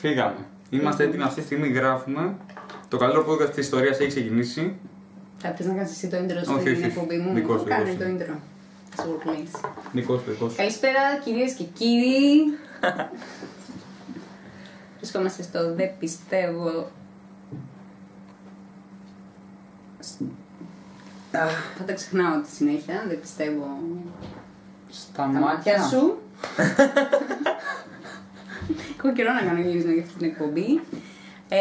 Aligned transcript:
Φύγαμε. 0.00 0.46
Είμαστε 0.70 1.04
έτοιμοι 1.04 1.22
αυτή 1.22 1.40
τη 1.40 1.46
στιγμή, 1.46 1.68
γράφουμε. 1.68 2.34
Το 2.88 2.96
καλύτερο 2.96 3.26
podcast 3.28 3.48
της 3.48 3.56
ιστορίας 3.64 3.98
έχει 3.98 4.08
ξεκινήσει. 4.08 4.76
Θα 5.38 5.50
θες 5.54 5.66
να 5.66 5.74
κάνεις 5.74 5.90
εσύ 5.90 6.08
το 6.08 6.16
intro 6.16 6.30
Όχι, 6.40 6.50
όχι, 6.50 6.60
στην 6.60 6.72
όχι. 6.74 6.84
εκπομπή 6.84 7.16
μου. 7.16 7.34
Δικό 7.34 7.58
σου, 7.58 7.64
Κάνε 7.64 7.84
δικό 7.90 8.02
το 8.04 8.08
σου. 8.08 8.16
intro. 8.16 8.34
Σίγουρα 9.00 9.18
please. 9.24 9.68
Νικό, 9.92 10.16
δικό. 10.16 10.50
Καλησπέρα 10.56 11.00
κυρίες 11.24 11.52
και 11.52 11.64
κύριοι. 11.64 12.42
Βρισκόμαστε 14.98 15.42
στο 15.42 15.74
Δεν 15.74 15.90
πιστεύω. 15.98 16.90
Θα 21.76 21.84
τα 21.86 21.92
ξεχνάω 21.92 22.40
τη 22.40 22.50
συνέχεια, 22.50 23.04
δεν 23.08 23.20
πιστεύω 23.20 23.78
Στα 24.90 25.30
τα 25.32 25.38
μάτια 25.38 25.82
σου. 25.82 26.02
Έχω 28.98 29.12
καιρό 29.12 29.32
να 29.32 29.40
κάνω 29.40 29.60
γύρισμα 29.60 29.92
για 29.92 30.02
αυτή 30.02 30.14
την 30.18 30.26
εκπομπή. 30.26 30.80
Ε, 31.48 31.58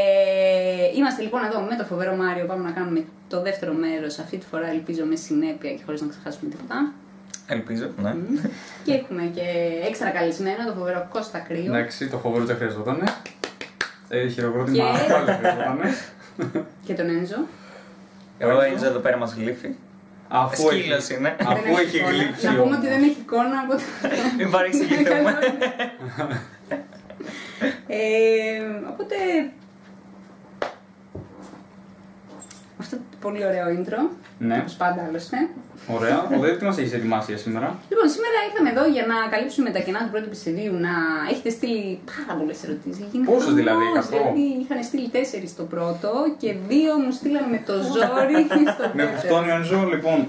είμαστε 0.98 1.22
λοιπόν 1.22 1.44
εδώ 1.44 1.59
με 1.62 1.76
το 1.76 1.84
φοβερό 1.84 2.16
Μάριο. 2.16 2.45
Πάμε 2.45 2.63
να 2.63 2.72
κάνουμε 2.72 3.04
το 3.30 3.41
δεύτερο 3.41 3.73
μέρος. 3.73 4.20
Αυτή 4.20 4.38
τη 4.38 4.45
φορά 4.45 4.67
ελπίζω 4.70 5.05
με 5.05 5.16
συνέπεια 5.16 5.72
και 5.73 5.81
χωρίς 5.86 6.02
να 6.02 6.08
ξεχάσουμε 6.08 6.50
τίποτα. 6.50 6.91
Ελπίζω, 7.48 7.88
ναι. 8.02 8.16
Και 8.84 8.94
έχουμε 8.94 9.31
και 9.36 9.41
έξτρα 9.88 10.09
καλεσμένο 10.09 10.66
το 10.66 10.73
φοβερό 10.77 11.08
Κώστα 11.14 11.40
Κρύο. 11.40 11.66
Εντάξει, 11.73 12.08
το 12.08 12.17
φοβερό 12.17 12.44
δεν 12.45 12.55
χρειαζόταν. 12.55 13.03
Ε, 14.09 14.28
χειροκρότημα 14.28 14.76
Και- 14.78 15.12
πάλι 15.14 15.26
χρειαζόταν. 15.38 15.80
Και 16.86 16.94
τον 16.94 17.09
Ένζο. 17.09 17.36
Εγώ 18.38 18.62
Έντζο 18.62 18.86
εδώ 18.86 19.00
πέρα 19.00 19.17
μας 19.17 19.34
γλύφει. 19.34 19.76
Αφού 20.31 20.67
Σκύλος 20.67 21.09
έχει, 21.09 21.20
είναι. 21.20 21.36
αφού 21.48 21.64
Δεν 21.64 21.72
έχει 21.73 21.98
εικόνα. 21.98 22.12
γλύψει. 22.14 22.45
Να 22.45 22.52
πούμε 22.55 22.76
ο- 22.76 22.78
ότι 22.78 22.88
δεν 22.88 23.03
έχει 23.03 23.17
εικόνα 23.20 23.59
από 23.64 23.73
το. 23.76 23.81
Μην 24.38 24.52
παρεξηγηθούμε. 24.52 25.38
ε, 27.88 28.00
οπότε. 28.91 29.16
Αυτό 32.80 32.95
το 32.95 33.17
πολύ 33.22 33.45
ωραίο 33.45 33.66
intro. 33.78 34.00
Ναι, 34.39 34.58
Όπως 34.59 34.73
πάντα 34.73 35.06
άλλωστε. 35.08 35.38
ωραία. 35.88 36.17
Ο 36.38 36.39
δεν 36.39 36.58
τι 36.58 36.66
μας 36.66 36.78
έχεις 36.78 36.94
ετοιμάσει 36.94 37.31
για 37.31 37.39
σήμερα; 37.45 37.78
Λοιπόν, 37.89 38.08
σήμερα 38.16 38.36
ήρθαμε 38.50 38.70
εδώ 38.76 38.84
για 38.95 39.06
να 39.11 39.16
καλύψουμε 39.34 39.70
τα 39.70 39.80
κενά 39.80 40.00
του 40.03 40.09
πρώτου 40.11 40.26
επεισοδίου. 40.26 40.73
Να 40.88 40.94
έχετε 41.31 41.50
στείλει 41.50 42.00
πάρα 42.11 42.39
πολλές 42.39 42.64
ερωτήσεις. 42.64 43.06
Πόσες 43.26 43.54
δηλαδή, 43.54 43.83
εκατό; 43.92 44.08
Δηλαδή, 44.17 44.45
είχαν 44.61 44.83
στείλει 44.83 45.09
τέσσερις 45.09 45.50
στο 45.50 45.64
πρώτο 45.64 46.11
και 46.42 46.50
δύο 46.67 46.92
μου 47.04 47.11
στείλαν 47.11 47.45
με 47.54 47.59
το 47.67 47.73
ζόρι 47.94 48.39
στο 48.76 48.86
Με 48.94 49.04
δεύτερο. 49.06 49.17
αυτόν 49.17 49.42
ο 49.50 49.54
Ενζό, 49.59 49.81
λοιπόν. 49.94 50.20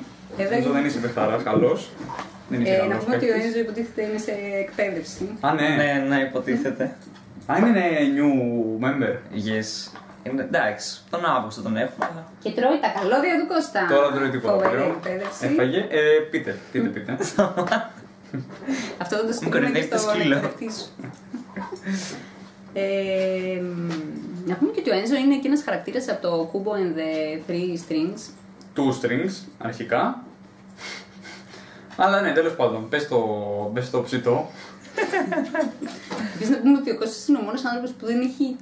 Εδώ 0.43 0.55
Ενζό 0.55 0.69
είναι. 0.69 0.77
δεν 0.79 0.85
είσαι 0.89 0.99
παιχταράς, 0.99 1.43
καλός. 1.43 1.91
Δεν 2.51 2.61
είσαι 2.61 2.73
Ε, 2.75 2.77
να 2.83 2.87
καλό. 2.89 3.01
πούμε 3.03 3.17
ότι 3.17 3.31
ο 3.31 3.35
Ένζο 3.35 3.59
υποτίθεται 3.59 4.03
είναι 4.09 4.19
σε 4.19 4.33
εκπαίδευση. 4.65 5.29
Α, 5.41 5.53
ναι. 5.55 5.69
Ναι, 5.69 6.05
ναι, 6.09 6.21
υποτίθεται. 6.23 6.85
Α, 7.47 7.57
είναι 7.59 7.83
new 8.17 8.33
member. 8.85 9.13
Yes. 9.49 9.71
Είναι, 10.23 10.43
εντάξει, 10.43 11.01
τον 11.11 11.25
Αύγουστο 11.25 11.63
τον 11.63 11.77
έχουμε, 11.77 12.07
αλλά 12.11 12.27
Και 12.43 12.51
τρώει 12.51 12.79
τα 12.81 12.89
καλώδια 13.01 13.35
του 13.41 13.47
Κώστα. 13.55 13.87
Τώρα 13.91 14.13
τρώει 14.13 14.29
τίποτα 14.31 14.53
Φοβερή 14.53 14.75
πλέον. 14.75 14.91
εκπαίδευση. 14.91 15.47
Έφαγε. 15.47 15.79
Ε, 15.79 16.01
πείτε, 16.31 16.57
πείτε, 16.73 16.89
πείτε. 16.89 17.17
Αυτό 19.03 19.17
δεν 19.17 19.27
το 19.27 19.33
στείλουμε 19.33 19.59
κορυδεύει 19.59 19.87
και 19.89 19.95
το 19.95 19.99
στο 20.01 20.11
σκύλο. 20.11 20.35
εκπαιδευτή 20.37 20.71
σου. 20.81 20.87
Ε, 22.73 23.61
μ, 23.61 23.89
να 24.49 24.55
πούμε 24.55 24.71
και 24.71 24.81
ότι 24.81 24.91
ο 24.91 24.95
Ένζο 24.95 25.15
είναι 25.17 25.37
και 25.39 25.49
ένας 25.49 25.63
χαρακτήρας 25.63 26.09
από 26.09 26.21
το 26.23 26.51
Kubo 26.53 26.73
and 26.73 26.99
the 26.99 27.51
Three 27.51 27.75
Strings. 27.85 28.21
Two 28.77 28.91
strings, 29.01 29.33
αρχικά. 29.59 30.23
Αλλά 31.97 32.21
ναι, 32.21 32.33
τέλος 32.33 32.55
πάντων, 32.57 32.89
πες 32.89 33.09
το, 33.09 33.19
πες 33.75 33.91
το 33.91 34.03
ψητό. 34.03 34.47
Επίσης 36.35 36.51
να 36.51 36.59
πούμε 36.59 36.79
ότι 36.79 36.91
ο 36.91 36.97
Κώστας 36.99 37.29
είναι 37.29 37.39
ο 37.39 37.41
μόνος 37.43 37.65
άνθρωπος 37.65 37.91
που 37.93 38.07
δεν 38.07 38.21
έχει 38.21 38.57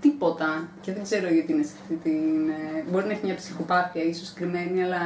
τίποτα 0.00 0.68
και 0.80 0.92
δεν 0.92 1.02
ξέρω 1.02 1.28
γιατί 1.32 1.52
είναι 1.52 1.62
σε 1.62 1.72
αυτή 1.82 1.94
την... 1.94 2.48
ε, 2.48 2.84
Μπορεί 2.90 3.06
να 3.06 3.12
έχει 3.12 3.24
μια 3.24 3.34
ψυχοπάθεια 3.34 4.02
ίσως 4.02 4.32
κρυμμένη, 4.32 4.82
αλλά 4.82 5.00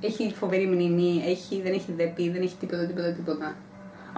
έχει 0.00 0.34
φοβερή 0.38 0.66
μνήμη, 0.66 1.22
έχει, 1.26 1.60
δεν 1.62 1.72
έχει 1.72 1.92
δέπη, 1.96 2.30
δεν 2.30 2.42
έχει 2.42 2.56
τίποτα, 2.60 2.86
τίποτα, 2.86 3.12
τίποτα. 3.12 3.46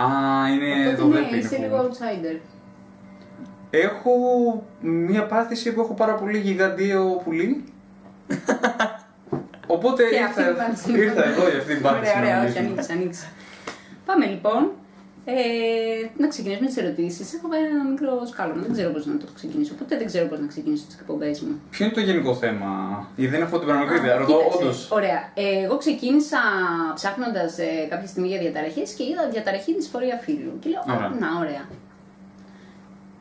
Α, 0.03 0.07
είναι 0.53 0.89
Οπότε 0.89 0.97
το 0.97 1.07
ναι, 1.07 1.21
δέπι. 1.21 1.37
είσαι 1.39 1.57
είναι 1.57 1.67
λίγο 1.67 1.77
που- 1.83 1.97
outsider. 1.97 2.41
Έχω 3.71 4.13
μία 4.81 5.27
πάθηση 5.27 5.73
που 5.73 5.81
έχω 5.81 5.95
πάρα 5.95 6.15
πολύ 6.15 6.39
γιγαντιαίο 6.39 7.21
πουλί. 7.25 7.65
Οπότε 9.77 10.03
Και 10.05 10.19
αυτή 10.29 10.41
ήρθα, 10.41 10.53
την 10.53 10.57
πάθηση. 10.63 10.91
ήρθα 11.05 11.25
εδώ 11.31 11.45
για 11.51 11.59
αυτή 11.63 11.73
την 11.77 11.83
πάθηση. 11.83 12.13
Ωραία, 12.19 12.21
ωραία, 12.23 12.37
να 12.37 12.43
όχι, 12.45 12.51
μιλήσουμε. 12.51 12.69
ανοίξει, 12.69 12.93
ανοίξει. 12.97 13.25
Πάμε 14.09 14.25
λοιπόν. 14.35 14.63
Ε, 15.25 15.35
να 16.23 16.27
ξεκινήσουμε 16.33 16.67
τις 16.71 16.77
ερωτήσεις. 16.83 17.27
Έχω 17.37 17.47
βάλει 17.53 17.67
ένα 17.77 17.85
μικρό 17.93 18.13
σκάλωμα. 18.33 18.61
Δεν 18.67 18.73
ξέρω 18.77 18.91
πώς 18.95 19.07
να 19.07 19.17
το 19.23 19.27
ξεκινήσω. 19.39 19.73
Ποτέ 19.81 19.95
δεν 20.01 20.07
ξέρω 20.11 20.27
πώς 20.31 20.39
να 20.45 20.47
ξεκινήσω 20.53 20.85
τις 20.89 20.97
εκπομπές 21.01 21.41
μου. 21.41 21.53
Ποιο 21.71 21.85
είναι 21.85 21.95
το 21.95 22.01
γενικό 22.01 22.33
θέμα, 22.35 22.71
γιατί 23.17 23.33
δεν 23.35 23.43
έχω 23.47 23.57
την 23.59 23.67
πραγματική 23.69 23.99
ιδέα. 24.03 24.17
Ρωτώ, 24.17 24.33
Κοίταξε, 24.37 24.59
όντως. 24.59 24.79
Ωραία. 24.91 25.21
Ε, 25.35 25.65
εγώ 25.65 25.77
ξεκίνησα 25.85 26.41
ψάχνοντας 26.99 27.59
ε, 27.59 27.69
κάποια 27.93 28.09
στιγμή 28.13 28.29
για 28.29 28.39
διαταραχές 28.45 28.89
και 28.97 29.03
είδα 29.11 29.23
διαταραχή 29.35 29.73
της 29.75 29.87
φορεία 29.93 30.17
φύλου. 30.25 30.53
Και 30.61 30.69
λέω, 30.73 30.83
Ωραία. 30.97 31.07
Α, 31.07 31.21
να, 31.23 31.29
ωραία. 31.45 31.65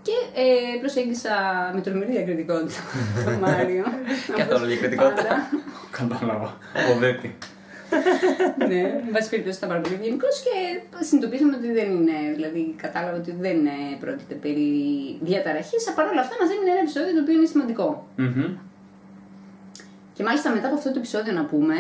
Και 0.02 0.16
ε, 0.42 0.80
προσέγγισα 0.80 1.34
με 1.76 1.82
τρομερή 1.82 2.12
διακριτικότητα 2.12 2.80
τον 3.26 3.34
Μάριο. 3.34 3.84
Καθόλου 4.36 4.56
Όπως 4.56 4.68
διακριτικότητα. 4.68 5.24
πάντα. 5.24 5.50
Κατάλαβα. 5.92 6.58
Ο 6.94 6.98
δέπι. 7.00 7.36
ναι, 8.68 8.80
εν 9.06 9.12
πάση 9.14 9.30
περιπτώσει 9.30 9.58
ήταν 9.58 9.70
πάρα 9.70 9.82
πολύ 9.82 9.96
ευγενικός 9.96 10.36
και 10.46 10.54
συνειδητοποίησαμε 11.06 11.56
ότι 11.56 11.70
δεν 11.80 11.90
είναι. 11.96 12.18
Δηλαδή, 12.36 12.62
κατάλαβα 12.84 13.18
ότι 13.18 13.32
δεν 13.46 13.66
ε, 13.66 13.78
πρόκειται 14.00 14.34
περί 14.34 14.70
διαταραχής. 15.22 15.84
Παρ' 15.96 16.08
όλα 16.12 16.22
αυτά, 16.22 16.36
μας 16.42 16.50
έμεινε 16.54 16.72
ένα 16.76 16.80
επεισόδιο 16.86 17.12
το 17.18 17.22
οποίο 17.24 17.34
είναι 17.38 17.46
σημαντικό. 17.54 17.88
Μμμ. 18.16 18.48
Και 20.14 20.24
μάλιστα 20.24 20.50
μετά 20.56 20.68
από 20.68 20.76
αυτό 20.76 20.90
το 20.94 21.00
επεισόδιο 21.00 21.34
να 21.34 21.46
πούμε, 21.52 21.76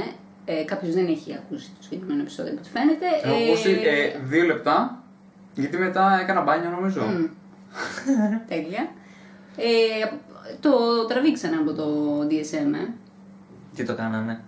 ε, 0.46 0.64
κάποιος 0.72 0.94
δεν 0.94 1.08
έχει 1.16 1.30
ακούσει 1.40 1.68
το 1.78 1.82
συγκεκριμένο 1.86 2.22
επεισόδιο 2.22 2.52
από 2.52 2.62
ό,τι 2.64 2.70
φαίνεται. 2.76 3.08
Έχω 3.24 3.36
ακούσει 3.44 3.72
ε, 3.96 4.20
δύο 4.32 4.44
λεπτά, 4.52 5.04
γιατί 5.56 5.78
μετά 5.78 6.20
έκανα 6.24 6.42
μπάνιο 6.42 6.70
νομίζω. 6.70 7.02
μ, 7.02 7.26
τέλεια. 8.50 8.90
Ε, 9.58 10.16
το 10.60 10.70
τραβήξανε 11.08 11.56
από 11.56 11.74
το 11.74 12.20
DSM. 12.30 12.74
Ε. 12.74 12.88
τι 13.76 13.86
το 13.86 13.96
κάνανε. 13.96 14.42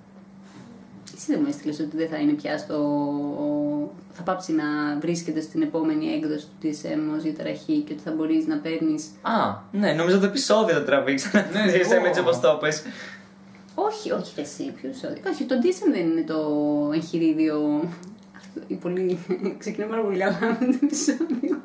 Εσύ 1.16 1.32
δεν 1.32 1.40
μου 1.42 1.48
έστειλες 1.50 1.80
ότι 1.80 1.98
δεν 1.98 2.10
θα 2.10 2.18
είναι 2.18 2.32
πια 2.32 2.58
στο. 2.58 2.78
θα 4.12 4.24
πάψει 4.24 4.54
να 4.54 4.64
βρίσκεται 5.00 5.42
στην 5.42 5.62
επόμενη 5.62 6.06
έκδοση 6.06 6.46
του 6.46 6.68
DSM 6.68 7.16
ως 7.18 7.24
διαταραχή 7.24 7.80
και 7.80 7.94
ότι 7.94 8.02
θα 8.02 8.12
μπορείς 8.12 8.48
να 8.48 8.58
παίρνει. 8.58 8.96
Α, 9.22 9.56
ναι, 9.72 9.94
νομίζω 9.94 10.20
το 10.20 10.26
επεισόδιο 10.26 10.76
το 10.76 10.86
τραβήξανε. 10.86 11.50
Ναι, 11.54 11.66
Ναι, 11.66 11.72
εγώ. 11.72 12.06
έτσι 12.06 12.20
όπως 12.20 12.40
το 12.40 12.58
πες. 12.62 12.84
Όχι, 13.76 14.12
όχι, 14.12 14.34
ρε, 14.36 14.42
εσύ, 14.42 14.64
ποιο 14.64 14.90
επεισόδιο. 14.90 15.18
Όχι, 15.32 15.44
το 15.44 15.56
DSM 15.62 15.92
δεν 15.92 16.10
είναι 16.10 16.22
το 16.22 16.40
εγχειρίδιο. 16.94 17.84
Αυτό, 18.38 18.62
η 18.68 18.74
πολύ... 18.76 19.20
Ξεκινάει 19.58 19.90
πάρα 19.90 20.02
πολύ 20.02 20.18
καλά 20.18 20.58
με 20.60 20.66
το 20.66 20.80
επεισόδιο. 20.84 21.62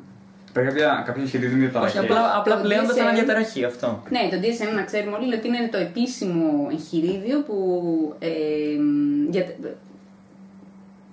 Υπάρχει 0.49 0.69
κάποια, 0.69 1.03
κάποια 1.05 1.25
χειρίδια 1.25 1.57
διαταραχή. 1.57 1.97
Όχι, 1.97 2.05
απλά, 2.05 2.37
απλά 2.37 2.55
Το 2.55 2.61
πλέον 2.61 2.85
δεν 2.85 2.95
θα 2.95 3.01
είναι 3.01 3.11
DSM. 3.11 3.15
διαταραχή 3.15 3.63
αυτό. 3.63 4.03
Ναι, 4.09 4.19
το 4.31 4.37
DSM 4.43 4.75
να 4.75 4.83
ξέρουμε 4.83 5.15
όλοι 5.17 5.33
ότι 5.35 5.47
είναι 5.47 5.67
το 5.71 5.77
επίσημο 5.77 6.67
εγχειρίδιο 6.71 7.39
που 7.41 7.55
ε, 8.19 8.29
για, 9.29 9.45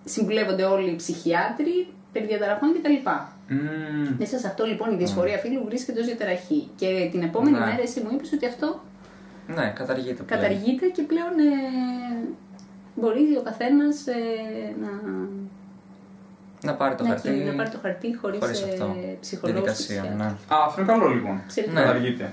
συμβουλεύονται 0.05 0.65
όλοι 0.65 0.91
οι 0.91 0.97
ψυχιάτροι 0.97 1.87
περί 2.13 2.27
διαταραχών 2.27 2.69
κτλ. 2.75 2.93
Μμμ. 3.49 4.15
Μέσα 4.19 4.39
σε 4.39 4.47
αυτό 4.47 4.65
λοιπόν 4.65 4.93
η 4.93 4.97
δυσφορία 4.97 5.39
φύλου 5.39 5.65
βρίσκεται 5.65 6.01
ως 6.01 6.07
διαταραχή. 6.07 6.69
Και 6.77 7.09
την 7.11 7.23
επόμενη 7.23 7.59
Ναι. 7.59 7.65
μέρα 7.65 7.83
εσύ 7.83 8.01
μου 8.01 8.09
είπες 8.13 8.33
ότι 8.33 8.47
αυτό 8.47 8.81
Ναι, 9.55 9.73
καταργείται 9.75 10.23
πλέον. 10.23 10.43
καταργείται 10.43 10.87
και 10.87 11.03
πλέον 11.03 11.33
ε, 11.39 12.29
μπορεί 12.95 13.37
ο 13.39 13.43
καθένας 13.43 14.05
να, 14.81 14.91
Να 16.63 16.75
πάρει 16.75 16.95
το 16.95 17.03
να, 17.03 17.09
χαρτί. 17.09 17.29
να 17.31 17.53
πάρει 17.55 17.69
το 17.71 17.79
χαρτί 17.83 18.17
χωρίς 18.17 18.39
χωρίς 18.41 18.63
αυτό. 18.63 18.97
ψυχολόγο. 19.21 19.61
Διαδικασία, 19.61 20.15
ναι. 20.17 20.25
Α, 20.25 20.37
αυτό 20.67 20.81
είναι 20.81 20.93
καλό 20.93 21.09
λοιπόν. 21.09 21.41
Εξαιρετικό. 21.45 21.79
Ναι. 21.81 21.87
Καταργείται. 21.87 22.33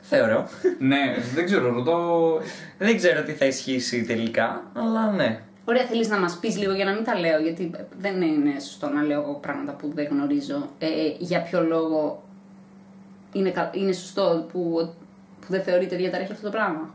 Θεωρώ. 0.00 0.48
ναι, 0.78 1.14
δεν 1.34 1.44
ξέρω, 1.44 1.72
ρωτώ. 1.72 2.38
Δεν 2.78 2.96
ξέρω 2.96 3.22
τι 3.22 3.32
θα 3.32 3.44
ισχύσει 3.44 4.04
τελικά, 4.04 4.62
αλλά 4.74 5.10
ναι. 5.10 5.40
Ωραία, 5.64 5.84
θέλεις 5.84 6.08
να 6.08 6.18
μας 6.18 6.36
πεις 6.38 6.56
λίγο 6.58 6.72
για 6.74 6.84
να 6.84 6.92
μην 6.92 7.04
τα 7.04 7.18
λέω, 7.18 7.38
γιατί 7.40 7.70
δεν 8.00 8.22
είναι 8.22 8.60
σωστό 8.60 8.88
να 8.88 9.02
λέω 9.02 9.20
εγώ 9.20 9.32
πράγματα 9.34 9.72
που 9.72 9.90
δεν 9.94 10.06
γνωρίζω. 10.10 10.68
Ε, 10.78 10.88
για 11.18 11.42
ποιο 11.42 11.62
λόγο 11.62 12.22
είναι, 13.32 13.50
κα- 13.50 13.70
είναι 13.74 13.92
σωστό 13.92 14.46
που, 14.52 14.92
που 15.40 15.46
δεν 15.48 15.62
θεωρείται 15.62 15.96
διαταραχή 15.96 16.32
αυτό 16.32 16.44
το 16.44 16.50
πράγμα; 16.50 16.94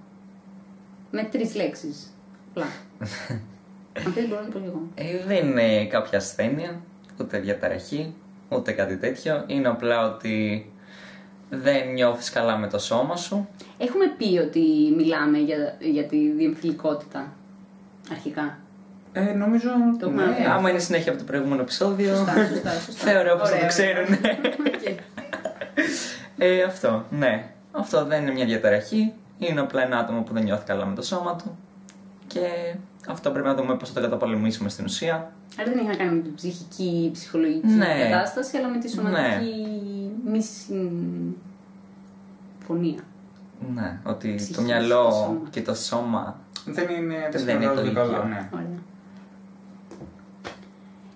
Με 1.11 1.23
τρεις 1.23 1.55
λέξεις. 1.55 2.13
Απλά. 2.49 2.65
Αν 4.05 4.13
θέλει, 4.13 4.27
μπορώ 4.27 4.41
να 4.41 4.47
το 4.47 4.51
πω 4.51 4.59
και 4.59 4.65
εγώ. 4.65 4.81
Ε, 4.95 5.25
δεν 5.25 5.47
είναι 5.47 5.85
κάποια 5.85 6.17
ασθένεια, 6.17 6.81
ούτε 7.19 7.39
διαταραχή, 7.39 8.13
ούτε 8.49 8.71
κάτι 8.71 8.97
τέτοιο. 8.97 9.43
Είναι 9.47 9.67
απλά 9.67 10.13
ότι 10.13 10.65
δεν 11.49 11.87
νιώθεις 11.93 12.29
καλά 12.29 12.57
με 12.57 12.67
το 12.67 12.79
σώμα 12.79 13.15
σου. 13.15 13.47
Έχουμε 13.77 14.05
πει 14.17 14.37
ότι 14.37 14.93
μιλάμε 14.95 15.37
για, 15.37 15.75
για 15.79 16.03
τη 16.03 16.29
διεμφυλικότητα 16.31 17.33
αρχικά. 18.11 18.57
Ε, 19.13 19.21
νομίζω. 19.33 19.69
Το 19.99 20.05
έχουμε 20.07 20.21
ναι. 20.21 20.27
αναφέρει. 20.27 20.49
Άμα 20.49 20.69
είναι 20.69 20.79
συνέχεια 20.79 21.11
από 21.11 21.19
το 21.19 21.25
προηγούμενο 21.27 21.61
επεισόδιο, 21.61 22.15
Σωστά, 22.15 22.33
σωστά, 22.47 22.71
σωστά. 22.71 23.11
θεωρώ 23.11 23.35
πως 23.37 23.49
θα 23.49 23.55
Ωραία, 23.55 23.61
το 23.61 23.67
ξέρουν. 23.67 24.05
ωραία. 24.05 24.37
Οκ. 24.67 24.99
Ε, 26.37 26.63
αυτό, 26.63 27.05
ναι. 27.09 27.45
Αυτό 27.71 28.05
δεν 28.05 28.21
είναι 28.21 28.31
μια 28.31 28.45
διαταραχή. 28.45 29.13
Είναι 29.37 29.59
απλά 29.59 29.81
ένα 29.83 29.97
άτομο 29.97 30.21
που 30.21 30.33
δεν 30.33 30.43
νιώθει 30.43 30.65
καλά 30.65 30.85
με 30.85 30.95
το 30.95 31.01
σώμα 31.01 31.35
του. 31.35 31.57
Και 32.27 32.39
αυτό 33.07 33.31
πρέπει 33.31 33.47
να 33.47 33.55
δούμε 33.55 33.75
πώς 33.77 33.89
θα 33.89 33.93
το 33.95 34.01
καταπολεμήσουμε 34.01 34.69
στην 34.69 34.85
ουσία. 34.85 35.31
Άρα 35.59 35.69
δεν 35.71 35.77
έχει 35.77 35.87
να 35.87 35.95
κάνει 35.95 36.15
με 36.15 36.21
την 36.21 36.35
ψυχική, 36.35 37.09
ψυχολογική 37.13 37.67
Ναι. 37.67 38.09
κατάσταση, 38.11 38.57
αλλά 38.57 38.67
με 38.67 38.77
τη 38.77 38.89
σωματική 38.89 39.55
μη 40.25 40.41
συμφωνία. 42.59 42.99
Ναι, 43.73 43.99
ότι 44.03 44.35
Ψυχή 44.35 44.53
το 44.53 44.59
και 44.59 44.65
μυαλό 44.65 45.03
το 45.05 45.11
σώμα. 45.11 45.47
και 45.49 45.61
το 45.61 45.73
σώμα. 45.75 46.39
Δεν 46.65 46.89
είναι, 46.89 46.97
δεν 46.97 47.01
Δεν 47.05 47.15
είναι 47.15 47.29
το 47.31 47.37
συνεργάζονται 47.39 47.89
καλά, 47.93 48.17
ίδιο. 48.17 48.23
ναι. 48.29 48.49
Ωραία. 48.53 48.79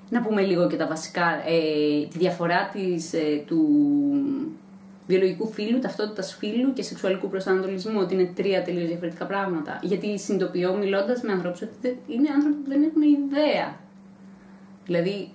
Να 0.09 0.21
πούμε 0.21 0.41
λίγο 0.41 0.67
και 0.67 0.75
τα 0.75 0.88
βασικά. 0.88 1.25
Ε, 1.47 2.07
τη 2.07 2.17
διαφορά 2.17 2.69
της, 2.73 3.13
ε, 3.13 3.43
του 3.45 3.67
βιολογικού 5.07 5.47
φύλου, 5.51 5.79
ταυτότητας 5.79 6.35
φύλου 6.39 6.73
και 6.73 6.83
σεξουαλικού 6.83 7.27
προσανατολισμού, 7.29 7.99
ότι 7.99 8.13
είναι 8.13 8.31
τρία 8.35 8.61
τελείως 8.63 8.87
διαφορετικά 8.87 9.25
πράγματα. 9.25 9.79
Γιατί 9.81 10.19
συνειδητοποιώ 10.19 10.73
μιλώντας 10.77 11.21
με 11.21 11.31
ανθρώπους 11.31 11.61
ότι 11.61 11.73
δεν- 11.81 11.97
είναι 12.07 12.29
άνθρωποι 12.35 12.55
που 12.57 12.69
δεν 12.69 12.83
έχουν 12.83 13.01
ιδέα. 13.01 13.75
Δηλαδή, 14.85 15.29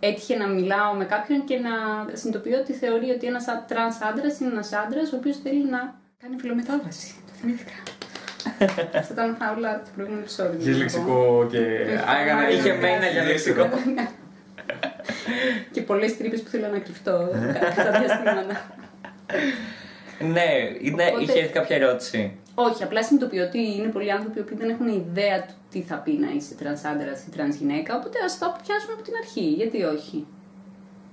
έτυχε 0.00 0.36
να 0.36 0.46
μιλάω 0.48 0.94
με 0.94 1.04
κάποιον 1.04 1.44
και 1.44 1.56
να 1.58 1.70
συνειδητοποιώ 2.12 2.58
ότι 2.58 2.72
θεωρεί 2.72 3.10
ότι 3.10 3.26
ένας 3.26 3.44
τρανς 3.68 4.00
άντρας 4.00 4.40
είναι 4.40 4.50
ένας 4.50 4.72
άντρας 4.72 5.12
ο 5.12 5.16
οποίος 5.16 5.36
θέλει 5.42 5.64
να 5.70 5.94
κάνει 6.20 6.36
φυλομετάβαση. 6.38 7.14
Το 7.26 7.32
θυμήθηκα. 7.40 7.72
Αυτά 8.98 9.12
ήταν 9.12 9.56
όλα 9.58 9.78
του 9.84 9.90
προηγούμενου 9.94 10.22
επεισόδιο. 10.22 10.60
Είχε 10.60 10.72
λεξικό 10.72 11.46
και. 11.50 11.58
Α, 12.10 12.20
έκανε- 12.22 12.50
Είχε 12.52 12.72
μένα 12.74 13.06
για 13.06 13.24
λεξικό. 13.24 13.68
και 15.72 15.82
πολλές 15.82 16.16
τρύπες 16.16 16.42
που 16.42 16.48
θέλω 16.48 16.66
να 16.68 16.78
κρυφτώ 16.78 17.28
κατά 17.76 17.90
διαστήματα. 17.98 18.74
Ναι, 20.20 20.48
είναι, 20.80 21.04
Οπότε- 21.08 21.22
είχε 21.22 21.38
έρθει 21.38 21.52
κάποια 21.52 21.76
ερώτηση. 21.76 22.36
Όχι, 22.54 22.82
απλά 22.82 23.02
συνειδητοποιώ 23.04 23.44
ότι 23.44 23.58
είναι 23.76 23.88
πολλοί 23.88 24.12
άνθρωποι 24.12 24.42
που 24.42 24.56
δεν 24.56 24.68
έχουν 24.68 24.88
ιδέα 24.88 25.46
του 25.46 25.54
τι 25.70 25.82
θα 25.82 25.96
πει 25.96 26.12
να 26.12 26.30
είσαι 26.30 26.54
τρανς 26.54 26.84
άντρας 26.84 27.22
ή 27.26 27.30
τρανς 27.30 27.56
γυναίκα, 27.56 27.96
οπότε 27.96 28.18
ας 28.24 28.38
το 28.38 28.56
πιάσουμε 28.62 28.92
από 28.92 29.02
την 29.02 29.12
αρχή, 29.22 29.40
γιατί 29.40 29.82
όχι. 29.82 30.26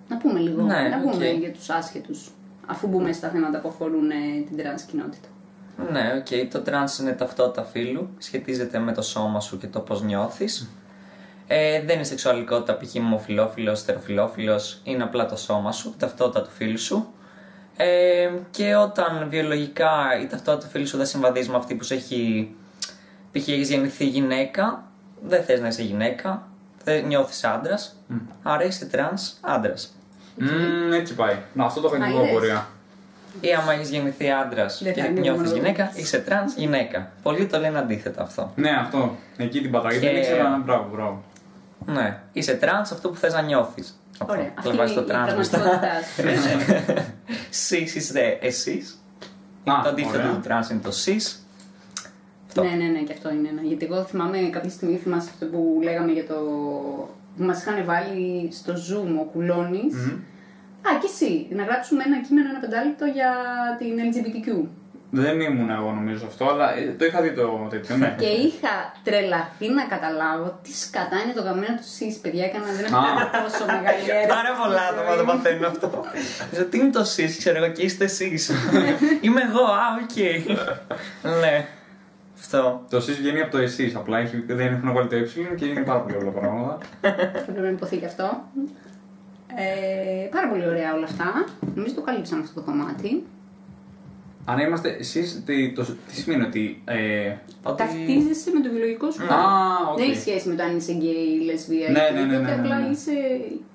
Να 0.09 0.17
πούμε 0.17 0.39
λίγο, 0.39 0.61
Ναι, 0.61 0.81
να 0.81 1.00
πούμε 1.00 1.29
οκ. 1.29 1.38
για 1.39 1.51
τους 1.51 1.69
άσχετους, 1.69 2.31
αφού 2.65 2.88
μπούμε 2.88 3.11
στα 3.11 3.29
θέματα 3.29 3.59
που 3.59 3.67
αφορούν 3.67 4.09
ε, 4.09 4.15
την 4.47 4.57
τρανς 4.57 4.81
κοινότητα. 4.81 5.27
Ναι, 5.91 6.13
οκ. 6.17 6.51
Το 6.51 6.59
τρανς 6.59 6.97
είναι 7.00 7.11
ταυτότητα 7.11 7.63
φύλου. 7.63 8.09
Σχετίζεται 8.17 8.79
με 8.79 8.91
το 8.93 9.01
σώμα 9.01 9.39
σου 9.39 9.57
και 9.57 9.67
το 9.67 9.79
πώς 9.79 10.01
νιώθεις. 10.01 10.69
Ε, 11.47 11.81
δεν 11.85 11.95
είναι 11.95 12.03
σεξουαλικότητα, 12.03 12.77
π.χ. 12.77 12.95
ομοφυλόφιλος, 12.95 13.79
ετεροφυλόφιλος. 13.79 14.81
Είναι 14.83 15.03
απλά 15.03 15.25
το 15.25 15.35
σώμα 15.35 15.71
σου, 15.71 15.89
η 15.95 15.99
ταυτότητα 15.99 16.41
του 16.41 16.49
φύλου 16.50 16.79
σου. 16.79 17.07
Ε, 17.77 18.29
και 18.51 18.75
όταν 18.75 19.25
βιολογικά 19.29 19.91
η 20.21 20.27
ταυτότητα 20.27 20.63
του 20.65 20.71
φύλου 20.71 20.88
σου 20.88 20.97
δεν 20.97 21.05
συμβαδίζει 21.05 21.49
με 21.49 21.55
αυτή 21.55 21.75
που 21.75 21.83
σου 21.83 21.94
έχει. 21.94 22.49
π.χ. 23.31 23.47
έχεις 23.47 23.69
γεννηθεί 23.69 24.05
γυναίκα, 24.05 24.83
δεν 25.23 25.44
θες 25.44 25.59
να 25.59 25.67
είσαι 25.67 25.81
γυναίκα, 25.83 26.47
δεν 26.83 27.05
νιώθεις 27.05 27.44
άντρας, 27.44 27.95
άρα 28.43 28.63
είσαι 28.63 28.85
τρανς 28.85 29.33
άντρας. 29.41 29.95
Μμμ, 30.39 30.91
έτσι 30.93 31.15
πάει. 31.15 31.35
Να, 31.53 31.65
αυτό 31.65 31.81
το 31.81 31.88
είχα 31.88 31.97
και 31.97 32.03
Α, 32.03 32.07
εγώ 32.07 32.17
είδες; 32.19 32.29
απορία. 32.31 32.67
Ή 33.41 33.53
άμα 33.53 33.73
έχεις 33.73 33.89
γεννηθεί 33.89 34.29
άντρας 34.31 34.79
Δεν 34.83 34.93
και 34.93 35.01
θα 35.01 35.07
είναι 35.07 35.19
νιώθεις 35.19 35.41
μόνο 35.43 35.55
γυναίκα, 35.55 35.83
εγώ. 35.83 35.91
είσαι 35.95 36.19
τρανς 36.19 36.53
γυναίκα. 36.55 37.11
Πολλοί 37.23 37.45
το 37.45 37.59
λένε 37.59 37.77
αντίθετα 37.79 38.21
αυτό. 38.21 38.51
Ναι, 38.55 38.69
αυτό. 38.81 39.15
Εκεί 39.38 39.61
την 39.61 39.71
πατάγη. 39.71 39.97
Δεν 40.00 40.11
Και- 40.11 40.17
ήξερα. 40.17 40.61
Μπράβο, 40.65 40.89
μπράβο. 40.93 41.23
Ναι, 41.94 42.19
είσαι 42.34 42.54
τρανς 42.54 42.92
αυτό 42.92 43.10
που 43.10 43.16
θες 43.16 43.34
να 43.34 43.42
νιώθεις. 43.42 44.00
Ωραία, 44.28 44.51
αυτή 44.57 44.62
Θα 44.62 44.69
είναι 44.69 44.78
βάζεις 44.78 44.95
η 44.95 45.00
το 45.00 45.04
τρανς 45.06 45.34
μπροστά. 45.34 45.57
πραγματικότητάς 45.60 46.95
σου. 46.95 47.04
Cis 47.50 47.95
είστε 47.95 48.38
εσείς. 48.42 49.01
Α, 49.63 49.74
το 49.84 49.89
αντίθετο 49.89 50.18
ωραία. 50.18 50.31
του 50.34 50.39
τρανς 50.39 50.69
είναι 50.69 50.80
το 50.84 50.92
cis. 50.91 51.45
Αυτό. 52.48 52.63
Ναι, 52.63 52.69
ναι, 52.69 52.88
ναι, 52.88 53.00
και 53.00 53.13
αυτό 53.13 53.31
είναι 53.31 53.48
ένα. 53.50 53.62
Γιατί 53.62 53.86
εγώ 53.86 54.04
θυμάμαι 54.04 54.38
κάποια 54.38 54.69
στιγμή, 54.69 54.98
θυμάσαι 54.98 55.30
αυτό 55.34 55.45
που 55.45 55.80
λέγαμε 55.84 56.12
για 56.12 56.25
το. 56.28 56.36
που 57.38 57.44
μας 57.44 57.62
είχαν 57.62 57.86
βάλει 57.86 58.50
στο 58.51 58.74
Zoom 58.74 59.19
ο 59.19 59.24
κουλώνης. 59.24 59.94
Μμμ. 59.94 60.19
Α, 60.88 60.89
και 61.01 61.10
εσύ, 61.13 61.48
να 61.50 61.63
γράψουμε 61.63 62.04
ένα 62.04 62.22
κείμενο, 62.22 62.50
ένα 62.50 62.60
πεντάλεπτο 62.60 63.06
για 63.06 63.31
την 63.80 63.94
LGBTQ. 64.07 64.68
Δεν 65.09 65.39
ήμουν 65.39 65.69
εγώ 65.69 65.92
νομίζω 65.92 66.25
αυτό, 66.25 66.50
αλλά 66.50 66.77
ε, 66.77 66.95
το 66.98 67.06
είχα 67.06 67.21
δει 67.21 67.31
το 67.31 67.68
τέτοιο, 67.69 67.98
ναι. 67.98 68.15
Και 68.18 68.25
είχα 68.25 68.94
τρελαθεί 69.04 69.69
να 69.69 69.83
καταλάβω 69.83 70.59
τι 70.63 70.74
σκατά 70.74 71.18
είναι 71.24 71.33
το 71.33 71.42
γαμμένο 71.42 71.75
του 71.75 71.88
sis, 71.98 72.15
παιδιά. 72.21 72.45
Έκανα 72.45 72.65
δεν 72.65 72.86
έχω 72.86 72.98
Α. 72.98 73.04
κάνει 73.07 73.44
τόσο 73.45 73.65
μεγάλη 73.65 74.04
έρευνα. 74.09 74.33
Πάρα 74.38 74.51
πολλά 74.62 74.81
άτομα 74.89 75.15
το 75.15 75.24
παθαίνουν 75.24 75.65
αυτό. 75.65 76.06
Λέω, 76.54 76.65
Τι 76.65 76.77
είναι 76.77 76.89
το 76.89 77.04
σεις, 77.04 77.38
ξέρω 77.38 77.57
εγώ, 77.63 77.74
και 77.74 77.81
είστε 77.83 78.04
εσείς. 78.04 78.51
Είμαι 79.21 79.42
εγώ, 79.50 79.63
α, 79.63 79.86
οκ. 80.04 80.18
Ναι. 81.42 81.68
Αυτό. 82.39 82.86
Το 82.89 82.98
εσεί 82.98 83.12
βγαίνει 83.12 83.42
από 83.42 83.51
το 83.51 83.57
εσεί, 83.57 83.94
απλά 83.95 84.18
έχει, 84.18 84.44
δεν 84.48 84.74
έχουν 84.74 84.94
βάλει 84.94 85.07
το 85.07 85.15
ε 85.15 85.27
και 85.56 85.65
είναι 85.65 85.81
πάρα 85.81 86.00
πολύ 86.00 86.15
όλα 86.15 86.31
πράγματα. 86.31 86.77
Πρέπει 87.45 87.60
να 87.62 87.69
υποθεί 87.69 87.98
και 87.98 88.06
αυτό. 88.06 88.44
Ε, 89.56 90.27
πάρα 90.31 90.48
πολύ 90.50 90.68
ωραία 90.68 90.94
όλα 90.94 91.03
αυτά. 91.03 91.45
Νομίζω 91.75 91.95
το 91.95 92.01
καλύψαμε 92.01 92.42
αυτό 92.42 92.53
το 92.60 92.65
κομμάτι. 92.65 93.25
Αν 94.49 94.59
είμαστε 94.59 94.89
εσείς, 94.99 95.44
τι, 95.45 95.71
το- 95.73 95.83
τι 96.07 96.15
σημαίνει 96.15 96.44
ότι. 96.44 96.81
Ε, 96.85 97.33
Ότι- 97.63 97.77
Ταυτίζεσαι 97.83 98.51
με 98.53 98.59
το 98.59 98.69
βιολογικό 98.69 99.11
σου 99.11 99.23
Α, 99.23 99.27
χώρο. 99.27 99.91
οκ. 99.91 99.97
Δεν 99.99 100.09
έχει 100.09 100.19
σχέση 100.19 100.49
με 100.49 100.55
το 100.55 100.63
αν 100.63 100.77
είσαι 100.77 100.91
γκέι, 100.94 101.39
λεσβία 101.45 101.89
Ναι, 101.89 101.99
ή 101.99 102.13
ναι, 102.13 102.19
ναι, 102.19 102.19
οτιδήποτε, 102.21 102.55
ναι, 102.55 102.55
ναι, 102.55 102.61
Απλά 102.61 102.79
ναι. 102.79 102.88
είσαι 102.88 103.11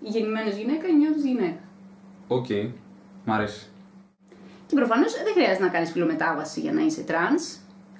γεννημένος 0.01 0.55
γυναίκα 0.55 0.87
ή 0.89 0.95
νιώθεις 1.01 1.25
γυναίκα. 1.25 1.61
Οκ. 2.29 2.47
Μ' 3.25 3.33
αρέσει. 3.33 3.67
Και 4.67 4.75
προφανώς 4.75 5.13
δεν 5.27 5.33
χρειάζεται 5.37 5.63
να 5.65 5.69
κάνεις 5.69 5.91
φυλομετάβαση 5.91 6.61
για 6.61 6.73
να 6.73 6.81
είσαι 6.81 7.03
τρανς. 7.03 7.43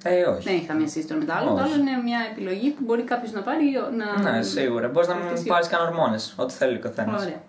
Ε, 0.03 0.23
όχι. 0.23 0.43
Δεν 0.43 0.53
έχει 0.55 0.65
καμία 0.65 0.87
σχέση 0.87 1.07
το 1.07 1.15
με 1.15 1.25
το 1.25 1.33
άλλο. 1.33 1.47
Το 1.49 1.53
Όχι. 1.53 1.63
άλλο 1.63 1.73
είναι 1.81 2.01
μια 2.03 2.19
επιλογή 2.31 2.69
που 2.71 2.83
μπορεί 2.83 3.01
κάποιος 3.03 3.31
να 3.31 3.41
πάρει. 3.41 3.65
Να... 3.97 4.31
Ναι, 4.31 4.41
σίγουρα. 4.41 4.87
Μπορείς 4.87 5.07
να 5.09 5.15
μην 5.15 5.27
Αυτή 5.33 5.49
πάρεις 5.49 5.67
καν 5.67 5.81
ορμόνες. 5.87 6.33
Ό,τι 6.37 6.53
θέλει 6.53 6.75
ο 6.75 6.79
καθένας. 6.79 7.21
Ωραία. 7.23 7.41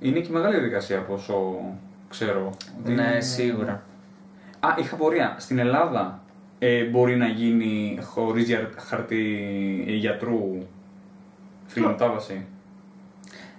Είναι 0.00 0.20
και 0.20 0.30
μεγάλη 0.32 0.54
διαδικασία 0.54 0.98
από 0.98 1.12
όσο 1.14 1.34
ξέρω. 2.08 2.52
Ότι 2.80 2.92
Ναι, 2.92 3.02
είναι- 3.02 3.20
σίγουρα. 3.20 3.82
Α, 4.60 4.68
είχα 4.78 4.96
πορεία. 4.96 5.36
Στην 5.38 5.58
Ελλάδα 5.58 6.20
ε, 6.58 6.84
μπορεί 6.84 7.16
να 7.16 7.26
γίνει 7.26 7.98
χωρίς 8.02 8.48
χαρτί 8.88 9.24
γιατρού 9.86 10.66
φιλομετάβαση. 11.66 12.46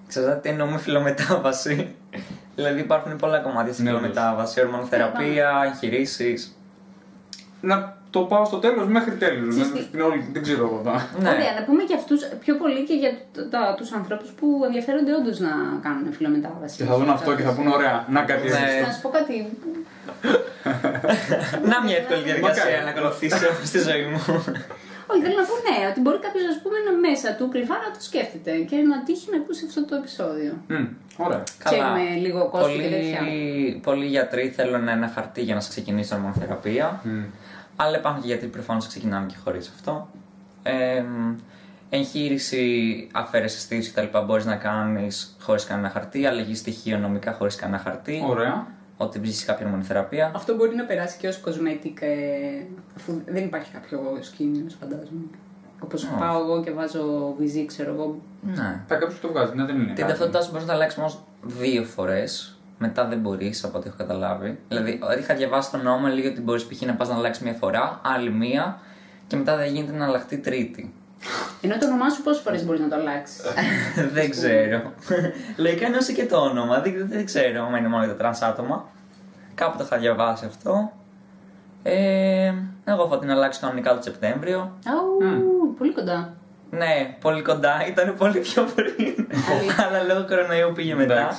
Ξέρετε 0.08 0.40
τι 0.42 0.50
εννοούμε 0.50 0.78
φιλομετάβαση; 0.78 1.96
δηλαδή 2.56 2.80
υπάρχουν 2.80 3.16
πολλά 3.16 3.40
κομμάτια 3.40 3.74
στη 3.74 3.82
Ναι, 3.84 3.90
φιλομετάβαση. 3.90 4.62
Ορμονοθεραπεία, 4.62 5.52
εγχειρήσεις. 5.66 6.56
Να 7.62 7.98
το 8.10 8.20
πάω 8.22 8.46
στο 8.46 8.58
τέλος 8.58 8.88
μέχρι 8.88 9.12
τέλους. 9.16 9.50
Ξέρεις 9.56 9.72
τι- 9.72 9.82
Στην 9.82 10.02
όλη, 10.02 10.30
δεν 10.34 10.42
ξέρω 10.42 10.64
εγώ 10.66 10.82
τώρα. 10.84 11.08
Ναι. 11.20 11.30
Ωραία, 11.30 11.54
να 11.60 11.64
πούμε 11.66 11.84
και 11.84 11.96
αυτούς 11.96 12.24
πιο 12.44 12.56
πολύ 12.56 12.84
και 12.84 12.94
για 12.94 13.12
τους 13.78 13.92
ανθρώπους 13.92 14.30
που 14.30 14.62
ενδιαφέρονται 14.66 15.14
όντως 15.16 15.40
να 15.40 15.50
κάνουν 15.82 16.14
φιλομετάβαση. 16.14 16.78
Και 16.78 16.84
θα 16.84 16.98
δουν 16.98 17.10
αυτό 17.10 17.36
και 17.36 17.44
θα 17.44 17.54
πούνε 17.54 17.70
ωραία. 17.70 18.06
Να 18.10 18.22
κάτι 18.22 18.48
Ναι. 18.48 18.54
έτσι. 18.56 18.82
Να 18.88 18.92
σου 18.92 19.02
πω 19.02 19.10
κάτι. 19.10 19.34
Να 21.70 21.84
μια 21.84 21.98
εύκολη 21.98 22.22
διαδικασία 22.22 22.64
Μακάρι. 22.66 22.84
να 22.84 22.90
ακολουθήσω 22.90 23.48
στη 23.72 23.80
ζωή 23.80 24.04
μου. 24.12 24.20
Όχι, 25.12 25.22
θέλω 25.24 25.36
να 25.44 25.46
πω 25.50 25.56
ναι, 25.68 25.78
ότι 25.92 26.00
μπορεί 26.00 26.20
κάποιος 26.20 26.44
να 26.44 26.94
μέσα 27.08 27.36
του 27.36 27.50
κρυφά 27.50 27.74
να 27.74 27.90
το 27.96 28.02
σκέφτεται 28.10 28.52
και 28.70 28.76
να 28.76 29.04
τύχει 29.04 29.28
να 29.32 29.38
ακούσει 29.38 29.64
αυτό 29.68 29.86
το 29.86 29.96
επεισόδιο. 29.96 30.54
Μμ, 30.68 30.86
Ωραία. 31.18 31.44
Ξέρουμε 31.64 32.04
λίγο 32.26 32.50
κόστη 32.50 32.78
και 32.78 32.90
τέτοια. 32.90 33.18
πολλοί, 33.20 33.80
πολλοί 33.84 34.06
γιατροί 34.06 34.50
θέλουν 34.50 34.88
ένα 34.88 35.08
χαρτί 35.16 35.42
για 35.42 35.56
να 35.56 35.62
σε 35.62 35.70
ξεκινήσει 35.70 36.14
ορμονοθεραπεία. 36.14 37.02
Μμ. 37.04 37.24
Αλλά 37.76 37.98
υπάρχουν 37.98 38.22
και 38.22 38.28
γιατροί 38.28 38.48
που 38.48 38.54
προφανώς 38.54 38.88
ξεκινάνε 38.88 39.26
και 39.26 39.36
χωρίς 39.44 39.72
αυτό. 39.76 40.10
Ε, 40.64 41.04
εγχείρηση, 41.90 42.64
αφαίρεση 43.12 43.60
στήθου 43.60 43.92
κτλ. 43.92 44.18
μπορείς 44.26 44.46
να 44.46 44.56
κάνεις 44.56 45.36
χωρίς 45.42 45.66
κανένα 45.66 45.90
χαρτί. 45.90 46.26
Αλλαγή 46.26 46.56
στοιχείων 46.56 47.02
νομικά 47.02 47.34
χωρίς 47.34 47.56
κανένα 47.56 47.82
χαρτί. 47.84 48.24
Ωραία. 48.28 48.68
Ότι 49.02 49.20
βρίσκεις 49.20 49.46
κάποια 49.46 49.66
ορμονοθεραπεία. 49.66 50.32
Αυτό 50.36 50.56
μπορεί 50.56 50.76
να 50.76 50.84
περάσει 50.84 51.18
και 51.18 51.28
ως 51.28 51.42
cosmetic, 51.46 51.94
ε, 52.00 52.64
αφού 52.96 53.22
δεν 53.26 53.44
υπάρχει 53.44 53.72
κάποιο 53.72 54.00
κίνδυνο, 54.38 54.70
φαντάζομαι. 54.80 55.26
Όπως 55.80 56.04
Όχι. 56.04 56.14
πάω 56.20 56.40
εγώ 56.42 56.64
και 56.64 56.72
βάζω 56.72 57.36
βυζί, 57.38 57.66
ξέρω 57.66 57.94
εγώ. 57.94 58.20
Ναι. 58.42 58.82
Θα 58.88 58.96
κάποιος 58.96 59.20
το 59.20 59.28
βγάζει, 59.28 59.56
ναι, 59.56 59.66
δεν 59.66 59.76
είναι. 59.76 59.86
Την 59.86 59.96
κάτι. 59.96 60.08
ταυτότητά 60.08 60.42
σου 60.42 60.50
μπορείς 60.52 60.66
να 60.66 60.72
τα 60.72 60.76
αλλάξεις 60.76 61.00
μόνο 61.00 61.14
δύο 61.44 61.84
φορές. 61.84 62.56
Μετά 62.78 63.06
δεν 63.06 63.20
μπορείς, 63.20 63.64
από 63.64 63.78
ό,τι 63.78 63.88
έχω 63.88 63.98
καταλάβει. 63.98 64.60
Δηλαδή, 64.68 65.00
είχα 65.20 65.36
διαβάσει 65.36 65.72
τον 65.72 65.82
νόμο, 65.82 66.08
λέει 66.08 66.26
ότι 66.26 66.42
μπορείς 66.42 66.66
π.χ. 66.66 66.82
να 66.82 66.94
πας 66.94 67.10
να 67.10 67.16
αλλάξεις 67.16 67.44
μία 67.44 67.54
φορά, 67.54 68.02
άλλη 68.04 68.32
μία, 68.32 68.80
και 69.28 69.36
μετά 69.36 69.58
δεν 69.58 69.74
γίνεται 69.74 69.92
να 69.98 70.06
αλλάχτεί 70.06 70.38
τρίτη. 70.38 70.94
Ενώ 71.62 71.78
το 71.78 71.86
όνομά 71.86 72.10
σου 72.10 72.22
πόσες 72.22 72.42
φορές 72.42 72.66
μπορείς 72.66 72.82
να 72.82 72.88
το 72.88 72.96
αλλάξεις; 72.96 73.42
δεν 74.16 74.30
ξέρω. 74.30 74.94
Λογικά 75.58 75.86
εννοείς 75.86 76.14
και 76.14 76.26
το 76.26 76.38
όνομα. 76.38 76.82
Δεν, 76.82 77.08
δεν 77.08 77.26
ξέρω 77.26 77.66
αν 77.66 77.76
είναι 77.76 77.88
μόνο 77.88 78.04
για 78.04 78.14
τα 78.14 78.18
τρανς 78.18 78.42
άτομα. 78.42 78.86
Κάπου 79.56 79.78
το 79.78 79.84
είχα 79.84 79.98
διαβάσει 79.98 80.46
αυτό. 80.46 80.92
Ε, 81.84 82.54
εγώ 82.84 83.08
θα 83.08 83.20
την 83.20 83.32
αλλάξει 83.32 83.60
κανονικά 83.60 83.96
το 83.96 84.02
Σεπτέμβριο. 84.02 84.78
Αου, 84.88 85.74
πολύ 85.78 85.94
κοντά. 85.94 86.34
Ναι, 86.70 87.16
πολύ 87.22 87.42
κοντά, 87.42 87.88
ήταν 87.88 88.16
πολύ 88.18 88.40
πιο 88.40 88.64
πριν. 88.76 89.28
Αλήθεια. 89.52 89.86
Αλλά 89.88 90.04
λόγω 90.04 90.26
κορονοϊού 90.28 90.72
πήγε 90.76 90.96
μετά. 90.96 91.38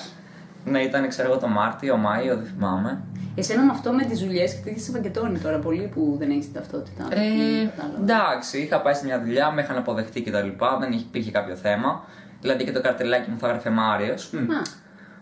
Εντάξει. 0.65 0.71
Ναι, 0.71 0.81
ήταν 0.81 1.09
ξέρω 1.09 1.29
εγώ 1.31 1.39
το 1.39 1.49
Μάρτιο, 1.49 1.97
Μάιο, 1.97 2.37
δεν 2.37 2.45
θυμάμαι. 2.45 3.01
Εσένα 3.35 3.63
με 3.63 3.71
αυτό 3.71 3.93
με 3.93 4.05
τις 4.05 4.19
δουλειές 4.21 4.55
και 4.55 4.61
τέτοια 4.65 4.79
σε 4.83 4.93
παγκετώνει 4.93 5.39
τώρα 5.39 5.59
πολύ 5.59 5.91
που 5.95 6.17
δεν 6.19 6.31
έχεις 6.31 6.45
την 6.45 6.55
ταυτότητα. 6.55 7.05
Ε, 7.11 7.17
Τι 7.17 7.69
κατάλαβα. 7.77 7.99
εντάξει, 8.03 8.59
είχα 8.59 8.81
πάει 8.81 8.95
σε 8.95 9.05
μια 9.05 9.21
δουλειά, 9.21 9.51
με 9.51 9.63
είχαν 9.63 9.77
αποδεχτεί 9.77 10.23
κτλ. 10.23 10.49
Δεν 10.81 10.93
υπήρχε 10.93 11.31
κάποιο 11.31 11.55
θέμα. 11.57 12.05
Δηλαδή 12.41 12.65
και 12.65 12.73
το 12.73 12.81
καρτελάκι 12.81 13.31
μου 13.31 13.39
θα 13.39 13.47
έγραφε 13.47 13.71
Μάριος. 13.71 14.33
Α, 14.35 14.39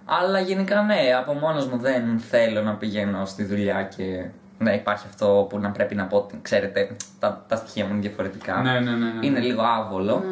Αλλά 0.04 0.40
γενικά 0.40 0.82
ναι, 0.82 0.98
από 1.18 1.32
μόνος 1.32 1.66
μου 1.66 1.76
δεν 1.78 2.18
θέλω 2.18 2.62
να 2.62 2.74
πηγαίνω 2.74 3.24
στη 3.24 3.44
δουλειά 3.44 3.82
και 3.82 4.24
να 4.58 4.72
υπάρχει 4.74 5.06
αυτό 5.08 5.46
που 5.48 5.58
να 5.58 5.70
πρέπει 5.70 5.94
να 5.94 6.04
πω 6.04 6.16
ότι 6.16 6.38
ξέρετε, 6.42 6.96
τα, 7.18 7.44
τα 7.48 7.56
στοιχεία 7.56 7.84
μου 7.84 7.90
είναι 7.92 8.00
διαφορετικά. 8.00 8.60
Ναι, 8.60 8.72
ναι, 8.72 8.90
ναι, 8.90 8.96
ναι. 8.96 9.26
Είναι 9.26 9.38
λίγο 9.40 9.62
άβολο. 9.62 10.24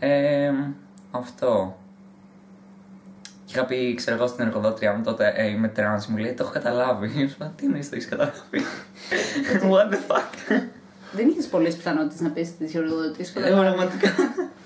ναι, 0.00 0.06
Ε, 0.08 0.52
αυτό. 1.10 1.76
Και 3.56 3.62
είχα 3.62 3.70
πει, 3.70 3.94
ξέρω 3.94 4.16
εγώ, 4.16 4.26
στην 4.26 4.46
εργοδότριά 4.46 4.92
μου 4.92 5.02
τότε, 5.02 5.32
ε, 5.36 5.46
είμαι 5.46 5.68
τρανς, 5.68 6.06
μου 6.06 6.16
λέει, 6.16 6.32
το 6.32 6.42
έχω 6.42 6.52
καταλάβει. 6.52 7.08
Σου 7.08 7.20
είπα, 7.34 7.52
τι 7.56 7.64
εννοείς 7.64 7.88
το 7.88 7.94
έχεις 7.96 8.08
καταλάβει; 8.08 8.38
What 9.72 9.92
the 9.92 9.96
fuck; 10.08 10.60
δεν 11.12 11.28
είχες 11.28 11.46
πολλές 11.46 11.76
πιθανότητες 11.76 12.20
να 12.20 12.30
πέσει 12.30 12.52
τη 12.52 12.66
χειροδοτή 12.68 13.22
Ε, 13.34 13.40
πραγματικά. 13.50 14.08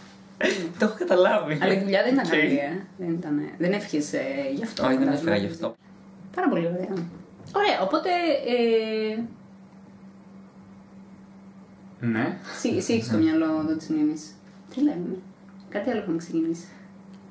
το 0.78 0.84
έχω 0.84 0.94
καταλάβει. 0.98 1.58
Αλλά 1.62 1.72
η 1.72 1.78
δουλειά 1.82 2.02
δεν 2.02 2.12
ήταν 2.12 2.24
Οκ. 2.26 2.30
καλή, 2.30 2.56
ε. 2.58 2.84
Δεν, 2.98 3.10
ήταν, 3.10 3.40
δεν 3.58 3.72
έφυγες 3.72 4.10
γι' 4.54 4.64
αυτό. 4.64 4.86
Όχι, 4.86 4.96
δεν 4.96 5.04
φαντάζομαι. 5.04 5.30
έφυγα 5.30 5.46
γι' 5.46 5.52
αυτό. 5.52 5.74
Πάρα 6.34 6.48
πολύ 6.48 6.66
ωραία. 6.66 6.94
Ωραία, 7.52 7.80
οπότε. 7.82 8.08
Ε, 8.46 9.22
Ναι. 12.06 12.36
εσύ, 12.56 12.68
εσύ 12.76 12.92
έχει 12.92 13.04
στο 13.04 13.16
μυαλό 13.16 13.44
εδώ 13.44 13.76
τη 13.76 13.92
μνήμη. 13.92 14.14
Τι 14.74 14.80
λέμε; 14.82 15.16
Κάτι 15.68 15.90
άλλο 15.90 16.00
έχουμε 16.00 16.16
ξεκινήσει. 16.16 16.66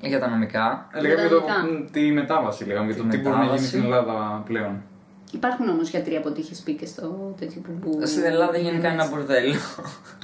Για 0.00 0.20
τα 0.20 0.28
νομικά. 0.28 0.88
Λέγαμε 1.00 1.20
για 1.20 1.28
το, 1.30 1.36
Ιδανικά. 1.36 1.90
τη 1.92 2.00
μετάβαση, 2.12 2.64
λέγαμε 2.64 2.86
για 2.86 2.94
Τη 2.94 3.00
το 3.00 3.08
τι 3.08 3.16
μπορεί 3.18 3.28
να 3.28 3.32
γίνει 3.34 3.44
μετάβαση. 3.50 3.66
στην 3.68 3.82
Ελλάδα 3.84 4.42
πλέον. 4.46 4.82
Υπάρχουν 5.32 5.68
όμως 5.68 5.88
γιατροί 5.90 6.16
από 6.16 6.28
ό,τι 6.28 6.40
είχε 6.40 6.54
πει 6.64 6.74
και 6.74 6.86
στο 6.86 7.34
τέτοιο 7.38 7.60
που. 7.60 7.72
που 7.72 8.06
Στην 8.06 8.24
Ελλάδα 8.24 8.56
γενικά 8.58 8.88
είναι 8.92 9.02
ένα 9.02 9.08
μπουρδέλο. 9.08 9.54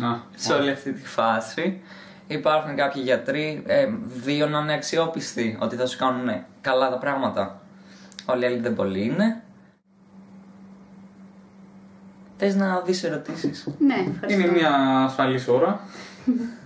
Α, 0.02 0.16
σε 0.34 0.52
όλη 0.52 0.70
αυτή 0.70 0.92
τη 0.92 1.06
φάση. 1.06 1.80
Υπάρχουν 2.26 2.76
κάποιοι 2.76 3.02
γιατροί, 3.04 3.62
ε, 3.66 3.86
δύο 4.06 4.46
να 4.48 4.58
είναι 4.58 4.72
αξιόπιστοι, 4.72 5.56
ότι 5.60 5.76
θα 5.76 5.86
σου 5.86 5.98
κάνουν 5.98 6.44
καλά 6.60 6.90
τα 6.90 6.98
πράγματα. 6.98 7.60
Όλοι 8.26 8.42
οι 8.42 8.46
άλλοι 8.46 8.58
δεν 8.58 8.74
πολύ 8.74 9.04
είναι. 9.04 9.42
Θες 12.36 12.54
να 12.54 12.80
δεις 12.80 13.04
ερωτήσεις; 13.04 13.68
Ναι, 13.78 13.94
ευχαριστώ. 13.94 14.40
Είναι 14.42 14.52
μια 14.52 14.70
ασφαλής 15.04 15.48
ώρα. 15.48 15.80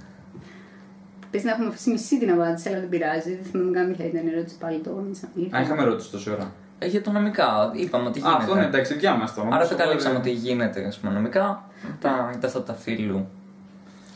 Πες 1.30 1.44
να 1.44 1.50
έχουμε 1.50 1.66
αφήσει 1.66 1.90
μισή 1.90 2.18
την 2.18 2.30
απάντηση, 2.30 2.68
αλλά 2.68 2.78
δεν 2.80 2.88
πειράζει. 2.88 3.34
Δεν 3.34 3.44
θυμάμαι 3.44 3.70
καν 3.70 3.96
ποια 3.96 4.06
ήταν 4.06 4.26
η 4.26 4.30
ερώτηση 4.34 4.56
πάλι 4.58 4.78
το 4.78 4.90
μισά. 5.08 5.28
Α, 5.56 5.60
είχαμε 5.60 5.82
ερώτηση 5.82 6.10
τόση 6.10 6.30
ώρα. 6.30 6.52
Ε, 6.78 6.86
για 6.86 7.02
το 7.02 7.10
νομικά, 7.10 7.72
είπαμε 7.74 8.08
ότι 8.08 8.18
Α, 8.18 8.22
γίνεται. 8.22 8.42
αυτό 8.42 8.56
είναι 8.56 8.64
εντάξει, 8.66 8.92
δικιά 8.92 9.14
μας 9.14 9.34
τώρα. 9.34 9.46
Άρα 9.48 9.56
Όμως, 9.56 9.70
αποκαλύψαμε 9.70 10.14
οπότε- 10.16 10.30
ότι 10.30 10.38
γίνεται 10.38 10.84
ας 10.86 10.98
πούμε, 10.98 11.12
νομικά. 11.12 11.64
Τα, 12.00 12.36
τα 12.40 12.46
αυτά 12.46 12.62
τα 12.62 12.74
φίλου. 12.74 13.26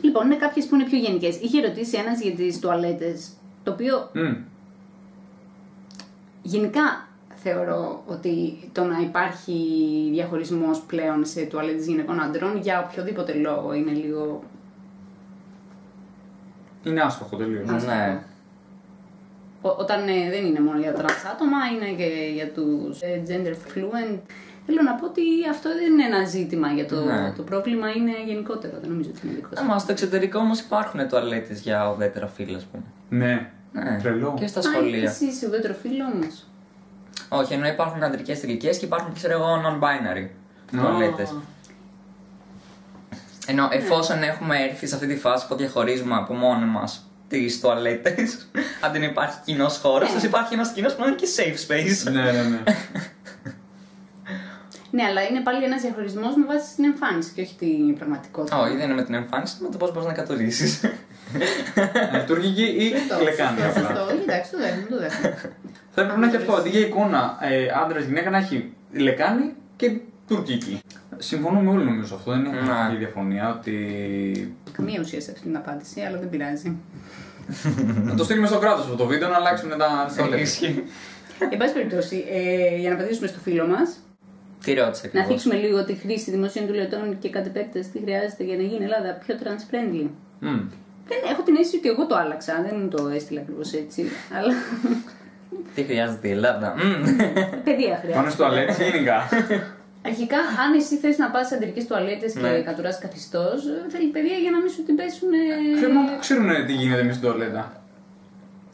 Λοιπόν, 0.00 0.26
είναι 0.26 0.36
κάποιες 0.36 0.66
που 0.66 0.74
είναι 0.74 0.84
πιο 0.84 0.98
γενικές. 0.98 1.40
Είχε 1.40 1.60
ρωτήσει 1.66 1.96
ένας 1.98 2.20
για 2.20 2.32
τις 2.32 2.58
τουαλέτες, 2.58 3.28
το 3.62 3.70
οποίο 3.72 4.10
Μμ. 4.12 4.34
γενικά 6.42 7.08
θεωρώ 7.34 8.02
ότι 8.06 8.58
το 8.72 8.84
να 8.84 8.98
υπάρχει 9.00 9.52
διαχωρισμός 10.12 10.80
πλέον 10.80 11.24
σε 11.24 11.42
τουαλέτες 11.44 11.86
γυναικών 11.86 12.20
αντρών 12.22 12.56
για 12.60 12.88
οποιοδήποτε 12.90 13.32
λόγο 13.34 13.72
είναι 13.74 13.92
λίγο... 13.92 14.42
Είναι 16.84 17.00
άστοχο 17.00 17.36
τελείως. 17.36 17.84
Ναι. 17.84 18.18
Ό- 19.62 19.76
Όταν 19.78 20.08
ε, 20.08 20.30
δεν 20.30 20.44
είναι 20.44 20.60
μόνο 20.60 20.78
για 20.78 20.92
τρανς 20.92 21.24
άτομα, 21.32 21.56
είναι 21.74 21.96
και 21.96 22.30
για 22.34 22.48
τους 22.50 23.00
ε, 23.00 23.22
gender 23.28 23.52
fluid. 23.52 24.18
Θέλω 24.66 24.82
να 24.82 24.94
πω 24.94 25.06
ότι 25.06 25.22
αυτό 25.50 25.68
δεν 25.74 25.92
είναι 25.92 26.04
ένα 26.16 26.24
ζήτημα 26.24 26.68
για 26.68 26.86
το, 26.86 27.04
Ναι. 27.04 27.32
το 27.36 27.42
πρόβλημα, 27.42 27.90
είναι 27.90 28.12
γενικότερο. 28.26 28.78
Δεν 28.80 28.90
νομίζω 28.90 29.10
ότι 29.16 29.26
είναι 29.26 29.34
δικό 29.34 29.48
Άμα 29.56 29.78
στο 29.78 29.92
εξωτερικό 29.92 30.38
όμως 30.38 30.60
υπάρχουν 30.60 31.08
τουαλέτες 31.08 31.60
για 31.60 31.90
ουδέτερα 31.94 32.26
φύλα, 32.26 32.56
ας 32.56 32.64
πούμε. 32.64 32.82
Ναι. 33.08 33.50
Ναι. 33.72 33.98
Τρελό. 34.02 34.34
Και 34.38 34.46
στα 34.46 34.60
Α, 34.60 34.62
σχολεία. 34.62 35.02
εσύ 35.10 35.24
είσαι 35.24 35.46
ουδέτερο 35.46 35.74
φύλο 35.74 36.04
όμως. 36.14 36.46
Όχι, 37.28 37.52
ενώ 37.54 37.66
υπάρχουν 37.66 38.02
αντρικές 38.02 38.34
θηλυκές 38.34 38.68
και 38.68 38.84
υπάρχουν, 38.84 39.14
ξέρω 39.14 39.32
εγώ, 39.32 39.46
non-binary 39.66 40.28
τουαλέτες. 40.70 41.34
Ενώ 43.46 43.68
εφόσον 43.72 44.22
έχουμε 44.22 44.56
έρθει 44.62 44.86
σε 44.86 44.94
αυτή 44.94 45.06
τη 45.06 45.16
φάση 45.16 45.46
που 45.46 45.54
διαχωρίζουμε 45.54 46.14
από 46.14 46.34
μόνοι 46.34 46.64
μας 46.64 47.08
τις 47.28 47.60
τουαλέτες, 47.60 48.48
αντί 48.80 48.98
να 48.98 49.04
υπάρχει 49.04 49.38
κοινός 49.44 49.78
χώρος, 49.78 50.12
Ναι. 50.12 50.18
σα 50.20 50.26
υπάρχει 50.26 50.54
ένας 50.54 50.72
κοινός 50.72 50.94
που 50.94 51.00
να 51.00 51.06
είναι 51.06 51.16
και 51.16 51.26
safe 51.36 51.70
space. 51.70 52.12
ναι, 52.12 52.22
ναι, 52.22 52.42
ναι. 52.42 52.58
Ναι, 54.90 55.02
αλλά 55.02 55.22
είναι 55.22 55.40
πάλι 55.40 55.64
ένας 55.64 55.80
διαχωρισμός 55.82 56.34
με 56.36 56.44
βάση 56.46 56.74
την 56.74 56.84
εμφάνιση 56.84 57.32
και 57.34 57.40
όχι 57.40 57.54
την 57.58 57.94
πραγματικότητα. 57.98 58.58
Όχι, 58.60 58.76
δεν 58.76 58.84
είναι 58.84 58.94
με 58.94 59.02
την 59.04 59.14
εμφάνιση, 59.14 59.56
με 59.60 59.68
το 59.68 59.76
πώς 59.76 59.92
μπορείς 59.92 60.06
να 60.08 60.12
κατορίσει. 60.14 60.88
Ε, 62.12 62.24
Τουρκική 62.26 62.62
ή 62.62 62.88
Σωστό, 62.96 63.16
κλεκάνη 63.18 63.60
σωστό, 63.60 63.80
απλά; 63.80 63.98
σωστό. 64.00 64.14
Εντάξει, 64.22 64.50
το 64.50 64.58
δέχομαι, 64.58 64.86
το 64.90 64.98
δέχομαι. 64.98 65.52
Θα 65.94 66.02
έπρεπε 66.02 66.20
να 66.20 66.26
έχει 66.26 66.36
αυτό 66.36 66.52
αντί 66.52 66.68
για 66.68 66.80
εικόνα 66.80 67.38
ε, 67.40 67.66
άντρα-γυναίκα 67.84 68.30
να 68.30 68.36
έχει 68.38 68.72
λεκάνη 68.92 69.52
και 69.76 69.90
τουρκική. 70.28 70.80
Συμφωνούμε 71.18 71.70
όλοι 71.70 71.84
νομίζω 71.84 72.06
σε 72.06 72.14
αυτό. 72.14 72.30
Δεν 72.30 72.40
είναι 72.40 72.48
Ναι. 72.50 72.56
καμία 72.68 72.98
διαφωνία 72.98 73.54
ότι. 73.58 74.54
Καμία 74.72 75.00
ουσία 75.00 75.20
σε 75.20 75.30
αυτή 75.30 75.42
την 75.42 75.56
απάντηση, 75.56 76.00
αλλά 76.00 76.18
δεν 76.18 76.28
πειράζει. 76.28 76.76
να 78.08 78.14
το 78.14 78.24
στείλουμε 78.24 78.46
στο 78.46 78.58
κράτος 78.58 78.84
αυτό 78.84 78.96
το 78.96 79.06
βίντεο 79.06 79.28
να 79.28 79.36
αλλάξουν 79.36 79.68
τα 79.78 80.06
στολέ. 80.10 80.40
Ισχύει. 80.40 80.82
Εν 81.50 81.58
πάση 81.58 81.72
περιπτώσει, 81.72 82.24
ε, 82.30 82.76
για 82.78 82.88
να 82.90 82.94
απαντήσουμε 82.94 83.26
στο 83.26 83.38
φίλο 83.38 83.66
μας, 83.66 83.98
Τι 84.64 84.74
ρώτησε 84.74 85.10
να 85.12 85.20
ακριβώς; 85.20 85.42
θίξουμε 85.42 85.66
λίγο 85.66 85.84
τη 85.84 85.94
χρήση 85.94 86.30
δημοσίων 86.30 86.66
τουλετών 86.66 87.18
και 87.18 87.30
κατ' 87.30 87.46
επέκταση 87.46 87.90
τι 87.90 87.98
χρειάζεται 87.98 88.44
για 88.44 88.56
να 88.56 88.62
γίνει 88.62 88.80
η 88.80 88.84
Ελλάδα 88.84 89.18
πιο 89.26 89.34
trans-friendly. 89.42 90.06
Δεν 91.08 91.18
έχω 91.30 91.42
την 91.42 91.54
αίσθηση 91.56 91.76
ότι 91.76 91.88
εγώ 91.88 92.06
το 92.06 92.16
άλλαξα, 92.16 92.66
δεν 92.68 92.78
μου 92.80 92.88
το 92.88 93.08
έστειλα 93.08 93.40
ακριβώς 93.40 93.72
έτσι. 93.72 94.04
Αλλά 94.38 94.52
Τι 95.74 95.82
χρειάζεται 95.82 96.28
η 96.28 96.30
Ελλάδα; 96.30 96.74
Μμμ. 96.76 97.04
παιδεία 97.64 97.88
Πάνε 97.88 98.00
χρειάζεται. 98.02 98.30
στο 98.30 98.44
αλέτσι 98.44 98.84
γενικά. 98.84 99.16
Αρχικά, 100.06 100.36
αν 100.36 100.70
εσύ 100.76 100.96
θες 100.96 101.18
να 101.18 101.30
πας 101.30 101.46
σε 101.46 101.54
αντρικές 101.54 101.86
τουαλέτες 101.86 102.32
και 102.32 102.40
Ναι. 102.40 102.60
κατουράς 102.60 102.98
καθιστός, 102.98 103.58
θέλει 103.88 104.08
παιδεία 104.08 104.36
για 104.36 104.50
να 104.50 104.58
μην 104.62 104.70
σου 104.70 104.82
την 104.82 104.96
πέσουν. 104.96 105.28
ε, 105.32 105.78
Θέλουμε 105.80 106.00
να 106.10 106.16
ξέρουν 106.24 106.66
τι 106.66 106.72
γίνεται 106.72 107.02
με 107.02 107.12
στην 107.12 107.24
τουαλέτα. 107.28 107.72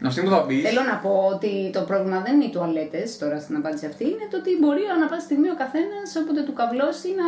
Αυτή 0.07 0.21
που 0.23 0.31
θα 0.31 0.45
μπει. 0.47 0.61
Θέλω 0.61 0.83
να 0.93 0.97
πω 1.05 1.13
ότι 1.35 1.71
το 1.73 1.81
πρόβλημα 1.81 2.21
δεν 2.21 2.35
είναι 2.35 2.45
οι 2.45 2.51
τουαλέτες, 2.51 3.19
τώρα 3.19 3.41
στην 3.41 3.57
απάντηση 3.57 3.87
αυτή, 3.87 4.05
είναι 4.05 4.27
το 4.31 4.37
ότι 4.37 4.51
μπορεί 4.61 4.81
ανά 4.97 5.07
πάση 5.07 5.25
στιγμή 5.25 5.49
ο 5.49 5.55
καθένας 5.63 6.07
όποτε 6.23 6.41
του 6.43 6.53
καυλώσει 6.53 7.09
να 7.21 7.27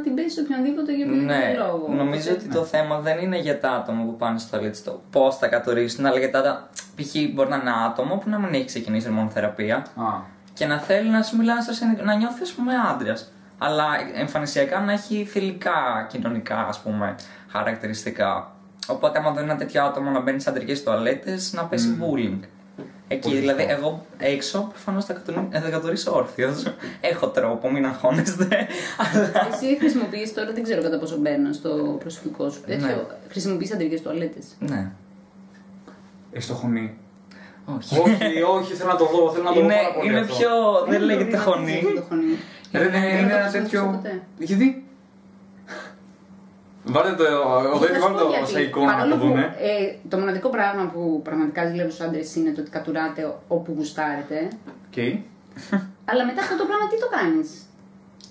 την 0.00 0.14
πέσει 0.14 0.28
σε 0.36 0.40
οποιονδήποτε 0.40 0.90
για 0.96 1.04
οποιονδήποτε 1.06 1.38
Ναι, 1.38 1.54
λόγο. 1.62 1.84
νομίζω 2.02 2.30
Οπότε- 2.30 2.46
ότι 2.46 2.54
το 2.58 2.64
θέμα 2.64 2.94
δεν 3.06 3.16
είναι 3.24 3.38
για 3.46 3.60
τα 3.60 3.70
άτομα 3.70 4.02
που 4.04 4.16
πάνε 4.16 4.38
στο 4.38 4.48
τουαλέτι 4.50 4.80
το 4.82 4.92
πώς 5.10 5.36
θα 5.38 5.46
κατορίσουν, 5.54 6.06
αλλά 6.06 6.18
για 6.18 6.30
τα. 6.30 6.42
τα- 6.42 6.68
π.χ. 6.96 7.12
μπορεί 7.34 7.48
να 7.48 7.56
είναι 7.56 7.70
ένα 7.70 7.84
άτομο 7.90 8.14
που 8.16 8.28
να 8.28 8.38
μην 8.38 8.54
έχει 8.54 8.64
ξεκινήσει 8.64 9.06
ορμονοθεραπεία 9.08 9.76
Α, 9.76 10.08
και 10.54 10.66
να 10.66 10.78
θέλει 10.78 11.08
να 11.08 11.22
σου 11.22 11.36
μιλάει 11.36 11.60
στο 11.60 11.70
εσένα, 11.70 11.96
να 12.02 12.14
νιώθεις, 12.14 12.40
ας 12.42 12.52
πούμε, 12.52 12.72
άντρας. 12.92 13.32
Αλλά 13.64 13.84
εμφανισιακά 14.14 14.80
να 14.80 14.92
έχει 14.92 15.26
φιλικά 15.30 16.06
κοινωνικά, 16.10 16.66
ας 16.68 16.80
πούμε, 16.80 17.14
χαρακτηριστικά. 17.48 18.52
Οπότε, 18.86 19.18
άμα 19.18 19.30
δεν 19.30 19.42
είναι 19.42 19.52
ένα 19.52 19.60
τέτοιο 19.60 19.84
άτομο 19.84 20.10
να 20.10 20.20
μπαίνει 20.20 20.40
σε 20.40 20.50
αντρικέ 20.50 20.78
τουαλέτες, 20.78 21.52
να 21.52 21.64
πέσει 21.64 21.96
bullying. 22.00 22.38
Εκεί, 23.08 23.28
Πολύ 23.28 23.36
δηλαδή, 23.40 23.62
σωστό. 23.62 23.76
εγώ 23.76 24.06
έξω 24.18 24.66
προφανώς 24.70 25.04
θα, 25.04 25.12
κατορι- 25.12 25.46
ε, 25.54 25.60
θα 25.60 25.68
κατορίσω 25.70 26.14
όρθιος. 26.16 26.62
Έχω 27.00 27.26
τρόπο, 27.28 27.70
μην 27.70 27.86
αγχώνεστε. 27.86 28.48
Αλλά. 29.14 29.30
Εσύ 29.52 29.76
χρησιμοποιείς 29.78 30.34
τώρα, 30.34 30.52
δεν 30.52 30.62
ξέρω 30.62 30.82
κατά 30.82 30.98
πόσο 30.98 31.16
μπαίνω 31.16 31.52
στο 31.52 31.96
προσωπικό 32.00 32.50
σου. 32.50 32.60
Ναι. 32.66 32.74
Ναι. 32.74 32.96
Χρησιμοποιείς 33.28 33.72
αντρικές 33.72 34.00
τουαλέτες. 34.00 34.46
ναι. 34.58 34.90
έχεις 36.32 36.46
το 36.46 36.54
χωνί. 36.54 36.96
Όχι. 37.76 37.98
όχι, 37.98 38.42
όχι, 38.42 38.72
θέλω 38.74 38.90
να 38.90 38.96
το 38.96 39.04
δω. 39.04 39.30
Θέλω 39.30 39.44
να 39.44 39.52
το 39.52 39.58
δω 39.60 39.64
Είναι, 39.64 39.74
πάρα 39.74 39.92
πολύ. 39.94 40.08
είναι 40.08 40.18
αυτό. 40.20 40.34
πιο. 40.36 40.50
δεν 40.88 41.02
λέγεται 41.02 41.36
χωνί. 41.36 41.82
Το 42.72 42.78
χωνί. 42.78 42.90
Ρε, 42.90 42.90
δεν 42.90 43.18
είναι 43.18 43.30
το 43.30 43.36
ένα 43.36 43.42
χρησιμοποιήσω 43.48 43.62
τέτοιο. 43.62 43.90
ποτέ. 43.96 44.22
Γιατί; 44.38 44.84
Βάλτε 46.84 47.12
το. 47.14 47.24
Ο 47.72 47.76
Θα 47.78 47.86
δεν 47.86 47.94
σου 47.94 48.00
βάλτε 48.02 48.18
πω 48.18 48.24
το 48.24 48.28
γιατί. 48.28 48.50
σε 48.50 48.62
εικόνα 48.62 48.86
να 48.86 48.92
Παρόλο 48.92 49.14
το 49.14 49.20
που, 49.20 49.26
δούνε. 49.26 49.44
ε, 49.68 50.08
το 50.08 50.18
μοναδικό 50.18 50.48
πράγμα 50.48 50.84
που 50.92 51.20
πραγματικά 51.24 51.66
ζηλεύω 51.68 51.90
στους 51.90 52.06
άντρες 52.06 52.34
είναι 52.36 52.50
το 52.50 52.60
ότι 52.60 52.70
κατουράτε 52.70 53.34
όπου 53.48 53.72
γουστάρετε. 53.76 54.48
Οκ. 54.86 54.96
Αλλά 56.10 56.24
μετά 56.24 56.40
αυτό 56.42 56.56
το 56.56 56.64
πράγμα 56.68 56.86
τι 56.90 56.98
το 57.04 57.08
κάνεις; 57.16 57.48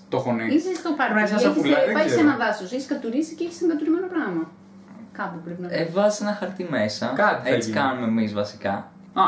Το 0.08 0.18
χωνί. 0.18 0.46
Είσαι 0.54 0.74
στο 0.74 0.90
πάρκο, 0.98 1.14
Πρέπει 1.14 1.14
να 1.14 1.22
είσαι 1.24 1.34
έχεις 1.34 1.46
σαφουλά, 1.56 1.78
δεν 1.84 1.94
πάει 1.94 2.02
σε 2.02 2.08
ξέρω. 2.14 2.28
ένα 2.28 2.36
δάσος, 2.36 2.72
έχεις 2.72 2.86
κατουρίσει 2.86 3.34
και 3.34 3.44
έχεις 3.44 3.62
εγκατουρημένο 3.62 4.06
πράγμα. 4.14 4.50
Κάπου 5.18 5.38
πρέπει 5.44 5.62
να 5.62 5.68
Ε, 5.70 5.88
βάζει 5.92 6.18
ένα 6.24 6.32
χαρτί 6.40 6.66
μέσα. 6.70 7.06
Κάτι 7.16 7.48
θα 7.48 7.54
Έτσι 7.54 7.68
γίνει. 7.70 7.80
κάνουμε 7.80 8.06
εμείς 8.06 8.32
βασικά. 8.32 8.74
Α, 9.14 9.26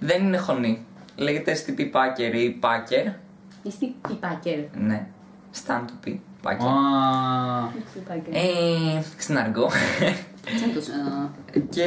Δεν 0.00 0.24
είναι 0.24 0.36
χωνή. 0.36 0.84
Λέγεται 1.16 1.52
STP 1.60 1.80
Packer 1.80 2.34
ή 2.34 2.58
Packer. 2.62 3.12
Είσαι 3.62 3.76
τι 4.08 4.14
πάκερ. 4.14 4.58
Ναι. 4.74 5.06
Stand 5.66 5.80
to 5.84 6.08
be 6.08 6.16
Packer. 6.42 6.64
α, 6.64 7.68
Τι 7.94 7.98
πάκερ. 8.08 8.34
Ε, 8.34 9.02
στην 9.18 9.38
αργό. 9.38 9.66
Τι 10.44 10.64
είναι 10.64 10.72
το 10.74 10.80
σαν- 10.80 11.30
και 11.70 11.84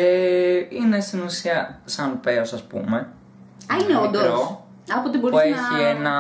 είναι 0.70 1.00
στην 1.00 1.22
ουσία 1.22 1.80
σαν 1.86 2.20
πέος 2.20 2.54
ας 2.54 2.64
πούμε. 2.64 2.98
Α, 2.98 3.76
είναι 3.82 3.88
Μικρό. 3.88 4.02
όντως. 4.08 4.58
Άποτε 4.98 5.18
που 5.18 5.30
μπορείς 5.30 5.56
να. 5.56 5.78
έχει 5.78 5.88
ένα, 5.98 6.14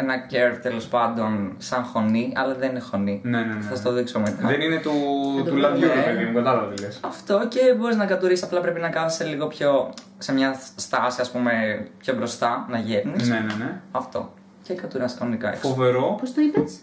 ένα 0.00 0.14
curve 0.30 0.58
τέλος 0.62 0.86
πάντων 0.86 1.54
σαν 1.58 1.82
χωνί, 1.84 2.32
αλλά 2.36 2.54
δεν 2.54 2.70
είναι 2.70 2.80
χωνί. 2.80 3.20
Ναι, 3.24 3.38
ναι, 3.38 3.54
ναι. 3.54 3.60
Θα 3.60 3.74
στο 3.76 3.92
δείξω 3.92 4.20
μετά. 4.20 4.46
Δεν 4.48 4.60
είναι 4.60 4.76
του, 4.80 4.90
Δεν 5.36 5.44
το 5.44 5.50
του 5.50 5.56
λαδιού, 5.56 5.78
βλέπω. 5.80 5.94
ρε 5.94 6.12
παιδί 6.12 6.24
μου, 6.24 6.34
κατάλαβα 6.34 6.72
τι 6.72 6.82
λες. 6.82 7.00
Αυτό 7.04 7.46
και 7.48 7.74
μπορείς 7.78 7.96
να 7.96 8.06
κατουρίσει, 8.06 8.44
απλά 8.44 8.60
πρέπει 8.60 8.80
να 8.80 8.88
κάθεσαι 8.88 9.24
λίγο 9.24 9.46
πιο. 9.46 9.90
σε 10.18 10.32
μια 10.32 10.60
στάση, 10.76 11.20
ας 11.20 11.30
πούμε, 11.30 11.52
πιο 11.98 12.14
μπροστά, 12.14 12.66
να 12.70 12.78
γέρνεις. 12.78 13.28
Ναι, 13.28 13.34
ναι, 13.34 13.64
ναι. 13.64 13.80
Αυτό. 13.92 14.34
Και 14.62 14.74
κατουράς 14.74 15.14
κανονικά 15.14 15.48
έξω. 15.48 15.68
Φοβερό. 15.68 16.16
Πώς 16.20 16.34
το 16.34 16.40
είπες, 16.40 16.78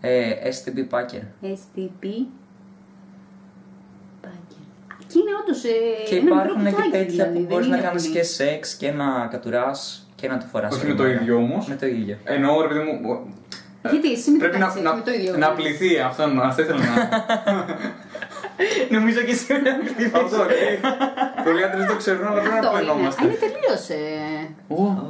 Ε, 0.00 0.30
STB 0.44 0.78
Packer. 0.94 1.22
STP. 1.42 2.04
Packer. 4.24 4.64
Και 5.06 5.18
είναι 5.18 5.30
όντως. 5.42 5.64
Ε, 5.64 5.68
Και 6.08 6.16
ένα 6.16 6.24
μικρό 6.34 6.42
υπάρχουν 6.44 6.64
και 6.64 6.70
κουτάκι, 6.70 6.90
τέτοια 6.90 7.04
δηλαδή, 7.24 7.32
που 7.32 7.38
δεν 7.38 7.46
μπορείς 7.48 7.66
να 7.68 7.76
είναι 7.76 7.86
κάνεις 7.86 8.02
πολύ. 8.02 8.14
και 8.16 8.22
σεξ 8.22 8.74
και 8.74 8.90
να 8.90 9.26
κατουράς 9.30 10.07
και 10.20 10.28
να 10.28 10.38
το 10.38 10.46
φοράς. 10.52 10.74
Όχι 10.74 10.86
με 10.86 10.94
το 10.94 11.06
ίδιο 11.06 11.36
όμως. 11.36 11.66
Με 11.68 11.74
το 11.74 11.86
ίδιο. 11.86 12.16
Εννοώ, 12.24 12.60
ρε 12.62 12.68
παιδί 12.68 12.78
μου, 12.80 13.18
Γιατί 13.90 14.12
εσύ 14.12 14.30
με 14.30 14.38
πρέπει 14.38 14.58
να, 14.58 14.66
κοιτάξεις, 14.66 14.82
να, 14.82 14.94
με 14.94 15.00
το 15.02 15.10
ίδιο. 15.12 15.36
να 15.36 15.50
πληθεί. 15.52 15.98
Αυτό, 15.98 16.22
αυτό 16.42 16.62
ήθελα 16.62 16.78
να. 16.78 17.08
Νομίζω 18.96 19.20
και 19.20 19.30
εσύ 19.30 19.52
να 19.52 20.18
αυτό, 20.20 20.42
ε, 20.42 20.78
Πολλοί 21.44 21.64
άντρες 21.64 21.78
δεν 21.80 21.88
το 21.88 21.96
ξέρουν, 21.96 22.26
αλλά 22.26 22.40
πρέπει 22.40 22.48
να 22.54 22.58
Αυτό 22.58 22.70
το 22.70 22.78
είναι. 22.78 22.88
Α, 22.88 22.92
εννοούμαστε. 22.92 23.24
είναι 23.24 23.34
τελείως. 23.34 23.88
Ε... 23.88 24.04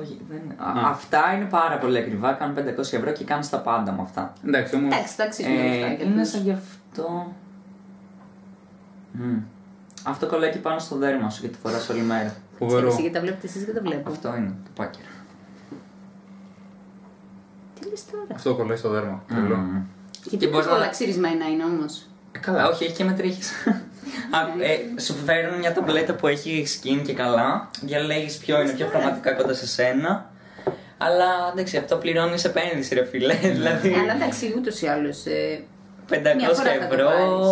Όχι, 0.00 0.20
δεν 0.28 0.40
είναι. 0.44 0.54
Α, 0.58 0.88
Αυτά 0.90 1.22
είναι 1.36 1.44
πάρα 1.44 1.78
πολύ 1.78 1.98
ακριβά. 1.98 2.32
Κάνουν 2.32 2.56
500 2.56 2.78
ευρώ 2.78 3.10
και 3.12 3.24
κάνεις 3.24 3.48
τα 3.48 3.58
πάντα 3.58 3.92
με 3.92 4.02
αυτά. 4.02 4.32
Εντάξει, 4.46 4.74
όμω. 4.74 4.88
Εντάξει, 4.92 5.14
εντάξει, 5.18 5.42
είναι 5.42 5.60
Ε, 5.60 5.68
λεφτά 5.70 5.86
για 5.94 6.04
είναι 6.06 6.22
τους. 6.22 6.30
σαν 6.30 6.42
γι' 6.42 6.50
αυτό. 6.60 7.32
Μμ. 9.12 9.38
Αυτό 10.04 10.26
κολλάει 10.26 10.50
και 10.50 10.58
πάνω 10.58 10.78
στο 10.78 10.96
δέρμα 10.96 11.30
σου 11.30 11.40
και 11.40 11.48
το 11.48 11.56
φοράς 11.62 11.88
όλη 11.88 12.00
μέρα. 12.00 12.34
Φοβερό. 12.58 12.86
Εσύ, 12.88 13.00
γιατί 13.00 13.14
τα 13.16 13.20
βλέπετε 13.22 13.46
εσείς 13.46 13.64
και 13.64 13.72
τα 13.72 13.80
βλέπω. 13.80 14.10
Αυτό 14.10 14.34
είναι 14.36 14.54
το 14.64 14.70
πάκερ. 14.74 15.02
Τι 17.80 17.88
λες 17.88 18.04
τώρα; 18.10 18.24
Αυτό 18.34 18.54
κολλάει 18.54 18.76
στο 18.76 18.88
δέρμα. 18.88 19.24
Τρελό. 19.28 19.56
Μμ. 19.56 19.82
Γιατί 20.24 20.46
μπορείς 20.48 20.66
όλα 20.66 20.78
να- 20.78 20.88
ξυρισμένα 20.88 21.48
είναι 21.48 21.64
όμως; 21.64 22.06
Ε, 22.32 22.38
Καλά, 22.38 22.68
όχι, 22.68 22.84
έχει 22.84 22.92
και 22.94 23.04
μετρήχες. 23.04 23.50
Α, 24.36 24.62
ε, 24.64 25.00
σου 25.00 25.14
φέρνουν 25.14 25.58
μια 25.58 25.72
ταμπλέτα 25.72 26.14
που 26.14 26.26
έχει 26.26 26.66
skin 26.66 27.02
και 27.06 27.14
καλά. 27.14 27.70
Διαλέγεις 27.80 28.36
ποιο 28.36 28.60
είναι 28.60 28.72
πιο 28.72 28.86
πραγματικά 28.86 29.32
κοντά 29.32 29.54
σε 29.54 29.66
σένα. 29.66 30.30
Αλλά 30.98 31.26
εντάξει, 31.52 31.76
αυτό 31.76 31.96
πληρώνεις 31.96 32.44
επένδυση, 32.44 32.94
ρε 32.94 33.04
φίλε. 33.04 33.34
δηλαδή 33.34 33.92
Αλλά 33.94 34.14
εντάξει, 34.14 34.54
ούτως 34.56 34.80
ή 34.80 34.86
άλλως. 34.86 35.26
Ε, 35.26 35.60
500 36.08 36.34
Μια 36.36 36.48
φορά 36.48 36.70
θα 36.80 36.86
το 36.88 36.94
ευρώ. 36.94 37.06
πάρεις. 37.06 37.48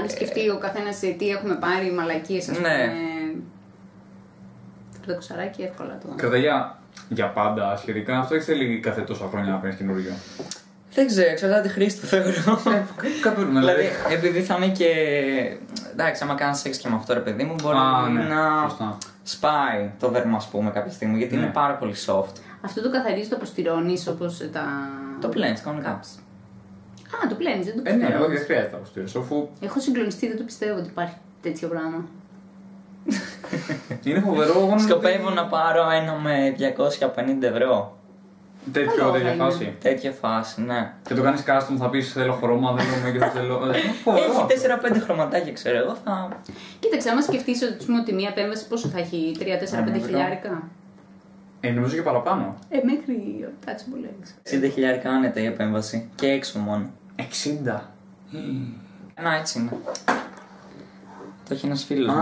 αν 0.00 0.08
σκεφτεί 0.10 0.48
ο 0.48 0.58
καθένας 0.58 0.98
τι 0.98 1.28
έχουμε 1.28 1.54
πάρει, 1.54 1.92
μαλακίες, 1.92 2.48
ας 2.48 2.58
Ναι. 2.58 2.92
Πούμε. 5.12 5.12
Το 5.12 5.14
κουσαράκι 5.14 5.62
εύκολα 5.62 5.98
το. 6.02 6.08
Κρατάει 6.16 6.40
για, 6.40 6.78
για 7.08 7.26
πάντα 7.28 7.76
σχετικά. 7.76 8.18
Αυτό 8.18 8.34
ή 8.34 8.40
θέλει 8.40 8.80
κάθε 8.80 9.00
τόσα 9.00 9.26
χρόνια 9.30 9.50
να 9.52 9.58
παίρνει 9.58 9.76
καινούριο. 9.76 10.12
Δεν 10.92 11.06
ξέρω, 11.06 11.30
εξαρτάται 11.30 11.62
τη 11.62 11.74
χρήση 11.74 12.00
του 12.00 12.06
θεωρώ. 12.06 12.32
Κάπου 13.22 13.44
Δηλαδή, 13.44 13.84
επειδή 14.10 14.40
θα 14.42 14.54
είναι 14.56 14.68
και. 14.68 14.88
Εντάξει, 15.92 16.22
άμα 16.24 16.34
κάνει 16.34 16.56
σεξ 16.56 16.78
και 16.78 16.88
με 16.88 16.94
αυτό 16.96 17.14
ρε 17.14 17.20
παιδί 17.20 17.42
μου, 17.44 17.54
μπορεί 17.62 17.76
Α, 17.78 18.08
ναι, 18.08 18.22
να 18.22 18.68
σωστά. 18.68 18.98
σπάει 19.22 19.90
το 19.98 20.08
δέρμα, 20.08 20.36
ας 20.36 20.48
πούμε, 20.48 20.70
κάποια 20.70 20.92
στιγμή, 20.92 21.16
γιατί 21.18 21.34
Ναι. 21.36 21.42
είναι 21.42 21.50
πάρα 21.50 21.74
πολύ 21.74 21.94
soft. 22.06 22.32
Αυτό 22.64 22.82
το 22.82 22.90
καθαρίζει, 22.90 23.28
το 23.28 23.36
αποστηρώνεις 23.36 24.06
όπως 24.08 24.50
τα. 24.52 24.62
Το 25.20 25.28
πλένεις 25.28 25.60
κανονικά. 25.60 25.90
Α, 25.90 27.28
το 27.28 27.34
πλένεις, 27.34 27.66
δεν 27.66 27.74
το 27.76 27.82
Ε, 27.84 27.92
ναι, 27.92 27.98
πιστεύω. 28.06 28.24
όχι, 28.24 28.34
δεν 28.36 28.44
χρειάζεται 28.44 28.70
να 28.70 28.76
αποστήρω. 28.76 29.06
Αφού 29.22 29.48
Έχω 29.60 29.80
συγκλονιστεί, 29.80 30.28
δεν 30.28 30.36
το 30.36 30.42
πιστεύω 30.42 30.78
ότι 30.78 30.88
υπάρχει 30.88 31.14
τέτοιο 31.42 31.68
πράγμα. 31.68 32.04
Είναι 34.04 34.20
φοβερό. 34.20 34.50
εγώ 34.50 34.60
νομίζω 34.66 34.88
Σκοπεύω 34.88 35.26
ότι- 35.26 35.34
να 35.34 35.44
πάρω 35.46 35.90
ένα 35.90 36.12
με 36.14 36.54
250 36.58 37.46
ευρώ. 37.46 37.96
Τέτοιο, 38.72 38.96
Καλό 38.96 39.10
τέτοια 39.12 39.28
θα 39.28 39.34
είναι. 39.34 39.42
φάση. 39.44 39.74
Τέτοια 39.80 40.12
φάση, 40.12 40.62
ναι. 40.62 40.92
Και 41.02 41.14
το 41.14 41.22
κάνεις 41.22 41.42
custom, 41.46 41.74
θα 41.78 41.88
πεις 41.90 42.12
θέλω 42.12 42.32
χρώμα, 42.32 42.72
δεν 42.72 42.84
θέλω 42.84 43.12
και 43.12 43.18
δεν 43.18 43.30
θέλω. 43.30 43.54
Ε, 43.74 43.78
φοβερό 44.04 44.24
αυτό. 44.30 44.46
Έχει 44.50 44.66
4-5 44.96 45.00
χρωματάκια, 45.04 45.52
ξέρω 45.52 45.76
εγώ. 45.78 45.96
Θα... 46.04 46.28
Κοίταξε, 46.80 47.10
άμα 47.10 47.20
σκεφτείς 47.22 47.62
ότι, 47.62 47.74
ας 47.78 47.84
πούμε, 47.84 47.98
ότι 47.98 48.12
μία 48.12 48.28
επέμβαση 48.28 48.66
πόσο 48.68 48.88
θα 48.88 48.98
έχει, 48.98 49.36
3-4-5 49.38 49.42
Ένα 49.88 49.98
χιλιάρικα; 49.98 50.62
Ε, 51.60 51.70
νομίζω 51.70 51.94
και 51.94 52.02
παραπάνω. 52.02 52.54
Ε, 52.68 52.78
μέχρι 52.84 53.44
ο 53.48 53.50
Touchable 53.66 54.04
Legs. 54.06 54.54
60 54.66 54.70
χιλιάρικα 54.72 55.10
άνετα 55.10 55.40
η 55.40 55.44
επέμβαση. 55.46 56.08
Και 56.14 56.26
έξω 56.26 56.58
μόνο. 56.58 56.90
60. 57.16 57.80
Να 59.22 59.34
έτσι 59.34 59.58
είναι. 59.58 59.70
Το 61.48 61.54
έχει 61.54 61.66
ένας 61.66 61.84
φίλος. 61.84 62.14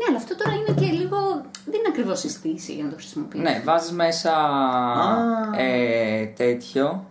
Ναι, 0.00 0.06
αλλά 0.08 0.16
αυτό 0.16 0.36
τώρα 0.36 0.52
είναι 0.56 0.80
και 0.80 0.92
λίγο. 0.92 1.18
Δεν 1.64 1.74
είναι 1.78 1.88
ακριβώς 1.88 2.18
συστήση 2.18 2.72
για 2.74 2.84
να 2.84 2.90
το 2.90 2.96
χρησιμοποιήσει. 2.96 3.42
Ναι, 3.42 3.62
βάζεις 3.64 3.90
μέσα 3.92 4.32
Α. 4.32 5.16
ε, 5.56 6.24
τέτοιο. 6.26 7.04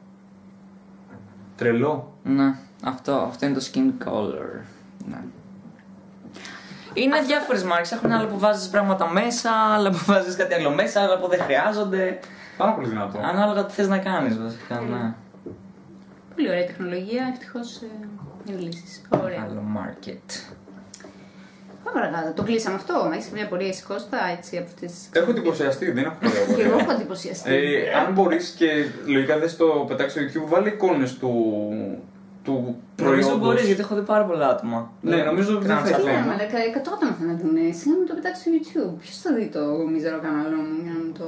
Τρελό. 1.56 2.14
Ναι, 2.24 2.56
αυτό, 2.84 3.14
αυτό 3.14 3.46
είναι 3.46 3.56
το 3.56 3.66
skin 3.74 4.08
color. 4.08 4.62
Ναι. 5.10 5.22
Είναι 6.94 7.22
διάφορες 7.22 7.64
μάρκες. 7.64 7.92
Έχουν 7.92 8.12
άλλα 8.12 8.28
που 8.28 8.40
βάζεις 8.40 8.68
πράγματα 8.70 9.12
μέσα, 9.12 9.52
άλλα 9.52 9.90
που 9.90 10.00
βάζεις 10.06 10.36
κάτι 10.36 10.54
άλλο 10.54 10.70
μέσα, 10.70 11.02
άλλα 11.02 11.20
που 11.20 11.28
δεν 11.28 11.40
χρειάζονται. 11.40 12.20
Πάρα 12.58 12.74
πολύ 12.74 12.88
δυνατό. 12.88 13.20
Ανάλογα 13.24 13.66
τι 13.66 13.74
θες 13.74 13.88
να 13.88 13.98
κάνεις, 13.98 14.38
βασικά. 14.40 14.80
Ναι. 14.80 15.14
Πολύ 16.36 16.50
ωραία 16.50 16.66
τεχνολογία, 16.66 17.28
ευτυχώς 17.32 17.76
ε, 17.82 17.86
είναι 18.46 18.60
λύσεις. 18.60 19.02
Ωραία. 19.24 19.44
Άλλο 19.50 19.64
market. 19.78 20.56
Πάμε 21.94 22.08
παρακάτω. 22.10 22.34
Το 22.36 22.44
κλείσαμε 22.44 22.76
αυτό. 22.76 23.12
Έχεις 23.14 23.30
μια 23.30 23.48
πορεία 23.48 23.68
εσύ 23.68 23.84
Κώστα, 23.84 24.18
έτσι 24.38 24.58
από 24.58 24.66
αυτέ 24.74 24.86
τι. 24.86 25.20
Έχω 25.20 25.32
εντυπωσιαστεί, 25.32 25.92
δεν 25.92 26.04
έχω 26.06 26.16
Και 26.56 26.62
εγώ 26.62 26.78
πολύ 26.78 26.82
έχω 26.82 26.92
εντυπωσιαστεί. 26.92 27.54
ε, 27.54 27.94
Αν 27.94 28.14
μπορείς 28.14 28.50
και 28.50 28.68
λογικά 29.06 29.38
δεν 29.40 29.58
το 29.58 29.86
πετάξεις 29.88 30.32
στο 30.32 30.42
YouTube, 30.42 30.48
βάλει 30.50 30.68
εικόνες 30.68 31.18
του, 31.18 31.30
του 32.50 32.58
Νομίζω 32.66 33.28
προϊόντος. 33.28 33.40
μπορείς 33.44 33.66
γιατί 33.70 33.82
έχω 33.86 33.96
δει 34.00 34.06
πάρα 34.14 34.24
πολλά 34.30 34.48
άτομα. 34.54 34.80
Ναι, 35.12 35.18
νομίζω 35.30 35.50
ότι 35.56 35.66
δεν 35.66 35.76
Τρανς 35.76 35.90
θα 35.90 35.96
άτομα. 35.96 36.12
Ναι, 36.12 36.18
θέμα. 36.18 36.34
μα 36.34 36.66
εκατό 36.72 36.90
άτομα 36.96 37.12
θα 37.18 37.24
να 37.30 37.36
την 37.42 37.50
εσύ 37.72 37.84
να 37.92 37.96
μην 38.00 38.06
το 38.10 38.14
πετάξεις 38.18 38.42
στο 38.44 38.50
YouTube. 38.58 38.94
Ποιος 39.04 39.18
θα 39.24 39.30
δει 39.38 39.46
το 39.56 39.64
μίζερο 39.92 40.18
κανάλι 40.26 40.56
μου 40.62 40.76
για 40.86 40.94
να 40.96 41.00
μην 41.04 41.14
το. 41.20 41.28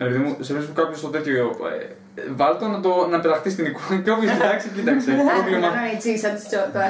Ε, 0.00 0.04
Επειδή 0.04 0.18
μου, 0.24 0.30
σε 0.46 0.50
βρίσκω 0.54 0.74
κάποιος 0.80 0.98
στο 1.02 1.08
τέτοιο. 1.16 1.40
Ε, 1.72 2.22
βάλ 2.40 2.52
το 2.60 2.66
να, 2.72 2.78
το 2.86 2.92
να 3.12 3.18
πεταχτεί 3.22 3.48
στην 3.54 3.64
εικόνα 3.68 3.96
και 4.04 4.10
όποιο 4.14 4.26
κοιτάξει, 4.32 4.66
κοίταξε. 4.76 5.10
Πρόβλημα. 5.34 5.66
Άρα 5.72 5.82
έτσι, 5.94 6.08
σαν 6.22 6.32
τη 6.36 6.42
τσότα. 6.48 6.82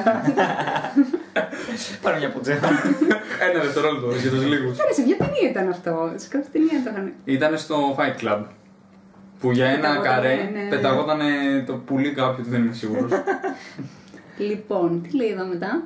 Πάρε 2.03 2.17
μια 2.21 2.29
πουτζέ. 2.33 2.55
Ένα 3.49 3.59
δευτερόλεπτο 3.65 4.07
για 4.23 4.29
τους 4.33 4.43
λίγους. 4.51 4.79
Άρα 4.79 4.93
σε 4.97 5.01
ποια 5.01 5.17
ταινία 5.23 5.49
ήταν 5.53 5.65
αυτό; 5.75 5.91
Σε 6.15 6.27
κάποια 6.33 6.49
ταινία 6.51 6.77
το 6.83 6.89
είχαν. 6.91 7.05
Ήταν 7.37 7.57
στο 7.57 7.75
Fight 7.97 8.15
Club. 8.23 8.41
Που 9.39 9.51
για 9.51 9.65
ένα 9.65 9.77
Πεταγότανε, 9.77 10.15
καρέ 10.15 10.49
ναι. 10.53 10.69
πεταγόταν 10.69 11.19
το 11.65 11.73
πουλί 11.73 12.11
κάποιου, 12.13 12.45
δεν 12.47 12.63
είμαι 12.63 12.73
σίγουρος. 12.73 13.11
Λοιπόν, 14.37 15.01
τι 15.01 15.15
λέει 15.15 15.27
εδώ 15.29 15.45
μετά; 15.45 15.83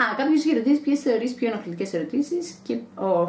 Α, 0.00 0.02
κάποιο 0.16 0.34
είχε 0.34 0.54
ρωτήσει 0.54 0.80
ποιες 0.80 1.00
θεωρείς 1.00 1.34
πιο 1.34 1.48
ενοχλητικές 1.48 1.92
ερωτήσεις 1.94 2.54
και. 2.62 2.78
Oh, 2.94 3.28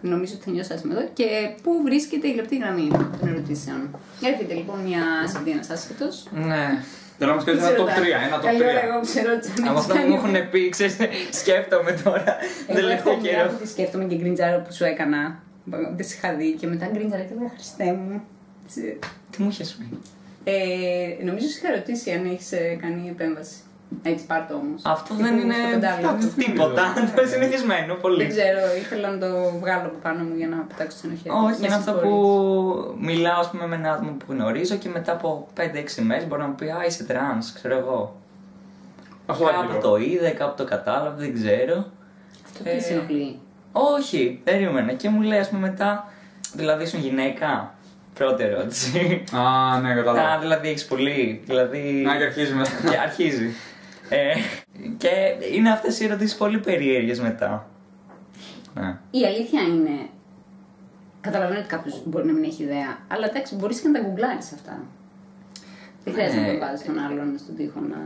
νομίζω 0.00 0.32
ότι 0.34 0.44
θα 0.44 0.50
νιώσω 0.50 0.74
άσχημα 0.74 0.94
εδώ. 0.96 1.08
Και 1.12 1.26
πού 1.62 1.70
βρίσκεται 1.84 2.28
η 2.28 2.34
λεπτή 2.34 2.56
γραμμή 2.56 2.88
των 3.20 3.28
ερωτήσεων; 3.28 3.80
Έρχεται 4.24 4.54
λοιπόν 4.54 4.78
μια 4.88 5.02
CD 5.32 5.46
ένα 5.46 5.64
άσχετο. 5.72 6.06
Ναι. 6.50 6.64
Θέλω 7.18 7.30
να 7.30 7.36
μας 7.36 7.44
κάνει 7.44 7.58
ένα 7.58 7.68
top 7.80 7.88
3. 7.88 8.26
Ένα 8.26 8.36
top 8.40 8.44
3. 8.44 8.88
Εγώ 8.88 9.00
ξέρω 9.00 9.30
ότι 9.36 9.68
Από 9.68 9.78
αυτό 9.78 9.94
που 9.94 10.06
μου 10.08 10.14
έχουν 10.14 10.50
πει, 10.50 10.68
ξέρεις, 10.68 10.96
σκέφτομαι 11.40 12.00
τώρα. 12.04 12.36
Εγώ 12.66 12.78
Τελευταίο 12.80 13.12
έχω 13.12 13.20
μια 13.20 13.30
καιρό. 13.30 13.48
που 13.48 13.56
τη 13.62 13.68
σκέφτομαι 13.68 14.04
και 14.04 14.16
γκριντζάρω 14.16 14.58
που 14.64 14.72
σου 14.72 14.84
έκανα. 14.84 15.42
Δεν 15.96 16.06
σε 16.06 16.14
είχα 16.16 16.34
δει 16.34 16.52
και 16.52 16.66
μετά 16.66 16.86
κρίντζαρα 16.92 17.22
και 17.22 17.34
λέω 17.38 17.50
Χριστέ 17.54 17.92
μου. 17.92 18.22
Τι 19.30 19.42
μου 19.42 19.48
είχε 19.48 19.64
πει. 19.64 19.98
Ε, 20.44 21.24
νομίζω 21.24 21.46
σε 21.48 21.58
είχα 21.62 21.74
ρωτήσει 21.74 22.10
αν 22.12 22.24
έχεις 22.24 22.50
κάνει 22.80 23.08
επέμβαση. 23.08 23.56
Έτσι, 24.02 24.26
πάρ' 24.26 24.46
το 24.46 24.54
όμως. 24.54 24.82
Αυτό 24.84 25.14
δεν 25.14 25.38
είναι 25.38 25.54
Αυτό 26.08 26.28
τίποτα. 26.36 26.92
δεν 26.94 27.02
είναι. 27.04 27.12
Το 27.16 27.26
συνηθισμένο 27.26 27.86
Δεν 27.86 28.00
πολύ. 28.00 28.26
ξέρω, 28.26 28.58
ήθελα 28.78 29.10
να 29.10 29.18
το 29.18 29.50
βγάλω 29.60 29.86
από 29.86 29.98
πάνω 30.02 30.22
μου 30.24 30.34
για 30.36 30.48
να 30.48 30.56
πετάξω 30.56 30.96
την 30.98 31.10
ενοχή. 31.10 31.28
Όχι, 31.28 31.60
Με 31.60 31.66
είναι 31.66 31.74
αυτό 31.74 31.90
συγχωρείς. 31.90 32.10
που 32.10 32.96
μιλάω 32.98 33.40
ας 33.40 33.50
πούμε, 33.50 33.66
με 33.66 33.76
ένα 33.76 33.92
άτομο 33.92 34.10
που 34.10 34.24
γνωρίζω 34.28 34.76
και 34.76 34.88
μετά 34.88 35.12
από 35.12 35.48
5-6 35.56 36.02
μέρες 36.02 36.26
μπορεί 36.26 36.40
να 36.40 36.46
μου 36.48 36.54
πει 36.54 36.68
Α, 36.70 36.84
είσαι 36.86 37.04
τρανς, 37.04 37.52
ξέρω 37.52 37.76
εγώ. 37.78 38.16
Αυτό 39.26 39.44
Κάπου 39.44 39.58
άκυρο. 39.62 39.78
το 39.80 39.96
είδε, 39.96 40.30
κάπου 40.30 40.54
το 40.56 40.64
κατάλαβε, 40.64 41.24
δεν 41.24 41.34
ξέρω. 41.34 41.86
Αυτό 42.44 42.62
τι 42.64 42.82
σε 42.82 42.92
ενοχλεί. 42.92 43.38
Όχι, 43.72 44.40
περίμενα. 44.44 44.92
Και 44.92 45.08
μου 45.08 45.20
λέει, 45.20 45.38
ας 45.38 45.48
πούμε 45.48 45.60
μετά, 45.68 46.12
δηλαδή 46.54 46.82
ήσουν 46.82 47.00
γυναίκα. 47.00 47.74
Πρώτη 48.14 48.42
ερώτηση. 48.44 49.24
Α, 49.32 49.80
ναι, 49.80 49.90
Α, 49.90 49.94
κατάλαβα. 49.94 50.38
δηλαδή 50.40 50.68
έχεις 50.68 50.84
πολύ. 50.86 51.42
Δηλαδή. 51.46 52.02
Να 52.04 52.16
και 52.16 52.24
αρχίζει 52.24 52.52
μετά. 52.54 52.70
και 52.90 52.96
αρχίζει. 52.98 53.50
Ε, 54.08 54.32
και 54.96 55.08
είναι 55.52 55.70
αυτές 55.70 56.00
οι 56.00 56.04
ερωτήσεις 56.04 56.36
πολύ 56.36 56.58
περίεργες 56.58 57.20
μετά. 57.20 57.68
Ναι. 58.74 58.96
Η 59.10 59.24
αλήθεια 59.26 59.60
είναι. 59.62 59.90
Καταλαβαίνω 61.20 61.58
ότι 61.58 61.68
κάποιος 61.68 62.02
μπορεί 62.04 62.26
να 62.26 62.32
μην 62.32 62.44
έχει 62.44 62.62
ιδέα, 62.62 62.98
αλλά 63.08 63.26
εντάξει, 63.28 63.54
μπορείς 63.54 63.80
και 63.80 63.88
να 63.88 64.00
τα 64.00 64.06
γκουγκλάρεις 64.06 64.52
αυτά. 64.52 64.80
Δεν 66.04 66.14
χρειάζεται 66.14 66.40
Ναι. 66.40 66.46
να 66.46 66.52
το 66.52 66.58
βάζεις 66.58 66.86
τον 66.86 66.98
άλλον 66.98 67.38
στον 67.38 67.56
τοίχο 67.56 67.80
να. 67.80 67.96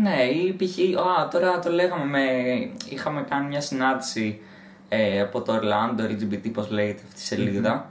Ναι, 0.00 0.22
ή 0.22 0.52
π.χ. 0.52 0.78
Α, 1.00 1.28
τώρα 1.28 1.58
το 1.58 1.70
λέγαμε 1.70 2.04
με. 2.04 2.20
Είχαμε 2.88 3.24
κάνει 3.30 3.46
μια 3.48 3.60
συνάντηση 3.60 4.40
ε, 4.88 5.20
από 5.20 5.42
το 5.42 5.60
Orlando 5.62 6.00
LGBT, 6.00 6.50
πώς 6.52 6.70
λέγεται 6.70 7.02
αυτή 7.08 7.20
η 7.20 7.24
σελίδα. 7.24 7.90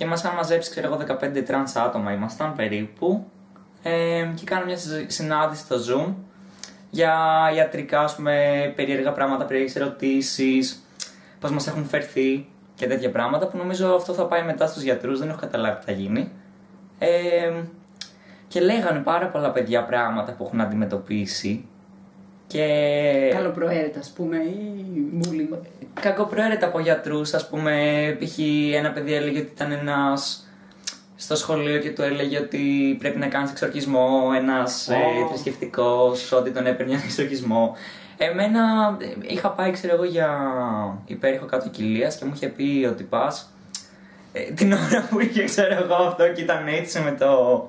Και 0.00 0.06
μας 0.06 0.22
είχαν 0.22 0.34
μαζέψει, 0.34 0.70
ξέρω 0.70 0.86
εγώ, 0.86 0.96
15 0.96 1.42
τρανς 1.42 1.76
άτομα 1.76 2.12
ήμασταν 2.12 2.54
περίπου. 2.54 3.26
Ε, 3.82 4.26
και 4.34 4.44
κάναμε 4.44 4.66
μια 4.66 4.76
συζ- 4.76 5.10
συνάντηση 5.10 5.62
στο 5.62 5.76
Zoom 5.76 6.14
για 6.90 7.14
ιατρικά, 7.56 8.00
ας 8.00 8.14
πούμε, 8.14 8.72
περίεργα 8.76 9.12
πράγματα, 9.12 9.44
περίεργες 9.44 9.76
ερωτήσεις, 9.76 10.82
πώς 11.40 11.50
μας 11.50 11.66
έχουν 11.66 11.84
φερθεί 11.84 12.48
και 12.74 12.86
τέτοια 12.86 13.10
πράγματα 13.10 13.46
που 13.46 13.56
νομίζω 13.56 13.94
αυτό 13.94 14.12
θα 14.12 14.26
πάει 14.26 14.42
μετά 14.42 14.66
στους 14.66 14.82
γιατρούς, 14.82 15.18
δεν 15.18 15.28
έχω 15.28 15.38
καταλάβει 15.40 15.78
τι 15.78 15.84
θα 15.84 15.92
γίνει. 15.92 16.30
Ε, 16.98 17.52
και 18.48 18.60
λέγανε 18.60 18.98
πάρα 18.98 19.26
πολλά 19.26 19.50
παιδιά 19.50 19.84
πράγματα 19.84 20.32
που 20.32 20.44
έχουν 20.44 20.60
αντιμετωπίσει 20.60 21.68
και 22.52 23.30
Καλοπροαίρετα, 23.34 23.98
ας 23.98 24.10
πούμε, 24.10 24.36
ή 24.36 24.84
μούλι. 25.12 25.48
κακοπροαίρετα 26.00 26.66
από 26.66 26.80
γιατρούς. 26.80 27.34
Α 27.34 27.46
πούμε, 27.50 27.72
π.χ. 28.20 28.38
ένα 28.74 28.90
παιδί 28.92 29.14
έλεγε 29.14 29.38
ότι 29.38 29.50
ήταν 29.54 29.72
ένας 29.72 30.46
στο 31.16 31.36
σχολείο 31.36 31.78
και 31.78 31.90
του 31.90 32.02
έλεγε 32.02 32.38
ότι 32.38 32.96
πρέπει 32.98 33.18
να 33.18 33.26
κάνεις 33.26 33.50
εξορκισμό. 33.50 34.30
Ένας 34.36 34.88
ε, 34.88 34.94
Ω. 34.94 35.28
θρησκευτικός, 35.28 36.32
ότι 36.32 36.50
τον 36.50 36.66
έπαιρνε 36.66 36.92
ένα 36.92 37.02
εξορκισμό. 37.04 37.76
Εμένα 38.18 38.96
ε, 39.00 39.06
είχα 39.20 39.50
πάει, 39.50 39.70
ξέρω 39.70 39.94
εγώ, 39.94 40.04
για 40.04 40.28
υπέρηχο 41.06 41.46
κάτω 41.46 41.68
κοιλίας 41.68 42.16
και 42.16 42.24
μου 42.24 42.32
είχε 42.34 42.48
πει 42.48 42.86
ότι 42.90 43.02
πα. 43.02 43.34
την 44.54 44.72
ώρα 44.72 45.06
που 45.10 45.20
είχε, 45.20 45.44
ξέρω 45.44 45.74
εγώ, 45.74 45.94
αυτό 45.94 46.28
και 46.28 46.40
ήταν 46.42 46.66
έτσι 46.66 47.00
με 47.00 47.12
το. 47.12 47.68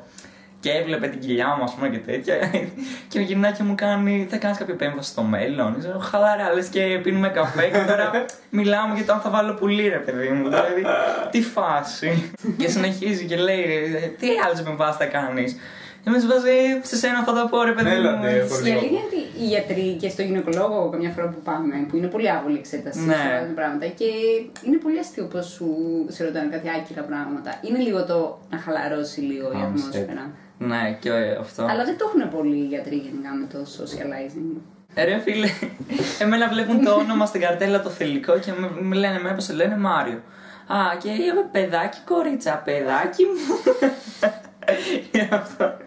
Και 0.62 0.72
έβλεπε 0.72 1.08
την 1.08 1.20
κοιλιά 1.20 1.56
μου, 1.58 1.64
ας 1.64 1.74
πούμε, 1.74 1.90
και 1.90 1.98
τέτοια. 1.98 2.36
και 3.10 3.20
ο 3.20 3.22
γυρνάκι 3.22 3.64
μου 3.64 3.76
κάνει, 3.76 4.28
θα 4.30 4.38
κάνεις 4.38 4.58
κάποια 4.58 4.74
επέμβαση 4.74 5.10
στο 5.10 5.22
μέλλον. 5.22 5.76
Ξέρω, 5.80 6.00
χαλαρά, 6.00 6.54
λες 6.54 6.68
και 6.68 7.00
πίνουμε 7.04 7.30
καφέ 7.30 7.68
και 7.68 7.84
τώρα 7.88 8.26
μιλάμε 8.50 8.96
για 8.96 9.06
το 9.06 9.14
αν 9.14 9.20
θα 9.20 9.30
βάλω 9.30 9.54
πουλί, 9.54 9.88
ρε 9.88 9.98
παιδί 9.98 10.30
μου. 10.30 10.50
Δηλαδή, 10.50 10.86
τι 11.32 11.42
φάση. 11.42 12.32
και 12.60 12.70
συνεχίζει 12.70 13.26
και 13.26 13.36
λέει, 13.36 13.66
τι 14.20 14.28
άλλες 14.46 14.60
επεμβάσεις 14.60 14.98
θα 14.98 15.06
κάνεις. 15.06 15.56
Και 16.04 16.10
με 16.10 16.20
βάζει, 16.20 16.56
σε 16.82 16.96
σένα 16.96 17.24
θα 17.24 17.34
το 17.34 17.48
πω, 17.52 17.64
ρε 17.64 17.72
παιδί 17.72 17.90
μου. 17.90 17.96
Έλατε, 17.96 18.46
χωρίς 18.50 18.68
Η 18.68 18.72
αλήθεια 18.72 18.74
λόγο. 18.74 18.86
είναι 18.88 19.02
ότι 19.10 19.20
οι 19.42 19.46
γιατροί 19.54 19.88
και 20.02 20.10
στο 20.10 20.22
γυναικολόγο, 20.22 20.90
καμιά 20.90 21.10
φορά 21.16 21.28
που 21.28 21.40
πάμε, 21.50 21.76
που 21.90 21.98
είναι 21.98 22.08
πολύ 22.08 22.30
άβολη 22.32 22.58
εξέταση 22.58 23.00
Ναι. 23.00 23.14
σε 23.14 23.20
αυτά 23.22 23.46
τα 23.48 23.54
πράγματα 23.56 23.86
και 24.00 24.06
είναι 24.68 24.78
πολύ 24.78 25.00
αστείο 25.00 25.26
πώς 25.34 25.46
σου 25.56 25.68
σε 26.08 26.24
ρωτάνε 26.26 26.50
κάτι 26.56 26.68
άκυρα 26.78 27.02
πράγματα. 27.02 27.60
Είναι 27.68 27.78
λίγο 27.88 28.04
το 28.06 28.40
να 28.50 28.58
χαλαρώσει 28.58 29.20
λίγο 29.20 29.48
η 29.48 29.52
Άμεσα. 29.66 29.68
ατμόσφαιρα. 29.88 30.26
Ναι, 30.58 30.98
και 31.00 31.10
ε, 31.10 31.36
αυτό. 31.46 31.64
Αλλά 31.72 31.84
δεν 31.86 31.98
το 31.98 32.04
έχουν 32.08 32.30
πολύ 32.38 32.58
οι 32.58 32.66
γιατροί 32.74 32.96
γενικά 32.96 33.30
με 33.40 33.46
το 33.54 33.60
socializing. 33.78 34.60
Ε, 34.94 35.04
Ρε 35.04 35.18
φίλε, 35.20 35.48
εμένα 36.20 36.48
βλέπουν 36.50 36.84
το 36.84 36.92
όνομα 36.94 37.26
στην 37.26 37.42
καρτέλα 37.42 37.82
το 37.82 37.90
θελικό 37.90 38.38
και 38.40 38.52
με, 38.60 38.70
με 38.82 38.96
λένε 38.96 39.20
με 39.20 39.32
πώς 39.34 39.44
σε 39.44 39.54
λένε 39.54 39.78
Μάριο. 39.78 40.20
Α, 40.68 40.78
και 41.02 41.10
είμαι 41.10 41.44
παιδάκι 41.52 41.98
κορίτσα, 42.06 42.62
παιδάκι 42.66 43.24
μου. 43.24 43.74
Γι' 45.12 45.28
αυτό 45.32 45.78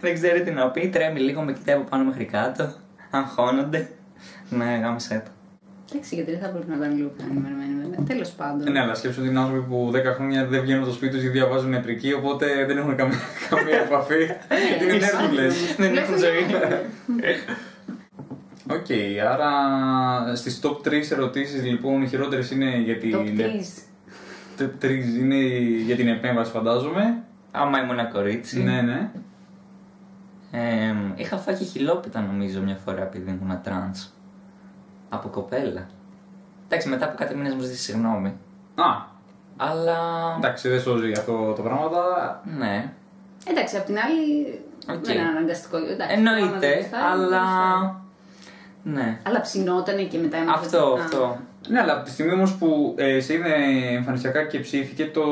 δεν 0.00 0.14
ξέρει 0.14 0.42
τι 0.42 0.50
να 0.50 0.70
πει, 0.70 0.88
τρέμει 0.88 1.20
λίγο, 1.20 1.42
με 1.42 1.52
κοιτάει 1.52 1.74
από 1.74 1.84
πάνω 1.84 2.04
μέχρι 2.04 2.24
κάτω, 2.24 2.72
αγχώνονται. 3.10 3.88
Ναι, 4.50 4.78
γάμησέ 4.82 5.22
το. 5.24 5.30
Εντάξει, 5.92 6.14
οι 6.14 6.16
γιατροί 6.16 6.36
θα 6.42 6.48
πρέπει 6.48 6.70
να 6.70 6.76
ήταν 6.76 6.96
λίγο 6.96 7.08
πιο 7.08 7.26
ενημερωμένοι 7.30 7.74
βέβαια. 7.82 8.00
Τέλος 8.06 8.30
πάντων. 8.30 8.72
Ναι, 8.72 8.80
αλλά 8.80 8.94
σκέψου 8.94 9.20
ότι 9.20 9.28
είναι 9.28 9.38
άνθρωποι 9.38 9.68
που 9.68 9.92
10 9.94 10.14
χρόνια 10.14 10.46
δεν 10.46 10.60
βγαίνουν 10.60 10.82
από 10.82 10.90
το 10.90 10.96
σπίτι 10.96 11.12
τους 11.12 11.20
γιατί 11.20 11.38
διαβάζουν 11.38 11.72
ιατρική, 11.72 12.12
οπότε 12.12 12.64
δεν 12.66 12.76
έχουν 12.78 12.96
καμία, 12.96 13.18
καμία 13.50 13.78
επαφή. 13.78 14.24
Γιατί 14.68 14.84
είναι 14.84 15.06
έρχουλε. 15.06 15.46
Δεν 15.76 15.96
έχουν 15.96 16.18
ζωή. 16.18 16.44
Οκ, 18.70 18.86
άρα 19.32 19.50
στις 20.36 20.60
top 20.62 20.88
3 20.88 21.10
ερωτήσεις 21.10 21.62
λοιπόν 21.64 22.02
οι 22.02 22.08
χειρότερες 22.08 22.50
είναι 22.50 22.78
για 22.84 22.98
την. 22.98 23.10
Το 23.10 23.42
τρεις. 23.42 23.82
Top 24.58 24.84
3 24.84 24.90
είναι 25.18 25.36
για 25.86 25.96
την 25.96 26.08
επέμβαση, 26.08 26.50
φαντάζομαι. 26.50 27.22
Άμα 27.50 27.78
ήμουν 27.80 27.98
ένα 27.98 28.08
κορίτσι. 28.08 28.62
Ναι, 28.62 28.80
ναι. 28.80 29.10
Ε, 30.50 30.94
είχα 31.14 31.36
φάει 31.36 31.54
και 31.56 31.64
χιλόπιτα 31.64 32.20
νομίζω 32.20 32.60
μια 32.60 32.76
φορά 32.84 33.02
επειδή 33.02 33.30
ήμουν 33.42 33.60
τρανς. 33.62 34.08
Από 35.08 35.28
κοπέλα. 35.28 35.86
Εντάξει, 36.66 36.88
μετά 36.88 37.04
από 37.04 37.16
κάτι 37.16 37.34
μήνες 37.34 37.54
μου 37.54 37.60
ζήτησε 37.60 37.82
συγγνώμη. 37.82 38.28
Α, 38.74 38.84
Αλλά. 39.56 39.98
εντάξει, 40.36 40.68
δεν 40.68 40.80
σώζει 40.80 41.12
αυτό 41.12 41.52
το 41.52 41.62
πράγμα. 41.62 41.88
Ναι. 42.58 42.92
Εντάξει, 43.46 43.76
απ' 43.76 43.84
την 43.84 43.98
άλλη 43.98 44.60
Οκ. 44.90 45.04
δεν 45.04 45.18
είναι 45.18 45.28
αναγκαστικό. 45.28 45.76
Εντάξει, 45.76 46.16
άμα 46.16 46.32
δεν 46.32 46.40
Εννοείται, 46.40 46.76
γουστάρει, 46.76 47.04
αλλά. 47.04 47.28
δεν 47.28 47.38
γουστάρει. 47.40 47.96
Ναι. 48.82 49.20
Αλλά 49.26 49.40
ψηνότανε 49.40 50.02
και 50.02 50.18
μετά 50.18 50.36
έμαθε- 50.36 50.64
Αυτό, 50.64 50.92
Α. 50.94 51.02
αυτό. 51.02 51.36
Ναι, 51.68 51.80
αλλά 51.80 51.92
από 51.92 52.04
τη 52.04 52.10
στιγμή 52.10 52.32
όμως 52.32 52.54
που 52.54 52.94
ε, 52.98 53.20
σε 53.20 53.32
είδε 53.34 53.54
εμφανισιακά 53.96 54.42
και 54.42 54.58
ψήθηκε, 54.58 55.04
το 55.04 55.22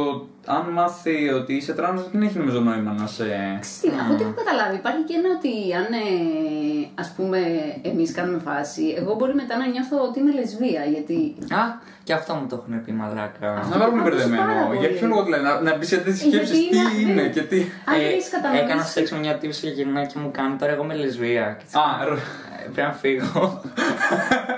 αν 0.46 0.68
μάθει 0.72 1.28
ότι 1.30 1.52
είσαι 1.54 1.72
τρανς 1.72 2.00
δεν 2.12 2.22
έχει 2.22 2.38
νομίζω 2.38 2.60
νόημα 2.60 2.92
να 2.92 3.06
σε. 3.06 3.24
Ξέρεις 3.60 3.80
τι, 3.96 4.00
Από 4.04 4.12
ό,τι 4.12 4.22
έχω 4.22 4.32
καταλάβει, 4.44 4.76
υπάρχει 4.76 5.02
και 5.08 5.14
ένα 5.20 5.28
ότι 5.38 5.52
αν 5.80 5.92
ε, 5.92 6.88
ας 6.94 7.12
πούμε 7.16 7.38
εμείς 7.82 8.12
κάνουμε 8.12 8.38
φάση, 8.44 8.94
εγώ 8.98 9.14
μπορεί 9.14 9.34
μετά 9.34 9.56
να 9.56 9.66
νιώθω 9.66 9.96
ότι 10.08 10.18
είμαι 10.20 10.32
λεσβία, 10.32 10.84
γιατί 10.84 11.34
Α, 11.54 11.62
και 12.04 12.12
αυτό 12.12 12.34
μου 12.34 12.46
το 12.50 12.56
έχουν 12.60 12.84
πει 12.84 12.92
μαλάκα. 12.92 13.66
Να 13.70 13.78
βάλουμε 13.78 14.00
Άκουσα 14.00 14.02
μπερδεμένο. 14.02 14.42
πάρα 14.52 14.66
πολύ. 14.66 14.78
Για 14.78 14.88
ποιο 14.88 15.06
λόγο 15.06 15.22
δηλαδή, 15.24 15.44
να, 15.44 15.60
να 15.60 15.76
μπεις 15.76 15.88
σε 15.88 15.96
τέτοιες 15.96 16.22
Ε, 16.22 16.28
γιατί 16.28 16.46
σκέψεις 16.46 16.68
τι 16.68 16.76
είναι- 17.00 17.10
είμαι 17.10 17.22
ναι. 17.22 17.28
και 17.28 17.40
τι. 17.42 17.58
αν 17.84 17.94
Ε, 18.00 18.04
έχεις 18.06 18.28
κατανοήσει... 18.30 18.64
Έκανα 18.64 18.82
σεξ 18.82 19.10
με 19.12 19.18
μια 19.18 19.34
τύπισσα 19.34 19.60
και 19.60 19.68
γυρνάει 19.76 20.06
και 20.06 20.18
μου 20.18 20.30
κάνει 20.32 20.56
τώρα 20.56 20.72
εγώ 20.72 20.82
είμαι 20.82 20.94
λεσβία. 20.94 21.56
Και 21.58 21.78
Α, 21.78 22.04
ρο- 22.08 22.18
Ε, 22.58 22.68
Πρέπει 22.72 22.88
να 22.88 22.92
φύγω. 22.92 23.42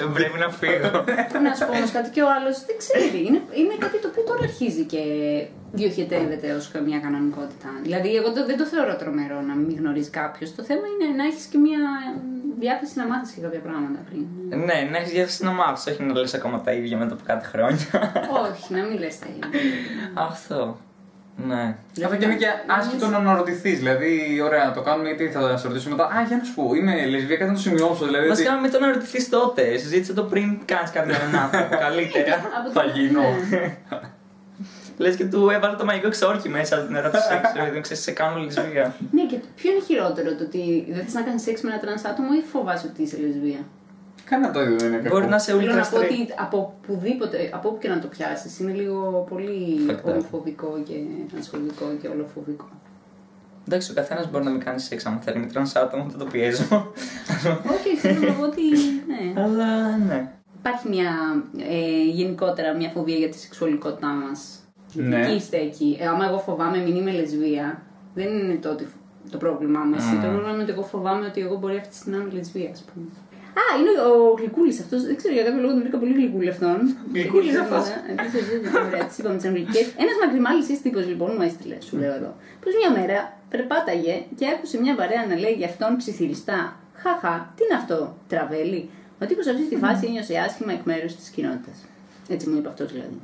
Ε, 0.00 0.04
Πρέπει 0.18 0.38
να 0.44 0.48
φύγω. 0.60 0.90
Να 1.46 1.54
σου 1.54 1.64
πω 1.66 1.72
όμως 1.78 1.90
κάτι 1.96 2.10
και 2.14 2.22
ο 2.22 2.28
άλλος 2.36 2.56
δεν 2.68 2.76
ξέρει. 2.82 3.18
Είναι, 3.26 3.40
είναι 3.60 3.74
κάτι 3.84 3.96
το 4.02 4.08
οποίο 4.10 4.22
τώρα 4.30 4.42
αρχίζει 4.42 4.84
και 4.92 5.02
διοχετεύεται 5.72 6.52
ως 6.58 6.70
μια 6.86 6.98
κανονικότητα. 6.98 7.68
Δηλαδή, 7.82 8.16
εγώ 8.16 8.32
το- 8.32 8.46
δεν 8.46 8.56
το 8.60 8.64
θεωρώ 8.64 8.96
τρομερό 8.96 9.40
να 9.40 9.54
μην 9.54 9.76
γνωρίζει 9.78 10.10
κάποιος. 10.10 10.54
Το 10.54 10.62
θέμα 10.62 10.84
είναι 10.92 11.06
να 11.16 11.24
έχεις 11.24 11.44
και 11.44 11.58
μια 11.58 11.78
διάθεση 12.58 12.92
να 12.98 13.06
μάθεις 13.06 13.30
και 13.34 13.40
κάποια 13.40 13.60
πράγματα 13.60 14.00
πριν. 14.08 14.22
Ναι, 14.68 14.88
να 14.90 14.96
έχεις 14.98 15.12
διάθεση 15.12 15.44
να 15.44 15.50
μάθεις, 15.50 15.86
όχι 15.92 16.02
να 16.02 16.12
λες 16.18 16.34
ακόμα 16.34 16.60
τα 16.60 16.72
ίδια 16.72 16.96
μετά 16.96 17.14
από 17.14 17.22
κάτι 17.26 17.46
χρόνια. 17.46 17.86
Όχι, 18.50 18.72
να 18.74 18.82
μην 18.84 18.98
λες 18.98 19.18
τα 19.18 19.26
ίδια. 19.30 19.48
Αυτό. 20.14 20.78
Ναι. 21.36 21.76
Αυτό 22.04 22.16
και 22.16 22.24
είναι 22.24 22.34
και 22.34 22.46
άσχετο 22.66 23.06
να 23.08 23.16
αναρωτηθείς. 23.16 23.78
Δηλαδή, 23.78 24.40
ωραία, 24.44 24.64
να 24.64 24.72
το 24.72 24.80
κάνουμε 24.80 25.08
γιατί 25.08 25.28
θα 25.28 25.56
σε 25.56 25.68
ρωτήσω 25.68 25.90
μετά. 25.90 26.04
Α, 26.04 26.22
για 26.28 26.36
να 26.36 26.44
σου 26.44 26.54
πω, 26.54 26.74
είμαι 26.74 27.06
λεσβία, 27.06 27.36
κάτι 27.36 27.50
να 27.50 27.56
το 27.56 27.62
σημειώσω. 27.62 28.04
Δηλαδή, 28.04 28.24
ότι 28.24 28.28
Βασικά 28.28 28.52
με 28.56 28.68
το 28.68 28.78
να 28.78 28.86
ρωτηθεί 28.92 29.28
τότε. 29.28 29.76
Συζήτησε 29.76 30.12
το 30.12 30.22
πριν 30.22 30.58
κάνεις 30.64 30.90
κάτι 30.90 31.06
με 31.06 31.14
έναν 31.14 31.42
άνθρωπο. 31.42 31.76
Καλύτερα. 31.76 32.34
Από 32.58 32.70
Θα 32.72 32.82
το- 32.82 32.90
γίνω. 32.94 33.20
Ναι. 33.50 33.76
Λες 34.96 35.16
και 35.16 35.24
του 35.24 35.48
έβαλε 35.50 35.76
το 35.76 35.84
μαγικό 35.84 36.08
ξόρκι 36.08 36.48
μέσα 36.48 36.76
την 36.78 36.94
ερώτηση. 36.96 37.22
Δεν 37.72 37.82
ξέρεις, 37.82 38.02
σε 38.02 38.10
κάνω 38.12 38.38
λεσβία. 38.38 38.94
Ναι, 39.10 39.22
και 39.26 39.36
ποιο 39.56 39.70
είναι 39.70 39.80
χειρότερο, 39.86 40.34
το 40.34 40.44
ότι 40.44 40.86
δεν 40.90 41.04
θες 41.04 41.12
να 41.14 41.22
κάνεις 41.22 41.42
σεξ 41.42 41.60
με 41.60 41.70
ένα 41.70 41.80
τρανς 41.80 42.04
άτομο 42.04 42.28
ή 42.42 42.48
φοβάσαι 42.52 42.86
ότι 42.92 43.02
είσαι 43.02 43.16
λεσβία; 43.26 43.58
Κανένα 44.24 44.52
το 44.52 44.62
ίδιο 44.62 44.76
δεν 44.76 44.88
είναι 44.92 44.96
κακό. 45.02 45.14
Μπορεί 45.14 45.28
να 45.28 45.38
σε 45.38 45.52
Θέλω 45.52 45.72
ultra 45.72 45.74
να 45.74 45.80
πω 45.88 45.98
straight. 45.98 46.02
ότι 46.04 46.34
από 46.36 46.74
οπουδήποτε, 46.82 47.50
από 47.52 47.68
όπου 47.68 47.78
και 47.78 47.88
να 47.88 47.98
το 47.98 48.06
πιάσεις, 48.06 48.58
είναι 48.58 48.72
λίγο 48.72 49.26
πολύ 49.28 49.86
Fucked 49.88 49.92
up. 49.94 50.12
ομοφοβικό 50.12 50.80
και 50.84 50.94
τρανσφοβικό 51.30 51.98
και 52.00 52.08
ολοφοβικό. 52.08 52.68
Εντάξει, 53.68 53.90
ο 53.90 53.94
καθένας 53.94 54.30
μπορεί 54.30 54.44
να 54.44 54.50
μην 54.50 54.60
κάνει 54.60 54.80
σεξ 54.80 55.06
άμα 55.06 55.18
θέλει 55.20 55.38
με 55.38 55.46
τρανς 55.46 55.74
άτομο, 55.74 56.06
δεν 56.08 56.18
το 56.18 56.24
πιέζω. 56.24 56.92
Όχι, 57.74 57.96
θέλω 57.96 58.20
να 58.28 58.32
πω 58.32 58.42
ότι. 58.44 58.62
Ναι. 59.06 59.42
Αλλά 59.42 59.96
ναι. 59.96 60.30
Υπάρχει 60.58 60.88
μια, 60.88 61.10
ε, 61.68 62.02
γενικότερα 62.04 62.74
μια 62.76 62.88
φοβία 62.88 63.16
για 63.16 63.28
τη 63.28 63.38
σεξουαλικότητά 63.38 64.06
μας. 64.06 64.58
Ναι. 64.92 65.20
Εκεί 65.20 65.34
είστε 65.34 65.56
εκεί. 65.56 65.96
Ε, 66.00 66.06
άμα 66.06 66.24
εγώ 66.26 66.38
φοβάμαι 66.38 66.78
μην 66.78 66.96
είμαι 66.96 67.12
λεσβία, 67.12 67.82
δεν 68.14 68.26
είναι 68.38 68.54
το, 68.54 68.70
ότι, 68.70 68.86
το 69.30 69.38
πρόβλημά 69.38 69.80
μου. 69.80 69.94
Εσύ. 69.94 70.08
Mm. 70.12 70.22
Το 70.22 70.28
πρόβλημα 70.28 70.50
είναι 70.52 70.62
ότι 70.62 70.72
εγώ 70.72 70.82
φοβάμαι 70.82 71.26
ότι 71.26 71.40
εγώ 71.40 71.56
μπορεί 71.56 71.76
αυτή 71.76 71.88
τη 71.88 71.96
στιγμή 71.96 72.18
να 72.18 72.24
είμαι 72.24 72.32
λεσβία, 72.32 72.70
ας 72.70 72.84
πούμε. 72.94 73.06
Α, 73.60 73.62
είναι 73.78 73.92
ο 74.08 74.34
γλυκούλης 74.38 74.80
αυτός. 74.80 75.00
Δεν 75.08 75.16
ξέρω 75.16 75.34
για 75.34 75.44
κάποιο 75.46 75.60
λόγο 75.60 75.72
τον 75.72 75.82
βρήκα 75.82 75.98
πολύ 75.98 76.14
γλυκούλη 76.20 76.48
αυτόν. 76.48 76.78
Γλυκούλης 77.12 77.56
αυτός. 77.64 77.84
Ωραία, 78.86 79.04
τη 79.08 79.14
είπαμε 79.18 79.36
τις 79.36 79.46
αγγλικές. 79.48 79.86
Ένας 80.04 80.16
μακριμάλι 80.22 80.62
τύπο 80.82 80.98
λοιπόν 80.98 81.30
μου 81.36 81.42
έστειλε, 81.48 81.76
σου 81.80 81.96
λέω 81.96 82.14
εδώ. 82.20 82.30
Πως 82.62 82.72
μια 82.80 82.90
μέρα 82.98 83.18
περπάταγε 83.52 84.14
και 84.38 84.44
άκουσε 84.52 84.76
μια 84.84 84.94
παρέα 84.94 85.22
να 85.30 85.36
λέει 85.42 85.54
για 85.60 85.66
αυτόν 85.66 85.96
ψιθυριστά. 85.96 86.60
Χαχα, 87.02 87.52
τι 87.56 87.64
είναι 87.64 87.76
αυτό, 87.80 87.98
τραβέλι. 88.28 88.90
Ο 89.22 89.26
τύπος 89.26 89.46
αυτή 89.46 89.64
τη 89.72 89.76
φάση 89.76 90.06
ένιωσε 90.06 90.34
άσχημα 90.46 90.72
εκ 90.72 90.84
μέρους 90.84 91.12
της 91.16 91.28
κοινότητας. 91.28 91.76
Έτσι 92.28 92.48
μου 92.48 92.56
είπε 92.58 92.68
αυτός 92.68 92.92
δηλαδή. 92.92 93.18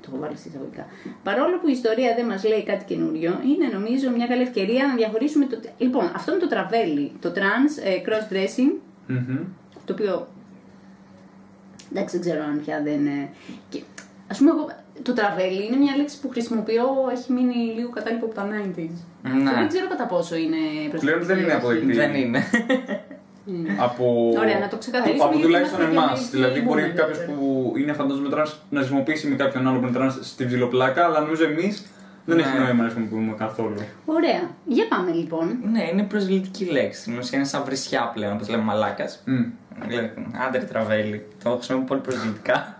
Το 0.00 0.06
έχω 0.12 0.20
βάλει 0.22 0.36
στα 0.36 0.48
εισαγωγικά. 0.48 0.86
Παρόλο 1.22 1.58
που 1.58 1.68
η 1.68 1.72
ιστορία 1.72 2.14
δεν 2.14 2.26
μας 2.26 2.44
λέει 2.44 2.62
κάτι 2.64 2.84
καινούριο, 2.84 3.32
είναι 3.50 3.66
νομίζω 3.72 4.10
μια 4.10 4.26
καλή 4.26 4.42
ευκαιρία 4.42 4.86
να 4.86 4.94
διαχωρίσουμε 4.94 5.44
το. 5.46 5.56
Λοιπόν, 5.78 6.10
αυτό 6.14 6.32
είναι 6.32 6.40
το 6.40 6.48
τραβέλι, 6.48 7.12
το 7.20 7.32
trans 7.36 7.72
ε, 7.84 7.96
cross 8.06 8.32
dressing, 8.32 8.72
Μμμ. 9.06 9.38
Το 9.86 9.92
οποίο. 9.92 10.26
Εντάξει, 11.92 12.18
δεν 12.18 12.20
ξέρω 12.30 12.44
αν 12.44 12.60
πια 12.64 12.80
δεν. 12.84 12.92
είναι- 12.92 13.28
Και, 13.68 13.82
ας 14.30 14.38
πούμε, 14.38 14.50
εγώ, 14.50 14.64
το 15.02 15.12
τραβέλι 15.12 15.66
είναι 15.66 15.76
μια 15.76 15.96
λέξη 15.96 16.20
που 16.20 16.28
χρησιμοποιώ, 16.28 16.86
έχει 17.12 17.32
μείνει 17.32 17.54
λίγο 17.76 17.90
κατάλοιπο 17.90 18.24
από 18.24 18.34
τα 18.34 18.44
90s. 18.50 18.96
Ναι. 19.22 19.50
Και 19.50 19.56
δεν 19.58 19.68
ξέρω 19.68 19.88
κατά 19.88 20.06
πόσο 20.06 20.36
είναι 20.36 20.56
προσωπική. 20.90 21.04
Πλέον 21.04 21.22
δεν 21.24 21.38
είναι 21.38 21.52
αποδεκτή. 21.52 21.92
Δεν 21.92 22.14
είναι. 22.14 22.40
από, 23.78 24.32
Ωραία, 24.38 24.58
να 24.58 24.68
το 24.68 24.76
ξεκαθαρίσουμε, 24.78 25.22
από 25.24 25.32
γιατί 25.32 25.46
τουλάχιστον 25.46 25.80
είμαστε 25.80 25.96
και 26.00 26.04
εμάς. 26.06 26.12
εμείς 26.16 26.30
Δηλαδή, 26.30 26.60
μπορεί 26.60 26.82
boomer, 26.86 26.94
κάποιος 26.96 27.18
βέβαια. 27.18 27.34
που 27.36 27.72
είναι 27.76 27.92
φαντάζομαι 27.92 28.28
τρανς 28.28 28.56
να 28.70 28.78
χρησιμοποιήσει 28.80 29.26
με 29.28 29.36
κάποιον 29.36 29.68
άλλο 29.68 29.78
που 29.78 29.86
είναι 29.86 29.96
τρανς 29.96 30.18
στην 30.20 30.46
ψηλοπλάκα, 30.46 31.04
αλλά 31.04 31.20
νομίζω 31.20 31.44
εμείς 31.44 31.86
δεν 32.24 32.36
Ναι. 32.36 32.42
έχει 32.42 32.58
νόημα 32.58 32.82
να 32.82 32.88
χρησιμοποιούμε 32.90 33.34
καθόλου. 33.38 33.74
Ωραία. 34.04 34.50
Για 34.66 34.88
πάμε 34.88 35.10
λοιπόν. 35.10 35.58
Ναι, 35.72 35.88
είναι 35.92 36.02
προσβλητική 36.02 36.64
λέξη. 36.64 37.00
Στην 37.00 37.18
ουσία 37.18 37.38
είναι 37.38 37.46
σαν 37.46 37.62
βρισιά 37.64 38.10
πλέον, 38.14 38.32
όπως 38.32 38.48
λέμε 38.48 38.62
μαλάκας. 38.62 39.22
Μμ. 39.26 39.44
Άντερ 40.46 40.64
τραβέλι. 40.64 41.26
Το 41.44 41.50
χρησιμοποιώ 41.50 41.86
πολύ 41.86 42.00
προσβλητικά. 42.00 42.76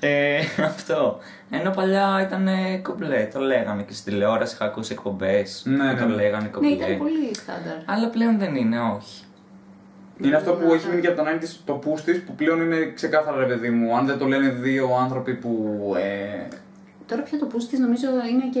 Ε, 0.00 0.38
αυτό. 0.64 1.18
Ενώ 1.50 1.70
παλιά 1.70 2.26
ήταν 2.26 2.48
κομπλέ. 2.82 3.28
Το 3.32 3.40
λέγανε 3.40 3.82
και 3.82 3.92
στην 3.92 4.12
τηλεόραση. 4.12 4.54
Είχα 4.54 4.64
ακούσει 4.64 4.92
εκπομπές 4.92 5.62
Ναι, 5.66 5.92
που 5.94 5.98
το 6.00 6.06
ναι. 6.06 6.14
λέγανε 6.14 6.42
Ναι, 6.42 6.48
κομπλέ. 6.48 6.68
ήταν 6.68 6.98
πολύ 6.98 7.34
στάνταρ. 7.34 7.76
Αλλά 7.84 8.08
πλέον 8.08 8.38
δεν 8.38 8.54
είναι, 8.54 8.76
όχι. 8.80 9.24
Είναι 10.22 10.36
αυτό 10.36 10.52
που 10.52 10.66
Ναι. 10.66 10.72
έχει 10.74 10.88
μείνει 10.88 11.00
και 11.00 11.06
από 11.06 11.16
τον 11.16 11.26
Άιντι 11.26 11.46
το 11.64 11.72
πούστη 11.72 12.12
που 12.12 12.34
πλέον 12.34 12.60
είναι 12.60 12.92
ξεκάθαρα 12.94 13.36
ρε 13.38 13.46
παιδί 13.46 13.70
μου. 13.70 13.96
Αν 13.96 14.06
δεν 14.06 14.18
το 14.18 14.26
λένε 14.26 14.48
δύο 14.48 14.96
άνθρωποι 15.02 15.34
που. 15.34 15.78
Ε, 15.98 16.48
Τώρα 17.06 17.22
πια 17.22 17.38
το 17.38 17.46
πούστη 17.46 17.78
νομίζω 17.78 18.06
είναι 18.30 18.48
και 18.52 18.60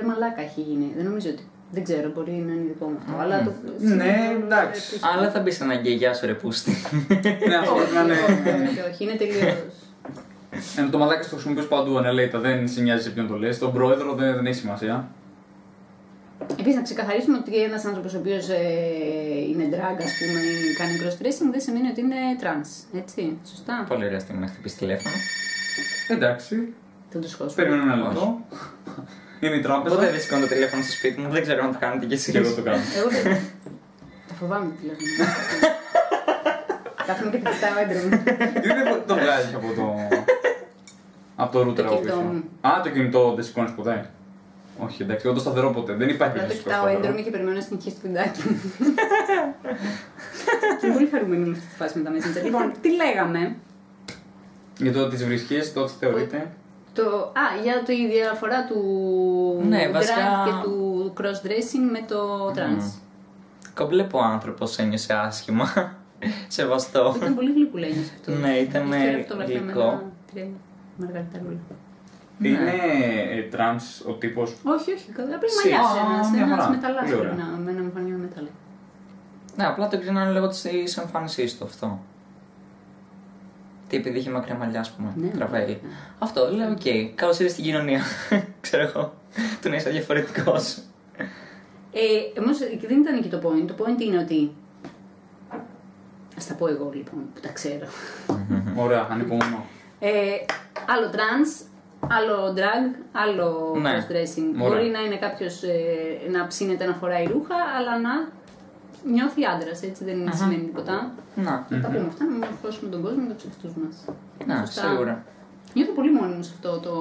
ρε 0.00 0.06
μαλάκα 0.06 0.40
έχει 0.42 0.60
γίνει. 0.60 0.92
Δεν 0.96 1.04
νομίζω 1.04 1.30
ότι. 1.30 1.48
Δεν 1.74 1.84
ξέρω, 1.84 2.10
μπορεί 2.14 2.30
να 2.30 2.52
είναι 2.52 2.64
δικό 2.66 2.86
μου 2.86 2.96
αυτό. 3.06 3.20
Αλλά 3.22 3.44
το. 3.44 3.50
Ναι, 3.78 4.16
εντάξει. 4.44 4.98
Αλλά 5.16 5.30
θα 5.30 5.40
μπεις 5.40 5.56
σε 5.56 5.64
ένα 5.64 5.74
γκαιγιά 5.74 6.14
σου 6.14 6.26
ρε 6.26 6.34
πούστη. 6.34 6.70
ναι, 7.48 7.56
αυτό 7.56 7.74
πρέπει 7.74 7.94
να 7.94 8.00
είναι. 8.02 8.12
Όχι, 8.68 8.80
όχι, 8.90 9.04
είναι 9.04 9.12
τελείως. 9.14 9.54
Ενώ 10.76 10.88
το 10.90 10.98
μαλάκι 10.98 11.28
το 11.28 11.34
χρησιμοποιείς 11.34 11.66
παντού 11.66 11.98
ανελέητα, 11.98 12.38
δεν 12.38 12.68
σε 12.68 12.80
νοιάζει 12.80 13.02
σε 13.02 13.10
ποιον 13.10 13.26
το 13.28 13.36
λες. 13.38 13.58
Τον 13.58 13.72
πρόεδρο 13.72 14.14
δεν, 14.14 14.34
δεν 14.34 14.46
έχει 14.46 14.58
σημασία. 14.58 15.08
Επίσης, 16.58 16.74
να 16.74 16.82
ξεκαθαρίσουμε 16.82 17.38
ότι 17.38 17.62
ένας 17.62 17.84
άνθρωπος 17.84 18.14
ο 18.14 18.18
οποίος 18.18 18.48
είναι 19.50 19.68
drag, 19.72 19.96
ας 20.06 20.12
πούμε, 20.18 20.40
ή 20.40 20.74
κάνει 20.78 20.92
cross 21.02 21.22
dressing, 21.22 21.48
δεν 21.50 21.60
σημαίνει 21.60 21.88
ότι 21.88 22.00
είναι 22.00 22.16
trans. 22.40 22.98
Έτσι, 22.98 23.36
σωστά. 23.48 23.84
Πολύ 23.88 24.04
ωραία 24.04 24.18
στιγμή 24.20 24.40
να 24.40 24.46
χτυπήσεις 24.46 24.78
τηλέφωνο. 24.78 25.14
Εντάξει, 26.08 26.72
Δεν 27.10 27.20
το 27.22 27.28
σχόλιο. 27.28 27.52
περιμένουμε 27.56 27.92
ένα 27.92 28.02
λεπτό. 28.02 28.40
Είναι 29.40 29.54
η 29.56 29.60
τράπεζα. 29.60 29.94
Ποτέ 29.94 30.10
δεν 30.10 30.20
σηκώνω 30.20 30.40
το 30.40 30.46
τηλέφωνο 30.54 30.82
στο 30.82 30.92
σπίτι 30.92 31.20
μου, 31.20 31.28
δεν 31.30 31.42
ξέρω 31.42 31.64
αν 31.64 31.72
το 31.72 31.78
κάνετε 31.80 32.06
κι 32.06 32.14
εσεί. 32.14 32.30
Και 32.32 32.38
εγώ 32.38 32.54
το 32.54 32.62
κάνω. 32.62 32.82
Εγώ 32.98 33.08
δεν. 33.08 33.36
Τα 34.28 34.34
φοβάμαι 34.34 34.64
το 34.64 34.74
τηλέφωνο. 34.80 35.30
Κάθομαι 37.06 37.30
και 37.30 37.38
τα 37.38 37.50
κοιτάω 37.50 37.78
έντρεμα. 37.82 38.22
Γιατί 38.52 38.68
δεν 38.68 39.02
το 39.06 39.14
βγάζεις 39.14 39.54
από 39.54 39.66
το. 39.76 39.94
Από 41.36 41.52
το 41.52 41.60
router 41.70 41.74
Το 41.74 41.82
από 41.82 41.94
κινητό 41.94 42.00
πίσω. 42.16 42.20
μου. 42.20 42.44
Α, 42.60 42.80
το 42.82 42.88
κινητό 42.90 43.34
δεν 43.34 43.44
σηκώνεις 43.44 43.70
ποτέ. 43.72 44.10
Όχι, 44.78 45.02
εντάξει, 45.02 45.22
εγώ 45.26 45.34
το 45.34 45.40
σταθερό 45.40 45.70
ποτέ. 45.70 45.92
Δεν 45.94 46.08
υπάρχει 46.08 46.34
Απλά 46.36 46.42
το 46.46 46.48
φυσικό 46.52 46.68
κοιτάω 46.68 46.82
σταθερός. 46.82 47.04
έντρεμα 47.04 47.20
και 47.24 47.30
περιμένω 47.30 47.56
να 47.56 47.62
συνεχίσει 47.62 47.94
το 47.96 48.00
βιντεάκι 48.02 48.40
μου. 48.48 48.60
Και 50.80 50.86
είμαι 50.86 50.94
πολύ 50.94 51.08
χαρούμενη 51.12 51.44
με 51.44 51.50
αυτή 51.56 51.66
τη 51.70 51.74
φάση 51.76 51.98
με 51.98 52.04
τα 52.04 52.10
Messenger. 52.14 52.44
Λοιπόν, 52.44 52.72
τι 52.80 52.88
λέγαμε; 52.94 53.56
Για 54.78 54.92
το 54.92 55.08
τις 55.08 55.24
βρισκέ, 55.24 55.60
το 55.74 55.84
τι 55.84 55.92
θεωρείτε. 56.00 56.50
Το, 56.94 57.02
α, 57.18 57.62
για 57.62 57.82
τη 57.84 58.06
διαφορά 58.08 58.64
του 58.64 58.80
Ναι, 59.68 59.86
drag 59.88 59.92
βασικά- 59.92 60.42
και 60.44 60.50
του 60.62 61.12
cross-dressing 61.20 61.90
με 61.92 62.00
το 62.08 62.46
trans. 62.48 62.98
Κομπλέπο 63.74 64.18
άνθρωπος 64.18 64.78
ένιωσε 64.78 65.14
άσχημα. 65.14 65.94
Σεβαστό. 66.48 67.14
Ήταν 67.16 67.34
πολύ 67.34 67.52
γλυκουλένιος 67.52 68.10
αυτό. 68.18 68.30
Ναι, 68.32 68.56
ήταν 68.56 68.92
Έχει 68.92 69.02
ωραία 69.08 69.22
φωτογραφία 69.22 69.60
με 69.60 69.72
γλυκό. 69.72 69.80
ένα 69.88 70.02
τρία 70.32 70.46
μαργαριταρούλα. 70.96 71.58
Ναι. 72.38 72.48
Είναι 72.48 72.70
ε, 73.30 73.42
τρανς 73.42 74.00
ο 74.08 74.12
τύπος; 74.12 74.50
Όχι, 74.64 74.92
όχι, 74.92 75.06
απλά 75.34 75.48
Σι- 75.48 75.70
μαλλιάς 75.72 75.90
Α, 75.92 76.12
ένας, 76.12 76.30
μια 76.30 76.42
ένας 76.42 76.58
χαρά. 76.58 76.70
μεταλλάς 76.70 77.00
Πολύ 77.10 77.14
πρέπει 77.16 77.32
ωραία. 77.32 77.44
να, 77.50 77.56
με 77.56 77.70
ένα 77.70 77.80
εμφανή 77.80 78.10
με 78.10 78.16
μετάλλα. 78.16 78.48
Ναι, 79.56 79.66
απλά 79.66 79.88
το 79.88 79.98
κρίνανε 79.98 80.30
λόγω 80.32 80.48
τη 80.48 80.58
εμφάνισή 81.02 81.56
του 81.58 81.64
αυτό. 81.64 81.98
Τι 83.88 83.96
επειδή 83.96 84.18
είχε 84.18 84.30
μακριά 84.30 84.54
μαλλιά, 84.54 84.80
ας 84.80 84.90
πούμε. 84.90 85.12
Ναι. 85.16 85.28
Τραβέλι. 85.28 85.80
Αυτό, 86.18 86.50
λέω, 86.52 86.70
οκ. 86.70 87.14
Καλώς 87.14 87.38
ήρθες 87.38 87.52
στην 87.52 87.64
κοινωνία. 87.64 88.00
Ξέρω 88.60 88.82
εγώ. 88.82 89.14
Του 89.62 89.68
να 89.68 89.76
είσαι 89.76 89.90
διαφορετικός. 89.90 90.78
Ε, 91.92 92.40
όμως 92.40 92.58
δεν 92.58 93.00
ήταν 93.00 93.16
εκεί 93.16 93.28
το 93.28 93.38
point. 93.44 93.64
Το 93.66 93.74
point 93.78 94.00
είναι 94.00 94.18
ότι. 94.18 94.50
Ας 96.40 96.42
τα 96.48 96.54
πω 96.54 96.68
εγώ 96.68 96.90
λοιπόν, 96.94 97.18
που 97.34 97.40
τα 97.40 97.48
ξέρω. 97.48 97.86
Ωραία, 98.76 99.06
ανυπομονώ. 99.10 99.64
Ε, 99.98 100.10
άλλο 100.86 101.10
trans, 101.12 101.66
άλλο 102.08 102.54
drag, 102.56 102.98
άλλο 103.12 103.76
Ναι. 103.80 103.90
cross-dressing. 103.90 104.60
Ωραία. 104.62 104.68
Μπορεί 104.68 104.88
να 104.90 105.00
είναι 105.00 105.16
κάποιος 105.16 105.60
να 106.32 106.46
ψήνεται 106.46 106.84
να 106.84 106.94
φοράει 106.94 107.24
ρούχα, 107.26 107.54
αλλά 107.78 107.98
να 108.00 108.28
νιώθει 109.12 109.44
άντρας, 109.44 109.82
έτσι 109.82 110.04
δεν 110.04 110.32
σημαίνει 110.34 110.64
τίποτα. 110.64 111.14
Να, 111.34 111.66
Να 111.68 111.80
τα 111.80 111.88
πούμε 111.88 112.06
αυτά, 112.08 112.24
να 112.24 112.36
μορφώσουμε 112.46 112.90
τον 112.90 113.02
κόσμο 113.02 113.22
με 113.28 113.34
του 113.34 113.44
εαυτού 113.46 113.80
μας. 113.80 113.96
να, 114.46 114.66
σίγουρα. 114.66 115.24
Νιώθω 115.74 115.92
πολύ 115.92 116.12
μόνιμος 116.12 116.46
σε 116.46 116.52
αυτό 116.54 116.78
το. 116.78 116.92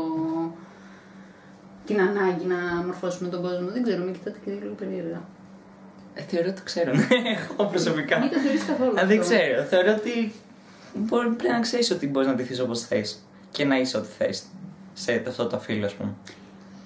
την 1.85 2.01
ανάγκη 2.01 2.45
να 2.45 2.83
μορφώσουμε 2.85 3.29
τον 3.29 3.41
κόσμο. 3.41 3.67
Δεν 3.69 3.83
ξέρω, 3.83 4.03
με 4.03 4.11
κοιτάτε 4.11 4.37
και 4.45 4.51
λίγο 4.51 4.73
περίεργα. 4.73 5.21
Ε, 6.13 6.21
θεωρώ 6.21 6.47
ότι 6.49 6.57
το 6.57 6.63
ξέρω. 6.65 6.91
ναι, 6.93 7.07
Εγώ 7.57 7.65
προσωπικά. 7.69 8.19
Μην 8.19 8.29
το 8.29 8.37
θεωρείς 8.39 8.65
καθόλου. 8.65 8.89
Α, 8.99 9.05
δεν 9.05 9.19
αυτό. 9.19 9.33
ξέρω. 9.33 9.63
Θεωρώ 9.63 9.91
ότι 9.93 10.31
μπορεί, 10.93 11.27
πρέπει 11.29 11.53
να 11.53 11.59
ξέρεις 11.59 11.91
ότι 11.91 12.07
μπορείς 12.07 12.27
να 12.27 12.35
ντυθεί 12.35 12.61
όπως 12.61 12.81
θες 12.81 13.19
και 13.51 13.65
να 13.65 13.79
είσαι 13.79 13.97
ό,τι 13.97 14.07
θες. 14.17 14.43
Σε 14.93 15.23
αυτό 15.27 15.47
το 15.47 15.59
φίλο, 15.59 15.85
ας 15.85 15.93
πούμε. 15.93 16.13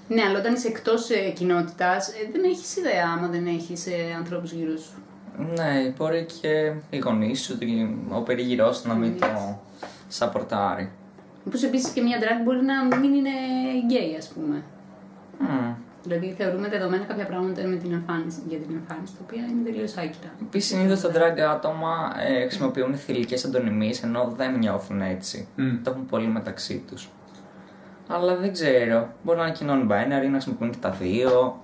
Ναι, 0.07 0.21
αλλά 0.21 0.39
όταν 0.39 0.53
είσαι 0.53 0.67
εκτός 0.67 1.09
ε, 1.09 1.29
κοινότητας, 1.29 2.11
δεν 2.31 2.43
έχεις 2.43 2.75
ιδέα 2.75 3.05
άμα 3.17 3.27
δεν 3.27 3.45
έχεις 3.47 3.87
ε, 3.87 4.13
ανθρώπους 4.17 4.51
γύρω 4.51 4.77
σου. 4.77 4.93
Ναι, 5.37 5.93
μπορεί 5.97 6.25
και 6.41 6.73
οι 6.89 6.97
γονείς 6.97 7.41
σου, 7.41 7.57
ο 8.09 8.21
περίγυρός 8.21 8.77
σου 8.77 8.87
να 8.87 8.93
μην 8.93 9.19
το 9.19 9.59
σαπορτάρει. 10.07 10.91
Όπως 11.47 11.63
επίσης 11.63 11.89
και 11.89 12.01
μια 12.01 12.17
drag 12.19 12.43
μπορεί 12.43 12.61
να 12.61 12.97
μην 12.97 13.13
είναι 13.13 13.29
γκέι, 13.85 14.15
ας 14.17 14.27
πούμε. 14.27 14.63
Μμμ. 15.39 15.73
Δηλαδή 16.03 16.35
θεωρούμε 16.37 16.67
δεδομένα 16.67 17.03
κάποια 17.03 17.25
πράγματα 17.25 17.67
με 17.67 17.75
την 17.75 17.91
εμφάνιση, 17.91 18.41
για 18.47 18.57
την 18.57 18.75
εμφάνιση, 18.75 19.13
τα 19.13 19.19
οποία 19.23 19.41
είναι 19.41 19.63
τελείως 19.63 19.97
άκυρα. 19.97 20.31
Επίσης, 20.41 20.69
συνήθως 20.69 21.01
τα 21.01 21.09
drag 21.09 21.39
άτομα 21.39 22.13
ε, 22.27 22.41
χρησιμοποιούν 22.41 22.95
θηλυκές 22.95 23.45
αντωνυμίες 23.45 24.03
ενώ 24.03 24.33
δεν 24.37 24.57
νιώθουν 24.57 25.01
έτσι. 25.01 25.47
Μμ. 25.55 25.83
Το 25.83 25.89
έχουν 25.91 26.05
πολύ 26.05 26.27
μεταξύ 26.27 26.83
τους. 26.87 27.09
Αλλά 28.07 28.35
δεν 28.35 28.51
ξέρω. 28.51 29.09
Μπορεί 29.23 29.37
να 29.37 29.45
είναι 29.45 29.55
κοινών 29.55 29.87
binary, 29.87 30.25
να 30.25 30.31
χρησιμοποιούν 30.31 30.71
και 30.71 30.77
τα 30.81 30.89
δύο. 30.89 31.61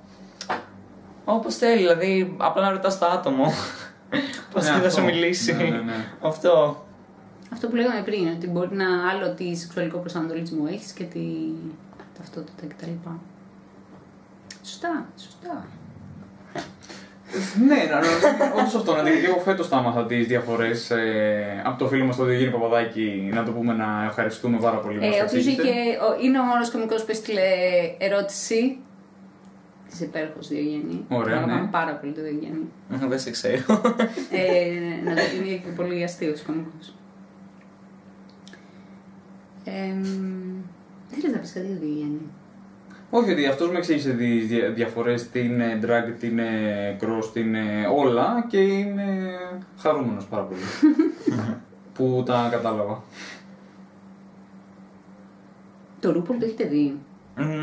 Όπως 1.25 1.55
θέλει, 1.55 1.77
δηλαδή 1.77 2.35
απλά 2.37 2.61
να 2.61 2.71
ρωτάς 2.71 2.99
το 2.99 3.05
άτομο 3.05 3.43
πώς 4.53 4.63
Ναι, 4.63 4.69
θα 4.69 4.75
αυτό. 4.75 4.89
σου 4.89 5.03
μιλήσει. 5.03 5.53
Ναι, 5.53 5.63
ναι, 5.63 5.69
ναι. 5.77 6.05
Αυτό. 6.21 6.85
Αυτό 7.53 7.67
που 7.67 7.75
λέγαμε 7.75 8.01
πριν, 8.01 8.27
ότι 8.35 8.47
μπορεί 8.47 8.75
να 8.75 8.85
άλλο 9.09 9.33
τι 9.33 9.55
σεξουαλικό 9.55 9.97
προσανατολισμό 9.97 10.63
έχεις 10.71 10.91
και 10.91 11.03
τι 11.03 11.19
ταυτότητα 12.17 12.63
κτλ. 12.67 12.91
Σωστά, 14.63 15.05
σωστά. 15.17 15.65
Ναι, 17.67 17.75
να 17.91 17.97
όντως 18.59 18.75
αυτό. 18.75 18.95
Να 18.95 19.03
δει, 19.03 19.25
εγώ 19.25 19.37
φέτος 19.39 19.69
τα 19.69 19.77
άμαθα 19.77 20.05
τις 20.05 20.27
διαφορές 20.27 20.91
ε, 20.91 21.61
από 21.65 21.77
το 21.79 21.87
φίλο 21.87 22.05
μας 22.05 22.15
τον 22.15 22.25
Διογέννη 22.27 22.51
Παπαδάκη. 22.51 23.29
Να 23.33 23.43
το 23.43 23.51
πούμε 23.51 23.73
να 23.73 24.05
ευχαριστούμε 24.07 24.57
πάρα 24.57 24.77
πολύ 24.77 24.97
που 24.99 25.05
μας 25.05 25.15
Ε, 25.15 25.17
το 25.17 25.23
ο 25.23 25.27
οποίο 25.27 25.37
εξήγησε. 25.39 25.73
είναι 26.23 26.39
ο 26.39 26.43
μόνος 26.43 26.71
κωμικός 26.71 27.01
που 27.03 27.11
έστειλε 27.11 27.41
ερώτηση. 27.97 28.77
Της 29.93 30.01
υπέροχος 30.01 30.47
Διογέννη. 30.47 31.05
Ωραία, 31.09 31.35
Τον 31.39 31.45
ναι. 31.45 31.51
αγαπάμε 31.51 31.69
πάρα 31.71 31.93
πολύ 31.95 32.11
το 32.11 32.21
Διογέννη. 32.21 32.67
Δεν 32.89 33.19
σε 33.19 33.31
ξέρω. 33.31 33.63
ε, 34.31 35.03
να 35.03 35.13
το 35.15 35.21
είναι 35.35 35.55
και 35.55 35.69
πολύ 35.75 36.03
αστείο 36.03 36.33
κωμικό. 36.45 36.69
Ε, 39.63 39.93
δεν 41.09 41.19
θες 41.21 41.31
να 41.31 41.37
πεις 41.39 41.51
κάτι 41.53 41.65
για 41.65 41.75
το 41.75 41.81
Διογέννη. 41.85 42.19
Όχι, 43.09 43.31
ότι 43.31 43.45
αυτός 43.45 43.69
με 43.71 43.77
εξήγησε 43.77 44.11
τι 44.13 44.39
διαφορές, 44.73 45.29
τι 45.29 45.39
είναι 45.39 45.79
drag, 45.83 46.13
τι 46.19 46.27
είναι 46.27 46.47
cross, 47.01 47.29
τι 47.33 47.39
είναι 47.39 47.63
όλα 47.95 48.45
και 48.49 48.57
είμαι 48.61 49.29
χαρούμενος 49.77 50.25
πάρα 50.25 50.43
πολύ. 50.43 50.61
που 51.93 52.23
τα 52.25 52.47
κατάλαβα. 52.51 53.03
Το 55.99 56.11
Ρούπολ 56.11 56.37
το 56.39 56.45
έχετε 56.45 56.63
δει; 56.65 56.97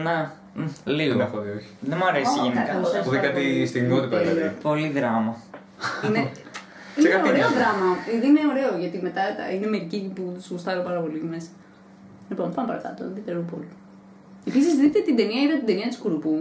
Να, 0.03 0.33
μ, 0.55 0.65
Δεν 0.85 0.95
λίγο. 0.95 1.21
έχω 1.21 1.41
δει, 1.41 1.51
όχι. 1.51 1.69
Δεν 1.81 1.99
μου 2.01 2.07
αρέσει 2.07 2.39
Ω, 2.39 2.43
γενικά. 2.43 2.63
καλά, 2.63 2.85
σας 2.85 3.05
Το 3.05 3.11
δει 3.11 3.19
κάτι 3.19 3.43
πάρα 3.53 3.67
στιγμιότυπα, 3.67 4.17
πολύ. 4.19 4.29
δηλαδή. 4.31 4.55
Πολύ 4.63 4.89
δράμα. 4.89 5.37
Είναι, 6.07 6.23
Σε 6.95 7.01
είναι 7.01 7.09
κάτι 7.09 7.29
ωραίο 7.29 7.39
νοιάζει. 7.41 7.55
δράμα. 7.55 7.89
Ε, 8.23 8.27
Είναι 8.27 8.41
ωραίο 8.53 8.71
γιατί 8.83 8.99
μετά 9.07 9.23
τα- 9.37 9.51
είναι 9.55 9.67
μερικοί 9.67 10.13
που 10.15 10.23
τους 10.37 10.49
γουστάρω 10.51 10.83
πάρα 10.83 11.01
πολύ 11.01 11.23
μέσα. 11.33 11.49
Λοιπόν, 12.29 12.55
πάμε 12.55 12.67
παρακάτω. 12.69 13.05
Δείτε 13.15 13.33
Ρούπολ. 13.33 13.61
Επίσης, 14.49 14.75
δείτε 14.77 14.99
την 15.01 15.17
ταινία, 15.17 15.41
είδα 15.43 15.57
την 15.57 15.67
ταινία 15.67 15.89
της 15.89 15.97
Κουρουπού. 15.99 16.39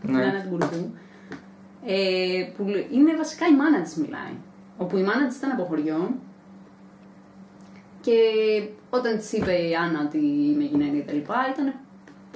Την 0.00 0.10
Ναι. 0.14 0.22
Άννα 0.24 0.40
την 0.40 0.50
Κουρουπού. 0.50 0.94
Ε, 1.86 2.44
που 2.56 2.62
λέ- 2.68 2.92
είναι 2.92 3.16
βασικά 3.16 3.46
η 3.46 3.54
μάνα 3.56 3.80
της 3.82 3.94
μιλάει. 3.94 4.34
Όπου 4.76 4.96
η 4.96 5.02
μάνα 5.02 5.26
της 5.26 5.36
ήταν 5.36 5.50
από 5.50 5.64
χωριό. 5.64 6.14
Και 8.00 8.12
όταν 8.90 9.18
της 9.18 9.32
είπε 9.32 9.52
η 9.52 9.74
Άννα 9.74 10.00
ότι 10.06 10.18
είμαι 10.18 10.64
γυναίκα 10.64 10.96
και 10.96 11.02
τα 11.02 11.12
λοιπά, 11.12 11.36
ήταν 11.52 11.74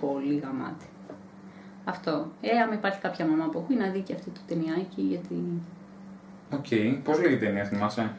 πολύ 0.05 0.37
γαμάτη. 0.45 0.87
Αυτό. 1.85 2.31
Ε, 2.41 2.59
άμα 2.59 2.75
υπάρχει 2.75 3.01
κάποια 3.01 3.27
μαμά 3.27 3.45
από 3.45 3.59
εκεί, 3.65 3.75
να 3.83 3.89
δει 3.91 4.01
και 4.01 4.13
αυτή 4.15 4.31
το 4.31 4.41
ταινιάκι, 4.47 5.03
γιατί 5.03 5.37
Οκ. 6.59 6.67
Πώς 7.05 7.17
λέγεται 7.21 7.45
η 7.45 7.49
ταινία, 7.49 7.65
θυμάσαι; 7.65 8.11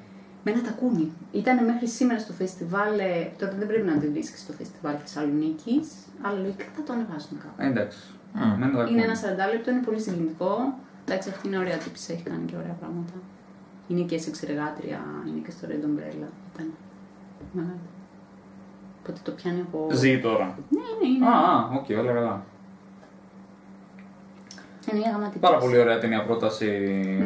Με 0.44 0.52
ένα 0.52 0.62
τακούνι. 0.62 1.12
Ήταν 1.32 1.66
μέχρι 1.66 1.88
σήμερα 1.88 2.20
στο 2.20 2.34
φεστιβάλ. 2.34 3.00
ε, 3.00 3.32
Τώρα 3.40 3.54
δεν 3.60 3.68
πρέπει 3.68 3.88
να 3.88 3.98
τη 3.98 4.08
βρίσκεις 4.08 4.40
στο 4.42 4.54
φεστιβάλ 4.54 4.96
Θεσσαλονίκης, 5.02 5.88
αλλά 6.22 6.40
λογικά 6.40 6.66
θα 6.76 6.84
το 6.84 6.94
ανεβάσουν 6.94 7.38
κάπου. 7.38 7.62
Ε, 7.62 7.68
εντάξει. 7.68 8.00
Μμ. 8.34 8.60
Μένω 8.60 8.78
δακρύα. 8.78 8.94
Είναι 8.94 9.04
ένα 9.04 9.16
40 9.16 9.52
λεπτό, 9.54 9.72
είναι 9.72 9.82
πολύ 9.88 10.00
συγκινητικό. 10.02 10.78
Εντάξει, 11.06 11.30
αυτή 11.30 11.48
είναι 11.48 11.58
ωραία 11.58 11.78
τύπης, 11.78 12.10
έχει 12.10 12.24
κάνει 12.24 12.46
και 12.46 12.56
ωραία 12.56 12.76
πράγματα. 12.82 13.14
Είναι 13.88 14.02
και 14.02 14.18
σε 14.18 14.30
εξεργάτρια, 14.30 15.00
είναι 15.28 15.40
και 15.46 15.52
στο 15.52 15.68
Red 15.70 15.84
Umbrella. 15.88 16.30
Ήταν 16.54 16.68
μεγάλη. 17.52 17.80
Οπότε 19.04 19.20
το 19.24 19.32
πιάνει 19.32 19.62
από. 19.62 19.88
Ζει 19.92 20.20
τώρα. 20.20 20.58
Ναι, 20.70 20.80
ναι, 21.02 21.08
είναι. 21.08 21.26
Α, 21.26 21.32
α, 21.32 21.70
οκ, 21.78 21.86
όλα 22.00 22.12
καλά. 22.12 22.44
Είναι 24.92 25.00
μια 25.00 25.12
γαμάτη 25.12 25.38
Πάρα 25.40 25.58
πίεση. 25.58 25.70
πολύ 25.70 25.82
ωραία 25.82 26.00
ταινία 26.00 26.24
πρόταση. 26.24 26.66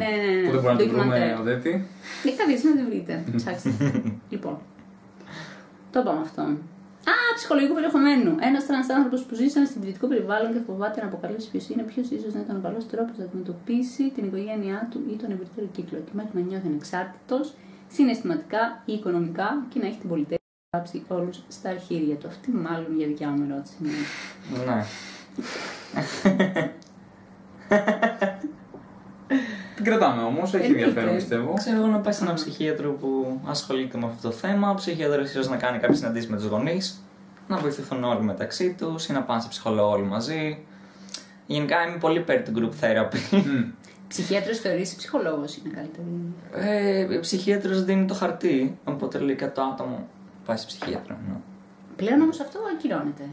Ναι, 0.00 0.06
ναι, 0.22 0.40
ναι. 0.40 0.46
Που 0.46 0.50
δεν 0.50 0.60
μπορούμε 0.60 0.72
να 0.72 0.76
την 0.78 0.88
βρούμε, 0.88 1.04
Ντοκιμαντέρ. 1.04 1.38
Οδέτη. 1.40 1.86
Δεν 2.22 2.34
θα 2.34 2.44
βρείτε 2.46 2.68
να 2.68 2.76
τη 2.76 2.82
βρείτε. 2.88 3.24
Ψάξτε. 3.36 3.70
λοιπόν. 4.32 4.58
Το 5.92 6.00
είπαμε 6.00 6.20
αυτό. 6.20 6.42
Α, 7.12 7.14
ψυχολογικό 7.34 7.74
περιεχομένο. 7.74 8.30
Ένας 8.40 8.66
τρανς 8.66 8.88
άνθρωπος 8.90 9.22
που 9.26 9.34
ζει 9.34 9.48
σε 9.48 9.58
ένα 9.58 9.68
συντηρητικό 9.68 10.06
περιβάλλον 10.06 10.52
και 10.52 10.60
φοβάται 10.66 11.00
να 11.00 11.06
αποκαλύψει 11.06 11.50
ποιος 11.50 11.68
είναι, 11.68 11.82
ποιος 11.82 12.06
ίσως 12.10 12.34
να 12.34 12.40
ήταν 12.40 12.56
ο 12.56 12.60
καλός 12.66 12.86
τρόπος 12.86 13.16
να 13.18 13.24
αντιμετωπίσει 13.24 14.04
την 14.14 14.24
οικογένειά 14.24 14.88
του 14.90 14.98
ή 15.12 15.14
τον 15.22 15.30
ευρύτερο 15.30 15.66
κύκλο. 15.72 15.98
Και 16.06 16.12
μέχρι 16.12 16.30
να 16.38 16.40
νιώθει 16.40 16.66
ανεξάρτητος, 16.66 17.54
συναισθηματικά 17.88 18.82
ή 18.84 18.92
οικονομικά 18.92 19.48
και 19.68 19.78
να 19.78 19.86
έχει 19.86 19.98
την 19.98 20.08
πολυτέλεια 20.08 20.37
να 20.37 20.37
γράψει 20.76 21.02
όλους 21.08 21.40
στα 21.48 21.68
αρχίδια 21.70 22.14
του. 22.16 22.26
Αυτή 22.28 22.50
μάλλον 22.50 22.96
για 22.96 23.06
δικιά 23.06 23.28
μου 23.28 23.46
ερώτηση. 23.50 23.74
είναι. 23.82 23.92
Ναι. 24.66 24.84
Την 29.74 29.84
κρατάμε 29.84 30.22
όμως, 30.22 30.54
έχει 30.54 30.64
Εννοείται. 30.64 30.84
ενδιαφέρον 30.88 31.16
πιστεύω. 31.16 31.52
Ξέρω 31.54 31.76
εγώ 31.76 31.86
να 31.86 31.98
πάει 31.98 32.12
σε 32.12 32.22
έναν 32.22 32.34
ψυχίατρο 32.34 32.90
που 32.92 33.40
ασχολείται 33.46 33.98
με 33.98 34.06
αυτό 34.06 34.28
το 34.28 34.34
θέμα. 34.34 34.70
Ο 34.70 34.74
ψυχίατρος 34.74 35.22
ίσως 35.22 35.48
να 35.48 35.56
κάνει 35.56 35.78
κάποιες 35.78 35.98
συναντήσεις 35.98 36.30
με 36.30 36.36
τους 36.36 36.46
γονείς, 36.46 37.02
να 37.48 37.56
βοηθηθούν 37.56 38.04
όλοι 38.04 38.22
μεταξύ 38.22 38.74
τους 38.78 39.06
ή 39.08 39.12
να 39.12 39.22
πάνε 39.22 39.40
σε 39.40 39.48
ψυχολόγο 39.48 39.90
όλοι 39.90 40.04
μαζί. 40.04 40.64
Γενικά 41.46 41.86
είμαι 41.88 41.96
πολύ 41.98 42.18
υπέρ 42.18 42.42
του 42.42 42.52
group 42.56 42.84
therapy. 42.84 43.18
Μμ. 43.30 43.64
Ψυχίατρος 44.08 44.58
θεωρείς 44.58 44.94
ψυχολόγος 44.94 45.56
είναι 45.56 45.74
καλύτερη. 45.74 46.06
Ε, 46.54 47.16
ο 47.16 47.20
ψυχίατρος 47.20 47.84
δίνει 47.84 48.04
το 48.04 48.14
χαρτί, 48.14 48.78
οπότε 48.84 49.18
λέει 49.18 49.36
το 49.54 49.62
άτομο 49.62 50.08
πάει 50.48 50.56
σε 50.56 50.66
ψυχίατρο. 50.66 51.16
Ναι. 51.28 51.34
Πλέον 51.96 52.20
όμως 52.20 52.40
αυτό 52.40 52.58
ακυρώνεται. 52.76 53.24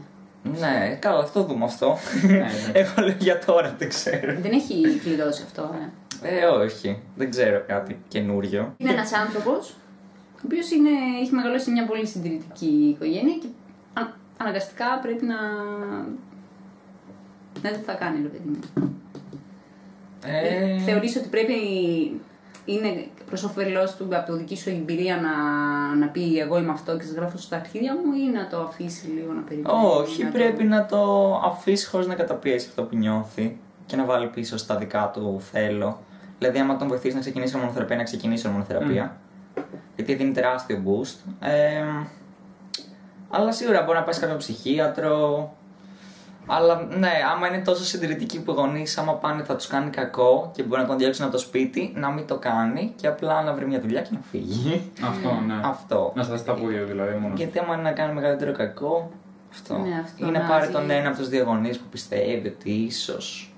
Ναι, 0.60 0.96
καλά, 1.00 1.18
αυτό 1.18 1.42
δούμε 1.44 1.64
αυτό. 1.64 1.96
Ναι, 2.26 2.32
ναι. 2.32 2.50
Εγώ 2.80 2.92
λέω 2.98 3.16
για 3.18 3.38
τώρα 3.38 3.74
δεν 3.78 3.88
ξέρω. 3.88 4.40
Δεν 4.40 4.52
έχει 4.52 4.98
κλειδώσει 5.02 5.42
αυτό, 5.46 5.74
ε. 6.22 6.38
Ε, 6.38 6.44
όχι, 6.44 7.02
δεν 7.16 7.30
ξέρω 7.30 7.64
κάτι 7.66 7.98
καινούριο. 8.08 8.74
Είναι 8.76 8.90
ένας 8.90 9.12
άνθρωπος, 9.12 9.70
ο 10.34 10.40
οποίος 10.44 10.66
έχει 11.22 11.32
μεγαλώσει 11.34 11.64
σε 11.64 11.70
μια 11.70 11.86
πολύ 11.86 12.06
συντηρητική 12.06 12.94
οικογένεια 12.96 13.34
και 13.34 13.46
α- 14.00 14.14
αναγκαστικά 14.36 14.98
πρέπει 15.02 15.24
να. 15.24 15.34
Να 17.62 17.70
δει 17.70 17.76
τι 17.78 17.84
θα 17.84 17.94
κάνει, 17.94 18.22
ρε 18.22 18.28
παιδί 18.28 18.48
μου. 18.48 18.90
Ε, 20.24 20.78
Θεωρείς 20.78 21.16
ότι 21.16 21.28
πρέπει. 21.28 21.54
Είναι 22.68 23.06
προς 23.26 23.42
όφελός 23.44 23.94
του 23.96 24.08
από 24.12 24.32
τη 24.32 24.38
δική 24.38 24.56
σου 24.56 24.70
εμπειρία 24.70 25.16
να, 25.16 25.30
να 25.94 26.06
πει 26.08 26.38
εγώ 26.38 26.58
είμαι 26.58 26.70
αυτό 26.72 26.96
και 26.96 27.02
σας 27.04 27.14
γράφω 27.14 27.36
στα 27.36 27.56
αρχίδια 27.56 27.94
μου 27.94 28.12
ή 28.12 28.30
να 28.36 28.46
το 28.48 28.60
αφήσει 28.60 29.06
λίγο 29.06 29.32
να 29.32 29.40
περιμένει. 29.40 29.74
Όχι, 29.84 30.22
να 30.24 30.30
το- 30.30 30.38
πρέπει 30.38 30.64
να 30.64 30.86
το 30.86 31.32
αφήσει 31.44 31.86
χωρίς 31.86 32.06
να 32.06 32.14
καταπιέσει 32.14 32.66
αυτό 32.68 32.82
που 32.82 32.96
νιώθει 32.96 33.58
και 33.86 33.96
να 33.96 34.04
βάλει 34.04 34.26
πίσω 34.26 34.56
στα 34.56 34.76
δικά 34.76 35.10
του 35.14 35.40
θέλω. 35.52 36.00
Δηλαδή, 36.38 36.58
άμα 36.58 36.76
τον 36.76 36.88
βοηθήσει 36.88 37.14
να 37.14 37.20
ξεκινήσει 37.20 37.54
ορμονοθεραπεία, 37.54 37.96
να 37.96 38.02
ξεκινήσει 38.02 38.46
ορμονοθεραπεία. 38.46 39.16
Γιατί 39.96 40.14
δίνει 40.14 40.32
τεράστιο 40.32 40.82
boost. 40.86 41.30
Ε, 41.40 41.82
αλλά 43.30 43.52
σίγουρα 43.52 43.82
μπορεί 43.82 43.98
να 43.98 44.04
πάει 44.04 44.14
σε 44.14 44.20
κάποιο 44.20 44.36
ψυχίατρο. 44.36 45.50
Αλλά 46.46 46.86
ναι, 46.98 47.10
άμα 47.34 47.46
είναι 47.48 47.58
τόσο 47.64 47.84
συντηρητικοί 47.84 48.40
που 48.42 48.50
οι 48.50 48.54
γονείς, 48.54 48.98
άμα 48.98 49.12
πάνε 49.14 49.42
θα 49.42 49.56
τους 49.56 49.66
κάνει 49.66 49.90
κακό 49.90 50.50
και 50.54 50.62
μπορεί 50.62 50.80
να 50.80 50.86
τον 50.86 50.98
διώξουν 50.98 51.24
από 51.24 51.32
το 51.32 51.38
σπίτι, 51.38 51.92
να 51.96 52.10
μην 52.10 52.26
το 52.26 52.36
κάνει 52.38 52.92
και 52.96 53.06
απλά 53.06 53.42
να 53.42 53.52
βρει 53.54 53.66
μια 53.66 53.80
δουλειά 53.80 54.00
και 54.00 54.08
να 54.12 54.20
φύγει. 54.30 54.90
Αυτό, 55.06 55.28
ναι. 55.46 55.54
Αυτό. 55.64 56.12
Να 56.14 56.22
σταθεί 56.22 56.44
τα 56.44 56.54
πόδια 56.54 56.80
του 56.80 56.86
δηλαδή 56.86 57.16
μόνος. 57.18 57.38
Γιατί 57.38 57.58
άμα 57.58 57.74
είναι 57.74 57.82
να 57.82 57.92
κάνει 57.92 58.14
μεγαλύτερο 58.14 58.52
κακό, 58.52 59.10
αυτό. 59.50 59.78
Ναι, 59.78 60.00
αυτό 60.04 60.26
ή 60.26 60.30
να 60.30 60.38
να 60.38 60.46
πάρει 60.48 60.66
ζει. 60.66 60.72
τον 60.72 60.90
ένα 60.90 61.08
από 61.08 61.16
τους 61.18 61.28
δύο 61.28 61.44
γονείς 61.44 61.78
που 61.78 61.86
πιστεύει 61.90 62.48
ότι 62.48 62.70
ίσως 62.70 63.54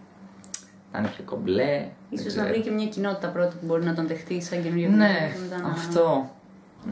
να 0.92 0.98
είναι 0.98 1.08
πιο 1.08 1.24
κομπλέ. 1.24 1.64
δεν 1.78 1.88
Ίσως 2.10 2.34
να 2.34 2.42
ξέρω. 2.42 2.48
βρει 2.48 2.60
και 2.60 2.70
μια 2.70 2.86
κοινότητα 2.86 3.28
πρώτα 3.28 3.48
που 3.60 3.66
μπορεί 3.66 3.84
να 3.84 3.94
τον 3.94 4.06
δεχτεί 4.06 4.42
σαν 4.42 4.62
καινούριο 4.62 4.88
Ναι, 4.88 5.06
παιδί 5.06 5.32
και 5.32 5.38
μετά 5.50 5.62
να- 5.62 5.72
αυτό. 5.72 6.30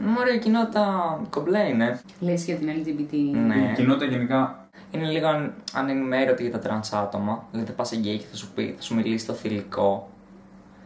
Μωρέ, 0.05 0.31
η 0.33 0.39
κοινότητα 0.39 1.19
κομπλέ 1.29 1.59
είναι. 1.67 1.99
Λες 2.19 2.45
για 2.45 2.55
την 2.55 2.69
LGBT. 2.69 3.13
Ναι. 3.47 3.55
Η 3.55 3.73
κοινότητα 3.75 4.05
γενικά. 4.05 4.66
Είναι 4.91 5.05
λίγο 5.05 5.27
αν, 5.27 5.53
ανενημέρωτη 5.73 6.41
για 6.41 6.51
τα 6.51 6.59
τρανς 6.59 6.93
άτομα. 6.93 7.43
Δηλαδή 7.51 7.69
θα 7.69 7.75
πας 7.75 7.87
σε 7.87 7.95
γκέι 7.95 8.17
και 8.17 8.25
θα 8.31 8.35
σου, 8.35 8.51
πει, 8.55 8.73
θα 8.77 8.81
σου 8.81 8.95
μιλήσει 8.95 9.23
στο 9.23 9.33
θηλυκό. 9.33 10.09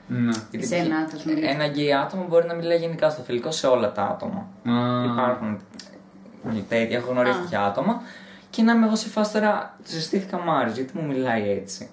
Ναι. 0.08 0.32
Γιατί 0.52 0.76
Εσένα 0.76 1.08
θα 1.10 1.18
σου 1.18 1.30
μιλήσει. 1.30 1.48
Ένα 1.48 1.68
γκέι 1.68 1.94
άτομο 1.94 2.26
μπορεί 2.30 2.48
να 2.48 2.54
μιλάει 2.54 2.78
γενικά 2.78 3.10
στο 3.10 3.22
θηλυκό 3.22 3.52
σε 3.52 3.68
όλα 3.68 3.92
τα 3.92 4.04
άτομα. 4.04 4.48
Α, 4.78 5.04
Υπάρχουν 5.04 5.60
τέτοια, 6.70 6.98
έχω 6.98 7.12
γνωρίσει 7.12 7.38
Α. 7.38 7.42
τέτοια 7.42 7.66
άτομα. 7.66 8.02
Και 8.50 8.62
να 8.62 8.74
είμαι 8.74 8.86
εγώ 8.86 8.96
σε 8.96 9.10
φάση 9.10 9.34
τώρα, 9.34 9.78
του 9.84 9.90
συστήθηκα 9.90 10.38
Μάρι, 10.40 10.72
γιατί 10.72 10.98
μου 10.98 11.06
μιλάει 11.08 11.50
έτσι; 11.50 11.90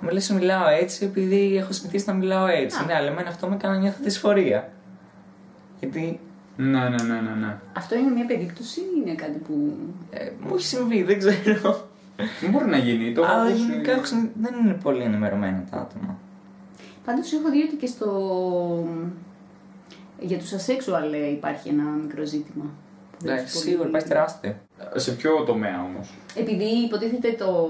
Μου 0.00 0.08
λέει 0.08 0.20
σου 0.20 0.34
μιλάω 0.34 0.68
έτσι 0.68 1.04
επειδή 1.04 1.56
έχω 1.56 1.72
συνηθίσει 1.72 2.04
να 2.06 2.12
μιλάω 2.12 2.46
έτσι. 2.46 2.78
Α. 2.82 2.84
Ναι, 2.84 2.94
αλλά 2.94 3.06
εμένα 3.06 3.28
αυτό 3.28 3.48
με 3.48 3.54
έκανε 3.54 3.74
να 3.74 3.80
νιώθω 3.80 3.98
δυσφορία. 4.02 4.68
Γιατί 5.80 6.20
Ναι, 6.60 6.78
ναι, 6.88 7.02
ναι, 7.02 7.20
ναι. 7.20 7.34
ναι. 7.46 7.56
Αυτό 7.76 7.94
είναι 7.98 8.10
μια 8.10 8.26
περίπτωση 8.26 8.80
ή 8.80 8.84
είναι 9.04 9.14
κάτι 9.14 9.38
που. 9.38 9.72
ε, 10.10 10.30
μου 10.40 10.54
έχει 10.54 10.66
συμβεί, 10.66 11.02
δεν 11.02 11.18
ξέρω. 11.18 11.86
Δεν 12.40 12.50
μπορεί 12.50 12.66
να 12.66 12.76
γίνει. 12.76 13.12
Το 13.12 13.22
έχω 13.22 13.32
αλλά 13.32 13.42
ακούσει. 13.42 13.64
γενικά 13.64 13.92
έχω 13.92 14.04
συνη- 14.04 14.30
δεν 14.40 14.54
είναι 14.64 14.72
πολύ 14.82 15.02
ενημερωμένα 15.02 15.64
τα 15.70 15.76
άτομα. 15.76 16.18
Πάντως 17.04 17.32
έχω 17.32 17.50
δει 17.50 17.62
ότι 17.62 17.76
και 17.76 17.86
στο. 17.86 18.08
Για 20.20 20.38
τους 20.38 20.52
asexual 20.52 21.12
ε, 21.12 21.30
υπάρχει 21.30 21.68
ένα 21.68 21.82
μικρό 21.82 22.24
ζήτημα. 22.24 22.64
που 23.18 23.24
δεν 23.24 23.34
Ναι, 23.34 23.42
τους 23.42 23.52
πολύ- 23.52 23.64
σίγουρα 23.64 23.88
υπάρχει 23.88 24.08
τεράστιο. 24.08 24.54
Σε 24.94 25.12
ποιο 25.12 25.42
τομέα 25.46 25.82
όμως; 25.84 26.14
Επειδή 26.34 26.64
υποτίθεται 26.64 27.32
το. 27.38 27.68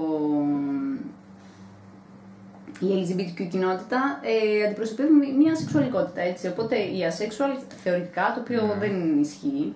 Η 2.79 2.85
LGBTQ 2.85 3.47
κοινότητα 3.49 4.19
ε, 4.21 4.65
αντιπροσωπεύει 4.65 5.11
μια 5.37 5.55
σεξουαλικότητα, 5.55 6.21
έτσι. 6.21 6.47
Οπότε 6.47 6.75
η 6.75 6.99
asexual 7.09 7.61
θεωρητικά, 7.83 8.31
το 8.35 8.39
οποίο 8.39 8.75
δεν 8.79 9.19
ισχύει, 9.19 9.73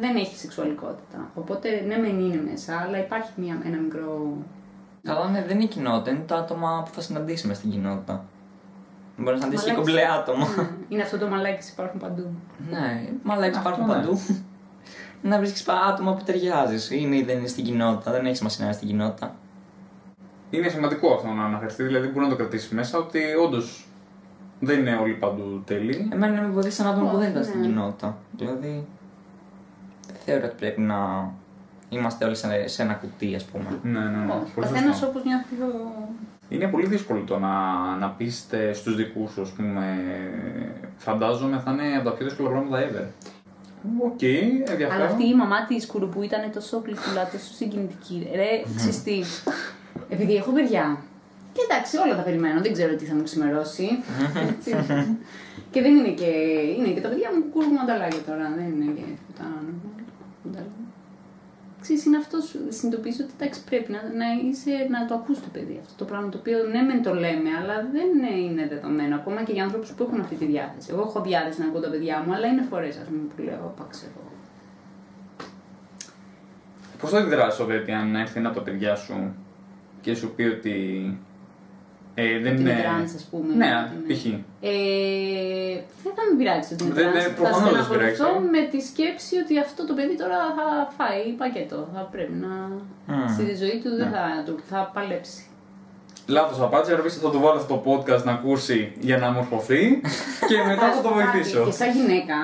δεν 0.00 0.16
έχει 0.16 0.36
σεξουαλικότητα. 0.36 1.30
Οπότε 1.34 1.84
ναι, 1.86 1.96
μεν 1.96 2.20
είναι 2.20 2.42
μέσα, 2.50 2.84
αλλά 2.86 2.98
υπάρχει 2.98 3.30
μια, 3.36 3.62
ένα 3.64 3.76
μικρό. 3.76 4.36
Αλλά 5.06 5.28
ναι, 5.28 5.44
δεν 5.46 5.54
είναι 5.54 5.64
η 5.64 5.68
κοινότητα, 5.68 6.10
είναι 6.10 6.24
τα 6.26 6.36
άτομα 6.36 6.82
που 6.84 6.94
θα 6.94 7.00
συναντήσει 7.00 7.46
με 7.46 7.54
στην 7.54 7.70
κοινότητα. 7.70 8.24
Μπορεί 9.16 9.30
να 9.30 9.36
συναντήσει 9.36 9.64
και 9.64 9.70
Μαλάκες. 9.70 9.92
κομπλέ 9.92 10.12
άτομα. 10.18 10.46
Ναι, 10.56 10.68
είναι 10.88 11.02
αυτό 11.02 11.18
το 11.18 11.26
μαλάκι 11.26 11.70
υπάρχουν 11.72 12.00
παντού. 12.00 12.26
Ναι, 12.70 13.08
μαλάκες 13.22 13.56
Αυτό 13.56 13.68
υπάρχουν 13.68 13.86
ναι. 13.86 13.94
παντού. 13.94 14.20
να 15.30 15.38
βρίσκεις 15.38 15.68
άτομα 15.88 16.14
που 16.14 16.24
ταιριάζεις. 16.24 16.90
Είναι 16.90 17.16
ή 17.16 17.22
δεν 17.22 17.38
είναι 17.38 17.46
στην 17.46 17.64
κοινότητα, 17.64 18.10
δεν 18.10 18.26
έχει 18.26 18.36
σημασία 18.36 18.58
να 18.60 18.64
είναι 18.64 18.76
στην 18.76 18.88
κοινότητα. 18.88 19.34
Είναι 20.50 20.68
σημαντικό 20.68 21.12
αυτό 21.14 21.28
να 21.28 21.44
αναφερθεί, 21.44 21.82
δηλαδή 21.82 22.06
μπορεί 22.06 22.24
να 22.24 22.28
το 22.28 22.36
κρατήσει 22.36 22.74
μέσα 22.74 22.98
ότι 22.98 23.18
όντως 23.44 23.86
δεν 24.60 24.78
είναι 24.78 24.96
όλοι 24.96 25.12
παντού 25.12 25.62
τέλειοι. 25.66 26.08
Εμένα 26.12 26.40
με 26.42 26.48
βοήθησε 26.48 26.82
ένα 26.82 26.90
άτομο 26.90 27.10
που 27.10 27.16
δεν 27.18 27.28
ήταν 27.30 27.42
Ναι. 27.42 27.48
στην 27.48 27.62
κοινότητα. 27.62 28.16
Δηλαδή, 28.36 28.86
δεν 30.06 30.16
θεωρώ 30.24 30.44
ότι 30.46 30.54
πρέπει 30.58 30.80
να 30.80 31.30
είμαστε 31.88 32.24
όλοι 32.24 32.34
σε, 32.36 32.66
σε 32.68 32.82
ένα 32.82 32.94
κουτί, 32.94 33.34
ας 33.34 33.44
πούμε. 33.44 33.64
Ναι, 33.82 33.98
ναι, 34.00 34.04
ναι. 34.08 34.32
Όχι, 34.42 34.52
Πολύ 34.54 34.66
καθένας 34.66 34.96
σωστό. 34.96 35.06
όπως 35.06 35.24
νιώθει 35.24 35.54
το. 35.54 35.66
Είναι 36.48 36.66
πολύ 36.66 36.86
δύσκολο 36.86 37.20
το 37.26 37.38
να, 37.38 37.52
να 37.96 38.08
πείστε 38.08 38.72
στους 38.72 38.96
δικούς 38.96 39.30
σου, 39.32 39.40
ας 39.42 39.50
πούμε. 39.50 39.96
Φαντάζομαι 40.96 41.58
θα 41.64 41.70
είναι 41.72 41.96
από 41.96 42.04
τα 42.04 42.16
πιο 42.16 42.26
δύσκολα 42.26 42.48
πράγματα 42.48 42.78
ever. 42.78 43.04
Οκ, 44.04 44.22
ενδιαφέρον. 44.22 44.92
Αλλά 44.92 45.04
αυτή 45.04 45.26
η 45.28 45.34
μαμά 45.34 45.64
της 45.66 45.86
Κουρουπού 45.86 46.22
ήταν 46.22 46.50
τόσο 46.52 46.82
γλυκούλα, 46.84 47.28
τόσο 47.32 47.52
συγκινητική. 47.54 48.28
Ρε, 48.34 48.62
ξέρεις 48.76 49.02
τι, 49.02 49.22
Επειδή 50.08 50.34
έχω 50.34 50.50
παιδιά. 50.50 51.02
Και 51.52 51.60
εντάξει, 51.68 51.96
όλα 51.96 52.16
τα 52.16 52.22
περιμένω. 52.22 52.60
Δεν 52.60 52.72
ξέρω 52.72 52.94
τι 52.94 53.04
θα 53.04 53.14
μου 53.14 53.22
ξημερώσει. 53.22 53.88
Έτσι. 54.48 54.70
και 55.72 55.80
δεν 55.82 55.96
είναι 55.96 56.12
και. 56.20 56.30
Είναι 56.76 56.88
και 56.88 57.00
τα 57.00 57.08
παιδιά 57.08 57.28
μου 57.34 57.40
που 57.42 57.48
κούρουν 57.52 57.72
μανταλάκια 57.72 58.22
τώρα. 58.26 58.52
Δεν 58.56 58.66
είναι 58.66 58.92
και 58.96 59.04
φουτά. 59.26 59.48
Ξέρεις, 61.80 62.04
είναι 62.04 62.16
αυτός 62.16 62.44
σου 62.44 62.58
συνειδητοποιείς 62.68 63.20
ότι 63.20 63.32
εντάξει, 63.36 63.64
πρέπει 63.64 63.92
να, 63.92 64.00
να, 64.20 64.26
είσαι, 64.44 64.72
να 64.90 65.06
το 65.06 65.14
ακούς 65.14 65.40
το 65.40 65.48
παιδί. 65.52 65.78
Αυτό 65.82 65.94
το 65.96 66.04
πράγμα 66.04 66.28
το 66.28 66.38
οποίο 66.38 66.58
ναι, 66.72 66.82
μεν 66.82 67.02
το 67.02 67.14
λέμε, 67.14 67.50
αλλά 67.60 67.76
δεν 67.96 68.10
είναι 68.42 68.66
δεδομένο. 68.68 69.14
Ακόμα 69.14 69.42
και 69.42 69.52
για 69.52 69.64
ανθρώπους 69.64 69.90
που 69.92 70.02
έχουν 70.02 70.20
αυτή 70.20 70.34
τη 70.34 70.44
διάθεση. 70.44 70.88
Εγώ 70.92 71.00
έχω 71.00 71.20
διάθεση 71.20 71.60
να 71.60 71.66
ακούω 71.66 71.80
τα 71.80 71.90
παιδιά 71.90 72.22
μου, 72.26 72.34
αλλά 72.34 72.46
είναι 72.46 72.64
φορές, 72.70 72.96
ας 72.96 73.06
πούμε, 73.08 73.22
που 73.36 73.42
λέω, 73.42 73.74
Πα 73.76 73.86
ξέρω. 73.90 74.20
Πώς 77.00 77.10
θα 77.10 77.18
αντιδράσει 77.18 77.62
ο 77.62 77.64
Δέτη 77.64 77.92
αν 77.92 78.14
έρθει 78.14 78.38
ένα 78.38 78.48
από 78.48 78.58
τα 78.58 78.64
παιδιά 78.64 78.94
σου 78.94 79.34
και 80.08 80.14
σου 80.14 80.32
πει 80.36 80.42
ότι 80.42 80.76
Ε, 82.20 82.38
δεν 82.38 82.52
Ότι 82.52 82.60
είναι 82.60 82.70
είναι. 82.70 82.80
τρανς, 82.82 83.14
ας 83.14 83.24
πούμε. 83.30 83.54
Ναι, 83.54 83.70
ότι 84.04 84.12
π.χ. 84.14 84.24
είναι- 84.24 84.44
Ε, 84.60 85.74
δεν 86.04 86.12
θα 86.16 86.22
με 86.28 86.34
πειράξει 86.38 86.68
ότι 86.74 86.84
είναι 86.84 86.94
Δεν- 86.94 87.02
τρανς. 87.10 87.16
ναι, 87.16 87.22
Θα 87.28 87.34
προφανώς 87.40 87.60
δεν 87.62 87.78
σε 87.78 87.84
στεναχωρηθώ 87.84 88.28
πειράξει. 88.28 88.50
με 88.54 88.60
τη 88.72 88.78
σκέψη 88.90 89.32
ότι 89.42 89.54
αυτό 89.66 89.80
το 89.88 89.92
παιδί 89.98 90.14
τώρα 90.22 90.38
θα 90.58 90.66
φάει 90.96 91.22
πακέτο. 91.42 91.78
Θα 91.94 92.02
πρέπει 92.12 92.34
να. 92.44 92.52
Μμμ. 93.10 93.28
Στη 93.34 93.44
ζωή 93.62 93.76
του 93.82 93.90
δεν 94.00 94.08
Ναι. 94.08 94.14
θα, 94.16 94.24
του- 94.46 94.60
θα 94.70 94.80
παλέψει. 94.94 95.40
Λάθος 96.36 96.58
απάντηση, 96.66 96.90
αλλά 96.92 97.02
θα 97.26 97.30
το 97.36 97.38
βάλω 97.44 97.58
αυτό 97.62 97.68
το 97.74 97.78
podcast 97.90 98.22
να 98.28 98.32
ακούσει 98.38 98.78
για 99.08 99.16
να 99.22 99.26
μορφωθεί 99.36 99.82
και 100.50 100.56
μετά 100.70 100.86
θα 100.94 101.00
το 101.06 101.10
Κάτι, 101.10 101.18
βοηθήσω. 101.20 101.60
Και 101.68 101.74
σαν 101.80 101.90
γυναίκα, 101.98 102.38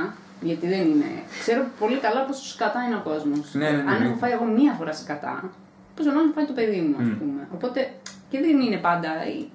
γιατί 0.49 0.65
δεν 0.75 0.83
είναι. 0.93 1.11
Ξέρω 1.43 1.62
πολύ 1.81 1.99
καλά 2.07 2.21
πόσο 2.29 2.45
σκατά 2.55 2.81
είναι 2.87 2.97
ο 3.01 3.05
κόσμος. 3.11 3.45
Ναι, 3.61 3.69
ναι, 3.71 3.83
ναι, 3.83 3.91
Αν 3.93 3.97
ναι. 4.01 4.05
έχω 4.09 4.17
φάει 4.23 4.33
εγώ 4.37 4.45
μία 4.59 4.73
φορά 4.79 4.93
σκατά, 5.03 5.35
πόσο 5.97 6.11
να 6.11 6.20
φάει 6.34 6.45
το 6.45 6.53
παιδί 6.53 6.80
μου, 6.80 6.97
ας 7.01 7.07
Μμ. 7.07 7.18
πούμε. 7.18 7.49
Οπότε 7.55 7.90
και 8.30 8.40
δεν 8.40 8.61
είναι 8.61 8.76
πάντα. 8.76 9.09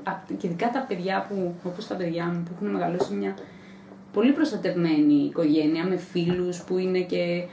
α- 0.03 0.19
Και 0.37 0.47
ειδικά 0.47 0.69
τα 0.71 0.79
παιδιά 0.87 1.25
που, 1.29 1.53
όπως 1.63 1.87
τα 1.87 1.95
παιδιά 1.95 2.25
μου, 2.25 2.43
που 2.43 2.51
έχουν 2.55 2.67
μεγαλώσει 2.67 3.07
σε 3.07 3.13
μια 3.15 3.33
πολύ 4.13 4.31
προστατευμένη 4.31 5.13
οικογένεια 5.13 5.83
με 5.85 5.97
φίλους 5.97 6.63
που 6.63 6.77
είναι 6.77 6.99
και. 7.01 7.43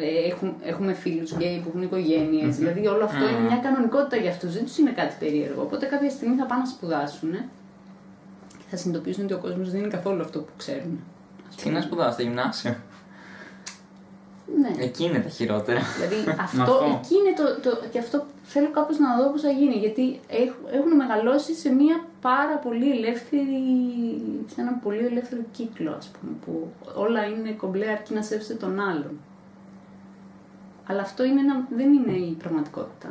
ε, 0.00 0.28
Έχουν, 0.30 0.54
έχουμε 0.62 0.92
φίλους 0.92 1.32
γκέι 1.36 1.58
που 1.60 1.68
έχουν 1.68 1.82
οικογένειες, 1.82 2.56
Δηλαδή, 2.56 2.86
όλο 2.86 3.04
αυτό 3.04 3.28
είναι 3.28 3.38
μια 3.48 3.56
κανονικότητα 3.56 4.16
για 4.16 4.30
αυτούς. 4.30 4.52
Δεν 4.54 4.64
τους 4.64 4.78
είναι 4.78 4.90
κάτι 4.90 5.14
περίεργο. 5.18 5.62
Οπότε, 5.62 5.86
κάποια 5.86 6.10
στιγμή 6.10 6.36
θα 6.36 6.46
πάνε 6.46 6.60
να 6.60 6.66
σπουδάσουν 6.68 7.30
και 8.58 8.64
θα 8.70 8.76
συνειδητοποιήσουν 8.76 9.24
ότι 9.24 9.32
ο 9.32 9.38
κόσμος 9.38 9.70
δεν 9.70 9.80
είναι 9.80 9.88
καθόλου 9.88 10.20
αυτό 10.20 10.38
που 10.38 10.52
ξέρουν. 10.56 11.00
ας 11.48 11.56
Τι 11.56 11.62
πούμε. 11.62 11.74
να 11.74 11.80
σπουδάω 11.80 12.10
στο 12.12 12.22
γυμνάσιο. 12.22 12.74
Ναι. 14.60 14.84
Εκεί 14.84 15.04
είναι 15.04 15.18
τα 15.18 15.28
χειρότερα. 15.28 15.80
Δηλαδή 15.96 16.30
αυτό, 16.46 16.62
Αυτό. 16.62 17.00
εκεί 17.02 17.14
είναι 17.14 17.32
το, 17.36 17.70
το, 17.70 17.78
και 17.90 17.98
αυτό 17.98 18.24
θέλω 18.42 18.70
κάπως 18.70 18.98
να 18.98 19.16
δω 19.16 19.30
πώς 19.30 19.40
θα 19.42 19.50
γίνει 19.50 19.74
γιατί 19.74 20.20
έχ- 20.28 20.66
έχουν 20.72 20.96
μεγαλώσει 20.96 21.54
σε 21.54 21.72
μια 21.72 22.04
πάρα 22.20 22.56
πολύ 22.56 22.90
ελεύθερη, 22.90 23.62
σε 24.54 24.60
ένα 24.60 24.72
πολύ 24.82 25.06
ελεύθερο 25.06 25.42
κύκλο 25.52 25.94
ας 25.98 26.08
πούμε 26.08 26.32
που 26.44 26.68
όλα 26.94 27.24
είναι 27.24 27.50
κομπλέ 27.50 27.88
αρκεί 27.90 28.14
να 28.14 28.22
σέβεσαι 28.22 28.54
τον 28.54 28.80
άλλον. 28.80 29.18
Αλλά 30.86 31.00
αυτό 31.00 31.24
είναι 31.24 31.40
ένα, 31.40 31.66
δεν 31.76 31.92
είναι 31.92 32.12
η 32.12 32.36
πραγματικότητα. 32.38 33.08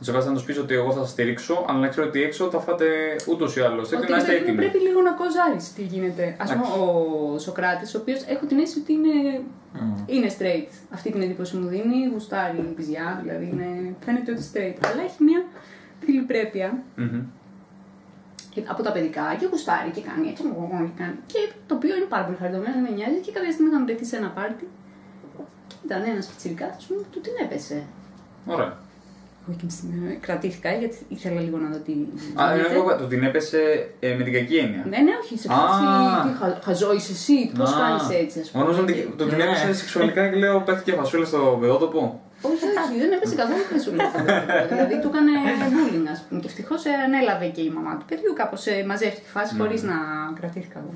Σε 0.00 0.12
βάζει 0.12 0.28
να 0.28 0.34
τους 0.34 0.44
πεις 0.44 0.58
ότι 0.58 0.74
εγώ 0.74 0.92
θα 0.92 1.00
σας 1.00 1.10
στηρίξω, 1.10 1.64
αλλά 1.68 1.78
να 1.78 1.88
ξέρω 1.88 2.06
ότι 2.06 2.22
έξω 2.22 2.50
θα 2.50 2.58
φάτε 2.60 2.86
ούτως 3.28 3.56
ή 3.56 3.60
άλλως. 3.60 3.88
Θέλετε 3.88 4.06
Ότι 4.06 4.12
να 4.12 4.18
είστε 4.18 4.30
πρέπει, 4.30 4.42
έτοιμοι. 4.48 4.58
πρέπει 4.64 4.78
λίγο 4.86 5.00
να 5.00 5.12
κοζάρεις 5.12 5.72
τι 5.72 5.82
γίνεται. 5.82 6.36
Ας 6.40 6.52
πούμε 6.52 6.66
ο 6.82 7.38
Σοκράτης, 7.38 7.94
ο 7.94 7.98
οποίος 7.98 8.22
έχω 8.26 8.46
την 8.46 8.58
αίσθηση 8.58 8.80
ότι 8.80 8.92
είναι 8.92 9.40
Μμ. 9.72 9.94
είναι 10.06 10.28
straight. 10.38 10.70
Αυτή 10.90 11.10
την 11.12 11.22
εντύπωση 11.22 11.56
μου 11.56 11.66
δίνει, 11.68 11.98
γουστάρει 12.12 12.58
η 12.58 12.72
πιζιά, 12.76 13.18
δηλαδή 13.22 13.44
είναι, 13.52 13.94
φαίνεται 14.04 14.32
ότι 14.32 14.42
straight. 14.52 14.76
Αλλά 14.92 15.02
έχει 15.02 15.22
μια 15.28 15.40
φιλιπρέπεια 16.04 16.82
Μμμ. 16.96 17.20
και- 18.50 18.62
από 18.66 18.82
τα 18.82 18.92
παιδικά 18.92 19.36
και 19.38 19.46
γουστάρει 19.50 19.90
και 19.90 20.00
κάνει 20.08 20.28
έτσι 20.28 20.42
και 20.42 21.02
κάνει. 21.02 21.16
Και 21.26 21.40
το 21.66 21.74
οποίο 21.74 21.96
είναι 21.96 22.04
πάρα 22.14 22.24
πολύ 22.24 22.36
χαριτωμένο, 22.40 22.72
δεν 22.74 22.82
με 22.82 22.90
νοιάζει 22.98 23.18
και 23.24 23.32
κάποια 23.32 23.52
στιγμή 23.52 23.70
θα 23.72 23.78
με 23.78 23.84
βρεθεί 23.84 24.04
σε 24.04 24.16
ένα 24.16 24.28
πάρτι 24.38 24.68
και 25.68 25.74
ήταν 25.84 26.02
ένας 26.12 26.26
πιτσιρικάς, 26.26 26.86
μου 26.90 26.96
του 27.12 27.20
την 27.20 27.32
έπεσε. 27.44 27.78
Ωραία. 28.46 28.72
Εγώ 29.48 29.54
εκείνη 29.56 29.70
τη 29.72 29.76
στιγμή 29.78 30.18
κρατήθηκα 30.26 30.70
γιατί 30.72 30.96
ήθελα 31.08 31.40
λίγο 31.40 31.56
να 31.58 31.68
δω 31.68 31.78
τι. 31.86 31.92
Α, 32.42 32.44
γίνεται. 32.56 32.74
εγώ 32.74 32.96
του 32.96 33.06
την 33.06 33.22
έπεσε 33.22 33.60
ε, 34.00 34.14
με 34.18 34.22
την 34.24 34.32
κακή 34.32 34.56
έννοια. 34.56 34.82
Ναι, 34.92 34.98
ναι, 35.06 35.12
όχι, 35.22 35.38
σε 35.38 35.48
φάση. 35.48 35.82
Α. 35.84 36.22
Τι 36.24 36.30
χα, 36.38 36.46
χαζό 36.66 36.92
είσαι 36.94 37.12
εσύ, 37.12 37.52
πώς 37.58 37.72
Α. 37.74 37.78
κάνεις 37.80 38.06
έτσι, 38.22 38.40
ας 38.40 38.50
πούμε. 38.50 38.64
Μόνο 38.64 38.78
ότι 38.82 38.92
Και- 38.92 39.06
του 39.18 39.26
την 39.28 39.36
Ναι. 39.36 39.44
έπεσε 39.44 39.74
σεξουαλικά 39.74 40.28
και 40.28 40.36
λέω 40.36 40.60
πέφτει 40.66 40.82
και 40.90 40.96
φασούλα 41.00 41.24
στο 41.24 41.56
παιδότοπο. 41.60 42.20
Όχι, 42.42 42.64
όχι, 42.82 42.98
δεν 43.02 43.12
έπεσε 43.16 43.34
καθόλου 43.34 43.64
φασούλα. 43.72 44.04
δηλαδή 44.72 44.94
του 45.02 45.10
έκανε 45.12 45.32
bullying, 45.76 46.06
ας 46.14 46.20
πούμε. 46.28 46.40
Και 46.40 46.46
ευτυχώς 46.46 46.82
ανέλαβε 47.06 47.46
και 47.56 47.60
η 47.68 47.70
μαμά 47.76 47.92
του 47.98 48.04
παιδιού. 48.08 48.32
Κάπως 48.40 48.62
μαζεύτηκε 48.86 49.26
η 49.30 49.32
φάση 49.36 49.54
Ναι. 49.54 49.60
χωρίς 49.60 49.82
να 49.90 49.96
κρατήθηκα 50.40 50.78
εγώ. 50.82 50.94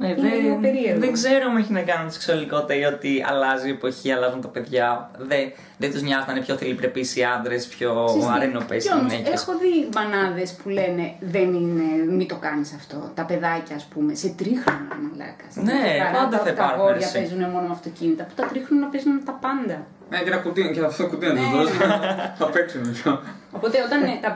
Ας 0.00 0.14
πούμε. 0.14 0.26
Ε, 0.26 0.28
Είναι 0.28 0.36
λίγο 0.36 0.48
δεν, 0.48 0.60
περίεργο. 0.60 1.00
δεν 1.00 1.12
ξέρω 1.12 1.44
αν 1.50 1.56
έχει 1.56 1.72
να 1.72 1.80
κάνει 1.82 2.02
με 2.02 2.08
τη 2.08 2.14
σεξουαλικότητα 2.14 2.74
ή 2.74 2.84
ότι 2.84 3.24
αλλάζει 3.28 3.68
η 3.68 3.70
εποχή, 3.70 4.12
αλλάζουν 4.12 4.40
τα 4.40 4.48
παιδιά. 4.48 5.10
Δεν, 5.18 5.52
δεν 5.78 5.90
τους 5.92 6.02
νοιάζει 6.02 6.24
να 6.26 6.32
είναι 6.32 6.44
πιο 6.44 6.56
θηλυπρεπεί 6.56 7.00
οι 7.14 7.24
άντρες, 7.36 7.66
πιο 7.66 8.04
Ξέρεις 8.06 8.26
τι, 8.26 8.32
αρενοπές 8.34 8.84
οι 8.84 8.88
κι 8.88 8.94
όμως, 8.94 9.12
γυναίκε. 9.12 9.30
Έχω 9.34 9.52
δει 9.58 9.72
μπανάδε 9.92 10.44
που 10.62 10.68
λένε 10.68 11.04
δεν 11.20 11.48
είναι, 11.54 12.12
μην 12.16 12.28
το 12.28 12.36
κάνεις 12.36 12.72
αυτό. 12.74 13.10
Τα 13.14 13.24
παιδάκια, 13.24 13.76
ας 13.76 13.84
πούμε, 13.84 14.14
σε 14.14 14.28
τρίχρονα 14.28 14.94
μαλάκα. 15.02 15.44
Στην 15.50 15.62
Ναι, 15.64 15.80
Τριχαρά, 15.88 16.12
πάντα 16.18 16.28
τα- 16.30 16.38
θα 16.38 16.44
Τα 16.44 16.50
υπάρχουν 16.50 16.80
αγόρια 16.80 17.06
εσύ. 17.06 17.16
παίζουν 17.18 17.38
μόνο 17.54 17.66
με 17.66 17.74
αυτοκίνητα. 17.78 18.22
Που 18.24 18.34
τα 18.36 18.44
τρίχρονα 18.50 18.86
παίζουν 18.86 19.12
με 19.12 19.22
τα 19.28 19.32
πάντα. 19.44 19.78
Ναι, 20.10 20.18
και 20.22 20.30
ένα 20.32 20.36
κουτί, 20.44 20.70
και 20.74 20.80
αυτό 20.90 21.02
το 21.02 21.08
κουτί 21.10 21.26
να 21.26 21.32
τους 21.34 21.40
Ναι, 21.50 21.56
δώσει. 21.56 21.76
ναι. 21.76 22.34
Θα 22.38 22.46
παίξουν 22.54 22.82
πιο. 22.92 23.10
Οπότε 23.56 23.76
όταν 23.86 24.02
ε, 24.02 24.18
τα, 24.24 24.30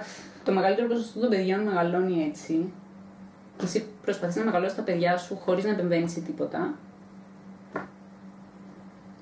το 0.44 0.52
μεγαλύτερο 0.52 0.86
ποσοστό 0.88 1.18
των 1.20 1.28
παιδιών 1.30 1.61
μεγαλώνει 1.68 2.16
έτσι 2.30 2.72
και 3.59 3.64
εσύ 3.64 3.84
προσπαθείς 4.07 4.36
να 4.36 4.44
μεγαλώσεις 4.44 4.76
τα 4.76 4.82
παιδιά 4.82 5.16
σου 5.16 5.36
χωρίς 5.44 5.64
να 5.64 5.70
επεμβαίνεις 5.70 6.12
σε 6.12 6.20
τίποτα. 6.20 6.74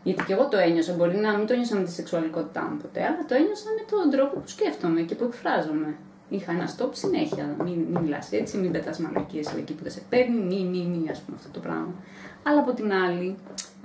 Γιατί 0.03 0.25
και 0.25 0.33
εγώ 0.33 0.49
το 0.49 0.57
ένιωσα, 0.57 0.93
μπορεί 0.95 1.17
να 1.17 1.37
μην 1.37 1.47
το 1.47 1.53
ένιωσα 1.53 1.77
με 1.77 1.85
τη 1.85 1.91
σεξουαλικότητά 1.91 2.63
μου 2.71 2.77
ποτέ, 2.77 3.01
αλλά 3.01 3.25
το 3.29 3.35
ένιωσα 3.35 3.69
με 3.79 3.83
τον 3.91 4.11
τρόπο 4.11 4.35
που 4.41 4.49
σκέφτομαι 4.49 5.01
και 5.01 5.15
που 5.15 5.25
εκφράζομαι. 5.25 5.95
Είχα 6.29 6.53
ένα 6.53 6.67
stop 6.75 6.91
συνέχεια. 6.93 7.45
Μην, 7.65 7.79
μην 7.91 8.01
μιλάς 8.03 8.33
έτσι, 8.33 8.57
μην 8.59 8.71
πετάς 8.73 8.99
μαλακίες 8.99 9.55
εκεί 9.55 9.73
που 9.73 9.83
δεν 9.83 9.93
σε 9.93 10.03
παίρνει, 10.09 10.39
μη, 10.51 10.61
μη, 10.73 10.83
μη, 10.93 11.11
ας 11.11 11.21
πούμε 11.21 11.37
αυτό 11.41 11.51
το 11.51 11.61
πράγμα. 11.61 11.95
Αλλά 12.43 12.61
από 12.61 12.73
την 12.73 12.93
άλλη, 12.93 13.37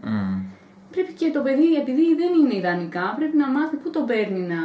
Μμ. 0.03 0.39
πρέπει 0.91 1.13
και 1.13 1.31
το 1.31 1.41
παιδί, 1.41 1.73
επειδή 1.81 2.15
δεν 2.21 2.31
είναι 2.39 2.55
ιδανικά, 2.55 3.13
πρέπει 3.17 3.37
να 3.37 3.47
μάθει 3.47 3.75
πού 3.75 3.89
το 3.89 4.01
παίρνει 4.01 4.39
να, 4.39 4.61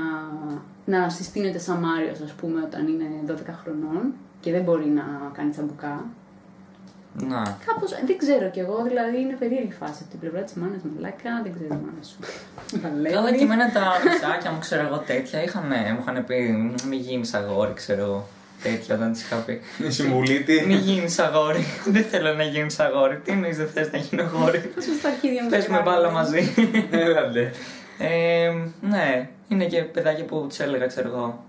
να 0.85 1.09
συστήνεται 1.09 1.59
σαν 1.59 1.79
Μάριος, 1.79 2.21
ας 2.21 2.33
πούμε, 2.33 2.63
όταν 2.63 2.89
είναι 2.89 3.07
12 3.27 3.33
χρονών 3.63 4.13
και 4.41 4.51
δεν 4.51 4.63
μπορεί 4.63 4.87
να 4.87 5.31
κάνει 5.33 5.51
τσαμπουκά. 5.51 6.05
Να. 7.19 7.57
Κάπως, 7.67 7.91
δεν 8.07 8.19
ξέρω 8.19 8.51
κι 8.51 8.61
εγώ, 8.61 8.83
δηλαδή 8.83 9.21
είναι 9.21 9.37
περίεργη 9.39 9.73
φάση 9.81 9.99
από 10.01 10.11
την 10.11 10.21
πλευρά 10.21 10.41
της 10.41 10.55
μάνας 10.55 10.81
μαλάκα, 10.95 11.33
δεν 11.43 11.53
ξέρω 11.55 11.75
η 11.75 11.81
μάνα 11.85 12.03
σου. 12.11 12.19
Καλά 13.15 13.33
και 13.37 13.43
εμένα 13.43 13.73
τα 13.73 13.85
μισάκια 14.05 14.51
μου, 14.51 14.59
ξέρω 14.59 14.83
εγώ 14.87 14.99
τέτοια, 15.07 15.43
είχαν, 15.43 15.67
μου 15.95 15.99
είχαν 16.01 16.25
πει 16.25 16.39
μην 16.89 17.01
γίνεις 17.01 17.35
αγόρι, 17.35 17.73
ξέρω 17.73 18.03
εγώ. 18.03 18.29
Τέτοια 18.63 18.95
όταν 18.95 19.13
της 19.13 19.23
είχα 19.23 19.37
πει. 19.37 19.61
Η 19.87 19.91
συμβουλή 19.91 20.43
τη. 20.43 20.67
Μην 20.67 20.77
γίνεις 20.77 21.19
αγόρι. 21.19 21.65
δεν 21.85 22.05
θέλω 22.05 22.35
να 22.35 22.43
γίνεις 22.43 22.81
αγόρι. 22.81 23.17
Τι 23.17 23.33
εννοείς 23.33 23.57
δεν 23.57 23.69
θες 23.69 23.93
να 23.93 23.99
γίνω 23.99 24.23
αγόρι; 24.23 24.59
Πώς 24.59 24.85
στα 24.85 25.09
αρχίδια 25.09 25.43
μου. 25.43 25.49
Πες 25.49 25.67
με 25.67 25.81
μπάλα 25.85 26.11
μαζί. 26.11 26.55
Έλατε. 26.91 27.53
Ε, 27.99 28.53
ναι, 28.81 29.29
είναι 29.49 29.65
και 29.65 29.83
παιδάκια 29.83 30.25
που 30.25 30.47
τους 30.49 30.59
έλεγα, 30.59 30.87
ξέρω 30.87 31.09
εγώ. 31.09 31.45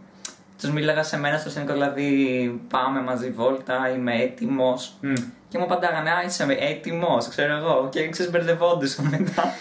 Τους 0.62 0.72
μίλαγα 0.72 1.04
σε 1.04 1.18
μένα 1.18 1.38
στο 1.38 1.50
σύνολο, 1.50 1.72
δηλαδή 1.74 2.62
πάμε 2.70 3.02
μαζί 3.02 3.30
βόλτα, 3.30 3.90
είμαι 3.96 4.16
έτοιμος. 4.16 4.94
Μμ. 5.02 5.14
Και 5.48 5.58
μου 5.58 5.64
απαντάγανε, 5.64 6.10
Α, 6.10 6.24
είσαι 6.26 6.46
έτοιμος, 6.60 7.28
ξέρω 7.28 7.56
εγώ. 7.56 7.90
Και 7.92 8.10
ξεσμπερδευόντουσαν 8.10 9.06
μετά. 9.06 9.54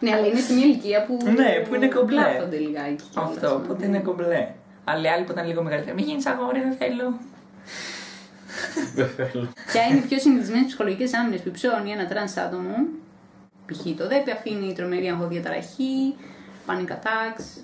Ναι, 0.00 0.12
αλλά 0.12 0.26
είναι 0.26 0.40
σε 0.40 0.52
μια 0.52 0.64
ηλικία 0.64 1.04
που. 1.04 1.18
Ναι, 1.36 1.64
που 1.68 1.74
είναι 1.74 1.88
κομπλέ. 1.88 2.22
Πλάθονται 2.22 2.56
λιγάκι. 2.56 3.02
κιόλας, 3.12 3.30
Αυτό, 3.30 3.48
ναι. 3.48 3.54
οπότε 3.54 3.86
είναι 3.86 3.98
κομπλέ. 3.98 4.48
Άλλοι 4.84 5.08
άλλοι 5.08 5.24
που 5.24 5.32
ήταν 5.32 5.46
λίγο 5.46 5.62
μεγαλύτεροι, 5.62 5.94
μην 5.96 6.04
γίνεις 6.04 6.26
αγόρι, 6.26 6.60
δεν 6.60 6.72
θέλω. 6.72 7.18
Δεν 8.94 9.08
θέλω. 9.16 9.48
Ποια 9.72 9.82
είναι 9.82 9.98
οι 9.98 10.00
πιο 10.08 10.18
συνηθισμένες 10.18 10.66
ψυχολογικές 10.66 11.14
άμυνες 11.14 11.40
που 11.40 11.48
υψώνει 11.48 11.90
ένα 11.90 12.06
τρανς 12.06 12.36
άτομο; 12.36 12.74
Π.χ. 13.66 13.80
το 13.96 14.08
ΔΕΠΥ 14.08 14.28
αφήνει 14.30 14.72
τρομερή 14.72 15.08
αγχοδιαταραχή, 15.08 16.14
panic 16.70 16.90
attacks. 16.92 17.62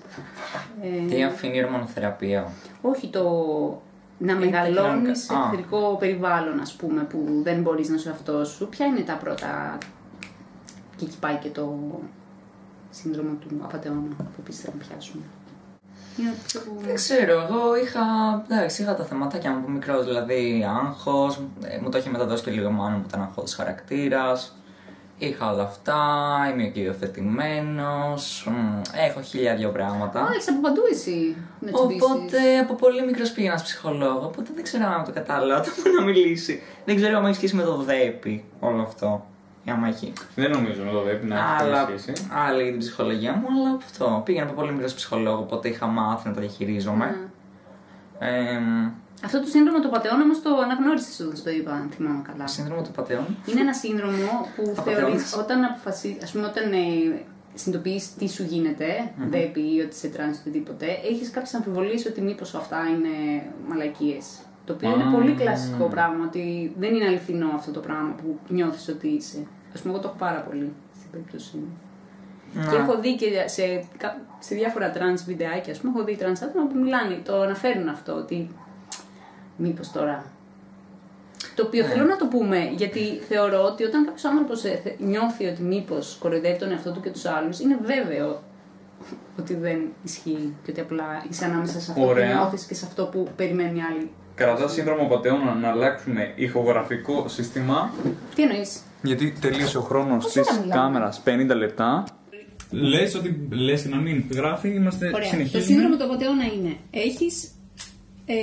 ε, 0.81 1.07
Τι 1.07 1.23
αφήνει 1.23 1.57
η 1.57 1.63
ορμονοθεραπεία; 1.63 2.51
όχι 2.81 3.07
το 3.07 3.23
να 4.17 4.31
Ή 4.31 4.35
τα 4.35 4.39
μεγαλώνεις 4.39 4.85
κοινωνικά. 4.87 5.15
σε 5.15 5.33
Α. 5.33 5.37
εχθρικό 5.51 5.95
περιβάλλον, 5.99 6.59
ας 6.59 6.73
πούμε, 6.73 7.01
που 7.03 7.25
δεν 7.43 7.61
μπορείς 7.61 7.89
να 7.89 7.95
είσαι 7.95 8.09
ο 8.09 8.14
εαυτός 8.14 8.45
σου. 8.45 8.67
Ποια 8.69 8.85
είναι 8.85 8.99
τα 9.01 9.13
πρώτα. 9.13 9.77
Και 10.95 11.05
εκεί 11.05 11.17
πάει 11.19 11.35
και 11.35 11.49
το 11.49 11.77
σύνδρομο 12.89 13.33
του 13.39 13.47
απαταιώνα 13.63 14.01
που 14.17 14.25
επίση 14.39 14.61
θα 14.65 14.71
πιάσουμε. 14.71 15.23
Είναι 16.19 16.29
αυτό 16.29 16.59
που. 16.59 16.81
Δεν 16.85 16.95
ξέρω, 16.95 17.31
εγώ 17.41 17.75
είχα, 17.83 18.01
εντάξει, 18.49 18.81
είχα 18.81 18.95
τα 18.95 19.03
θεματάκια 19.03 19.51
μου 19.51 19.57
από 19.57 19.69
μικρός, 19.69 20.05
δηλαδή 20.05 20.65
άγχος, 20.83 21.41
ε, 21.63 21.79
μου 21.81 21.89
το 21.89 21.97
είχε 21.97 22.09
μεταδώσει 22.09 22.43
και 22.43 22.51
λίγο 22.51 22.69
η 22.69 22.71
μάνα 22.71 22.95
μου 22.95 23.01
που 23.01 23.07
ήταν 23.07 23.21
αγχώδης 23.21 23.55
χαρακτήρας. 23.55 24.55
Είχα 25.19 25.51
όλα 25.51 25.63
αυτά, 25.63 25.95
είμαι 26.53 26.63
και 26.63 26.79
υιοθετημένος, 26.79 28.47
μ, 28.51 28.81
έχω 29.07 29.21
χίλια 29.21 29.55
δυο 29.55 29.69
πράγματα. 29.69 30.19
Α, 30.21 30.27
έχεις 30.33 30.49
από 30.49 30.61
παντού 30.61 30.81
εσύ 30.91 31.35
να 31.59 31.71
τσιμπήσεις. 31.71 32.01
Οπότε 32.03 32.57
από 32.61 32.73
πολύ 32.75 33.05
μικρός 33.05 33.31
πήγαινα 33.31 33.57
σε 33.57 33.63
ψυχολόγος, 33.63 34.25
οπότε 34.25 34.49
δεν 34.55 34.63
ξέρω 34.63 34.85
αν 34.85 35.03
το 35.05 35.11
κατάλαβα 35.11 35.61
το 35.61 35.69
που 35.75 35.89
να 35.97 36.03
μιλήσει. 36.03 36.61
Δεν 36.85 36.95
ξέρω 36.95 37.17
αν 37.17 37.25
έχει 37.25 37.35
σχέση 37.35 37.55
με 37.55 37.63
το 37.63 37.75
ΔΕΠΗ 37.77 38.43
όλο 38.59 38.81
αυτό. 38.81 39.25
Ή 39.63 39.69
άμα 39.71 39.87
έχει. 39.87 40.13
Δεν 40.35 40.51
νομίζω 40.51 40.83
να 40.83 40.91
το 40.91 40.99
πρέπει 40.99 41.25
να 41.25 41.35
Αλλά, 41.59 41.89
έχει 41.89 41.99
σχέση. 42.01 42.27
άλλη 42.47 42.61
για 42.63 42.71
την 42.71 42.79
ψυχολογία 42.79 43.33
μου, 43.33 43.47
αλλά 43.55 43.75
αυτό. 43.77 44.21
Πήγαινα 44.25 44.45
από 44.45 44.53
πολύ 44.55 44.71
μικρός 44.73 44.93
ψυχολόγος, 44.93 45.39
οπότε 45.41 45.67
είχα 45.69 45.85
μάθει 45.85 46.27
να 46.27 46.33
τα 46.33 46.39
διαχειρίζομαι. 46.41 47.05
Ναι. 47.05 47.15
Ε, 48.19 48.59
Αυτό 49.23 49.39
το 49.39 49.47
σύνδρομο 49.47 49.79
του 49.79 49.89
πατεών 49.89 50.21
όμως 50.21 50.41
το 50.41 50.49
αναγνώρισες 50.63 51.19
όταν 51.19 51.43
το 51.43 51.49
είπα, 51.49 51.71
αν 51.71 51.89
θυμάμαι 51.95 52.21
καλά. 52.31 52.47
σύνδρομο 52.47 52.81
του 52.81 52.91
πατεών. 52.91 53.25
Είναι 53.45 53.59
ένα 53.61 53.73
σύνδρομο 53.73 54.31
που 54.55 54.63
Απατεώνας. 54.77 54.99
θεωρείς 55.01 55.35
όταν 55.35 55.63
αποφασίζει, 55.63 56.17
ας 56.23 56.31
πούμε, 56.31 56.45
όταν 56.45 56.71
ε, 56.73 56.77
συνειδητοποιείς 57.53 58.13
τι 58.15 58.29
σου 58.29 58.43
γίνεται, 58.43 59.11
δεν 59.29 59.51
πει 59.51 59.81
ότι 59.85 59.95
σε 59.95 60.07
τρανς 60.07 60.37
οτιδήποτε, 60.39 60.85
έχεις 61.11 61.29
κάποιες 61.29 61.53
αμφιβολίες 61.53 62.05
ότι 62.05 62.21
μήπως 62.21 62.55
αυτά 62.55 62.77
είναι 62.89 63.43
μαλακίες. 63.67 64.25
Το 64.65 64.73
οποίο 64.73 64.89
είναι 64.89 65.03
Α. 65.03 65.11
πολύ 65.11 65.33
κλασικό 65.33 65.85
πράγμα, 65.85 66.23
ότι 66.25 66.73
δεν 66.79 66.95
είναι 66.95 67.05
αληθινό 67.05 67.49
αυτό 67.55 67.71
το 67.71 67.79
πράγμα 67.79 68.15
που 68.21 68.39
νιώθεις 68.47 68.87
ότι 68.87 69.07
είσαι. 69.07 69.37
Ας 69.75 69.81
πούμε, 69.81 69.93
εγώ 69.93 70.01
το 70.01 70.07
έχω 70.07 70.17
πάρα 70.17 70.39
πολύ 70.41 70.73
στην 70.97 71.09
περίπτωσή 71.11 71.57
μου. 71.57 71.77
Και 72.53 72.75
έχω 72.75 72.99
δει 72.99 73.15
και 73.15 73.25
σε, 73.45 73.85
κα- 73.97 74.17
σε 74.39 74.55
διάφορα 74.55 74.89
τρανς 74.91 75.23
βιντεάκια, 75.23 75.73
ας 75.73 75.79
πούμε, 75.79 75.93
έχω 75.95 76.03
δει 76.05 76.15
τρανς 76.15 76.41
άτομα 76.41 76.65
που 76.67 76.77
μιλάνε, 76.79 77.19
το 77.23 77.41
αναφέρουν 77.41 77.87
αυτό, 77.89 78.13
ότι 78.13 78.49
μήπως 79.57 79.91
τώρα. 79.91 80.23
Το 81.55 81.63
οποίο 81.65 81.83
θέλω 81.83 82.03
να 82.05 82.15
το 82.15 82.25
πούμε, 82.25 82.69
γιατί 82.75 82.99
θεωρώ 83.27 83.63
ότι 83.63 83.83
όταν 83.83 84.05
κάποιος 84.05 84.25
άνθρωπος 84.25 84.63
νιώθει 84.97 85.45
ότι 85.45 85.61
μήπως 85.61 86.17
κοροϊδεύει 86.19 86.59
τον 86.59 86.71
εαυτό 86.71 86.91
του 86.91 86.99
και 87.01 87.09
τους 87.09 87.25
άλλους, 87.25 87.59
είναι 87.59 87.77
βέβαιο 87.83 88.41
ότι 89.39 89.55
δεν 89.55 89.79
ισχύει 90.03 90.53
και 90.63 90.71
ότι 90.71 90.81
απλά 90.81 91.25
είσαι 91.29 91.45
ανάμεσα 91.45 91.79
σε 91.79 91.91
αυτό 91.91 92.05
Ωραία. 92.05 92.27
που 92.31 92.37
νιώθεις 92.37 92.63
και 92.65 92.73
σε 92.73 92.85
αυτό 92.85 93.05
που 93.05 93.27
περιμένουν 93.35 93.75
οι 93.75 93.81
άλλοι. 93.91 94.11
Κρατάς 94.35 94.73
σύνδρομο 94.73 95.07
πατεώνα 95.07 95.53
να 95.53 95.69
αλλάξουμε 95.69 96.31
ηχογραφικό 96.35 97.27
σύστημα; 97.27 97.91
Τι 98.35 98.41
εννοείς; 98.43 98.81
Γιατί 99.01 99.33
τελείωσε 99.41 99.77
ο 99.77 99.81
χρόνος 99.81 100.23
Πόση 100.23 100.39
της 100.39 100.49
ώρα 100.51 100.59
μιλάμε; 100.59 100.81
κάμερας 100.81 101.21
50 101.25 101.55
λεπτά. 101.55 102.03
Λες 102.71 103.15
ότι 103.15 103.47
λες 103.49 103.81
και 103.81 103.87
να 103.89 103.97
μην 103.97 104.23
γράφει, 104.31 104.69
είμαστε 104.69 105.07
Ωραία. 105.07 105.19
Το 105.19 105.25
συνεχίζουμε. 105.27 105.63
σύνδρομο 105.63 105.97
του 105.97 106.03
απαταιώνα 106.03 106.43
είναι. 106.43 106.75
Έχεις 106.91 107.51
ε, 108.25 108.35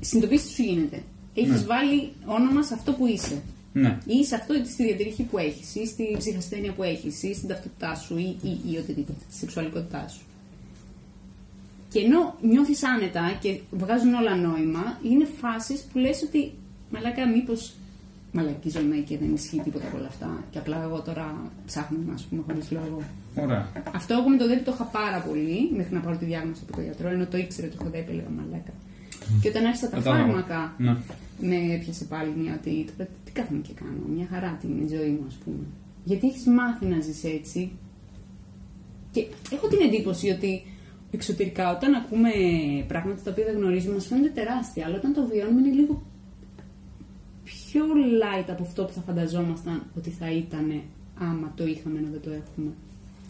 συνειδητοποιήσεις 0.00 0.46
τι 0.48 0.54
σου 0.54 0.62
γίνεται. 0.62 1.02
Έχεις 1.34 1.50
Ναι. 1.50 1.66
βάλει 1.66 2.12
όνομα 2.26 2.62
σε 2.62 2.74
αυτό 2.74 2.92
που 2.92 3.06
είσαι. 3.06 3.42
Ναι. 3.72 3.98
Ή 4.06 4.24
σε 4.24 4.34
αυτό 4.34 4.54
στη 4.72 4.84
διατηρήχη 4.84 5.22
που 5.22 5.38
έχεις, 5.38 5.74
ή 5.74 5.86
στη 5.86 6.14
ψυχασθένεια 6.18 6.72
που 6.72 6.82
έχεις, 6.82 7.22
ή 7.22 7.34
στην 7.34 7.48
ταυτότητά 7.48 7.94
σου, 7.94 8.18
ή, 8.18 8.36
ή, 8.42 8.72
ή 8.72 8.76
οτιδήποτε, 8.76 9.18
στη 9.30 9.38
σεξουαλικότητά 9.38 10.08
σου. 10.08 10.20
Και 11.92 11.98
ενώ 12.00 12.36
νιώθεις 12.40 12.84
άνετα 12.84 13.38
και 13.40 13.58
βγάζουν 13.70 14.14
όλα 14.14 14.36
νόημα, 14.36 14.98
είναι 15.02 15.28
φάσεις 15.40 15.80
που 15.92 15.98
λες 15.98 16.22
ότι 16.22 16.52
μαλάκα 16.90 17.28
μήπως 17.28 17.72
μαλακίζομαι 18.32 18.96
και 18.96 19.18
δεν 19.18 19.34
ισχύει 19.34 19.60
τίποτα 19.64 19.86
από 19.86 19.96
όλα 19.96 20.06
αυτά. 20.06 20.44
Και 20.50 20.58
απλά 20.58 20.82
εγώ 20.82 21.00
τώρα 21.00 21.50
ψάχνω, 21.66 21.98
α 22.12 22.18
πούμε, 22.28 22.42
χωρίς 22.46 22.70
λόγο. 22.70 23.02
Ωραία. 23.36 23.68
Αυτό 23.94 24.14
εγώ 24.14 24.28
με 24.28 24.36
το 24.36 24.46
ΔΕΠ 24.48 24.64
το 24.64 24.72
είχα 24.74 24.84
πάρα 24.84 25.18
πολύ 25.28 25.70
μέχρι 25.76 25.94
να 25.94 26.00
πάρω 26.00 26.16
τη 26.16 26.24
διάγνωση 26.24 26.60
από 26.64 26.72
τον 26.72 26.84
γιατρό, 26.84 27.08
ενώ 27.08 27.26
το 27.26 27.36
ήξερε 27.36 27.66
ότι 27.66 27.76
έχω 27.80 27.90
ΔΕΠ, 27.90 28.08
έλεγα 28.08 28.28
μαλάκα. 28.38 28.72
Και 29.42 29.48
όταν 29.48 29.64
άρχισα 29.64 29.88
τα 29.90 29.96
Κατάλαβα. 29.96 30.24
φάρμακα, 30.24 30.74
Ναι. 30.78 30.96
με 31.40 31.56
έπιασε 31.74 32.04
πάλι 32.04 32.30
μια 32.36 32.52
ότι 32.60 32.84
τώρα 32.96 33.10
τι 33.24 33.30
κάθομαι 33.32 33.60
και 33.66 33.72
κάνω, 33.80 34.02
μια 34.16 34.26
χαρά 34.32 34.58
την 34.60 34.88
ζωή 34.88 35.10
μου, 35.16 35.24
ας 35.26 35.34
πούμε. 35.44 35.64
Γιατί 36.04 36.26
έχεις 36.26 36.44
μάθει 36.46 36.86
να 36.86 37.00
ζεις 37.00 37.24
έτσι. 37.24 37.70
Και 39.10 39.26
έχω 39.52 39.66
την 39.68 39.78
εντύπωση 39.86 40.30
ότι 40.30 40.62
εξωτερικά 41.10 41.76
όταν 41.76 41.94
ακούμε 41.94 42.30
πράγματα 42.88 43.20
τα 43.24 43.30
οποία 43.30 43.44
δεν 43.44 43.56
γνωρίζουμε, 43.56 43.94
μας 43.94 44.06
φαίνονται 44.06 44.28
τεράστια, 44.28 44.86
αλλά 44.86 44.96
όταν 44.96 45.12
το 45.14 45.22
βιώνουμε 45.30 45.60
είναι 45.66 45.74
λίγο 45.80 46.02
πιο 47.50 47.84
light 48.22 48.48
από 48.54 48.62
αυτό 48.62 48.80
που 48.84 48.92
θα 48.92 49.02
φανταζόμασταν 49.06 49.82
ότι 49.98 50.10
θα 50.10 50.28
ήταν 50.42 50.66
άμα 51.28 51.52
το 51.56 51.64
είχαμε 51.66 51.98
ενώ 51.98 52.08
δεν 52.14 52.20
το 52.26 52.30
έχουμε. 52.40 52.70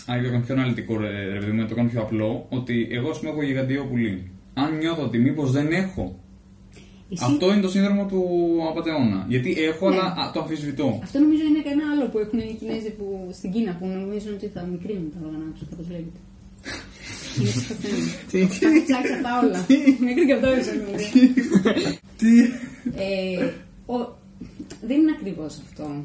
Αν 0.06 0.14
και 0.18 0.24
το 0.26 0.30
κάνω 0.32 0.44
πιο 0.44 0.54
αναλυτικό, 0.54 0.96
ρε, 0.96 1.10
ρε 1.34 1.38
παιδί 1.38 1.50
μου, 1.52 1.60
να 1.62 1.68
το 1.68 1.74
κάνω 1.74 1.88
πιο 1.88 2.00
απλό, 2.00 2.46
ότι 2.48 2.88
εγώ, 2.90 3.08
ας 3.10 3.18
πούμε, 3.18 3.30
έχω 3.30 3.42
γιγαντιαίο 3.42 3.84
πουλί. 3.90 4.30
Αν 4.54 4.76
νιώθω 4.76 5.02
ότι 5.02 5.18
μήπως 5.18 5.50
δεν 5.50 5.66
έχω, 5.72 6.04
Εσύ- 7.12 7.24
αυτό 7.24 7.52
είναι 7.52 7.60
το 7.60 7.68
σύνδρομο 7.68 8.06
του 8.06 8.22
απαταιώνα. 8.70 9.24
Γιατί 9.28 9.50
έχω, 9.70 9.88
Ναι. 9.88 9.94
αλλά 9.96 10.04
α, 10.20 10.30
το 10.32 10.40
αμφισβητώ. 10.40 10.98
Αυτό 11.02 11.18
νομίζω 11.18 11.42
είναι 11.50 11.62
και 11.66 11.72
ένα 11.76 11.84
άλλο 11.92 12.04
που 12.10 12.18
έχουν 12.18 12.38
οι 12.38 12.56
Κινέζοι 12.60 12.90
που, 12.98 13.06
στην 13.38 13.52
Κίνα 13.52 13.72
που 13.78 13.86
νομίζουν 13.86 14.32
ότι 14.38 14.46
θα 14.54 14.62
μικρύνουν 14.72 15.12
τα 15.14 15.18
όργανα 15.26 15.44
τους, 15.52 15.62
όπως 15.72 15.86
λέγεται. 15.94 16.20
Είναι 17.38 17.50
ψυχασθένοι. 17.50 18.02
Τι, 18.30 18.38
Τα 18.60 18.68
έχω 18.68 18.82
ψάξει 18.88 19.12
αυτά 19.18 19.30
όλα. 19.42 19.58
Μικρή 20.06 20.24
και 20.26 20.34
αυτό 20.38 20.48
ήρθε. 20.56 20.72
Τι. 22.20 22.32
Ε, 23.88 23.92
ο- 23.92 24.16
Δεν 24.86 24.96
είναι 25.00 25.12
ακριβώς 25.18 25.58
αυτό. 25.66 26.04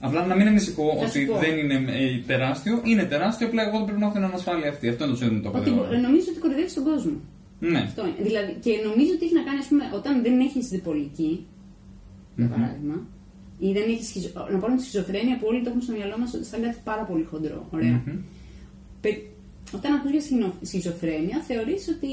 Απλά 0.00 0.26
να 0.26 0.34
μην 0.36 0.46
ανησυχώ 0.46 0.96
Θα 1.00 1.06
σου 1.06 1.12
ότι 1.16 1.24
πω. 1.26 1.38
δεν 1.38 1.58
είναι 1.58 1.74
ε, 1.74 2.22
τεράστιο, 2.26 2.80
είναι 2.84 3.04
τεράστιο, 3.04 3.46
απλά 3.46 3.62
εγώ 3.66 3.76
δεν 3.76 3.84
πρέπει 3.84 4.00
να 4.00 4.06
έχω 4.06 4.14
την 4.14 4.24
ανασφάλεια 4.24 4.68
αυτή. 4.68 4.88
Αυτό 4.88 5.04
είναι 5.04 5.12
το 5.12 5.18
σύνδρομο 5.18 5.40
του 5.42 5.50
Ότι 5.60 5.70
απαταιώνα. 5.70 5.98
νομίζω 6.08 6.26
ότι 6.32 6.38
κορυδεύει 6.44 6.72
τον 6.78 6.84
κόσμο. 6.90 7.16
Ναι. 7.60 7.78
Αυτό 7.88 8.00
είναι. 8.06 8.20
Δηλαδή, 8.28 8.52
και 8.64 8.72
νομίζω 8.88 9.10
ότι 9.16 9.24
έχει 9.26 9.34
να 9.40 9.44
κάνει, 9.48 9.58
ας 9.64 9.68
πούμε, 9.70 9.84
όταν 9.98 10.12
δεν 10.22 10.34
έχεις 10.46 10.64
διπολική, 10.68 11.32
για 12.36 12.46
παράδειγμα, 12.54 12.96
ή 13.66 13.68
δεν 13.76 13.84
έχεις 13.92 14.06
σχιζο... 14.10 14.28
να 14.52 14.58
πάρουμε 14.62 14.78
τη 14.80 14.84
σχιζοφρένεια 14.88 15.34
που 15.38 15.46
όλοι 15.50 15.60
το 15.62 15.68
έχουν 15.70 15.82
στο 15.86 15.92
μυαλό 15.98 16.16
μας 16.20 16.30
σαν 16.50 16.58
κάτι 16.62 16.78
πάρα 16.90 17.02
πολύ 17.10 17.24
χοντρό. 17.30 17.60
Ωραία. 17.76 17.96
Μμμ. 18.06 18.16
Πε- 19.00 19.24
Όταν 19.78 19.90
ακούς 19.96 20.10
για 20.10 20.20
σχηνο- 20.20 20.54
σχιζοφρένεια, 20.70 21.36
θεωρείς 21.48 21.82
ότι 21.94 22.12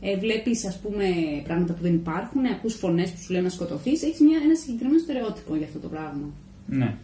ε, 0.00 0.16
βλέπεις 0.18 0.66
ας 0.66 0.78
πούμε 0.78 1.04
πράγματα 1.44 1.72
που 1.72 1.82
δεν 1.82 1.94
υπάρχουν, 1.94 2.46
ακούς 2.46 2.74
φωνές 2.74 3.10
που 3.10 3.18
σου 3.18 3.32
λένε 3.32 3.44
να 3.44 3.50
σκοτωθείς, 3.50 4.02
έχεις 4.02 4.20
μια, 4.20 4.38
ένα 4.44 4.54
συγκεκριμένο 4.54 4.98
στερεότυπο 4.98 5.56
για 5.56 5.66
αυτό 5.66 5.78
το 5.78 5.88
πράγμα. 5.88 6.30
Ναι. 6.66 6.96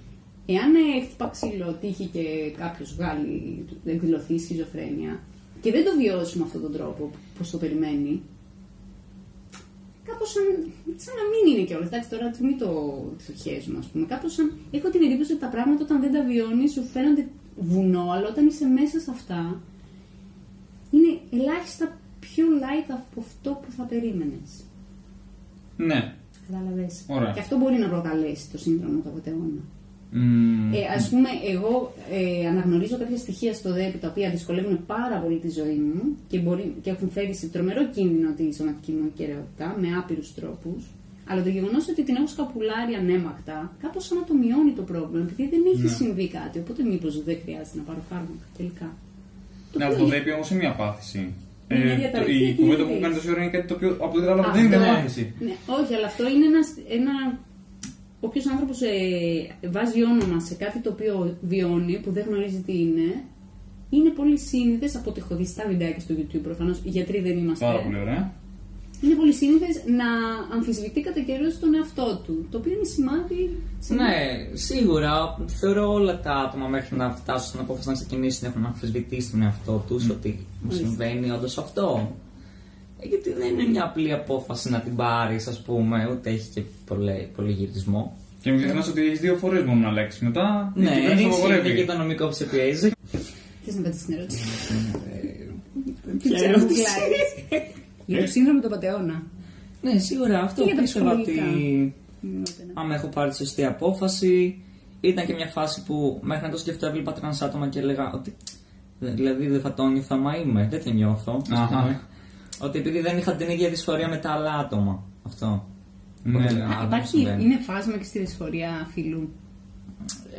Εάν 0.46 0.74
ε, 0.74 1.04
χτυπά 1.04 1.28
ξύλο, 1.28 1.78
τύχει 1.80 2.06
και 2.06 2.52
κάποιος 2.58 2.94
βγάλει, 2.94 3.64
εκδηλωθεί 3.84 4.38
σχιζοφρένεια 4.38 5.20
και 5.60 5.70
δεν 5.70 5.84
το 5.84 5.90
βιώσει 5.96 6.38
με 6.38 6.44
αυτόν 6.44 6.62
τον 6.62 6.72
τρόπο, 6.72 7.10
πώς 7.38 7.50
το 7.50 7.58
περιμένει, 7.58 8.20
κάπως 10.04 10.30
σαν, 10.30 10.46
σαν 10.96 11.14
να 11.20 11.24
μην 11.30 11.42
είναι 11.56 11.66
κιόλας. 11.66 11.86
Εντάξει, 11.86 12.10
τώρα 12.10 12.30
μην 12.40 12.58
το, 12.58 12.68
το 13.26 13.32
χέζουμε, 13.42 13.78
ας 13.78 13.86
πούμε. 13.86 14.06
Κάπως 14.06 14.32
σαν. 14.32 14.52
Έχω 14.70 14.88
την 14.90 15.02
εντύπωση 15.02 15.32
ότι 15.32 15.40
τα 15.40 15.48
πράγματα 15.48 15.84
όταν 15.84 16.00
δεν 16.00 16.12
τα 16.12 16.22
βιώνεις 16.22 16.72
σου 16.72 16.82
φαίνονται 16.92 17.26
βουνό, 17.56 18.10
αλλά 18.10 18.28
όταν 18.28 18.46
είσαι 18.46 18.66
μέσα 18.66 19.00
σε 19.00 19.10
αυτά 19.10 19.60
είναι 20.90 21.18
ελάχιστα 21.30 21.98
πιο 22.34 22.44
light 22.62 22.88
από 22.98 23.20
αυτό 23.20 23.50
που 23.62 23.70
θα 23.76 23.82
περίμενες. 23.82 24.50
Ναι. 25.76 26.14
Κατάλαβε. 26.46 26.86
Ωραία. 27.06 27.30
Και 27.34 27.40
αυτό 27.40 27.56
μπορεί 27.58 27.76
να 27.78 27.88
προκαλέσει 27.88 28.50
το 28.52 28.58
σύνδρομο 28.58 28.98
του 29.00 29.08
απαταιώνα. 29.08 29.62
Μμμ. 30.16 30.72
Ε, 30.72 30.78
ας 30.96 31.08
πούμε, 31.08 31.28
εγώ 31.52 31.94
ε, 32.10 32.46
αναγνωρίζω 32.46 32.96
κάποια 32.98 33.16
στοιχεία 33.16 33.54
στο 33.54 33.72
ΔΕΠ 33.72 34.00
τα 34.00 34.08
οποία 34.08 34.30
δυσκολεύουν 34.30 34.86
πάρα 34.86 35.16
πολύ 35.22 35.38
τη 35.38 35.50
ζωή 35.50 35.76
μου 35.76 36.02
και, 36.28 36.38
μπορεί, 36.38 36.74
και 36.82 36.90
έχουν 36.90 37.10
φέρει 37.10 37.34
σε 37.34 37.46
τρομερό 37.46 37.86
κίνδυνο 37.88 38.30
τη 38.32 38.54
σωματική 38.54 38.92
μου 38.92 39.10
κυριότητα 39.16 39.76
με 39.80 39.88
άπειρους 39.98 40.34
τρόπους. 40.34 40.84
Αλλά 41.28 41.42
το 41.42 41.48
γεγονός 41.48 41.88
ότι 41.88 42.02
την 42.04 42.14
έχω 42.16 42.26
σκαπουλάρει 42.26 42.94
ανέμακτα, 42.94 43.72
κάπως 43.82 44.04
σαν 44.06 44.18
να 44.18 44.24
το 44.24 44.34
μειώνει 44.34 44.72
το 44.72 44.82
πρόβλημα, 44.82 45.26
επειδή 45.30 45.48
δεν 45.48 45.62
έχει 45.72 45.82
Ναι. 45.82 45.88
συμβεί 45.88 46.28
κάτι. 46.28 46.58
Οπότε 46.58 46.82
μήπως 46.82 47.22
δεν 47.24 47.36
χρειάζεται 47.42 47.76
να 47.76 47.82
πάρω 47.82 48.02
φάρμακα 48.10 48.46
τελικά. 48.56 48.88
Να 49.78 49.86
οποίο 49.86 49.98
το 49.98 50.04
είναι- 50.04 50.16
δέπει 50.16 50.30
όμως 50.32 50.50
είναι 50.50 50.58
μια 50.60 50.74
πάθηση. 50.74 51.32
Είναι 51.68 51.84
μια 51.84 51.92
Ε, 51.92 51.94
το- 51.96 52.00
διαταραχή 52.00 52.44
η 52.44 52.52
και 52.54 52.62
κουβέντα 52.62 52.82
είναι 52.82 52.92
που 52.94 53.00
κάνεις 53.00 53.16
δεις. 53.16 53.16
τόση 53.24 53.30
ώρα 53.34 53.42
είναι 53.42 53.50
κάτι 53.56 53.66
το 53.66 53.74
οποίο 53.74 53.90
από 53.90 54.04
ό,τι 54.04 54.18
κατάλαβα 54.20 54.40
Αυτό 54.48 54.54
δεν 54.56 54.64
είναι 54.66 54.76
ναι. 54.76 54.86
πάθηση. 54.86 55.34
Ναι, 55.40 55.54
όχι, 55.80 55.94
αλλά 55.94 56.06
αυτό 56.06 56.22
είναι 56.28 56.46
ένα. 56.52 56.60
ένα 56.98 57.12
Όποιο 58.20 58.42
άνθρωπος 58.52 58.80
ε, 58.82 59.68
βάζει 59.70 60.02
όνομα 60.02 60.40
σε 60.40 60.54
κάτι 60.54 60.78
το 60.80 60.90
οποίο 60.90 61.36
βιώνει, 61.40 62.00
που 62.04 62.10
δεν 62.12 62.24
γνωρίζει 62.28 62.60
τι 62.66 62.78
είναι, 62.80 63.24
είναι 63.90 64.10
πολύ 64.10 64.38
σύνηθες 64.38 64.96
από 64.96 65.10
ό,τι 65.10 65.20
έχω 65.20 65.34
δει 65.36 65.44
στα 65.46 65.64
βιντεάκια 65.68 66.00
στο 66.00 66.14
YouTube 66.18 66.40
προφανώς. 66.42 66.78
Οι 66.78 66.88
γιατροί 66.88 67.20
δεν 67.20 67.38
είμαστε. 67.38 67.64
Πάρα 67.64 67.78
πολύ 67.80 67.98
ωραία. 67.98 68.32
Είναι 69.02 69.14
πολύ 69.14 69.32
σύνηθε 69.32 69.66
να 70.00 70.08
αμφισβητεί 70.56 71.00
κατά 71.00 71.20
καιρού 71.20 71.58
τον 71.60 71.74
εαυτό 71.74 72.20
του. 72.26 72.46
Το 72.50 72.58
οποίο 72.58 72.72
είναι 72.72 72.84
σημάδι. 72.84 73.42
Ναι, 73.88 74.12
σίγουρα. 74.56 75.38
Θεωρώ 75.60 75.92
όλα 75.92 76.20
τα 76.20 76.32
άτομα 76.34 76.66
μέχρι 76.66 76.96
να 76.96 77.10
φτάσουν 77.10 77.48
στην 77.48 77.60
απόφαση 77.60 77.88
να 77.88 77.94
ξεκινήσουν 77.94 78.48
έχουν 78.48 78.64
αμφισβητήσει 78.64 79.30
τον 79.30 79.42
εαυτό 79.42 79.84
του 79.88 80.06
ότι 80.10 80.28
μου 80.28 80.46
Μάλιστα. 80.68 80.86
συμβαίνει 80.86 81.30
όντω 81.30 81.46
αυτό. 81.58 82.16
Ε, 83.00 83.06
Γιατί 83.08 83.32
δεν 83.32 83.48
είναι 83.58 83.68
μια 83.70 83.84
απλή 83.84 84.12
απόφαση 84.12 84.70
να 84.70 84.80
την 84.80 84.96
πάρει, 84.96 85.34
α 85.36 85.62
πούμε, 85.66 86.08
ούτε 86.12 86.30
έχει 86.30 86.48
και 86.54 86.62
πολλέ- 86.86 87.26
πολύ 87.36 87.52
γυρισμό. 87.52 88.16
Και 88.40 88.50
μην 88.50 88.60
ξεχνά 88.62 88.84
ότι 88.88 89.00
έχει 89.06 89.16
δύο 89.16 89.36
φορέ 89.36 89.62
μόνο 89.64 89.80
να 89.80 89.88
αλλάξει. 89.88 90.24
Μετά 90.24 90.72
η 90.76 90.80
Ναι, 90.80 90.86
κυβέρνηση 90.94 91.14
το 91.14 91.20
είναι 91.20 91.34
απαγορεύει. 91.34 91.74
και 91.76 91.84
το 91.84 91.96
νομικό 91.96 92.26
που 92.26 92.34
σε 92.34 92.44
πιέζει. 92.44 92.90
Θε 93.64 93.74
να 93.74 93.80
πατήσει 93.82 94.04
την 94.04 94.14
ερώτηση. 94.14 94.42
Ποια 96.18 96.34
ξέρω, 96.36 96.52
ερώτηση? 96.52 96.82
Γλάρεις. 98.06 98.16
Για 98.16 98.20
το 98.20 98.26
σύνδρομο 98.26 98.60
του 98.60 98.68
πατεώνα. 98.68 99.22
Ναι, 99.82 99.98
σίγουρα 99.98 100.40
αυτό 100.40 100.60
Και 100.62 100.66
για 100.66 100.74
τα 100.76 100.80
πίστευα 100.82 101.10
ότι 101.12 101.22
ψυχολογικά. 101.22 101.92
άμα 102.74 102.94
έχω 102.94 103.08
πάρει 103.08 103.30
τη 103.30 103.36
σωστή 103.36 103.64
απόφαση. 103.64 104.58
Ήταν 105.00 105.26
και 105.26 105.34
μια 105.34 105.46
φάση 105.46 105.82
που 105.82 106.20
μέχρι 106.22 106.44
να 106.44 106.50
το 106.50 106.58
σκεφτώ 106.58 106.86
έβλεπα 106.86 107.12
τρανς 107.12 107.42
άτομα 107.42 107.68
και 107.68 107.78
έλεγα 107.78 108.10
ότι. 108.12 108.34
Δηλαδή 108.98 109.46
δεν 109.46 109.60
θα 109.60 109.74
το 109.74 109.86
νιώθω 109.86 110.16
άμα 110.16 110.36
είμαι, 110.36 110.68
δεν 110.70 110.84
το 110.84 110.90
νιώθω. 110.90 111.42
ας 111.50 111.58
Αχα. 111.58 111.80
πούμε. 111.80 112.00
Ότι 112.60 112.78
επειδή 112.78 113.00
δεν 113.00 113.16
είχα 113.18 113.34
την 113.36 113.48
ίδια 113.48 113.68
δυσφορία 113.68 114.08
με 114.08 114.16
τα 114.16 114.30
άλλα 114.30 114.52
άτομα. 114.52 115.02
Αυτό. 115.26 115.66
Ναι. 116.22 116.36
Οπότε, 116.38 116.60
Α, 116.62 116.64
α, 116.64 116.68
δεν 116.78 116.86
Υπάρχει, 116.86 117.06
συμβαίνει. 117.06 117.44
είναι 117.44 117.58
φάσμα 117.60 117.96
και 117.96 118.04
στη 118.04 118.18
δυσφορία 118.18 118.88
φύλου. 118.92 119.28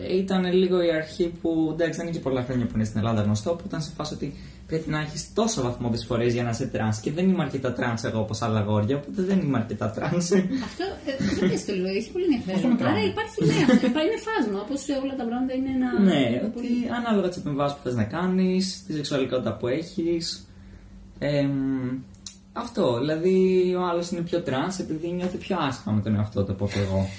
ε, 0.09 0.15
ήταν 0.17 0.53
λίγο 0.53 0.83
η 0.83 0.91
αρχή 0.91 1.31
που 1.41 1.69
εντάξει 1.71 1.97
δεν 1.97 2.07
είναι 2.07 2.15
και 2.15 2.21
πολλά 2.21 2.43
χρόνια 2.43 2.65
που 2.65 2.71
είναι 2.75 2.83
στην 2.83 2.97
Ελλάδα 2.99 3.21
γνωστό, 3.21 3.49
που 3.51 3.63
ήταν 3.67 3.81
σε 3.81 3.91
φάση 3.95 4.13
ότι 4.13 4.33
πρέπει 4.67 4.89
να 4.89 4.99
έχεις 4.99 5.33
τόσο 5.33 5.61
βαθμό 5.61 5.89
δυσφορίας 5.89 6.33
για 6.33 6.43
να 6.43 6.49
είσαι 6.49 6.65
τρανς 6.67 6.99
και 6.99 7.11
δεν 7.11 7.29
είμαι 7.29 7.43
αρκετά 7.43 7.73
τρανς 7.73 8.03
εγώ 8.03 8.19
όπως 8.19 8.41
άλλα 8.41 8.59
αγόρια, 8.59 8.95
οπότε 8.95 9.21
δεν 9.21 9.39
είμαι 9.39 9.57
αρκετά 9.57 9.89
τρανς. 9.91 10.31
Αυτό 10.31 10.83
ε, 11.05 11.47
δεν 11.47 11.65
το 11.65 11.73
λίγο, 11.73 11.87
έχει 11.87 12.11
πολύ 12.11 12.25
ενδιαφέρον. 12.25 12.55
Αυτό 12.55 12.67
με 12.67 12.73
Άρα 12.73 12.83
τράβει. 12.93 13.07
υπάρχει 13.07 13.45
ναι, 13.45 13.73
αυτό, 13.73 13.85
υπάρχει 13.87 14.07
είναι 14.09 14.21
φάσμα, 14.27 14.59
όπως 14.65 14.81
όλα 15.03 15.15
τα 15.15 15.25
πράγματα 15.25 15.53
είναι 15.53 15.69
ένα. 15.77 15.99
ναι, 15.99 16.25
ένα 16.37 16.45
ότι 16.45 16.49
πολύ- 16.53 16.89
ανάλογα 16.99 17.27
τις 17.27 17.37
επεμβάσεις 17.37 17.77
που 17.77 17.83
θες 17.83 17.95
να 17.95 18.03
κάνεις, 18.03 18.83
τη 18.87 18.93
σεξουαλικότητα 18.93 19.53
που 19.57 19.67
έχεις. 19.67 20.47
αυτό, 22.53 22.97
δηλαδή 22.99 23.35
ο 23.79 23.81
άλλος 23.87 24.11
είναι 24.11 24.21
πιο 24.21 24.41
τρανς 24.41 24.79
επειδή 24.79 25.07
νιώθει 25.11 25.37
πιο 25.37 25.57
άσχημα 25.59 25.93
με 25.95 26.01
τον 26.01 26.15
εαυτό 26.15 26.43
του 26.43 26.51
από 26.51 26.65
ότι 26.65 26.79
εγώ. 26.79 27.09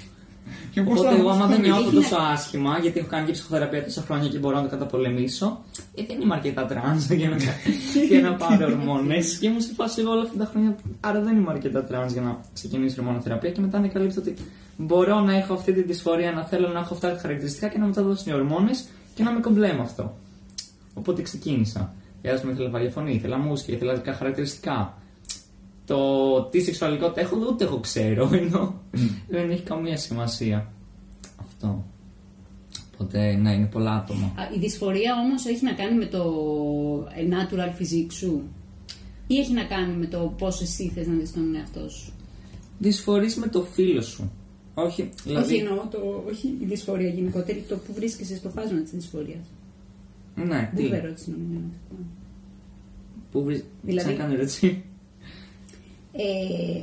Και 0.77 0.83
πώς 0.83 0.99
Οπότε 0.99 1.09
θα- 1.15 1.19
εγώ, 1.21 1.29
άμα 1.29 1.45
δεν 1.47 1.59
νιώθω 1.61 1.81
Έχει 1.81 1.93
τόσο 1.95 2.17
να- 2.17 2.27
άσχημα, 2.27 2.77
γιατί 2.79 2.99
έχω 2.99 3.07
κάνει 3.07 3.25
και 3.25 3.31
ψυχοθεραπεία 3.31 3.83
τόσα 3.83 4.01
χρόνια 4.01 4.27
και 4.29 4.37
μπορώ 4.37 4.55
να 4.55 4.61
το 4.61 4.69
καταπολεμήσω, 4.69 5.61
ε, 5.95 6.03
δεν 6.07 6.21
είμαι 6.21 6.33
αρκετά 6.33 6.65
τρανς 6.65 7.05
για 7.09 7.29
να, 7.29 7.35
για 8.09 8.21
να 8.21 8.35
πάρω 8.35 8.65
ορμόνες. 8.65 9.37
και 9.37 9.47
ήμουν 9.47 9.61
σε 9.61 9.73
φάση 9.73 10.01
όλα 10.05 10.21
αυτά 10.21 10.37
τα 10.37 10.45
χρόνια. 10.45 10.75
Άρα 10.99 11.21
δεν 11.21 11.37
είμαι 11.37 11.51
αρκετά 11.51 11.83
τρανς 11.83 12.13
για 12.13 12.21
να 12.21 12.37
ξεκινήσω 12.53 12.95
ορμονοθεραπεία. 13.01 13.51
Και 13.51 13.61
μετά 13.61 13.77
ανακαλύπτω 13.77 14.21
ότι 14.21 14.33
μπορώ 14.77 15.19
να 15.19 15.35
έχω 15.35 15.53
αυτή 15.53 15.73
τη 15.73 15.81
δυσφορία, 15.81 16.31
να 16.31 16.43
θέλω 16.43 16.67
να 16.67 16.79
έχω 16.79 16.93
αυτά 16.93 17.11
τα 17.13 17.17
χαρακτηριστικά 17.19 17.67
και 17.67 17.77
να 17.77 17.85
μεταδώσουν 17.85 18.31
οι 18.31 18.35
ορμόνες 18.35 18.85
και 19.15 19.23
να 19.23 19.31
με 19.31 19.39
κομπλέ 19.39 19.73
με 19.73 19.81
αυτό. 19.81 20.17
Οπότε 20.93 21.21
ξεκίνησα. 21.21 21.93
Για 22.21 22.33
να 22.33 22.39
πούμε, 22.39 22.51
ήθελα 22.51 22.69
βαλιοφωνή, 22.69 23.13
ήθελα 23.13 23.37
μουσική, 23.37 23.71
ήθελα 23.71 23.93
δικά 23.93 24.13
χαρακτηριστικά. 24.13 24.97
Το 25.87 26.41
τι 26.43 26.61
σεξουαλικότητα 26.61 27.21
έχω, 27.21 27.37
ούτε 27.51 27.63
εγώ 27.63 27.79
ξέρω. 27.79 28.29
Ενώ 28.41 28.81
δεν 29.27 29.49
έχει 29.49 29.61
καμία 29.63 29.97
σημασία. 29.97 30.71
Αυτό. 31.39 31.85
Οπότε, 32.93 33.35
ναι, 33.35 33.53
είναι 33.53 33.65
πολλά 33.65 33.91
άτομα. 33.91 34.25
Α, 34.25 34.55
Η 34.55 34.59
δυσφορία 34.59 35.13
όμως 35.25 35.45
έχει 35.45 35.63
να 35.63 35.73
κάνει 35.73 35.97
με 35.97 36.05
το 36.05 36.23
ε, 37.15 37.27
natural 37.29 37.81
physique 37.81 38.11
σου; 38.11 38.41
Ή 39.27 39.37
έχει 39.37 39.53
να 39.53 39.63
κάνει 39.63 39.93
με 39.95 40.05
το 40.05 40.33
πώ 40.37 40.47
εσύ 40.47 40.91
θες 40.95 41.07
να 41.07 41.13
δεις 41.13 41.33
τον 41.33 41.55
εαυτό 41.55 41.89
σου; 41.89 42.11
Δυσφορείς 42.79 43.35
με 43.35 43.47
το 43.47 43.61
φίλο 43.63 44.01
σου. 44.01 44.31
Όχι, 44.73 45.09
δηλαδή. 45.23 45.53
Όχι 45.53 45.63
εννοώ 45.63 45.83
το, 45.91 46.23
όχι 46.27 46.47
η 46.61 46.65
δυσφορία 46.65 47.09
γενικότερη, 47.09 47.65
το 47.69 47.75
που 47.77 47.93
βρίσκεσαι 47.93 48.35
στο 48.35 48.49
φάσμα 48.49 48.79
της 48.81 48.91
δυσφορίας. 48.91 49.45
Ναι, 50.35 50.71
τι; 50.75 50.81
Δεν 50.87 50.93
ερώτηση 50.93 51.31
νομίζω. 51.31 51.51
είναι 51.51 51.69
αυτό. 51.83 51.95
Πού 53.31 53.43
βρει. 53.43 53.53
Δηλαδή- 53.53 53.71
Δηλαδή. 53.81 54.07
Ξανακάνω 54.07 54.33
ερώτηση. 54.33 54.83
Ε, 56.17 56.81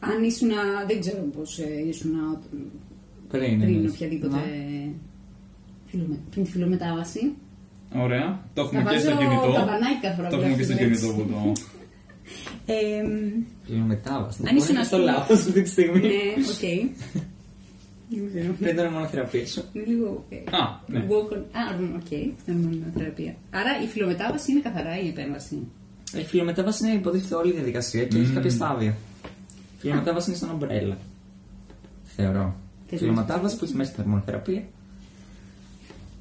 αν 0.00 0.24
ήσουν, 0.24 0.50
δεν 0.86 1.00
ξέρω 1.00 1.22
πώς 1.36 1.58
ε, 1.58 1.88
ήσουν 1.88 2.10
Πριν, 3.28 3.58
πριν 3.58 3.62
εννοείς. 3.74 3.92
οποιαδήποτε. 3.92 4.36
Ναι. 4.36 4.90
φυλομε- 5.86 6.18
Πριν 6.30 6.44
τη 6.44 6.50
φυλομετάβαση. 6.50 7.32
Ωραία. 7.96 8.44
Το 8.54 8.60
έχουμε 8.62 8.82
Θα 8.82 8.90
και 8.92 8.98
στο 8.98 9.10
βάζω 9.14 9.20
κινητό. 9.28 9.52
καμπανάκι 9.56 9.98
κάθε 10.02 10.14
φορά 10.16 10.28
Το 10.28 10.36
που 10.36 10.42
έχουμε 10.42 10.56
και 10.56 10.66
λέω 10.66 10.74
στο 10.76 10.84
αυτή 10.84 10.84
την 10.86 10.98
κινητό 11.00 11.22
που 11.22 11.30
το. 11.30 11.52
Ε, 12.66 12.76
Φυλομετάβαση. 13.62 14.42
Αν 14.48 14.56
ήσουν, 14.56 14.66
Μπορεί 14.66 14.72
να 14.74 14.80
ας 14.80 14.88
το 14.88 14.96
πούμε- 14.96 15.10
λάθος 15.12 15.38
αυτή 15.46 15.62
τη 15.62 15.68
στιγμή. 15.68 16.00
ναι, 16.00 16.06
οκ. 16.52 16.64
Δεν 18.12 18.28
ξέρω. 18.30 18.52
Πριν 18.60 18.76
την 18.76 18.84
ορμονοθεραπεία 18.84 19.46
σου. 19.46 19.62
Είναι 19.72 19.84
λίγο. 19.86 20.24
ε, 20.28 20.36
Α, 20.36 20.80
ναι. 20.86 21.06
walk 21.08 21.32
on- 21.34 21.36
Α, 21.60 21.62
οκ. 21.96 22.10
θεραπεία. 22.96 23.34
Άρα 23.50 23.82
η 23.84 23.86
φιλομετάβαση 23.86 24.52
είναι 24.52 24.60
καθαρά 24.60 25.00
η 25.00 25.08
επέμβαση. 25.08 25.58
Η 26.18 26.24
φιλομετάβαση 26.24 26.86
είναι 26.86 26.94
υποτίθεται 26.96 27.34
όλη 27.34 27.50
η 27.50 27.54
διαδικασία 27.54 28.04
και 28.04 28.18
έχει 28.18 28.32
κάποια 28.32 28.50
στάδια. 28.50 28.88
Η 29.76 29.78
φιλομετάβαση 29.78 30.30
είναι 30.30 30.38
σαν 30.38 30.50
ομπρέλα. 30.50 30.96
Θεωρώ. 32.16 32.56
Η 32.86 32.88
Θες 32.90 32.98
φιλομετάβαση 32.98 33.56
που 33.56 33.64
έχει 33.64 33.74
μέσα 33.74 33.90
στην 33.90 34.02
ορμονοθεραπεία. 34.02 34.62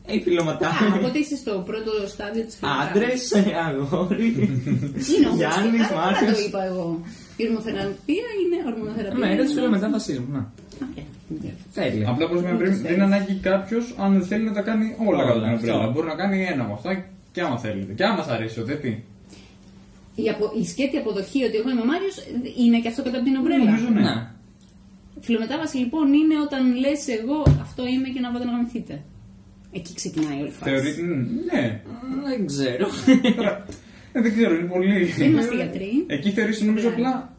Ε, 0.05 0.13
η 0.15 0.17
Α, 0.17 0.21
φιλομετάβαση. 0.21 0.83
οπότε 0.97 1.17
είσαι 1.17 1.35
στο 1.35 1.63
πρώτο 1.65 1.91
στάδιο 2.07 2.43
της 2.43 2.59
Άντρες, 2.81 3.33
αγόρι. 3.67 4.27
Είναι 5.17 5.27
όμω. 5.27 5.35
Γιάννης, 5.35 5.87
Δεν 5.87 5.97
Μάρκο. 5.97 6.25
το 6.25 6.39
είπα 6.47 6.63
εγώ. 6.65 7.01
Η 7.37 7.43
ορμοθεραπεία 7.47 8.27
είναι 8.41 8.57
ορμονοθεραπεία. 8.71 9.19
Ναι, 9.25 9.33
είναι 9.33 9.43
της 9.43 9.53
φυλομετάβασής 9.53 10.19
μου. 10.19 10.27
να. 10.31 10.51
Οκ, 10.81 10.95
δεν 11.27 11.51
Τέλεια. 11.73 12.09
Απλά 12.09 12.27
πως 12.29 12.41
με 12.41 12.55
πριν 12.57 12.81
δεν 12.81 12.93
είναι 12.93 13.03
ανάγκη 13.03 13.33
κάποιος 13.35 13.95
αν 13.99 14.11
δεν 14.13 14.21
θέλει 14.23 14.43
να 14.43 14.53
τα 14.53 14.61
κάνει 14.61 14.95
όλα 15.07 15.17
Όλα, 15.23 15.27
κατά 15.33 15.39
την 15.45 15.49
αυτό. 15.55 15.71
ομπρέλα. 15.73 15.91
Μπορεί 15.91 16.07
να 16.07 16.15
κάνει 16.15 16.45
ένα 16.45 16.63
από 16.63 16.73
αυτά 16.73 17.05
και 17.31 17.41
άμα 17.41 17.57
θέλετε. 17.59 17.93
Και 17.93 18.03
άμα 18.05 18.23
σα 18.23 18.31
αρέσει, 18.33 18.59
ούτε 18.61 18.75
τι. 18.75 18.97
Η, 20.23 20.29
απο... 20.33 20.45
η 20.61 20.65
σκέτη 20.71 20.97
αποδοχή 20.97 21.43
ότι 21.43 21.55
εγώ 21.57 21.69
είμαι 21.69 21.81
ο 21.85 21.89
Μάριος 21.91 22.15
είναι 22.63 22.77
και 22.79 22.87
αυτό 22.87 23.01
κατά 23.03 23.17
από 23.17 23.25
την 23.25 23.35
ομπρέλα. 23.35 23.63
Νομίζω 23.63 23.89
ναι. 23.89 24.01
Ναι. 24.01 24.15
Φυλομετάβαση 25.21 25.77
λοιπόν 25.77 26.07
είναι 26.13 26.35
όταν 26.45 26.61
λες 26.83 27.07
εγώ 27.07 27.37
αυτό 27.65 27.81
είμαι 27.93 28.07
και 28.13 28.19
να 28.19 28.29
πάτε 28.31 28.45
να 28.45 28.51
γαμηθείτε. 28.51 29.01
Εκεί 29.71 29.93
ξεκινάει 29.93 30.37
όλη 30.41 30.47
η 30.47 30.51
φάση. 30.51 30.69
Θεωρεί. 30.71 30.91
Ναι. 31.51 31.81
Δεν 32.27 32.45
ξέρω. 32.45 32.87
Ε, 34.13 34.21
δεν 34.21 34.31
ξέρω, 34.35 34.55
είναι 34.55 34.67
πολύ. 34.67 35.03
Δεν 35.05 35.29
είμαστε 35.31 35.55
γιατροί. 35.55 36.03
Εκεί 36.07 36.29
θεωρείς 36.31 36.61
νομίζω 36.61 36.87
απλά 36.87 37.35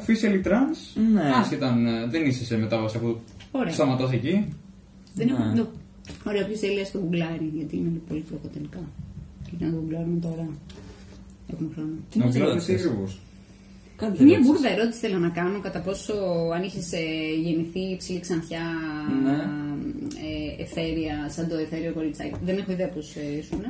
officially 0.00 0.46
trans. 0.48 0.78
Ναι. 1.12 1.22
Άσχετα 1.40 1.66
αν 1.68 1.86
ε, 1.86 2.06
δεν 2.06 2.26
είσαι 2.26 2.44
σε 2.44 2.56
μετάβαση 2.56 2.96
αφού 2.96 3.16
Ωραία. 3.52 3.72
σταματάς 3.72 4.12
εκεί. 4.12 4.48
Δεν 5.14 5.26
Ναι. 5.26 5.32
έχω. 5.32 5.52
το- 5.56 5.70
Ωραία, 6.26 6.42
όποιο 6.44 6.56
θέλει 6.56 6.76
να 6.76 6.90
το 6.92 6.98
γκουγκλάρει, 6.98 7.50
γιατί 7.56 7.76
είναι 7.76 8.00
πολύ 8.08 8.24
πλοκό 8.28 8.46
τελικά. 8.52 8.78
Και 9.44 9.64
να 9.64 9.70
το 9.70 9.76
γκουγκλάρουμε 9.76 10.18
τώρα. 10.20 10.46
Έχουμε 11.52 11.68
χρόνο. 11.74 11.92
Τι 12.10 12.18
Να 12.18 12.24
μας 12.24 12.34
βλέπεις 12.34 12.64
τι 12.64 12.72
ρώτησες; 12.72 12.86
ακριβώς. 12.90 13.20
Κάντε 13.96 14.22
Μια 14.24 14.32
ερώτηση. 14.34 14.52
μπουρδα 14.52 14.68
ερώτηση 14.70 14.98
θέλω 14.98 15.18
να 15.18 15.28
κάνω 15.28 15.60
κατά 15.60 15.80
πόσο 15.80 16.12
αν 16.54 16.62
είχες 16.62 16.90
γεννηθεί 17.42 17.96
ψηλή 17.96 18.20
ξανθιά 18.20 18.64
Ναι. 19.24 19.36
ε, 20.58 20.62
εθέρια, 20.62 21.14
σαν 21.30 21.48
το 21.48 21.56
εθέριο 21.56 21.92
κοριτσάκι. 21.92 22.34
Δεν 22.44 22.58
έχω 22.58 22.72
ιδέα 22.72 22.88
πώς 22.88 23.14
ήσουν. 23.40 23.60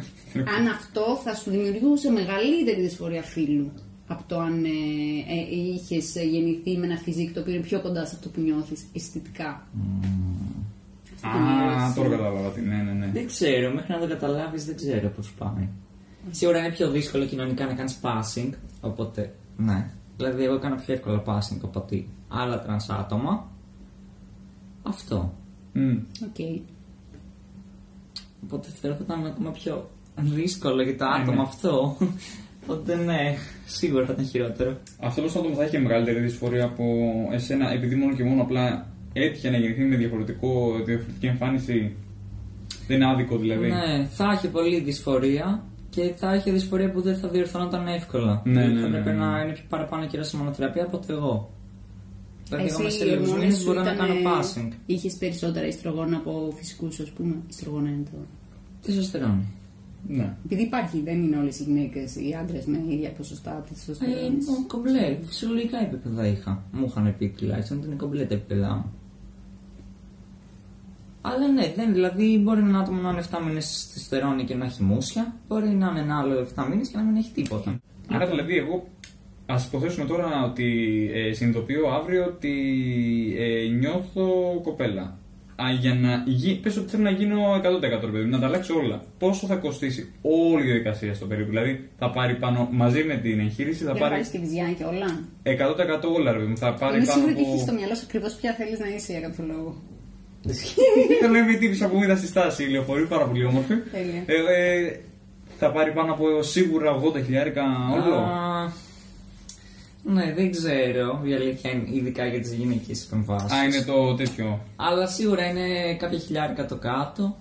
αν 0.56 0.66
αυτό 0.76 1.20
θα 1.24 1.34
σου 1.34 1.50
δημιουργούσε 1.50 2.10
μεγαλύτερη 2.10 2.80
δυσφορία 2.80 3.22
φύλου 3.22 3.70
από 4.06 4.22
το 4.26 4.38
αν 4.38 4.64
ε, 4.64 4.68
ε, 5.34 5.56
είχες 5.74 6.14
γεννηθεί 6.32 6.76
με 6.78 6.86
ένα 6.86 6.96
φυσικό 6.96 7.32
το 7.34 7.40
οποίο 7.40 7.52
είναι 7.54 7.62
πιο 7.62 7.80
κοντά 7.80 8.06
σε 8.06 8.12
αυτό 8.14 8.28
που 8.28 8.40
νιώθεις 8.40 8.80
αισθητικά. 8.96 9.66
Αυτή 11.22 11.38
είναι 11.38 11.48
η 11.48 11.58
Α, 11.58 11.70
ερώτηση. 11.72 11.94
τώρα 11.96 12.08
κατάλαβα 12.08 12.48
τι. 12.50 12.60
Ναι, 12.60 12.76
ναι, 12.76 12.92
ναι. 12.92 13.10
Δεν 13.12 13.26
ξέρω, 13.26 13.74
μέχρι 13.74 13.92
να 13.92 13.98
το 13.98 14.06
καταλάβεις 14.08 14.64
δεν 14.64 14.76
ξέρω 14.76 15.08
πώς 15.16 15.32
πάει. 15.38 15.68
Σίγουρα 16.30 16.58
είναι 16.58 16.70
πιο 16.70 16.90
δύσκολο 16.90 17.24
κοινωνικά 17.24 17.66
να 17.66 17.74
κάνεις 17.74 17.98
passing, 18.02 18.50
οπότε 18.80 19.34
ναι. 19.56 19.90
Δηλαδή, 20.16 20.44
εγώ 20.44 20.54
έκανα 20.54 20.76
πιο 20.76 20.94
εύκολα 20.94 21.22
passing 21.26 21.58
από 21.62 21.80
ότι 21.80 22.08
άλλα 22.28 22.62
τρανς 22.62 22.90
άτομα. 22.90 23.50
Αυτό. 24.82 25.32
Μμ. 25.72 25.96
Οκ. 26.24 26.62
Οπότε 28.44 28.68
θεωρώ 28.80 28.96
ότι 28.96 29.06
θα 29.06 29.14
ήταν 29.14 29.26
ακόμα 29.26 29.50
πιο 29.50 29.90
δύσκολο 30.16 30.82
για 30.82 30.96
το 30.96 31.04
Ναι, 31.04 31.22
άτομο 31.22 31.36
ναι. 31.36 31.42
αυτό. 31.42 31.96
Οπότε 32.62 32.96
ναι, 32.96 33.36
σίγουρα 33.66 34.06
θα 34.06 34.12
ήταν 34.12 34.24
χειρότερο. 34.26 34.76
Αυτό 35.00 35.22
το 35.22 35.38
άτομο 35.38 35.54
θα 35.54 35.64
είχε 35.64 35.78
μεγαλύτερη 35.78 36.20
δυσφορία 36.20 36.64
από 36.64 36.84
εσένα, 37.32 37.70
επειδή 37.72 37.94
μόνο 37.94 38.14
και 38.14 38.24
μόνο 38.24 38.42
απλά 38.42 38.86
έτυχε 39.12 39.50
να 39.50 39.56
γεννηθεί 39.56 39.82
με 39.82 39.96
διαφορετικό, 39.96 40.82
διαφορετική 40.84 41.26
εμφάνιση. 41.26 41.96
Δεν 42.86 42.96
είναι 42.96 43.10
άδικο 43.10 43.36
δηλαδή. 43.38 43.68
Ναι, 43.68 44.06
θα 44.10 44.32
είχε 44.34 44.48
πολύ 44.48 44.80
δυσφορία 44.80 45.64
και 45.94 46.12
θα 46.16 46.34
είχε 46.34 46.50
δυσφορία 46.52 46.90
που 46.90 47.00
δεν 47.00 47.16
θα 47.16 47.28
διορθωνόταν 47.28 47.86
εύκολα. 47.86 48.42
Ναι, 48.44 48.52
Δηλαδή, 48.52 48.72
ναι, 48.72 48.80
θα 48.80 48.88
ναι, 48.88 48.98
έπρεπε 48.98 49.18
ναι. 49.18 49.24
να 49.24 49.40
είναι 49.40 49.52
πιο 49.52 49.64
παραπάνω 49.68 50.06
καιρός 50.06 50.28
σε 50.28 50.36
ορμονοθεραπεία 50.36 50.84
από 50.84 50.96
ότι 50.96 51.12
εγώ. 51.12 51.50
Δηλαδή, 52.44 52.64
εγώ 52.66 52.74
Εσύ, 52.74 52.82
μέσα 52.82 52.96
σε 52.96 53.04
οι 53.04 53.08
λίγου 53.08 53.22
ορμόνες 53.22 53.44
μήνε 53.44 53.54
σου 53.54 53.64
μπορώ 53.64 53.82
να 53.82 53.92
ήταν, 53.92 54.06
κάνω 54.06 54.18
ε, 54.18 54.22
passing. 54.22 54.72
Είχες 54.86 55.14
περισσότερα 55.14 55.66
ιστρογόνα 55.66 56.16
από 56.16 56.52
φυσικούς, 56.56 57.00
ας 57.00 57.10
πούμε. 57.10 57.34
Ιστρογόνα 57.48 57.88
είναι 57.88 58.02
το. 58.10 58.16
Τι 58.82 58.92
σωστερώνει. 58.92 59.46
Ναι. 60.08 60.36
Επειδή 60.44 60.62
υπάρχει, 60.62 61.00
δεν 61.00 61.22
είναι 61.22 61.36
όλες 61.36 61.60
οι 61.60 61.62
γυναίκες 61.62 62.16
οι 62.16 62.36
άντρες 62.40 62.64
με 62.64 62.82
ίδια 62.88 63.10
ποσοστά 63.10 63.64
της 63.68 63.88
Ε, 63.88 64.24
είναι 64.24 64.38
κομπλέ. 64.66 65.18
Φυσιολογικά 65.22 65.78
επίπεδα 65.78 66.26
είχα. 66.26 66.62
Μου 66.72 66.86
είχαν 66.88 67.14
πει 67.18 67.28
τουλάχιστον 67.38 67.76
ότι 67.78 67.86
είναι 67.86 67.96
κομπλέ 67.96 68.24
τα 68.24 68.34
επίπεδά 68.34 68.74
μου. 68.74 68.92
Αλλά 71.26 71.48
ναι, 71.48 71.72
δεν, 71.76 71.92
δηλαδή 71.92 72.38
μπορεί 72.42 72.60
ένα 72.60 72.78
άτομο 72.78 73.00
να 73.00 73.10
είναι 73.10 73.22
7 73.30 73.38
μήνες 73.46 73.86
στη 73.88 73.98
στερόνη 73.98 74.44
και 74.44 74.54
να 74.54 74.64
έχει 74.64 74.82
μουσια, 74.82 75.34
μπορεί 75.48 75.68
να 75.68 75.88
είναι 75.90 76.00
ένα 76.00 76.18
άλλο 76.18 76.46
7 76.56 76.66
μήνες 76.70 76.88
και 76.88 76.96
να 76.96 77.02
μην 77.02 77.16
έχει 77.16 77.32
τίποτα. 77.32 77.80
Άρα 78.08 78.26
δηλαδή 78.26 78.56
εγώ 78.56 78.88
Α 79.46 79.56
υποθέσουμε 79.66 80.06
τώρα 80.06 80.44
ότι 80.44 80.66
ε, 81.14 81.32
συνειδητοποιώ 81.32 81.88
αύριο 81.88 82.24
ότι 82.24 82.52
ε, 83.38 83.68
νιώθω 83.68 84.26
κοπέλα. 84.62 85.18
Α, 85.62 85.64
για 85.80 85.94
να 85.94 86.22
γι... 86.26 86.54
πες 86.54 86.76
ότι 86.76 86.90
θέλω 86.90 87.02
να 87.02 87.10
γίνω 87.10 87.36
100% 87.54 87.60
ρε 87.80 88.10
παιδί 88.10 88.24
μου, 88.24 88.30
να 88.30 88.38
τα 88.38 88.46
αλλάξω 88.46 88.74
όλα. 88.74 89.02
Πόσο 89.18 89.46
θα 89.46 89.56
κοστίσει 89.56 90.12
όλη 90.22 90.62
η 90.62 90.66
διαδικασία 90.66 91.14
στο 91.14 91.26
περίπου. 91.26 91.48
Δηλαδή 91.48 91.88
θα 91.98 92.10
πάρει 92.10 92.34
πάνω 92.34 92.68
μαζί 92.72 93.04
με 93.04 93.16
την 93.16 93.40
εγχείρηση, 93.40 93.84
θα 93.84 93.92
Για 93.92 93.92
να 93.92 93.98
πάρει 93.98 94.12
πάρεις 94.12 94.28
και 94.28 94.38
βυζιά 94.38 94.72
και 94.78 94.84
όλα. 94.84 95.06
100% 95.42 96.14
όλα 96.16 96.32
ρε 96.32 96.38
παιδί 96.38 96.50
μου. 96.50 96.56
Θα 96.56 96.74
πάρει 96.74 96.96
Είμαι 96.96 97.06
πάνω 97.06 97.20
σίγουρη 97.20 97.32
ότι 97.32 97.50
έχει 97.50 97.60
στο 97.60 97.70
από. 97.70 97.78
μυαλό 97.78 97.94
σου 97.94 98.04
ακριβώς 98.04 98.34
ποια 98.34 98.52
θέλεις 98.52 98.78
να 98.78 98.88
είσαι 98.88 99.12
για 99.12 99.20
κάποιο 99.20 99.44
λόγο. 99.46 99.82
Θέλω 101.20 101.32
να 101.32 101.38
είμαι 101.38 101.52
η 101.52 101.58
τύπησα 101.58 101.88
που 101.88 102.02
είδα 102.02 102.16
στη 102.16 102.26
στάση 102.26 102.64
η 102.64 102.68
λεωφορείο, 102.68 103.06
πάρα 103.06 103.24
πολύ 103.26 103.44
όμορφη. 103.44 103.74
Τέλεια. 103.74 104.22
Ε, 104.26 104.34
ε, 104.86 105.00
θα 105.58 105.70
πάρει 105.72 105.92
πάνω 105.92 106.12
από 106.12 106.42
σίγουρα 106.42 107.00
80 107.00 107.22
χιλιάρικα 107.24 107.62
όλο. 107.92 108.14
Α, 108.14 108.72
Ναι, 110.02 110.32
δεν 110.36 110.50
ξέρω 110.50 111.20
η 111.24 111.34
αλήθεια 111.34 111.70
είναι, 111.70 111.84
ειδικά 111.92 112.26
για 112.26 112.40
τις 112.40 112.52
γυναικές 112.52 113.04
επεμβάσεις. 113.04 113.52
Α, 113.52 113.64
είναι 113.64 113.82
το 113.82 114.14
τέτοιο. 114.14 114.60
Αλλά 114.76 115.06
σίγουρα 115.06 115.48
είναι 115.50 115.94
κάποια 115.94 116.18
χιλιάρικα 116.18 116.66
το 116.66 116.76
κάτω. 116.76 117.36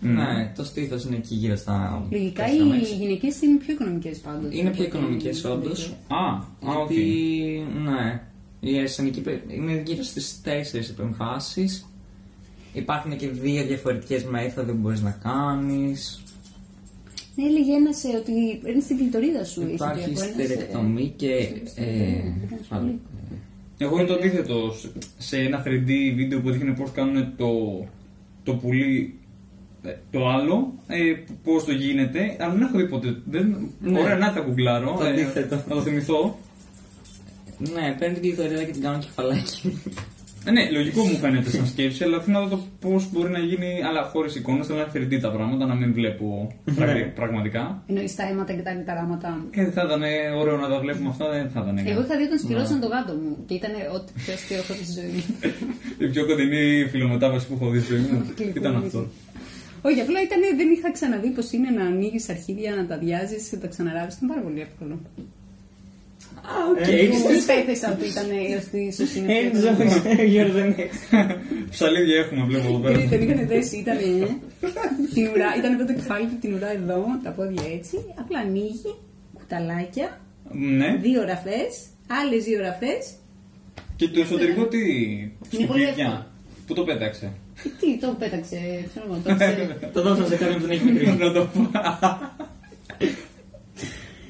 Ναι, 0.00 0.52
το 0.56 0.64
στήθος 0.64 1.04
είναι 1.04 1.16
εκεί 1.16 1.34
γύρω 1.34 1.56
στα. 1.56 2.06
Λογικά 2.10 2.44
τέσσερα 2.44 2.64
οι 2.64 2.66
μέσα. 2.68 2.94
γυναικές 2.94 3.42
είναι 3.42 3.56
πιο 3.58 3.72
οικονομικές 3.74 4.18
πάντως. 4.18 4.54
Είναι 4.54 4.70
πιο 4.70 4.84
οικονομικές 4.84 5.44
όντως. 5.44 5.94
Α, 6.08 6.24
α, 6.70 6.78
οκ. 6.80 6.90
Γιατί, 6.92 7.66
ναι, 7.84 8.20
η 8.60 8.78
αισθανική 8.78 9.20
πε- 9.20 9.52
είναι 9.52 9.82
γύρω 9.86 10.02
στις 10.02 10.40
τέσσερις 10.42 10.88
επεμβάσεις. 10.88 11.86
Υπάρχουν 12.74 13.16
και 13.16 13.28
δύο 13.28 13.64
διαφορετικές 13.64 14.24
μέθοδοι 14.24 14.72
που 14.72 14.78
μπορείς 14.78 15.02
να 15.02 15.10
κάνεις. 15.10 16.22
Ναι, 17.34 17.44
έλεγε 17.44 17.72
ένας 17.72 18.04
ότι 18.20 18.32
είναι 18.70 18.80
στην 18.80 18.96
κλειτορίδα 18.96 19.44
σου. 19.44 19.62
έχει 19.62 19.74
Υπάρχει 19.74 20.10
διαφορά, 20.10 20.26
ένας, 20.26 20.46
στερεκτομή 20.46 21.12
και. 21.16 21.32
Ε, 21.74 21.84
άλλο. 22.68 22.98
Εγώ 23.78 23.98
είναι 23.98 24.06
το 24.06 24.14
αντίθετο. 24.14 24.72
Σε 25.18 25.38
ένα 25.38 25.62
3D 25.66 25.90
βίντεο 26.14 26.40
που 26.40 26.50
δείχνει 26.50 26.72
πώς 26.72 26.90
κάνουν 26.90 27.36
το, 27.36 27.84
το 28.42 28.54
πουλί 28.54 29.18
ε, 29.82 29.94
το 30.10 30.28
άλλο, 30.28 30.74
ε, 30.86 31.14
πώς 31.44 31.64
το 31.64 31.72
γίνεται, 31.72 32.36
αλλά 32.38 32.52
δεν 32.52 32.62
έχω 32.62 32.78
δει 32.78 32.88
ποτέ. 32.88 33.16
Δεν, 33.24 33.70
Ναι. 33.80 34.00
Ωραία, 34.00 34.16
να 34.16 34.32
τα 34.32 34.40
κουκλάρω. 34.40 34.96
Το 34.98 35.04
ε, 35.04 35.08
αντίθετο. 35.10 35.54
να 35.68 35.74
το 35.74 35.80
θυμηθώ. 35.80 36.38
ναι, 37.58 37.96
παίρνουν 37.98 38.20
την 38.20 38.22
κλειτορίδα 38.22 38.62
και 38.62 38.72
την 38.72 38.82
κάνουν 38.82 39.00
κεφαλάκι. 39.00 39.80
Ε, 40.46 40.50
ναι, 40.50 40.70
λογικό 40.70 41.00
μου 41.04 41.16
φαίνεται 41.16 41.50
σαν 41.50 41.66
σκέψη, 41.66 42.04
αλλά 42.04 42.20
θέλω 42.20 42.38
να 42.40 42.46
δω 42.46 42.58
πώς 42.80 43.10
μπορεί 43.12 43.30
να 43.30 43.38
γίνει, 43.38 43.70
αλλά 43.88 44.02
χωρίς 44.02 44.34
εικόνες, 44.36 44.66
θέλω 44.66 44.78
να 44.78 44.84
είναι 44.94 45.06
3D 45.06 45.20
τα 45.20 45.30
πράγματα, 45.32 45.66
να 45.66 45.74
μην 45.74 45.92
βλέπω 45.92 46.52
πραγ- 46.74 47.06
πραγματικά. 47.20 47.82
Εννοείς 47.86 48.14
τα 48.14 48.22
αίματα 48.28 48.52
και 48.52 48.62
τα 48.62 48.72
λιταράματα. 48.72 49.44
Και 49.54 49.62
δεν 49.62 49.72
θα 49.72 49.82
ήταν 49.88 50.02
ωραίο 50.40 50.56
να 50.56 50.68
τα 50.68 50.78
βλέπουμε 50.80 51.08
αυτά, 51.08 51.30
δεν 51.30 51.50
θα 51.50 51.60
ήταν. 51.62 51.78
Εγώ 51.78 52.00
είχα 52.04 52.16
δει 52.16 52.22
όταν 52.22 52.38
στηρώσαν 52.38 52.80
το 52.80 52.86
γάτο 52.86 53.12
μου 53.22 53.32
και 53.46 53.54
ήταν 53.54 53.70
ό,τι 53.96 54.12
πιο 54.22 54.32
αστείο 54.32 54.56
έχω 54.56 54.72
δει 54.78 54.84
στη 54.84 54.92
ζωή 55.00 55.10
μου. 55.14 55.22
Η 56.04 56.06
πιο 56.12 56.26
κοντινή 56.26 56.86
φιλομετάβαση 56.92 57.46
που 57.46 57.54
έχω 57.58 57.70
δει 57.70 57.80
στη 57.80 57.88
ζωή 57.92 58.04
μου. 58.10 58.18
Τι 58.36 58.44
ήταν 58.60 58.76
αυτό. 58.76 59.00
Όχι, 59.88 60.00
απλά 60.00 60.18
ήταν, 60.22 60.40
δεν 60.56 60.68
είχα 60.70 60.92
ξαναδεί 60.92 61.28
πώ 61.36 61.42
είναι 61.56 61.70
να 61.78 61.84
ανοίγεις 61.84 62.28
αρχίδια, 62.28 62.74
να 62.74 62.86
τα 62.86 62.96
διάζει 62.98 63.36
και 63.50 63.56
τα 63.56 63.66
ξαναράβεις. 63.66 64.14
Ήταν 64.16 64.28
πάρα 64.28 64.40
πολύ 64.40 64.60
εύκολο. 64.60 64.94
Α, 66.52 66.54
οκ. 66.70 66.84
Δεν 66.86 67.36
υπέθεσα 67.42 67.86
ότι 67.92 68.06
ήταν 68.12 68.26
ότι 68.60 68.78
ίσω 68.90 69.04
είναι. 69.18 69.32
πιο 69.50 69.68
εύκολο. 69.68 69.82
Ένζο, 69.82 70.22
Γιώργο, 70.32 70.52
δεν 70.52 70.74
έχει. 70.78 70.88
Ψαλίδια 71.70 72.16
έχουμε, 72.22 72.44
βλέπω 72.46 72.68
εδώ 72.68 72.78
πέρα. 72.78 72.98
Γιατί 72.98 73.16
τον 73.18 73.28
είχαν 73.28 73.46
δέσει, 73.46 73.76
ήταν 73.76 73.96
την 75.14 75.26
ουρά, 75.32 75.48
ήταν 75.58 75.72
εδώ 75.74 75.84
το 75.86 75.92
κεφάλι 75.92 76.26
του, 76.26 76.38
την 76.40 76.54
ουρά 76.54 76.70
εδώ, 76.72 77.04
τα 77.24 77.30
πόδια 77.30 77.62
έτσι. 77.76 77.96
Απλά 78.20 78.38
ανοίγει, 78.38 78.92
κουταλάκια, 79.38 80.20
Ναι. 80.78 80.96
δύο 81.06 81.20
ραφές, 81.24 81.70
άλλες 82.20 82.44
δύο 82.44 82.60
ραφές. 82.60 83.02
Και 83.96 84.08
το 84.08 84.20
εσωτερικό 84.20 84.66
τι. 84.66 84.78
Είναι 84.78 85.30
πολύ 85.50 85.64
Σκουπίδια; 85.64 85.88
εύκολο. 86.06 86.26
Πού 86.66 86.74
το 86.74 86.84
πέταξε; 86.84 87.32
Τι, 87.80 87.98
το 87.98 88.16
πέταξε, 88.18 88.56
ξέρω 88.90 89.06
εγώ, 89.08 89.20
το 89.24 89.34
ξέρει. 89.38 89.68
Το 89.92 90.02
δώσω 90.02 90.26
σε 90.26 90.36
κάποιον 90.36 90.54
που 90.54 90.60
τον 90.60 90.70
έχει 90.70 90.84
μικρή. 90.90 91.06
Να 91.18 91.32
το 91.32 91.46
πω. 91.54 91.70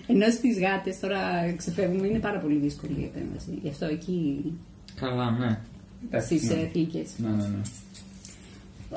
Ενώ 0.06 0.30
στις 0.30 0.58
γάτες 0.58 1.00
τώρα 1.00 1.18
ξεφεύγουμε, 1.56 2.06
είναι 2.06 2.18
πάρα 2.18 2.38
πολύ 2.38 2.54
δύσκολη 2.56 2.94
η 3.00 3.04
επέμβαση. 3.14 3.58
Γι' 3.62 3.68
αυτό 3.68 3.86
εκεί 3.86 4.52
Καλά, 5.00 5.30
ναι. 5.30 5.58
Εντάξει, 6.06 6.36
στις 6.38 6.48
ναι. 6.50 6.68
θηλυκέ. 6.72 7.04
Ναι, 7.16 7.28
ναι, 7.28 7.36
ναι. 7.36 7.62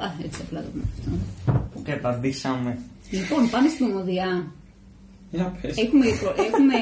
Α, 0.06 0.14
έτσι 0.24 0.42
απλά 0.46 0.62
το 0.62 0.68
πούμε 0.72 0.84
αυτό. 0.98 1.52
Που 1.74 1.82
καταντήσαμε. 1.84 2.78
Λοιπόν, 3.12 3.50
πάμε 3.50 3.70
στην 3.70 3.86
ομοδιά. 3.86 4.52
Για 5.32 5.58
πες. 5.62 5.78
Έχουμε, 5.78 6.06
έχουμε 6.48 6.74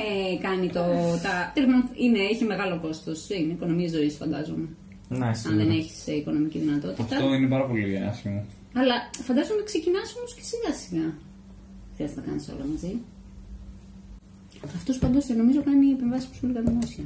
κάνει 0.41 0.67
το. 0.67 0.84
Τα, 1.23 1.51
τέλος 1.53 1.69
πάντων, 1.71 1.89
είναι, 2.03 2.19
έχει 2.32 2.43
μεγάλο 2.43 2.80
κόστος. 2.80 3.30
Είναι 3.30 3.53
οικονομία 3.53 3.88
ζωής, 3.88 4.15
φαντάζομαι. 4.15 4.67
Ναι, 5.09 5.26
Αν 5.26 5.34
δεν 5.34 5.36
σίγουρα. 5.36 5.73
έχει 5.73 6.11
οικονομική 6.19 6.59
δυνατότητα. 6.59 7.03
Αυτό 7.03 7.34
είναι 7.34 7.47
πάρα 7.47 7.65
πολύ 7.65 7.97
άσχημο. 8.09 8.45
Αλλά 8.73 8.95
φαντάζομαι 9.28 9.63
ξεκινάς 9.65 10.15
όμως 10.17 10.34
και 10.36 10.41
σιγά 10.51 10.71
σιγά. 10.82 11.07
Χρειάζεται 11.95 12.19
να 12.21 12.26
κάνεις 12.28 12.49
όλα 12.53 12.65
μαζί. 12.71 12.93
Αυτός 14.76 14.97
πάντως 14.97 15.28
νομίζω 15.28 15.61
κάνει 15.63 15.88
επεμβάσει 15.91 16.28
που 16.30 16.34
σου 16.36 16.45
έλεγα 16.45 16.61
δημόσια. 16.61 17.03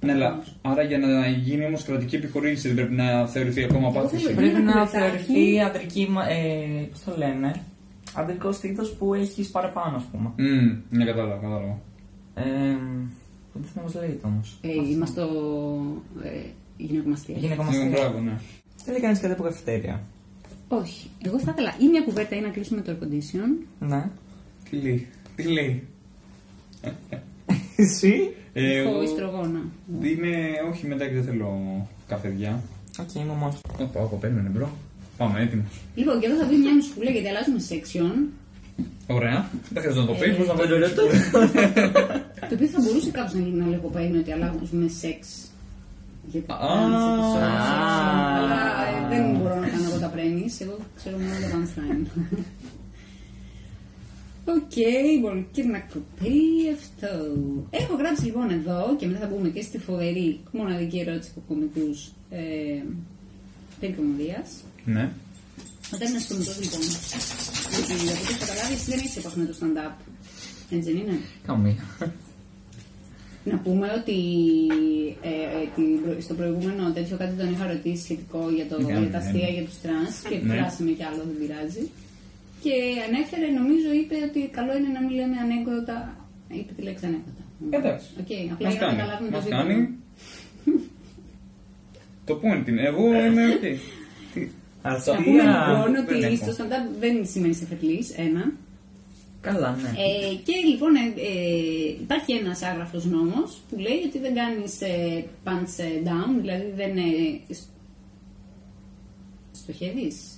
Ναι, 0.00 0.12
αλλά 0.12 0.42
άρα 0.62 0.82
για 0.82 0.98
να 0.98 1.26
γίνει 1.28 1.64
όμως 1.64 1.82
κρατική 1.84 2.16
επιχορήγηση 2.16 2.66
δεν 2.68 2.76
πρέπει 2.76 2.94
να 2.94 3.26
θεωρηθεί 3.26 3.64
ακόμα 3.64 3.90
πάθηση. 3.90 4.22
θέλω- 4.24 4.36
Πρέπει 4.36 4.54
να 4.60 4.72
Κουλετάκι. 4.72 4.90
θεωρηθεί 4.96 5.60
αντρική. 5.60 6.08
μα- 6.10 6.28
Ε, 6.28 6.88
Πώς 6.90 7.04
το 7.04 7.14
λένε. 7.16 7.60
Αντρικό 8.14 8.52
στήθος 8.52 8.90
που 8.92 9.14
έχεις 9.14 9.48
παραπάνω, 9.50 9.96
ας 9.96 10.04
πούμε. 10.12 10.30
Μμμ, 10.36 10.76
ναι, 10.90 11.04
κατάλαβα, 11.04 11.34
κατάλαβα. 11.34 11.78
Ε, 12.34 12.44
δεν 13.52 13.64
θυμάμαι 13.72 13.90
πώς 13.92 13.94
λέγεται 13.94 14.26
όμως. 14.26 14.58
Ε, 14.62 14.68
είμαστε 14.90 15.20
το. 15.20 15.28
Ε, 16.22 16.28
γυναικομαστία. 16.76 17.34
Ναι, 17.34 17.40
Γυναικομαστία. 17.40 17.88
μπράβο, 17.88 18.20
ναι. 18.20 18.38
Θέλει 18.76 19.00
κανείς 19.00 19.20
κάτι 19.20 19.32
από 19.32 19.42
καφετέρια. 19.42 20.00
Όχι. 20.68 21.08
Εγώ 21.26 21.38
θα 21.40 21.50
ήθελα 21.50 21.74
ή 21.80 21.86
μια 21.88 22.00
κουβέρτα 22.02 22.36
ή 22.36 22.40
να 22.40 22.48
κλείσουμε 22.48 22.80
το 22.80 22.92
air 22.92 23.04
condition. 23.04 23.66
Ναι. 23.88 24.08
Τι 24.70 24.76
λέει. 24.76 25.06
Τι 25.36 25.42
λέει. 25.42 25.86
Εσύ; 27.84 28.34
Ε, 28.52 28.78
Έχω 28.80 28.88
εγώ 28.90 29.02
ιστρογόνα. 29.02 29.60
είμαι, 30.02 30.32
όχι 30.70 30.86
μετά 30.86 31.04
και 31.06 31.14
δεν 31.14 31.24
θέλω 31.24 31.50
καφεδιά. 32.08 32.62
Οκ, 33.00 33.14
είμαι 33.14 33.24
μόνο. 33.40 33.54
Ω, 33.80 33.84
πάω, 33.92 34.06
πάω, 34.06 34.18
περίμενε 34.18 34.48
μπρο. 34.48 34.68
Πάμε, 35.16 35.40
έτοιμος. 35.40 35.66
Λοιπόν, 35.94 36.20
και 36.20 36.26
εδώ 36.26 36.36
θα 36.40 36.46
βγει 36.46 36.56
μια 36.56 36.74
μουσικούλα 36.74 37.10
γιατί 37.10 37.28
αλλάζουμε 37.28 37.60
section. 37.70 38.14
Ωραία. 39.06 39.38
Δεν 39.72 39.82
χρειάζεται 39.82 40.00
να 40.06 40.10
το 40.10 40.12
πεις, 40.20 40.28
Ε, 40.28 40.32
μπορείς 40.34 40.46
να 40.52 40.54
βάλεις 40.54 40.94
Το 42.48 42.54
οποίο 42.56 42.66
θα 42.74 42.80
μπορούσε 42.82 43.10
κάποιος 43.10 43.34
να 43.34 43.40
γίνει 43.46 43.58
να 43.62 43.66
λογοπαίγνει 43.74 44.18
ότι 44.22 44.32
αλλάζουμε 44.32 44.88
σεξ. 45.00 45.18
Γιατί 46.32 46.52
Α, 46.52 46.56
κάνεις 46.62 47.02
επεισόδιο 47.12 47.48
α. 47.56 47.60
section, 47.68 48.16
Αλλά 48.40 48.60
ε, 48.92 48.98
δεν 49.12 49.22
μπορώ 49.36 49.54
να 49.64 49.68
κάνω 49.72 49.84
εγώ 49.90 49.98
τα 50.04 50.08
premise. 50.14 50.52
Εγώ 50.64 50.76
ξέρω 50.98 51.16
μόνο 51.22 51.36
το 51.42 51.48
punchline. 51.54 52.04
Οκ, 54.56 54.74
μπορεί 55.20 55.46
να 55.74 55.80
κοπεί 55.92 56.40
αυτό. 56.78 57.12
Έχω 57.70 57.94
γράψει 58.00 58.24
λοιπόν 58.24 58.50
εδώ 58.50 58.96
και 58.98 59.06
μετά 59.06 59.18
θα 59.18 59.26
μπούμε 59.26 59.48
και 59.48 59.62
στη 59.62 59.78
φοβερή 59.78 60.40
μοναδική 60.52 60.98
ερώτηση 60.98 61.30
από 61.36 61.42
κωμικού 61.48 61.88
ε, 62.30 62.82
περί 63.80 63.92
κωμωδίας. 63.92 64.48
Ναι. 64.84 65.04
Όταν 65.94 66.08
είναι 66.08 66.22
κωμικό 66.28 66.52
λοιπόν, 66.62 66.80
γιατί 67.74 67.92
από 67.92 68.10
ό,τι 68.12 68.32
έχω 68.32 68.38
καταλάβεις 68.44 68.76
εσύ 68.80 68.90
δεν 68.90 68.98
έχεις 68.98 69.16
επαφή 69.16 69.38
με 69.38 69.44
το 69.50 69.54
stand-up. 69.60 69.94
Έτσι 70.70 70.92
δεν 70.92 70.96
είναι; 71.02 71.16
Καμία. 71.46 71.76
Να 73.50 73.56
πούμε 73.58 73.86
ότι 74.00 74.18
ε, 75.22 75.32
ε, 75.58 75.62
την 75.76 75.88
προ- 76.02 76.20
στο 76.26 76.34
προηγούμενο 76.34 76.92
τέτοιο 76.92 77.16
κάτι 77.16 77.34
τον 77.40 77.52
είχα 77.52 77.66
ρωτήσει 77.72 78.02
σχετικό 78.02 78.40
για, 78.56 78.66
το, 78.70 78.76
Ναι, 78.80 78.84
για 78.86 78.94
τα 78.94 79.18
ναι, 79.18 79.24
αστεία 79.24 79.48
ναι. 79.48 79.54
για 79.56 79.64
τους 79.68 79.78
τρανς 79.84 80.14
και 80.28 80.36
Ναι. 80.36 80.40
φτιάσαμε 80.54 80.90
κι 80.98 81.04
άλλο, 81.10 81.22
δεν 81.28 81.36
πειράζει. 81.40 81.84
Και 82.62 82.74
ανέφερε, 83.08 83.46
νομίζω, 83.60 83.88
είπε 84.00 84.16
ότι 84.28 84.40
καλό 84.58 84.72
είναι 84.76 84.88
να 84.96 85.00
μην 85.04 85.14
λέμε 85.18 85.36
ανέκδοτα. 85.44 85.98
Είπε 86.58 86.72
τη 86.72 86.82
λέξη 86.82 87.04
ανέκδοτα. 87.06 87.42
Εντάξει. 87.76 88.06
Οκ, 88.20 88.30
απλά 88.52 88.66
Μας 88.66 88.74
για 88.76 88.80
να 88.80 88.86
κάνει. 88.86 88.96
καταλάβουμε 88.98 89.30
το 89.30 89.34
Μας 89.36 89.42
ζήτημα. 89.44 89.62
κάνει. 89.62 89.96
Το 92.24 92.40
point 92.42 92.68
είναι. 92.68 92.82
Εγώ 92.82 93.04
είμαι 93.24 93.44
οκ. 93.54 93.60
Τι- 93.60 94.48
Να 94.82 94.90
Αστεία. 94.90 95.14
πούμε 95.14 95.42
λοιπόν 95.42 95.92
δεν 95.92 96.02
ότι 96.04 96.24
έχω. 96.24 96.52
στο 96.52 96.64
stand-up 96.64 96.96
δεν 97.00 97.26
σημαίνει 97.26 97.54
σε 97.54 97.66
ένα. 98.16 98.52
Καλά, 99.40 99.76
ναι. 99.82 99.88
Ε, 99.88 100.34
και 100.34 100.52
λοιπόν 100.68 100.94
ε, 100.94 101.00
ε, 101.20 101.88
υπάρχει 102.00 102.32
ένας 102.32 102.62
άγραφος 102.62 103.04
νόμος 103.04 103.60
που 103.70 103.78
λέει 103.78 104.02
ότι 104.06 104.18
δεν 104.18 104.34
κάνεις 104.34 104.80
ε, 104.80 105.24
punch 105.44 105.80
down, 106.08 106.40
δηλαδή 106.40 106.72
δεν 106.76 106.96
ε, 106.96 107.54
σ- 107.54 107.68
στοχεύεις. 109.52 110.37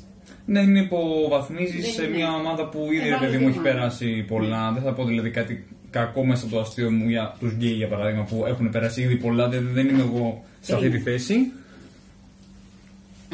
Ναι, 0.52 0.60
είναι 0.60 0.80
υποβαθμίζεις 0.80 1.80
Δεν 1.84 1.92
σε 1.92 2.02
είναι. 2.04 2.16
μια 2.16 2.34
ομάδα 2.34 2.68
που 2.68 2.78
ήδη 2.92 2.96
ρε 2.96 3.02
Μεγάλο 3.10 3.20
παιδί 3.24 3.36
μου 3.36 3.48
έχει 3.48 3.58
βήμα. 3.58 3.62
περάσει 3.70 4.24
πολλά. 4.28 4.72
Δεν 4.72 4.82
θα 4.82 4.92
πω 4.92 5.04
δηλαδή 5.04 5.30
κάτι 5.30 5.64
κακό 5.90 6.24
μέσα 6.26 6.44
από 6.44 6.54
το 6.54 6.60
αστείο 6.60 6.90
μου 6.90 7.08
για 7.08 7.36
τους 7.40 7.52
γκέι 7.52 7.72
για 7.72 7.88
παράδειγμα 7.88 8.22
που 8.24 8.44
έχουν 8.46 8.70
περάσει 8.70 9.02
ήδη 9.02 9.16
πολλά. 9.16 9.48
Δεν, 9.48 9.68
δεν 9.72 9.88
είμαι 9.88 10.02
εγώ 10.02 10.44
σε 10.60 10.74
αυτή 10.74 10.90
τη 10.90 10.98
θέση. 10.98 11.34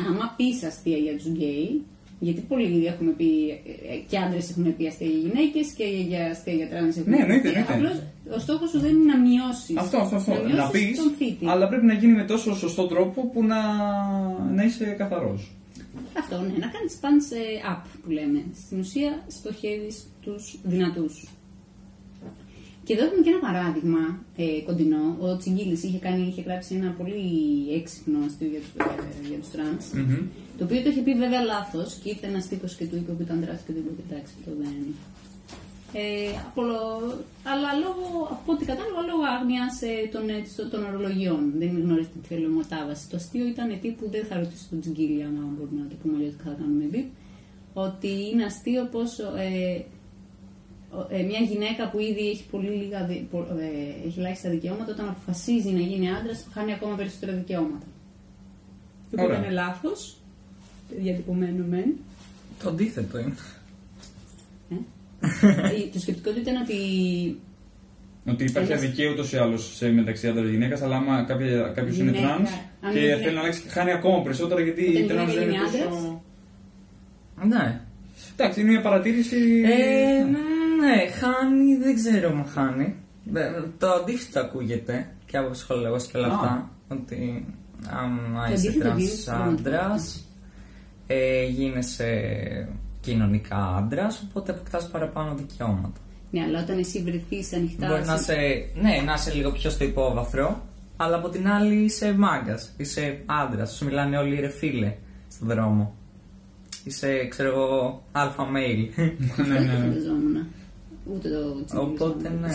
Άμα 0.08 0.34
πεις 0.36 0.64
αστεία 0.64 0.96
για 0.96 1.12
τους 1.16 1.26
γκέι, 1.26 1.82
γιατί 2.18 2.40
πολλοί 2.40 2.86
έχουμε 2.86 3.10
πει, 3.16 3.30
ε, 3.90 3.96
και 4.08 4.18
άντρες 4.18 4.50
έχουν 4.50 4.76
πει 4.76 4.86
αστεία 4.86 5.06
για 5.06 5.18
γυναίκες 5.18 5.66
και 5.76 5.84
για 6.08 6.30
αστεία 6.30 6.52
για 6.54 6.68
τρανς 6.68 6.96
έχουν 6.96 7.10
Ναι, 7.10 7.16
πει 7.16 7.22
εννοείται, 7.22 7.48
αστεία. 7.48 7.74
εννοείται. 7.74 8.02
Απλώς 8.24 8.36
ο 8.36 8.40
στόχος 8.40 8.70
σου 8.70 8.78
δεν 8.80 8.90
είναι 8.90 9.12
να 9.12 9.18
μειώσεις. 9.18 9.76
Αυτό, 9.76 9.96
αυτό, 9.98 10.16
αυτό. 10.16 10.32
Να, 10.32 10.38
Να 10.40 10.44
μειώσεις 10.54 10.70
πεις, 10.72 10.96
τον 10.98 11.10
θύτη. 11.18 11.44
αλλά 11.48 11.68
πρέπει 11.68 11.86
να 11.86 11.92
γίνει 11.94 12.12
με 12.12 12.24
τόσο 12.24 12.54
σωστό 12.56 12.86
τρόπο 12.86 13.20
που 13.32 13.44
να, 13.44 13.60
να 14.54 14.62
είσαι 14.64 14.84
καθαρός. 14.98 15.50
Αυτό, 16.18 16.36
ναι, 16.40 16.54
να 16.64 16.68
κάνεις 16.74 16.94
punch 17.02 17.28
ε, 17.36 17.72
up 17.72 17.82
που 18.02 18.10
λέμε. 18.10 18.44
Στην 18.64 18.78
ουσία 18.78 19.24
στοχεύεις 19.28 20.06
τους 20.20 20.58
δυνατούς. 20.64 21.28
Και 22.84 22.92
εδώ 22.94 23.04
έχουμε 23.04 23.22
και 23.22 23.30
ένα 23.30 23.38
παράδειγμα 23.38 24.02
ε, 24.36 24.60
κοντινό. 24.66 25.16
Ο 25.20 25.36
Τσιγκίλης 25.36 25.82
είχε, 25.82 25.98
κάνει, 25.98 26.26
είχε 26.28 26.42
γράψει 26.42 26.74
ένα 26.74 26.90
πολύ 26.98 27.22
έξυπνο 27.78 28.18
αστείο 28.26 28.48
για, 28.48 28.60
τους- 28.60 28.74
ε, 29.24 29.28
για 29.28 29.38
τους 29.38 29.50
τρανς. 29.50 29.84
Το 30.58 30.64
οποίο 30.64 30.82
το 30.82 30.88
είχε 30.90 31.00
πει 31.00 31.14
βέβαια 31.14 31.42
λάθος 31.42 31.94
και 32.02 32.08
ήρθε 32.08 32.26
ένας 32.26 32.48
τύπος 32.48 32.74
και 32.76 32.84
του 32.86 32.96
είπε 32.96 33.12
που 33.12 33.22
ήταν 33.22 33.40
τρανς 33.44 33.60
και 33.66 33.72
του 33.72 33.78
είπε 33.78 34.02
εντάξει 34.08 34.32
αυτό 34.38 34.50
δεν 34.62 34.74
Ε, 35.98 36.30
από, 36.48 36.62
αλλά 37.52 37.70
λόγω, 37.84 38.06
από 38.36 38.52
ό,τι 38.52 38.64
κατάλαβα, 38.70 39.00
λόγω 39.10 39.22
άγνοιας 39.36 39.66
ε, 39.90 40.06
των, 40.14 40.24
ε, 40.28 40.36
των, 40.56 40.66
των 40.72 40.80
ορολογιών. 40.88 41.42
Δεν 41.60 41.68
γνώριζε 41.82 42.08
τη 42.14 42.28
φυλομετάβαση. 42.28 43.08
Το 43.10 43.16
αστείο 43.16 43.46
ήταν 43.46 43.68
τύπου, 43.82 44.04
δεν 44.10 44.24
θα 44.28 44.34
ρωτήσω 44.40 44.64
τον 44.70 44.80
Τζιγκίλια, 44.80 45.26
αν 45.26 45.52
μπορούμε 45.56 45.80
να 45.82 45.88
το 45.88 45.96
πούμε 46.02 46.14
αλλιώς 46.18 46.32
θα 46.44 46.50
κάνουμε 46.60 46.84
δει, 46.92 47.02
ότι 47.74 48.10
είναι 48.30 48.44
αστείο 48.44 48.82
πως 48.92 49.00
ε, 49.38 49.80
ε, 51.16 51.22
μια 51.30 51.40
γυναίκα 51.50 51.82
που 51.90 51.98
ήδη 51.98 52.24
έχει 52.30 52.44
πολύ 52.50 52.68
λίγα, 52.80 53.04
δι- 53.06 53.24
πο- 53.30 53.46
ε, 53.58 54.06
έχει 54.06 54.18
ελάχιστα 54.18 54.50
δικαιώματα, 54.50 54.92
όταν 54.92 55.08
αποφασίζει 55.08 55.70
να 55.70 55.80
γίνει 55.80 56.10
άντρας, 56.10 56.46
χάνει 56.52 56.72
ακόμα 56.72 56.94
περισσότερα 56.96 57.32
δικαιώματα. 57.32 57.86
Το 59.10 59.12
οποίο 59.12 59.24
Ωραία. 59.24 59.38
είναι 59.38 59.50
λάθος, 59.50 60.16
διατυπωμένο 61.02 61.64
μεν. 61.68 61.88
Το 62.62 62.68
αντίθετο 62.68 63.18
είναι. 63.18 63.34
Ε. 65.20 65.88
το 65.92 65.98
σκεπτικό 66.00 66.30
του 66.30 66.38
ήταν 66.40 66.56
ότι 66.56 66.76
Ότι 68.28 68.44
υπάρχει 68.44 68.72
Ένας- 68.72 68.82
αδικία 68.84 69.10
ούτως 69.10 69.32
ή 69.32 69.36
άλλως 69.36 69.82
μεταξύ 69.94 70.28
άντρας 70.28 70.44
και 70.44 70.50
γυναίκας, 70.50 70.82
αλλά 70.82 70.96
άμα 70.96 71.22
κάποιος 71.74 71.98
είναι 71.98 72.10
Γυναίκα, 72.10 72.26
τρανς 72.26 72.50
αν 72.80 72.92
και 72.92 72.98
είναι- 72.98 73.16
θέλει 73.16 73.34
να 73.34 73.40
αλλάξει, 73.40 73.62
χάνει 73.68 73.92
ακόμα 73.92 74.22
περισσότερα 74.22 74.60
γιατί 74.60 74.82
Όταν 74.82 74.94
η 74.94 75.00
η 75.04 75.06
τρανς 75.06 75.32
γυναίκα 75.32 75.48
δεν 75.50 75.54
είναι 75.60 75.68
γίνει 75.70 75.84
τόσο. 75.88 76.22
Ναι. 77.44 77.80
Εντάξει, 78.32 78.60
είναι 78.60 78.70
μια 78.70 78.80
παρατήρηση. 78.80 79.36
Ε, 79.64 80.22
ναι, 80.80 81.10
χάνει, 81.10 81.76
δεν 81.76 81.94
ξέρω 81.94 82.28
αν 82.30 82.44
χάνει. 82.44 82.94
Δε- 83.24 83.50
Το 83.78 83.88
αντίθετο 83.90 84.40
ακούγεται 84.40 85.08
και 85.26 85.36
από 85.36 85.50
ψυχολόγος 85.50 86.06
και 86.06 86.16
όλα 86.16 86.26
Α. 86.26 86.34
αυτά. 86.34 86.70
Ότι 86.88 87.46
άμα 87.90 88.46
Το 88.46 88.52
είσαι 88.52 88.68
αντίθετο 88.68 88.84
τρανς 88.84 88.98
γίνεται 89.02 89.16
στην 89.16 89.32
πραγματικότητα. 89.32 89.80
άντρας, 89.84 90.24
ε, 91.06 91.44
γίνεσαι 91.44 92.10
κοινωνικά 93.10 93.74
άντρας, 93.78 94.26
οπότε 94.28 94.52
αποκτάς 94.52 94.88
παραπάνω 94.88 95.34
δικαιώματα. 95.34 96.00
Ναι, 96.30 96.40
αλλά 96.42 96.60
όταν 96.62 96.78
εσύ 96.78 97.02
βρεθείς 97.02 97.52
ανοιχτά. 97.54 97.86
Μπορεί 97.86 98.04
να 98.04 98.16
σε- 98.16 98.32
είσαι, 98.32 98.66
ναι, 98.82 99.02
να 99.06 99.12
είσαι 99.12 99.34
λίγο 99.34 99.50
πιο 99.52 99.70
στο 99.70 99.84
υπόβαθρο, 99.84 100.62
αλλά 100.96 101.16
από 101.16 101.28
την 101.28 101.48
άλλη 101.48 101.74
είσαι 101.74 102.14
μάγκας. 102.18 102.72
Είσαι 102.76 103.20
άντρας. 103.26 103.76
Σου 103.76 103.84
μιλάνε 103.84 104.16
όλοι 104.18 104.40
ρε 104.40 104.48
φίλε 104.48 104.94
στον 105.30 105.48
δρόμο. 105.48 105.94
Είσαι, 106.84 107.26
ξέρω 107.28 107.48
εγώ, 107.48 108.02
alpha 108.12 108.44
male. 108.44 108.88
ναι, 108.96 109.04
ναι, 109.04 109.58
Δεν 109.58 109.66
το 109.70 109.72
ναι. 109.72 109.78
φανταζόμουν. 109.78 110.46
Ούτε 111.14 111.28
το 111.72 111.80
Οπότε 111.80 112.28
ναι. 112.40 112.48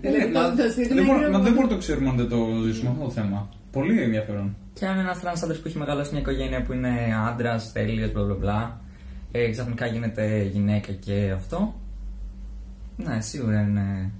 Δηλαδή, 0.00 0.32
μα- 0.32 0.54
το 0.54 0.62
αστείο 0.62 0.86
δεν 0.94 1.04
μπορώ- 1.04 1.18
είναι 1.18 1.28
Μα 1.28 1.38
δεν 1.38 1.40
γρήγορο. 1.40 1.42
μπορούμε 1.42 1.62
να 1.62 1.68
το 1.68 1.76
ξέρουμε 1.76 2.08
αν 2.08 2.16
δεν 2.16 2.28
το 2.28 2.38
ζήσουμε 2.64 2.90
αυτό 2.90 3.04
το 3.04 3.10
θέμα. 3.10 3.48
Πολύ 3.72 4.02
ενδιαφέρον. 4.02 4.56
Και 4.74 4.86
αν 4.86 4.98
ένας 4.98 5.20
τρανς 5.20 5.42
άντρας 5.42 5.58
που 5.58 5.68
έχει 5.68 5.78
μεγαλώσει 5.78 6.10
μια 6.12 6.20
οικογένεια 6.20 6.62
που 6.62 6.72
είναι 6.72 6.90
άντρας, 7.30 7.72
τέλειος, 7.72 8.12
μπλα 8.12 8.22
μπλα 8.24 8.34
μπλα, 8.34 8.80
ε, 9.36 9.50
ξαφνικά 9.50 9.86
γίνεται 9.86 10.42
γυναίκα 10.52 10.92
και 10.92 11.30
αυτό. 11.34 11.74
Ναι, 12.96 13.20
σίγουρα 13.20 13.60
είναι. 13.60 14.10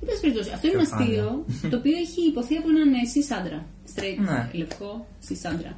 Εν 0.00 0.06
πάση 0.08 0.20
περιπτώσει, 0.20 0.50
αυτό 0.56 0.66
είναι 0.68 0.76
Πιο 0.82 0.86
ένα 0.86 0.96
αστείο 0.96 1.28
το 1.70 1.76
οποίο 1.80 1.96
έχει 2.04 2.20
ειπωθεί 2.32 2.54
από 2.60 2.68
έναν 2.74 2.88
cis 3.06 3.20
άντρα. 3.38 3.60
Straight, 3.94 4.18
Ναι. 4.28 4.50
λευκό, 4.60 5.06
cis 5.22 5.34
άντρα. 5.52 5.72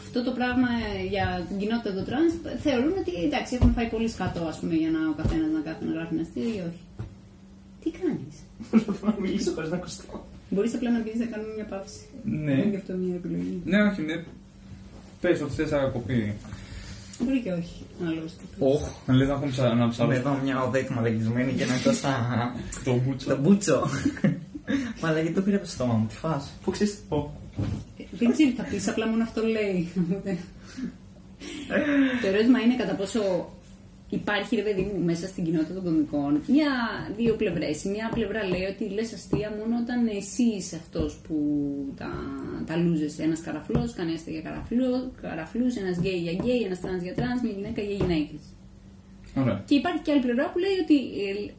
Αυτό 0.00 0.18
το 0.24 0.32
πράγμα 0.38 0.68
ε, 0.88 1.06
για 1.14 1.26
την 1.48 1.56
κοινότητα 1.60 1.90
των 1.96 2.04
τρανς 2.08 2.32
θεωρούν 2.64 2.94
ότι 3.02 3.12
εντάξει 3.26 3.50
έχουν 3.58 3.70
φάει 3.76 3.88
πολύ 3.94 4.08
σκατό 4.14 4.42
ας 4.52 4.56
πούμε, 4.60 4.74
για 4.82 4.90
να 4.96 5.00
ο 5.12 5.14
καθένας 5.20 5.50
να 5.56 5.60
κάθεται 5.66 5.84
να 5.90 5.92
γράφει 5.96 6.12
ένα 6.14 6.22
αστείο 6.26 6.48
ή 6.58 6.60
όχι. 6.68 6.82
Τι 7.82 7.88
κάνεις; 8.00 8.34
Προσπαθώ 8.70 9.06
να 9.06 9.16
μιλήσω 9.24 9.50
χωρίς 9.54 9.70
να 9.70 9.76
ακουστώ. 9.80 10.26
Μπορείς 10.50 10.74
απλά 10.74 10.90
να 10.96 11.00
πεις 11.04 11.18
να 11.24 11.26
κάνουμε 11.32 11.52
μια 11.58 11.66
παύση. 11.72 12.02
Ναι. 12.44 12.52
Είναι 12.52 12.70
γι' 12.74 12.80
αυτό 12.82 12.92
μια 13.02 13.14
επιλογή. 13.20 13.56
Ναι, 13.64 13.78
όχι, 13.88 14.00
ναι. 14.08 14.16
Πες 15.20 15.40
ότι 15.44 15.52
θε 15.58 15.64
αγακοπή. 15.76 16.20
Μπορεί 17.20 17.40
και 17.42 17.52
όχι, 17.52 17.84
ανάλογα 18.02 18.28
στο 18.28 18.40
τι. 18.40 18.64
Όχι. 18.64 18.90
Να 19.06 19.14
λες 19.14 19.28
να 19.28 19.34
έχουμε 19.34 19.50
ψα- 19.50 19.74
να 19.74 19.82
Είμαι 19.82 19.88
ψάρω 19.90 20.12
εδώ 20.12 20.38
μια 20.44 20.62
οδέτημα 20.62 21.00
λεγισμένη 21.00 21.52
και 21.52 21.64
να 21.64 21.80
τόσα. 21.84 22.52
το 22.84 22.94
μπούτσο. 23.04 23.28
Το 23.28 23.38
μπούτσο. 23.40 23.88
Μα 25.00 25.08
αλλά 25.08 25.20
γιατί 25.20 25.34
το 25.34 25.42
πήρα 25.42 25.56
από 25.56 25.64
το 25.64 25.70
στόμα 25.70 25.92
μου, 25.94 26.06
τι 26.06 26.14
φας. 26.14 26.50
Πού 26.64 26.70
ξέρεις 26.70 26.94
τι 26.94 27.00
πω. 27.08 27.32
Ε, 27.98 28.02
Δεν 28.18 28.32
ξέρω 28.32 28.50
τι 28.50 28.56
θα 28.56 28.62
πει, 28.62 28.90
απλά 28.90 29.06
μόνο 29.08 29.22
αυτό 29.22 29.42
λέει. 29.46 29.88
το 32.22 32.26
ερώτημα 32.26 32.58
είναι 32.60 32.76
κατά 32.76 32.94
πόσο 32.94 33.20
υπάρχει, 34.18 34.56
ρε 34.56 34.62
παιδί 34.62 34.82
μου, 34.82 35.04
μέσα 35.04 35.26
στην 35.26 35.44
κοινότητα 35.44 35.74
των 35.74 35.84
κομικών 35.84 36.40
μια, 36.46 36.72
δύο 37.16 37.34
πλευρές. 37.34 37.84
Η 37.84 37.88
μια 37.88 38.10
πλευρά 38.14 38.44
λέει 38.44 38.64
ότι 38.72 38.84
λες 38.88 39.12
αστεία 39.12 39.48
μόνο 39.58 39.74
όταν 39.82 40.06
εσύ 40.06 40.42
είσαι 40.42 40.76
αυτός 40.76 41.20
που 41.24 41.36
τα, 41.96 42.10
τα 42.66 42.76
λούζεσαι. 42.76 43.22
Ένας 43.22 43.40
καραφλός 43.40 43.92
κάνει 43.92 44.12
αστεία 44.12 44.32
για 44.32 44.42
καραφλούς, 45.20 45.76
ένας 45.76 45.96
γκέι 45.98 46.18
για 46.26 46.32
γκέι, 46.32 46.60
ένας 46.60 46.80
τρανς 46.80 47.02
για 47.02 47.14
τρανς, 47.14 47.40
μια 47.42 47.52
γυναίκα 47.52 47.82
για 47.82 47.94
γυναίκες. 47.94 48.40
Ωραία. 49.36 49.62
Και 49.66 49.74
υπάρχει 49.74 50.02
και 50.02 50.12
άλλη 50.12 50.20
πλευρά 50.20 50.50
που 50.50 50.58
λέει 50.58 50.76
ότι 50.84 50.98
ε, 51.24 51.52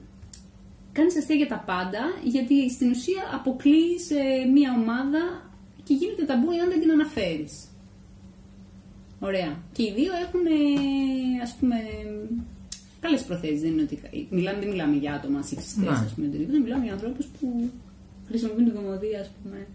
κάνεις 0.91 1.18
αστεία 1.18 1.36
για 1.36 1.47
τα 1.47 1.64
πάντα, 1.66 2.04
γιατί 2.24 2.70
στην 2.72 2.89
ουσία 2.89 3.22
αποκλείεις 3.34 4.12
ε, 4.12 4.45
μία 4.56 4.72
ομάδα 4.82 5.51
και 5.84 5.93
γίνεται 5.93 6.24
ταμπού 6.26 6.51
εάν 6.51 6.70
δεν 6.70 6.80
την 6.82 6.91
αναφέρεις. 6.91 7.68
Ωραία. 9.28 9.57
Και 9.74 9.84
οι 9.84 9.93
δύο 9.95 10.11
έχουν, 10.26 10.45
ε, 10.45 11.41
ας 11.43 11.55
πούμε, 11.59 11.76
καλές 12.99 13.24
προθέσεις. 13.24 13.61
Δεν, 13.61 13.71
είναι 13.71 13.82
ότι, 13.82 13.99
μιλάμε, 14.30 14.59
δεν 14.59 14.69
μιλάμε 14.69 14.95
για 14.95 15.13
άτομα 15.13 15.41
σεξιστές, 15.41 15.84
Ναι. 15.84 15.89
ας 15.89 16.11
πούμε, 16.15 16.28
οτιδήποτε. 16.28 16.59
μιλάμε 16.59 16.84
για 16.84 16.93
ανθρώπους 16.93 17.26
που 17.26 17.69
χρησιμοποιούν 18.28 18.65
την 18.65 18.76
κομμωδία, 18.76 19.19
ας 19.19 19.30
πούμε. 19.43 19.67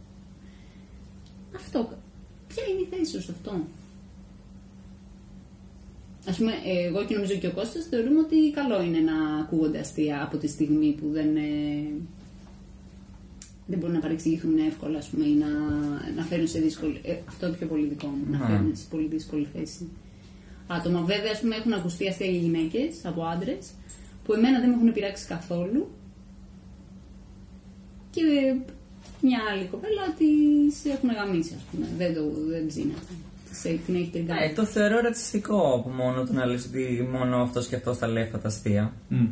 Αυτό. 1.54 1.78
Ποια 2.48 2.62
είναι 2.70 2.80
η 2.80 2.88
θέση 2.96 3.12
σου 3.12 3.22
σε 3.22 3.30
αυτό; 3.30 3.50
Α 6.30 6.32
πούμε, 6.36 6.52
εγώ 6.86 7.04
και 7.04 7.14
νομίζω 7.14 7.34
και 7.34 7.46
ο 7.46 7.52
Κώστας 7.52 7.84
θεωρούμε 7.84 8.18
ότι 8.20 8.50
καλό 8.54 8.82
είναι 8.82 8.98
να 8.98 9.38
ακούγονται 9.40 9.78
αστεία 9.78 10.22
από 10.22 10.36
τη 10.36 10.48
στιγμή 10.48 10.92
που 11.00 11.08
δεν, 11.12 11.36
ε, 11.36 11.42
δεν 13.70 13.78
μπορούν 13.78 13.94
να 13.94 14.00
παρεξηγηθούν 14.00 14.58
εύκολα, 14.58 14.98
ας 14.98 15.06
πούμε, 15.08 15.24
ή 15.26 15.34
να, 15.34 15.48
να 16.16 16.22
φέρουν 16.22 16.48
σε 16.48 16.58
δύσκολη. 16.58 17.00
Ε, 17.04 17.14
αυτό 17.28 17.46
είναι 17.46 17.56
πιο 17.56 17.66
πολύ 17.66 17.86
δικό 17.86 18.06
μου, 18.06 18.24
να 18.30 18.38
Ναι. 18.38 18.44
φέρουν 18.46 18.76
σε 18.76 18.84
πολύ 18.90 19.06
δύσκολη 19.06 19.46
θέση. 19.54 19.88
Άτομα, 20.66 21.00
βέβαια, 21.00 21.30
ας 21.32 21.40
πούμε, 21.40 21.56
έχουν 21.56 21.72
ακουστεί 21.72 22.08
αστεία 22.08 22.26
για 22.30 22.40
γυναίκες 22.40 23.04
από 23.04 23.22
άντρες, 23.22 23.70
που 24.24 24.32
εμένα 24.32 24.60
δεν 24.60 24.68
με 24.68 24.74
έχουν 24.74 24.92
πειράξει 24.92 25.26
καθόλου. 25.26 25.90
Και 28.10 28.20
ε, 28.20 28.56
μια 29.20 29.38
άλλη 29.52 29.64
κοπέλα 29.64 30.02
τη 30.18 30.90
έχουν 30.90 31.10
γαμίσει, 31.10 31.54
ας 31.56 31.62
πούμε. 31.70 31.86
Δεν, 31.96 32.14
το, 32.14 32.22
δεν 32.48 32.66
ψήνεται. 32.66 33.12
Σε, 33.52 33.68
την 33.86 33.94
έχει 33.94 34.10
τριγκάρει. 34.12 34.44
Ε, 34.44 34.52
το 34.54 34.64
θεωρώ 34.64 35.00
ρατσιστικό 35.00 35.74
από 35.74 35.88
μόνο 35.88 36.24
του 36.24 36.32
να 36.32 36.46
λες 36.46 36.66
ότι 36.66 37.08
μόνο 37.12 37.36
αυτός 37.36 37.66
και 37.68 37.74
αυτός 37.76 37.98
θα 37.98 38.06
λέει 38.06 38.22
αυτά 38.22 38.38
τα 38.38 38.48
αστεία. 38.48 38.92
Μμ. 39.08 39.26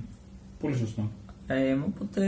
Πολύ 0.60 0.76
σωστό. 0.76 1.10
Ε, 1.46 1.72
οπότε 1.72 2.22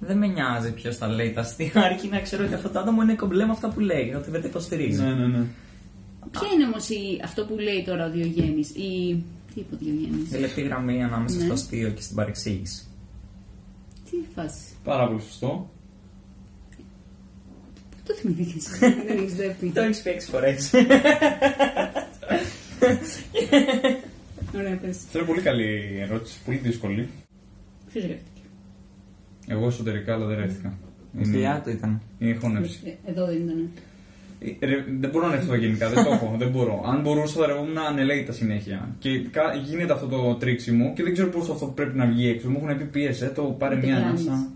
δεν 0.00 0.18
με 0.18 0.26
νοιάζει 0.26 0.72
ποιος 0.72 0.98
τα 0.98 1.08
λέει 1.08 1.32
τα 1.32 1.40
αστεία, 1.40 1.70
αρκεί 1.74 2.08
να 2.08 2.20
ξέρω 2.20 2.44
ότι 2.44 2.54
αυτό 2.54 2.68
το 2.68 2.78
άτομο 2.78 3.02
είναι 3.02 3.14
κομπλέ 3.14 3.44
με 3.44 3.50
αυτά 3.52 3.68
που 3.68 3.80
λέει, 3.80 4.14
ότι 4.16 4.30
δεν 4.30 4.42
τα 4.42 4.48
υποστηρίζει. 4.48 5.02
Ναι, 5.02 5.14
ναι, 5.14 5.26
ναι. 5.26 5.44
Ποια 6.30 6.48
είναι 6.54 6.64
όμως 6.64 6.88
αυτό 7.24 7.44
που 7.44 7.58
λέει 7.58 7.84
τώρα 7.86 8.06
ο 8.06 8.10
Διογέννης, 8.10 8.70
η. 8.70 9.24
Τι 9.54 9.60
είπε 9.60 9.74
ο 9.74 9.78
Διογέννης, 9.80 10.32
Η 10.32 10.38
λεπτή 10.38 10.60
γραμμή 10.62 11.02
ανάμεσα 11.02 11.36
Ναι. 11.36 11.44
στο 11.44 11.52
αστείο 11.52 11.90
και 11.90 12.00
στην 12.00 12.16
παρεξήγηση. 12.16 12.86
Τι 14.10 14.16
φάση. 14.34 14.60
Πάρα 14.84 15.06
πολύ 15.06 15.20
σωστό. 15.20 15.70
Το 18.06 18.14
θυμηθήκες. 18.14 18.66
Δεν 19.06 19.18
έχεις 19.18 19.34
δει. 19.34 19.70
Το 19.74 19.80
έχεις 19.80 20.02
πει 20.02 20.10
έξι 20.10 20.28
φορές. 20.30 20.70
Ωραία, 24.56 24.76
πες. 24.76 24.96
Αυτό 25.06 25.18
είναι 25.18 25.26
πολύ 25.26 25.40
καλή 25.40 25.98
ερώτηση. 26.00 26.38
Πολύ 26.44 26.56
δύσκολη. 26.56 27.08
Ποιος 27.92 28.04
γράφτηκε. 28.04 28.35
Εγώ 29.48 29.66
εσωτερικά, 29.66 30.14
αλλά 30.14 30.26
δεν 30.26 30.38
ρεύτηκα. 30.38 30.72
Η 31.20 31.22
δουλειά 31.24 31.60
του 31.64 31.70
ήταν. 31.70 32.00
Είναι 32.18 32.30
η 32.30 32.34
χώνευση. 32.34 32.80
Ε, 33.06 33.10
Εδώ 33.10 33.26
δεν 33.26 33.36
ήταν. 33.36 33.68
Ε, 34.60 34.66
ρε, 34.66 34.84
δεν 35.00 35.10
μπορώ 35.10 35.26
να 35.26 35.34
ρευτώ 35.34 35.54
γενικά, 35.54 35.88
δεν 35.90 36.04
το 36.04 36.10
έχω. 36.10 36.34
δεν 36.38 36.48
μπορώ. 36.50 36.82
Αν 36.86 37.00
μπορούσα, 37.00 37.40
θα 37.40 37.46
ρευόμουν 37.46 37.78
ανελέητα 37.78 38.32
συνέχεια. 38.32 38.94
Και 38.98 39.20
κα- 39.20 39.54
γίνεται 39.64 39.92
αυτό 39.92 40.06
το 40.06 40.34
τρίξιμο 40.34 40.92
και 40.94 41.02
δεν 41.02 41.12
ξέρω 41.12 41.28
πώς 41.28 41.50
αυτό 41.50 41.66
πρέπει 41.66 41.96
να 41.96 42.06
βγει 42.06 42.28
έξω. 42.28 42.50
Μου 42.50 42.60
έχουν 42.64 42.78
πει 42.78 42.84
πίεσε, 42.84 43.26
το 43.34 43.42
πάρε 43.42 43.74
Δεν 43.74 43.84
μια 43.84 43.98
κλάνεις. 44.00 44.26
ανάσα. 44.26 44.48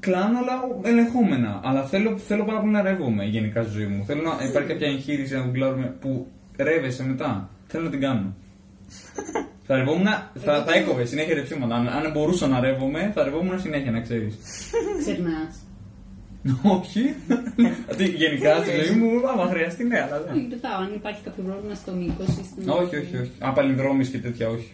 Κλάνω, 0.00 0.38
αλλά 0.38 0.90
ελεγχόμενα. 0.90 1.60
Αλλά 1.64 1.82
θέλω, 1.84 2.18
θέλω 2.18 2.44
πάρα 2.44 2.60
πολύ 2.60 2.72
να 2.72 2.82
ρεύομαι 2.82 3.24
γενικά 3.24 3.62
στη 3.62 3.72
ζωή 3.72 3.86
μου. 3.86 4.04
Θέλω 4.04 4.22
να 4.22 4.44
υπάρχει 4.48 4.68
κάποια 4.68 4.86
εγχείρηση 4.88 5.34
να 5.34 5.42
την 5.42 5.52
κλάρουμε 5.52 5.94
που 6.00 6.26
ρεύεσαι 6.56 7.04
μετά. 7.06 7.50
Θέλω 7.66 7.84
να 7.84 7.90
την 7.90 8.00
κάνω. 8.00 8.34
θα 9.68 9.76
ρευόμουν, 9.76 10.06
θα, 10.34 10.64
θα 10.64 10.72
έκοβε 10.74 11.04
συνέχεια 11.04 11.34
ρεψίματα. 11.34 11.74
Αν, 11.74 11.88
αν 11.88 12.10
μπορούσα 12.12 12.46
να 12.46 12.60
ρεύομαι, 12.60 13.10
θα 13.14 13.24
ρευόμουν 13.24 13.60
συνέχεια, 13.60 13.90
να 13.90 14.00
ξέρεις. 14.00 14.34
Ξερνά. 14.98 15.38
Όχι. 16.76 17.14
Ότι 17.92 18.04
γενικά 18.08 18.56
στη 18.62 18.70
ζωή 18.70 18.96
μου, 18.96 19.28
άμα 19.28 19.46
χρειαστεί, 19.46 19.84
ναι, 19.84 20.00
αλλά 20.02 20.22
δεν. 20.22 20.34
Όχι, 20.36 20.48
ρωτάω 20.50 20.80
αν 20.82 20.92
υπάρχει 20.94 21.20
κάποιο 21.22 21.42
πρόβλημα 21.44 21.74
στο 21.74 21.92
μήκος 21.92 22.26
ή 22.28 22.44
στην. 22.44 22.68
Όχι, 22.68 22.96
όχι, 22.96 23.16
όχι. 23.16 23.30
Απαλυνδρόμηση 23.38 24.10
και 24.10 24.18
τέτοια, 24.18 24.48
όχι. 24.48 24.72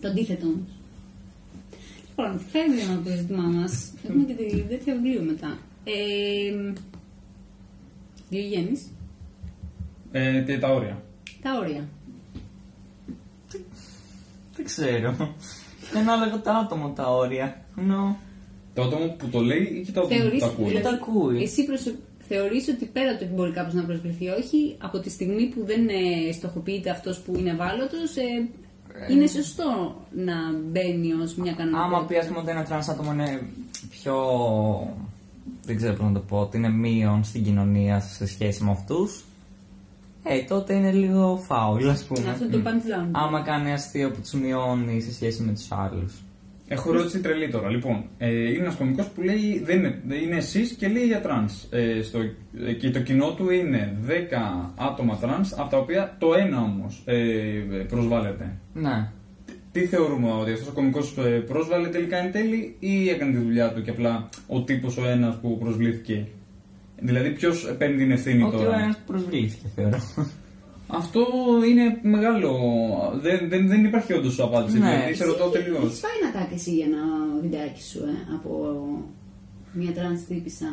Το 0.00 0.08
αντίθετο 0.08 0.46
όμως. 0.46 0.68
Λοιπόν, 2.08 2.40
φεύγει 2.52 2.92
από 2.94 3.08
το 3.08 3.16
ζήτημά 3.16 3.42
μας. 3.42 3.92
Έχουμε 4.08 4.24
και 4.24 4.32
τη 4.34 4.60
τέτοια 4.62 4.94
βιβλίο 4.94 5.22
μετά. 5.22 5.58
Ε, 5.84 6.72
Διογέννη, 8.28 8.82
Ε, 10.12 10.42
και 10.46 10.58
τα 10.58 10.68
όρια. 10.68 11.02
τα 11.42 11.50
όρια. 11.62 11.88
Δεν 14.62 14.64
ξέρω. 14.64 15.14
Δεν 15.92 16.08
έλεγα 16.08 16.40
το 16.40 16.50
άτομο 16.50 16.88
τα 16.88 17.10
όρια. 17.10 17.64
Ενώ. 17.78 18.16
Το 18.74 18.82
άτομο 18.82 19.06
που 19.18 19.28
το 19.28 19.40
λέει 19.40 19.62
ή 19.62 19.82
και 19.84 19.92
το 19.92 20.00
άτομο 20.00 20.14
που 20.14 20.22
Θεωρείς, 20.22 20.40
το 20.40 20.46
ακούει. 20.46 20.64
δηλαδή- 20.66 20.84
τα 20.86 20.90
ακούει. 20.90 21.42
Εσύ 21.42 21.64
προσω... 21.64 21.90
θεωρείς 22.28 22.68
ότι 22.68 22.84
πέρα 22.84 23.10
από 23.10 23.18
το 23.18 23.24
ότι 23.24 23.34
μπορεί 23.34 23.52
κάποιος 23.52 23.74
να 23.74 23.82
προσβληθεί 23.82 24.28
όχι, 24.28 24.76
από 24.78 24.98
τη 24.98 25.10
στιγμή 25.10 25.46
που 25.46 25.64
δεν 25.64 25.88
ε, 25.88 26.32
στοχοποιείται 26.32 26.90
αυτός 26.90 27.18
που 27.20 27.36
είναι 27.38 27.50
ευάλωτος, 27.50 28.16
ε, 28.16 28.48
είναι 29.10 29.26
σωστό 29.26 29.96
να 30.16 30.34
μπαίνει 30.70 31.12
ως 31.12 31.34
μια 31.34 31.52
κανονικότητα. 31.52 31.96
Άμα 31.96 32.04
πεις 32.06 32.18
ας 32.18 32.26
πούμε 32.26 32.38
ότι 32.38 32.50
ένα 32.50 32.64
τρανς 32.64 32.88
άτομο 32.88 33.12
είναι 33.12 33.42
πιο. 33.90 34.16
Δεν 35.64 35.76
ξέρω 35.76 35.94
πώς 35.94 36.06
να 36.06 36.12
το 36.12 36.20
πω, 36.20 36.38
ότι 36.38 36.56
είναι 36.56 36.70
μείον 36.70 37.24
στην 37.24 37.44
κοινωνία 37.44 38.00
σε 38.00 38.26
σχέση 38.26 38.64
με 38.64 38.70
αυτούς. 38.70 39.24
Ε, 40.24 40.42
τότε 40.42 40.74
είναι 40.74 40.92
λίγο 40.92 41.36
φάουλ, 41.36 41.88
ας 41.88 42.04
πούμε. 42.04 42.30
Αυτό 42.30 42.48
το 42.48 42.58
punch 42.64 43.02
down. 43.02 43.08
Άμα 43.12 43.40
κάνει 43.40 43.72
αστείο 43.72 44.10
που 44.10 44.20
τους 44.20 44.32
μειώνει 44.32 45.00
σε 45.00 45.12
σχέση 45.12 45.42
με 45.42 45.52
τους 45.52 45.72
άλλους. 45.72 46.22
Έχω 46.68 46.94
ερώτηση 46.94 47.20
τρελή 47.20 47.48
τώρα. 47.48 47.70
Λοιπόν, 47.70 48.04
ε, 48.18 48.48
είναι 48.48 48.64
ένας 48.64 48.74
κωμικός 48.74 49.06
που 49.14 49.22
λέει 49.22 49.62
δεν 49.64 49.78
είναι, 49.78 50.00
δεν 50.06 50.22
είναι 50.22 50.36
cis 50.36 50.72
και 50.72 50.88
λέει 50.88 51.06
για 51.06 51.20
τρανς. 51.20 51.66
Ε, 51.70 52.02
στο, 52.02 52.18
ε, 52.66 52.72
και 52.72 52.90
το 52.90 53.00
κοινό 53.00 53.34
του 53.34 53.50
είναι 53.50 53.96
10 54.06 54.10
άτομα 54.76 55.16
τρανς, 55.16 55.52
από 55.52 55.70
τα 55.70 55.78
οποία 55.78 56.16
το 56.18 56.34
ένα 56.34 56.60
όμως 56.60 57.02
ε, 57.04 57.84
προσβάλλεται. 57.88 58.56
Ναι. 58.74 59.10
Τι 59.72 59.86
θεωρούμε 59.86 60.32
ότι 60.32 60.52
αυτός 60.52 60.68
ο 60.68 60.72
κωμικός 60.72 61.00
πρόσβαλε 61.46 61.88
τελικά 61.88 62.16
εν 62.16 62.32
τέλει 62.32 62.76
ή 62.78 63.08
έκανε 63.08 63.32
τη 63.32 63.38
δουλειά 63.38 63.72
του 63.72 63.82
και 63.82 63.90
απλά 63.90 64.28
ο 64.46 64.62
τύπος 64.62 64.96
ο 64.96 65.06
ένας 65.06 65.38
που 65.40 65.58
προσβλήθηκε; 65.58 66.26
Δηλαδή, 67.04 67.30
ποιος 67.30 67.74
παίρνει 67.78 67.96
την 67.96 68.10
ευθύνη 68.10 68.42
Ότι 68.42 68.56
ο 68.56 68.58
τώρα. 68.58 68.78
ένας 68.78 68.96
που 68.96 69.02
προσβλήθηκε, 69.06 69.66
θεωρώ. 69.74 69.98
Αυτό 70.86 71.20
είναι 71.70 71.98
μεγάλο. 72.02 72.52
Δεν, 73.22 73.48
δεν, 73.48 73.68
δεν 73.68 73.84
υπάρχει 73.84 74.12
όντως 74.12 74.40
απάντηση. 74.40 74.78
Ναι. 74.78 74.90
Δηλαδή, 74.90 75.14
σε 75.14 75.24
ρωτώ 75.24 75.44
τελείως. 75.48 75.84
Έχεις 75.84 76.00
φάει 76.00 76.18
ένα 76.32 76.40
attack 76.40 76.52
εσύ 76.52 76.70
για 76.70 76.84
ένα 76.86 76.98
βιντεάκι 77.42 77.82
σου, 77.82 77.98
ε, 77.98 78.34
από 78.34 78.50
μια 79.72 79.92
τρανς 79.92 80.24
τύπισσα. 80.24 80.66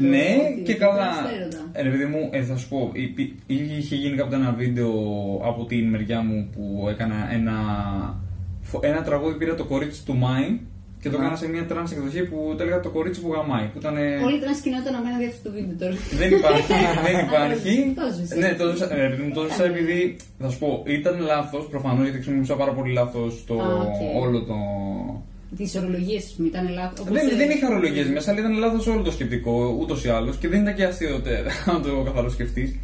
Ναι, 0.00 0.26
Το- 0.56 0.62
και 0.64 0.72
το 0.72 0.78
καλά. 0.78 0.94
τρανσφέροντα. 1.12 1.68
Ε, 1.72 1.82
ρε 1.82 1.90
παιδί 1.90 2.04
μου, 2.04 2.28
ε, 2.32 2.42
θα 2.42 2.56
σου 2.56 2.68
πω, 2.68 2.90
υπή- 2.92 3.38
είχε 3.46 3.94
γίνει 3.96 4.16
κάποτε 4.16 4.36
ένα 4.36 4.52
βίντεο 4.52 4.90
από 5.44 5.64
την 5.64 5.88
μεριά 5.88 6.20
μου 6.22 6.48
που 6.54 6.86
έκανα 6.88 7.28
ένα, 7.32 7.54
φο- 8.62 8.80
ένα 8.82 9.02
τραγούδι, 9.02 9.36
πήρα 9.38 9.54
το 9.54 9.64
κορίτσι 9.64 10.04
του 10.04 10.16
Μάη 10.16 10.60
και 11.02 11.08
το 11.10 11.16
έκανα 11.20 11.36
σε 11.36 11.48
μια 11.48 11.64
τρανς 11.66 11.90
εκδοχή 11.92 12.22
που 12.30 12.54
το 12.56 12.62
έλεγα 12.62 12.80
το 12.80 12.90
κορίτσι 12.96 13.20
που 13.20 13.32
γαμάει. 13.32 13.66
Που 13.72 13.78
ήταν, 13.82 13.96
Όλη 14.26 14.36
η 14.36 14.42
τρανς 14.44 14.60
κοινότητα 14.64 14.90
να 14.96 15.00
κάνει 15.10 15.24
αυτό 15.32 15.42
το 15.48 15.50
βίντεο 15.56 15.74
τώρα. 15.82 15.94
δεν 16.20 16.30
υπάρχει, 16.38 16.72
δεν 17.06 17.16
υπάρχει. 17.26 17.72
Το 18.00 18.04
ζεις, 18.16 18.30
ε. 18.30 18.36
ναι, 18.42 18.50
το 18.60 18.64
ζήσα, 18.70 18.86
ε, 18.94 19.00
ρε 19.02 19.08
παιδί 19.10 19.22
μου, 19.26 19.32
το 19.38 19.42
ζήσα 19.48 19.64
επειδή, 19.72 20.16
θα 20.42 20.48
σου 20.50 20.58
πω, 20.58 20.82
ήταν 20.98 21.14
λάθος 21.32 21.64
προφανώς 21.72 22.02
γιατί 22.02 22.16
χρησιμοποιούσα 22.18 22.54
πάρα 22.62 22.72
πολύ 22.72 22.92
λάθος 22.92 23.44
το 23.48 23.54
Α, 23.62 23.66
οκ. 23.86 23.98
όλο 24.24 24.38
το... 24.50 24.56
Τις 25.56 25.74
ορολογίες, 25.76 26.24
ας 26.24 26.32
πούμε, 26.36 26.48
ήταν 26.48 26.68
λάθος. 26.72 27.06
Δεν, 27.16 27.28
δεν 27.36 27.50
είχα 27.50 27.66
ορολογίες 27.68 28.06
μέσα, 28.08 28.30
αλλά 28.30 28.40
ήταν 28.40 28.52
λάθος 28.58 28.86
όλο 28.86 29.02
το 29.02 29.10
σκεπτικό 29.10 29.76
ούτως 29.80 30.04
ή 30.04 30.08
άλλως 30.08 30.36
και 30.36 30.48
δεν 30.48 30.60
ήταν 30.62 30.74
και 30.74 30.84
αστείο 30.84 31.20
τε- 31.20 31.46
να 31.72 31.80
το 31.80 32.02
καθαρό 32.04 32.28
σκεφτείς. 32.30 32.76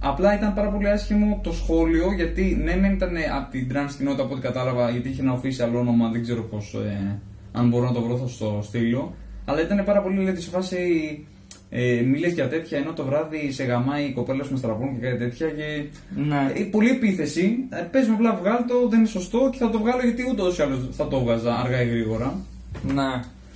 Απλά 0.00 0.34
ήταν 0.34 0.54
πάρα 0.54 0.68
πολύ 0.70 0.88
άσχημο 0.88 1.40
το 1.42 1.52
σχόλιο 1.52 2.12
γιατί 2.12 2.60
ναι, 2.64 2.76
μεν 2.76 2.92
ήταν 2.92 3.14
από 3.36 3.50
την 3.50 3.68
trans 3.72 3.92
κοινότητα 3.98 4.22
από 4.22 4.32
ό,τι 4.32 4.42
κατάλαβα, 4.42 4.90
γιατί 4.90 5.08
είχε 5.08 5.22
ένα 5.22 5.40
official 5.40 5.78
όνομα, 5.78 6.08
δεν 6.10 6.22
ξέρω 6.22 6.42
πώς. 6.42 6.74
Ε, 6.74 7.18
αν 7.58 7.68
μπορώ 7.68 7.84
να 7.84 7.92
το 7.92 8.00
βρω 8.00 8.16
θα 8.16 8.26
στο 8.28 8.60
στείλω. 8.62 9.14
Αλλά 9.44 9.60
ήταν 9.62 9.84
πάρα 9.84 10.02
πολύ 10.02 10.22
λέτε 10.22 10.40
σε 10.40 10.50
φάση. 10.50 10.78
Ε, 11.70 12.00
Μίλες 12.00 12.32
για 12.32 12.48
τέτοια 12.48 12.78
ενώ 12.78 12.92
το 12.92 13.04
βράδυ 13.04 13.52
σε 13.52 13.64
γαμάει 13.64 14.04
η 14.04 14.12
κοπέλα 14.12 14.44
σου 14.44 14.52
με 14.52 14.58
στραπών 14.58 15.00
και 15.00 15.06
κάτι 15.06 15.18
τέτοια 15.18 15.46
και 15.48 15.84
Ναι. 16.28 16.52
ε, 16.54 16.62
πολλή 16.62 16.90
επίθεση. 16.90 17.56
Ε, 17.70 17.82
πες 17.90 18.06
μου 18.08 18.14
απλά 18.14 18.34
βγάλ 18.36 18.56
το, 18.68 18.88
δεν 18.88 18.98
είναι 18.98 19.08
σωστό 19.08 19.48
και 19.52 19.58
θα 19.58 19.70
το 19.70 19.78
βγάλω 19.78 20.02
γιατί 20.02 20.24
ούτως 20.30 20.58
ή 20.58 20.62
άλλως 20.62 20.78
θα 20.90 21.08
το 21.08 21.20
βγάζα 21.20 21.54
αργά 21.54 21.82
ή 21.82 21.88
γρήγορα. 21.88 22.34
Ναι. 22.94 23.02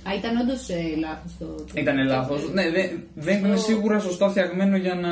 Α, 0.09 0.11
ήταν 0.19 0.37
όντως 0.41 0.69
ε, 0.69 0.81
λάθος 0.99 1.31
το. 1.39 1.45
το- 1.45 1.81
Ήταν 1.81 1.95
το- 1.97 2.03
λάθος. 2.03 2.51
Ναι, 2.53 2.63
δεν, 2.69 2.89
δεν 3.15 3.37
ήταν 3.39 3.51
Το- 3.51 3.57
σίγουρα 3.57 3.99
σωστά 3.99 4.29
φτιαγμένο 4.29 4.77
για 4.77 4.95
να. 4.95 5.09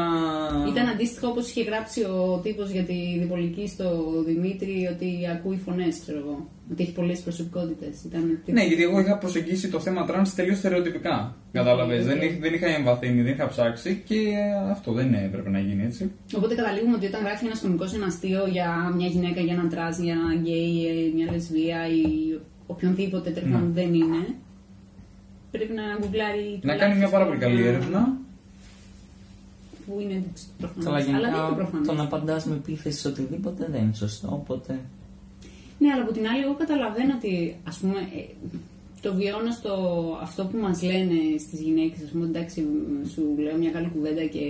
Ήταν 0.72 0.88
αντίστοιχο 0.88 1.28
όπως 1.28 1.50
είχε 1.50 1.64
γράψει 1.64 2.02
ο 2.04 2.40
τύπος 2.44 2.70
για 2.72 2.84
τη 2.84 3.18
διπολική 3.20 3.68
στο 3.68 3.88
Δημήτρη 4.26 4.90
ότι 4.96 5.10
ακούει 5.36 5.60
φωνές, 5.66 6.00
ξέρω 6.02 6.18
εγώ. 6.18 6.48
Ότι 6.72 6.84
έχει 6.84 6.92
πολλές 6.92 7.20
προσωπικότητες. 7.20 7.98
Ναι, 8.46 8.64
γιατί 8.64 8.84
εγώ 8.84 9.00
είχα 9.00 9.18
προσεγγίσει 9.18 9.70
το 9.70 9.80
θέμα 9.80 10.06
τρανς 10.06 10.34
τελείως 10.34 10.58
στερεοτυπικά. 10.58 11.36
Κατάλαβες. 11.52 12.00
Οκ. 12.02 12.06
Δεν, 12.08 12.22
είχ- 12.22 12.40
δεν 12.40 12.54
είχα 12.54 12.68
εμβαθύνει, 12.68 13.22
δεν 13.22 13.34
είχα 13.34 13.48
ψάξει 13.48 14.02
και 14.06 14.16
ε, 14.16 14.70
αυτό 14.72 14.92
δεν 14.94 15.14
έπρεπε 15.14 15.50
να 15.50 15.60
γίνει 15.60 15.84
έτσι. 15.84 16.12
Οπότε 16.36 16.56
καταλήγουμε 16.56 16.96
ότι 16.96 17.06
όταν 17.06 17.22
γράφει 17.24 17.46
ένας 17.46 17.60
κωμικός 17.60 17.86
ένα 17.96 18.06
αστείο 18.06 18.46
για 18.48 18.94
μια 18.96 19.08
γυναίκα, 19.08 19.42
για 19.42 19.54
έναν 19.54 19.70
τρανς, 19.70 20.00
για 20.00 20.14
έναν 20.14 20.40
γκέι, 20.42 20.86
ε, 20.88 21.14
μια 21.16 21.32
λεσβία 21.32 21.88
ή 21.88 22.04
οποιονδήποτε 22.68 23.30
τέλο 23.30 23.48
Ναι. 23.48 23.54
πάντων 23.54 23.74
δεν 23.74 23.94
είναι, 23.94 24.22
πρέπει 25.52 25.74
να 25.74 25.84
γκουγκλάρει. 26.00 26.60
Να 26.62 26.76
κάνει 26.76 26.96
μια 26.98 27.10
πάρα 27.10 27.26
πολύ 27.26 27.38
καλή 27.40 27.56
τουλάχιστον 27.56 27.82
έρευνα. 27.84 28.18
Που 29.86 30.00
είναι 30.02 30.24
προφανώς. 30.58 30.86
Καλά, 30.86 30.98
Αλλά 30.98 31.06
δεν 31.06 31.16
είναι 31.16 31.28
γενικά 31.38 31.56
προφανώς. 31.56 31.88
το 31.88 31.94
να 31.94 32.04
απαντάς 32.04 32.46
με 32.46 32.56
επίθεση 32.56 33.00
σε 33.00 33.08
οτιδήποτε 33.08 33.68
δεν 33.72 33.82
είναι 33.84 33.94
σωστό. 33.94 34.28
Οπότε. 34.32 34.80
Ναι, 35.82 35.90
αλλά 35.94 36.02
από 36.06 36.12
την 36.12 36.26
άλλη, 36.28 36.44
εγώ 36.44 36.56
καταλαβαίνω 36.64 37.14
ότι 37.20 37.56
ας 37.68 37.78
πούμε, 37.78 38.00
ε, 38.18 38.22
το 39.02 39.14
βιώνω 39.14 39.52
στο 39.52 39.74
αυτό 40.22 40.46
που 40.46 40.58
μας 40.58 40.82
λένε 40.84 41.18
στις 41.40 41.60
γυναίκες, 41.62 42.00
ας 42.06 42.10
πούμε, 42.10 42.26
εντάξει, 42.26 42.66
σου 43.14 43.22
λέω 43.38 43.58
μια 43.58 43.72
καλή 43.72 43.90
κουβέντα 43.96 44.24
και 44.26 44.46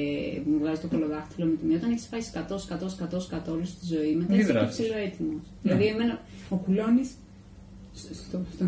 μου 0.45 0.57
βγάζει 0.59 0.81
το 0.81 0.87
κολοδάχτυλο 0.87 1.45
με 1.45 1.55
τη 1.55 1.65
μία, 1.65 1.77
όταν 1.77 1.91
έχεις 1.91 2.07
φάει 2.11 2.21
σκατό, 2.21 2.57
σκατό, 2.57 2.89
σκατό, 2.89 3.19
σκατό 3.19 3.51
όλη 3.51 3.63
τη 3.79 3.85
ζωή, 3.93 4.13
μετά 4.15 4.33
Μη 4.33 4.37
είσαι 4.37 4.47
και 4.47 4.53
δράσεις. 4.53 4.79
ψηλό 4.79 4.97
έτοιμος. 5.07 5.41
Ναι. 5.41 5.51
Δηλαδή, 5.61 5.85
εμένα, 5.85 6.21
ο 6.49 6.55
κουλώνης, 6.55 7.09
στο, 7.93 8.13
στο, 8.13 8.39
στο, 8.53 8.65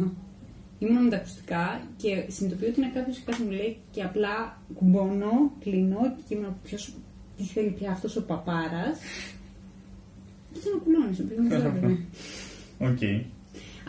ήμουν 0.80 1.04
με 1.04 1.10
τα 1.10 1.16
ακουστικά 1.16 1.82
και 1.98 2.12
συνειδητοποιώ 2.28 2.68
ότι 2.70 2.80
είναι 2.80 2.92
κάποιος 2.94 3.18
που 3.18 3.24
κάτι 3.32 3.44
μου 3.44 3.52
λέει 3.52 3.78
και 3.92 4.02
απλά 4.04 4.62
κουμπώνω, 4.74 5.52
κλείνω 5.60 6.16
και 6.28 6.36
ήμουν 6.36 6.56
ποιος, 6.64 6.94
τι 7.38 7.44
θέλει 7.44 7.70
πια 7.70 7.92
αυτός 7.92 8.16
ο 8.16 8.24
παπάρας. 8.26 8.98
Και 10.54 10.60
ήταν 10.60 10.74
ο 10.80 10.82
κουλώνης, 10.84 11.20
ο 11.20 11.24
οποίος 11.24 11.40
μου 11.40 11.48
ζόρευε. 12.84 12.96
Οκ. 12.96 13.04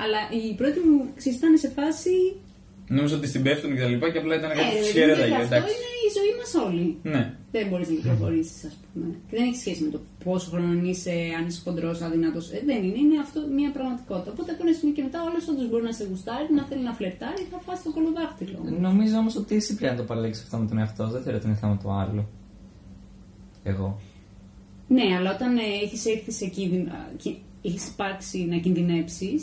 Αλλά 0.02 0.20
η 0.48 0.54
πρώτη 0.60 0.78
μου 0.88 0.96
ξέρεις, 1.18 1.38
ήταν 1.38 1.52
σε 1.64 1.68
φάση. 1.76 2.16
Νόμιζα 2.96 3.16
ότι 3.16 3.26
στην 3.32 3.42
πέφτουν 3.42 3.70
και 3.74 3.80
τα 3.80 3.88
λοιπά 3.94 4.06
και 4.12 4.18
απλά 4.22 4.34
ήταν 4.40 4.50
Ε, 4.50 4.54
κάτι 4.54 4.66
που 4.66 4.72
δηλαδή, 4.72 4.90
σχέδια 4.92 5.26
και 5.28 5.42
αυτό 5.42 5.54
εντάξει. 5.54 5.72
είναι 5.74 5.90
η 6.06 6.08
ζωή 6.18 6.32
μας 6.38 6.50
όλη. 6.66 6.86
Ναι. 7.14 7.22
Δεν 7.54 7.64
μπορείς 7.68 7.88
να 7.90 7.94
κυκλοφορήσεις, 7.98 8.58
ας 8.70 8.74
πούμε. 8.82 9.08
Και 9.28 9.34
δεν 9.38 9.44
έχει 9.48 9.58
σχέση 9.64 9.80
με 9.86 9.90
το 9.94 10.00
πόσο 10.24 10.46
χρόνο 10.52 10.72
είσαι, 10.90 11.14
αν 11.38 11.42
είσαι 11.48 11.60
χοντρός, 11.64 11.96
αδύνατος. 12.06 12.40
Ε, 12.56 12.58
δεν 12.70 12.80
είναι. 12.86 12.98
Είναι 13.02 13.16
αυτό 13.26 13.38
μια 13.58 13.70
πραγματικότητα. 13.78 14.30
Οπότε 14.34 14.50
από 14.54 14.60
ένα 14.66 14.72
σημείο 14.78 14.94
και 14.96 15.04
μετά 15.08 15.18
όλος 15.28 15.42
όντως 15.50 15.66
μπορεί 15.70 15.84
να 15.90 15.94
σε 15.98 16.04
γουστάρει, 16.10 16.48
να 16.58 16.62
θέλει 16.68 16.84
να 16.90 16.94
φλερτάρει, 16.98 17.42
θα 17.52 17.58
φας 17.66 17.72
το 17.80 17.88
κωλοδάχτυλο. 17.96 18.58
Νομίζω 18.88 19.14
όμως 19.22 19.34
ότι 19.42 19.52
εσύ 19.60 19.70
πρέπει 19.78 19.92
να 19.94 19.98
το 20.00 20.06
παλέξεις 20.10 20.42
αυτό 20.44 20.56
με 20.62 20.66
τον 20.70 20.78
εαυτό 20.82 21.02
σου. 21.06 21.12
Δεν 21.16 21.22
θεωρώ 21.24 21.36
ότι 21.40 21.46
είναι 21.48 21.58
θέμα 21.62 21.76
του 21.82 21.90
άλλου. 22.02 22.22
Εγώ. 23.72 23.88
Ναι, 24.96 25.06
αλλά 25.18 25.30
όταν 25.36 25.50
ε, 25.56 25.60
έχεις 25.84 26.02
έρθει 26.06 26.32
σε 26.40 26.46
κίνδυνο, 26.56 26.92
έχει 27.66 27.78
υπάρξει 27.92 28.38
να 28.50 28.56
κινδυνεύσει, 28.56 29.40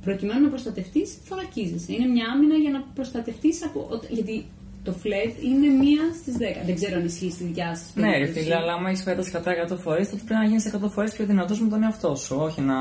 προκειμένου 0.00 0.40
να 0.40 0.48
προστατευτείς, 0.48 1.18
θωρακίζεσαι. 1.24 1.92
Είναι 1.92 2.06
μια 2.06 2.26
άμυνα 2.34 2.54
για 2.54 2.70
να 2.70 2.80
προστατευτείς 2.94 3.64
από. 3.64 4.00
Γιατί 4.08 4.44
το 4.82 4.92
φλερτ 4.92 5.42
είναι 5.42 5.68
μία 5.68 6.02
στις 6.20 6.34
10. 6.34 6.40
Δεν 6.66 6.74
ξέρω 6.74 6.96
αν 6.96 7.04
ισχύει 7.04 7.30
στη 7.30 7.44
δικιά 7.44 7.76
σας 7.76 7.92
Ναι, 7.94 8.18
ρε 8.18 8.26
φίλε, 8.26 8.56
αλλά 8.56 8.72
άμα 8.72 8.88
έχεις 8.88 9.02
φέρει 9.02 9.30
κατά 9.30 9.52
100 9.70 9.76
φορές, 9.78 10.10
τότε 10.10 10.22
πρέπει 10.26 10.40
να 10.40 10.46
γίνεις 10.46 10.72
100 10.84 10.88
φορές 10.90 11.12
πιο 11.12 11.24
δυνατός 11.26 11.60
με 11.60 11.68
τον 11.68 11.82
εαυτό 11.82 12.14
σου. 12.14 12.36
Όχι 12.38 12.60
να 12.60 12.76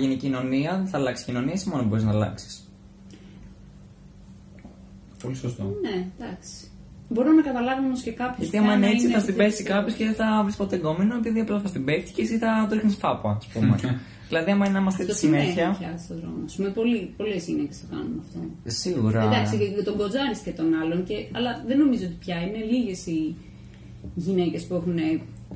γίνει 0.00 0.16
κοινωνία, 0.16 0.76
δεν 0.76 0.86
θα 0.86 0.98
αλλάξει 0.98 1.24
κοινωνία, 1.24 1.52
εσύ 1.52 1.68
μόνο 1.68 1.82
μπορείς 1.82 2.04
να 2.04 2.10
αλλάξεις. 2.10 2.68
Πολύ 5.22 5.34
σωστό. 5.34 5.62
Ναι, 5.62 6.06
εντάξει. 6.18 6.70
Μπορώ 7.08 7.32
να 7.32 7.42
καταλάβω 7.42 7.84
όμως 7.86 8.02
και 8.02 8.12
κάποιο. 8.12 8.36
Γιατί 8.38 8.56
άμα 8.56 8.72
είναι 8.72 8.88
έτσι, 8.88 9.08
θα 9.08 9.18
στην 9.18 9.36
πέσει 9.36 9.62
κάποιος 9.62 9.94
και 9.94 10.04
δεν 10.04 10.14
θα 10.14 10.40
βρεις 10.42 10.56
ποτέ 10.56 10.76
εγκόμενο, 10.76 11.16
επειδή 11.16 11.40
απλά 11.40 11.60
θα 11.60 11.68
στην 11.68 11.84
πέφτει 11.84 12.12
και 12.12 12.22
εσύ 12.22 12.38
θα 12.38 12.66
το 12.68 12.74
ρίχνεις 12.74 12.94
φάπα, 12.94 13.36
ας 13.38 13.46
πούμε. 13.46 13.76
δηλαδή, 14.28 14.50
άμα 14.50 14.64
είναι 14.64 14.74
να 14.74 14.80
είμαστε 14.80 15.02
Αυτό 15.02 15.12
έτσι 15.14 15.26
συνέχεια. 15.26 15.76
πια 15.78 15.98
στον 16.04 16.16
δρόμος. 16.20 16.52
Α 16.52 16.56
πούμε, 16.56 16.68
πολλές 17.16 17.46
γυναίκε 17.46 17.74
το 17.82 17.86
κάνουν 17.96 18.22
αυτό. 18.24 18.38
Σίγουρα. 18.64 19.22
Εντάξει, 19.22 19.58
και 19.58 19.82
τον 19.82 19.96
κοτζάρι 19.96 20.36
και 20.44 20.50
τον 20.50 20.74
άλλον, 20.80 21.04
και, 21.04 21.14
αλλά 21.32 21.64
δεν 21.66 21.78
νομίζω 21.78 22.04
ότι 22.04 22.16
πια 22.24 22.36
είναι 22.42 22.60
λίγες 22.72 23.06
οι 23.06 23.34
γυναίκες 24.14 24.64
που 24.66 24.74
έχουν 24.74 24.98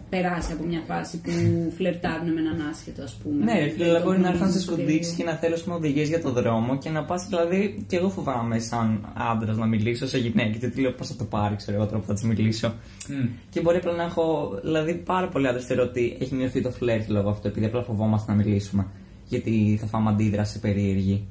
περάσει 0.09 0.53
από 0.53 0.64
μια 0.64 0.82
φάση 0.86 1.20
που 1.20 1.30
φλερτάρουν 1.76 2.32
με 2.32 2.40
έναν 2.40 2.68
άσχετο, 2.70 3.03
ας 3.03 3.14
πούμε. 3.22 3.45
Ναι, 3.45 3.59
ρε 3.59 3.68
φίλε, 3.68 3.84
αλλά 3.88 3.99
Το 3.99 4.05
μπορεί 4.05 4.18
να 4.18 4.28
έρθουν 4.28 4.40
γνωρίζεις 4.40 4.62
στις 4.62 4.74
στο 4.74 4.76
κοντίξεις 4.76 5.14
περίεργο. 5.14 5.16
και 5.16 5.24
να 5.24 5.34
θέλω 5.36 5.57
πούμε 5.64 5.74
οδηγίες 5.74 6.09
για 6.09 6.20
το 6.22 6.30
δρόμο 6.32 6.78
και 6.78 6.90
να 6.90 7.05
πας. 7.05 7.26
Δηλαδή, 7.28 7.84
και 7.88 7.97
εγώ 7.97 8.09
φοβάμαι 8.09 8.59
σαν 8.59 9.12
άντρας 9.32 9.57
να 9.57 9.66
μιλήσω 9.66 10.07
σε 10.07 10.18
γυναίκε. 10.18 10.59
Γιατί 10.59 10.80
λέω 10.80 10.93
πώς 10.93 11.09
θα 11.09 11.16
το 11.16 11.24
πάρει, 11.24 11.57
ξέρω 11.57 11.76
εγώ 11.76 11.86
τώρα 11.86 11.99
που 11.99 12.07
θα 12.07 12.14
της 12.14 12.22
μιλήσω. 12.22 12.74
Μμ. 13.09 13.26
Και 13.51 13.61
μπορεί 13.61 13.76
απλά 13.76 13.93
να 13.93 14.03
έχω. 14.03 14.59
Δηλαδή, 14.62 14.95
πάρα 14.95 15.28
πολλοί 15.28 15.47
άντρες 15.49 15.64
θεωρώ 15.64 15.82
ότι 15.82 16.16
έχει 16.20 16.34
μειωθεί 16.34 16.62
το 16.62 16.70
φλερτ 16.70 17.09
λόγω 17.09 17.28
αυτού, 17.28 17.49
επειδή 17.49 17.66
απλά 17.66 17.82
φοβόμαστε 17.82 18.30
να 18.32 18.36
μιλήσουμε. 18.36 18.86
Γιατί 19.28 19.76
θα 19.80 19.86
φάμε 19.86 20.11
αντίδραση 20.11 20.61
περίεργη. 20.61 21.26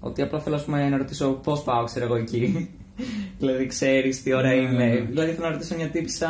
Ότι 0.00 0.22
απλά 0.22 0.40
θέλω 0.40 0.56
ας 0.56 0.64
πούμε, 0.64 0.88
να 0.88 0.96
ρωτήσω 0.96 1.28
πώς 1.30 1.62
πάω, 1.62 1.84
ξέρω 1.84 2.04
εγώ 2.04 2.14
εκεί. 2.14 2.68
Δηλαδή, 3.38 3.66
ξέρεις 3.66 4.22
τι 4.22 4.32
ώρα 4.34 4.48
Ναι, 4.48 4.54
είναι. 4.54 4.84
ναι. 4.84 5.00
Δηλαδή, 5.00 5.32
θέλω 5.32 5.46
να 5.46 5.52
ρωτήσω 5.52 5.74
μια 5.76 5.88
τύψα 5.88 6.28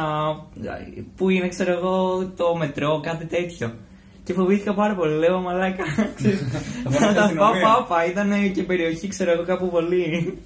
που 1.17 1.29
είναι, 1.31 1.49
ξέρω 1.49 1.73
εγώ, 1.73 2.27
το 2.37 2.57
μετρό, 2.57 3.01
κάτι 3.03 3.25
τέτοιο. 3.27 3.69
Και 3.69 4.33
Και 4.33 4.33
φοβήθηκα 4.33 4.75
πάρα 4.75 4.95
πολύ. 4.95 5.15
Λέω, 5.19 5.41
μαλάκα. 5.41 5.85
ξέρεις, 6.17 6.39
Θα 6.85 6.91
Θα 6.91 6.91
φωνάξει 6.91 7.15
τα 7.15 7.23
αστυνομία. 7.23 7.61
φάω 7.67 7.81
πάπα. 7.83 8.05
Ήταν 8.05 8.53
και 8.53 8.63
περιοχή, 8.63 9.09
ξέρω 9.09 9.31
εγώ, 9.31 9.45
κάπου 9.45 9.69
πολύ. 9.71 10.39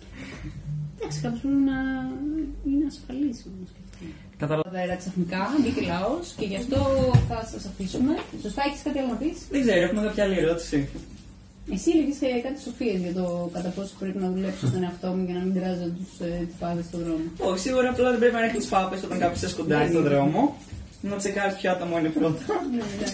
Εντάξει, 0.99 1.21
κάποιος 1.23 1.41
πρέπει 1.41 1.57
να 1.73 1.79
είναι 2.71 2.85
ασφαλής 2.89 3.45
όμω. 3.47 3.65
Καταλαβαίνω. 4.39 4.77
Εδώ 4.77 4.85
πέρα 4.87 4.97
ξαφνικά 5.03 5.41
μπήκε 5.63 5.83
λαός 5.93 6.27
και 6.39 6.47
γι' 6.51 6.57
αυτό 6.57 6.77
θα 7.29 7.39
σας 7.53 7.65
αφήσουμε. 7.71 8.13
Σωστά, 8.43 8.63
έχεις 8.69 8.83
κάτι 8.87 8.99
άλλο 8.99 9.09
να 9.09 9.15
πεις; 9.23 9.37
Δεν 9.51 9.61
ξέρω, 9.65 9.81
έχουμε 9.87 10.03
κάποια 10.07 10.25
άλλη 10.25 10.39
ερώτηση. 10.45 10.89
Εσύ 11.73 11.91
έλεγε 11.95 12.41
κάτι 12.47 12.61
σοφίες 12.61 13.01
για 13.01 13.13
το 13.13 13.51
κατά 13.53 13.69
πόσο 13.69 13.93
πρέπει 13.99 14.19
να 14.19 14.29
δουλέψω 14.31 14.67
στον 14.67 14.83
εαυτό 14.83 15.09
μου 15.09 15.25
για 15.25 15.35
να 15.35 15.41
μην 15.45 15.55
τράζω 15.59 15.87
τους 15.99 16.11
τυπάδε 16.51 16.83
στον 16.89 17.01
δρόμο. 17.05 17.27
Όχι, 17.51 17.59
σίγουρα 17.59 17.89
απλά 17.91 18.11
δεν 18.11 18.19
πρέπει 18.19 18.35
να 18.35 18.41
ρίχνεις 18.41 18.67
πάπες 18.67 19.03
όταν 19.03 19.19
κάποιος 19.19 19.39
σε 19.39 19.49
σκοντάει 19.49 19.89
στον 19.89 20.03
δρόμο. 20.03 20.57
Να 21.11 21.17
τσεκάρεις 21.17 21.55
ποιο 21.57 21.71
άτομο 21.71 21.99
είναι 21.99 22.09
πρώτα. 22.09 22.43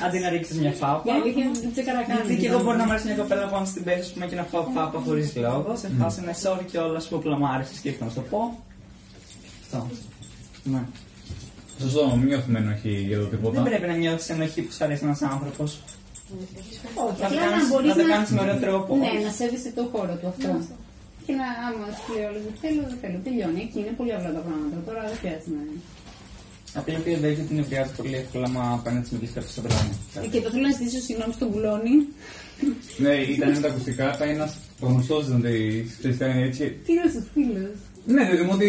Αντί 0.07 0.19
να 0.19 0.29
ρίξεις 0.29 0.57
μια 0.57 0.71
Για 0.71 0.79
φάπα. 0.79 1.13
αλήθεια 1.15 1.51
δεν 1.63 1.73
τσεκαρα 1.73 2.03
καν. 2.03 2.17
Γιατί 2.17 2.37
και 2.43 2.49
εγώ 2.49 2.63
μπορεί 2.63 2.77
να 2.77 2.85
μου 2.85 2.91
αρέσει 2.91 3.07
μια 3.07 3.17
κοπέλα 3.17 3.47
πάνω 3.49 3.65
στην 3.65 3.85
πέση 3.85 4.13
πούμε, 4.13 4.27
και 4.27 4.35
να 4.35 4.45
φάω 4.45 4.65
φάπα 4.75 4.99
χωρίς 5.07 5.37
λόγο. 5.37 5.77
Σε 5.77 5.89
φάση 5.99 6.21
ένα 6.23 6.35
sorry 6.43 6.65
κιόλας 6.71 7.09
που 7.09 7.17
απλά 7.17 7.37
μου 7.39 7.47
άρεσε 7.55 7.73
και 7.83 7.89
ήρθα 7.89 8.05
να 8.05 8.11
σου 8.11 8.17
το 8.17 8.21
πω. 8.31 8.59
Αυτό. 9.63 9.87
Ναι. 10.65 10.83
Σωστό, 11.81 12.17
μην 12.17 12.27
νιώθουμε 12.27 12.59
ενοχή 12.59 13.05
για 13.09 13.17
το 13.17 13.23
Δεν 13.23 13.31
τίποτα. 13.31 13.63
πρέπει 13.63 13.87
να 13.87 13.95
νιώθεις 13.95 14.29
ενοχή 14.29 14.63
που 14.63 14.73
σου 14.73 14.85
αρέσει 14.85 15.05
ένας 15.05 15.23
άνθρωπος. 15.23 15.81
Όχι, 17.07 17.21
Να 17.23 17.27
το 17.27 17.27
απλά 17.27 17.41
να 17.45 17.51
κάνεις- 17.53 17.69
μπορείς 17.71 17.91
να 17.93 17.97
το 18.01 18.05
να. 18.09 18.13
κάνεις 18.15 18.31
με 18.37 18.41
ωραίο 18.45 18.59
τρόπο. 18.67 18.91
Ναι, 19.03 19.11
να 19.27 19.31
σέβεσαι 19.39 19.71
το 19.79 19.83
χώρο 19.93 20.15
του 20.21 20.27
αυτό. 20.33 20.51
Και 21.27 21.33
να, 21.41 21.47
άμα 21.67 21.87
σου 21.97 22.09
λέει 22.15 22.25
όλος 22.31 22.43
δεν 22.47 22.57
θέλω, 22.63 22.81
δεν 22.91 22.99
θέλω. 23.03 23.19
Τελειώνει. 23.27 23.61
Εκεί 23.67 23.79
είναι 23.83 23.95
πολύ 24.01 24.13
απλά 24.19 24.31
τα 24.39 24.43
πράγματα. 24.47 24.77
Τώρα 24.89 25.01
δεν 25.11 25.17
χρειάζεται 25.23 25.53
να 25.57 25.63
είναι. 25.67 25.81
Απλά 26.79 26.95
επειδή 27.01 27.17
δεν 27.39 27.47
την 27.51 27.59
ευριάζει 27.65 27.93
πολύ 28.01 28.15
εύκολα 28.23 28.47
μα 28.57 28.65
παίρνει 28.83 28.99
να 28.99 29.05
τη 29.05 29.11
μιλήσει 29.15 29.33
κάποιο 29.39 29.51
στον 29.55 29.65
δρόμο. 29.67 29.91
Ε, 30.25 30.27
Και 30.33 30.41
το 30.45 30.49
θέλω 30.53 30.65
να 30.71 30.75
ζητήσω 30.79 31.01
συγγνώμη 31.07 31.33
στον 31.39 31.49
Κουλόνι. 31.53 31.95
Ναι, 33.05 33.15
ήταν 33.35 33.49
με 33.57 33.61
τα 33.65 33.69
ακουστικά, 33.73 34.05
ήταν 34.17 34.29
ένας 34.37 34.51
γνωστός 34.87 35.23
ήταν 35.29 35.43
ήταν 36.15 36.31
έτσι. 36.49 36.65
Φίλο 36.89 37.05
του 37.15 37.23
φίλος; 37.35 37.75
Ναι, 38.15 38.23
δηλαδή 38.29 38.43
μου 38.47 38.55
ότι 38.59 38.69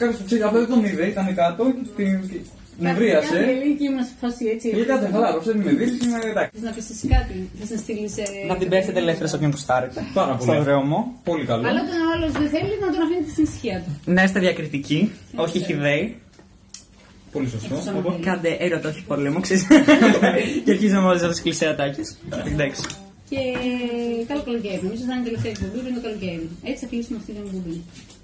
κάποιος 0.00 0.20
ξέρει, 0.28 0.42
απλά 0.46 0.58
δεν 0.62 0.68
τον 0.74 0.84
είδε, 0.88 1.04
ήταν 1.12 1.26
κάτω 1.40 1.62
και 1.76 1.86
την 1.96 2.28
την 2.30 2.40
νευρίασε. 2.78 3.34
Λέει 3.40 3.74
και 3.78 3.84
ήμουν 3.88 4.04
σε 4.04 4.14
φάση 4.20 4.44
έτσι. 4.54 4.66
Και 4.70 4.84
κάτσε 4.84 5.08
χαλάρο, 5.12 5.40
δεν 5.40 5.56
με 5.56 5.70
δει, 5.72 5.84
είμαι 6.04 6.18
εντάξει. 6.30 6.50
Θες 6.54 6.62
να 6.68 6.70
πεις 6.76 6.90
εσύ 6.90 7.06
κάτι, 7.08 7.34
θες 7.58 7.70
να 7.70 7.76
στείλεις... 7.76 8.16
ε, 8.18 8.22
Να 8.48 8.56
την 8.56 8.68
πέφτετε 8.68 8.98
ελεύθερα 8.98 9.28
σε 9.28 9.36
όποιον 9.36 9.50
κουστάρετε. 9.50 9.98
Πάρα 10.14 10.34
πολύ. 10.34 10.50
Στον 10.50 10.64
δρόμο. 10.64 10.96
Πολύ 11.24 11.44
καλό. 11.50 11.68
Αλλά 11.68 11.80
όταν 11.86 11.96
ο 12.06 12.08
άλλος 12.14 12.32
δεν 12.32 12.48
θέλει 12.54 12.72
να 12.84 12.88
τον 12.92 13.00
αφήνετε 13.04 13.30
στην 13.30 13.44
ησυχία 13.44 13.76
του. 13.84 14.12
Να 14.16 14.22
είστε 14.22 14.38
διακριτικοί, 14.40 15.12
όχι 15.34 15.58
χιδαίοι. 15.64 16.04
Πολύ 17.32 17.48
σωστό. 17.48 17.74
Εκτός 17.74 17.86
αν 17.88 17.96
Οπότε 17.96 18.12
θέλει. 18.14 18.24
κάντε 18.24 18.56
έρωτα, 18.60 18.88
όχι 18.88 19.02
πολέμο, 19.10 19.40
ξέρεις. 19.40 19.66
και 20.64 20.70
αρχίζουμε 20.70 21.06
όλες 21.10 21.20
αυτές 21.20 21.34
τις 21.36 21.42
κλεισέατάκες. 21.42 22.16
Εντάξει. 22.52 22.82
Και 23.28 23.38
καλό 24.28 24.42
καλοκαίρι. 24.42 24.80
Νομίζω 24.82 25.02
θα 25.08 25.12
είναι 25.14 25.22
η 25.24 25.24
τελευταία 25.28 25.50
εκπομπή 25.54 25.78
πριν 25.84 25.94
το 25.94 26.00
καλοκαίρι. 26.06 26.48
Έτσι 26.70 26.80
θα 26.84 26.86
κλείσουμε 26.92 27.16
αυτή 27.20 27.32
την 27.32 27.42
εκπομπή. 27.46 27.76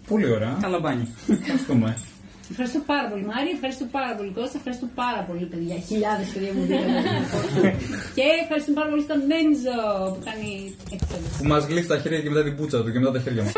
Πολύ 0.09 0.31
ωραία. 0.37 0.59
Καλό 0.61 0.79
μπάνι. 0.81 1.05
Ευχαριστούμε. 1.41 1.97
Ευχαριστώ 2.51 2.81
πάρα 2.93 3.07
πολύ 3.11 3.25
Μάρη, 3.33 3.49
ευχαριστώ 3.57 3.85
πάρα 3.97 4.13
πολύ 4.17 4.31
Κώστα, 4.39 4.57
ευχαριστώ 4.61 4.87
πάρα 5.03 5.21
πολύ 5.29 5.45
παιδιά. 5.53 5.77
Χιλιάδες 5.89 6.27
παιδιά 6.33 6.51
μου 6.55 6.63
δίνουν. 6.69 6.97
και 8.17 8.25
ευχαριστώ 8.43 8.73
πάρα 8.79 8.89
πολύ 8.93 9.03
στον 9.09 9.19
Νέντζο 9.31 9.77
που 10.13 10.21
κάνει 10.29 10.51
έτσι. 10.95 11.15
Που 11.39 11.47
μας 11.53 11.63
γλύφει 11.69 11.89
τα 11.95 11.99
χέρια 12.03 12.21
και 12.25 12.31
μετά 12.33 12.43
την 12.49 12.55
πούτσα 12.57 12.77
του 12.83 12.93
και 12.93 12.99
μετά 13.03 13.13
τα 13.17 13.21
χέρια 13.25 13.43
μας. 13.43 13.53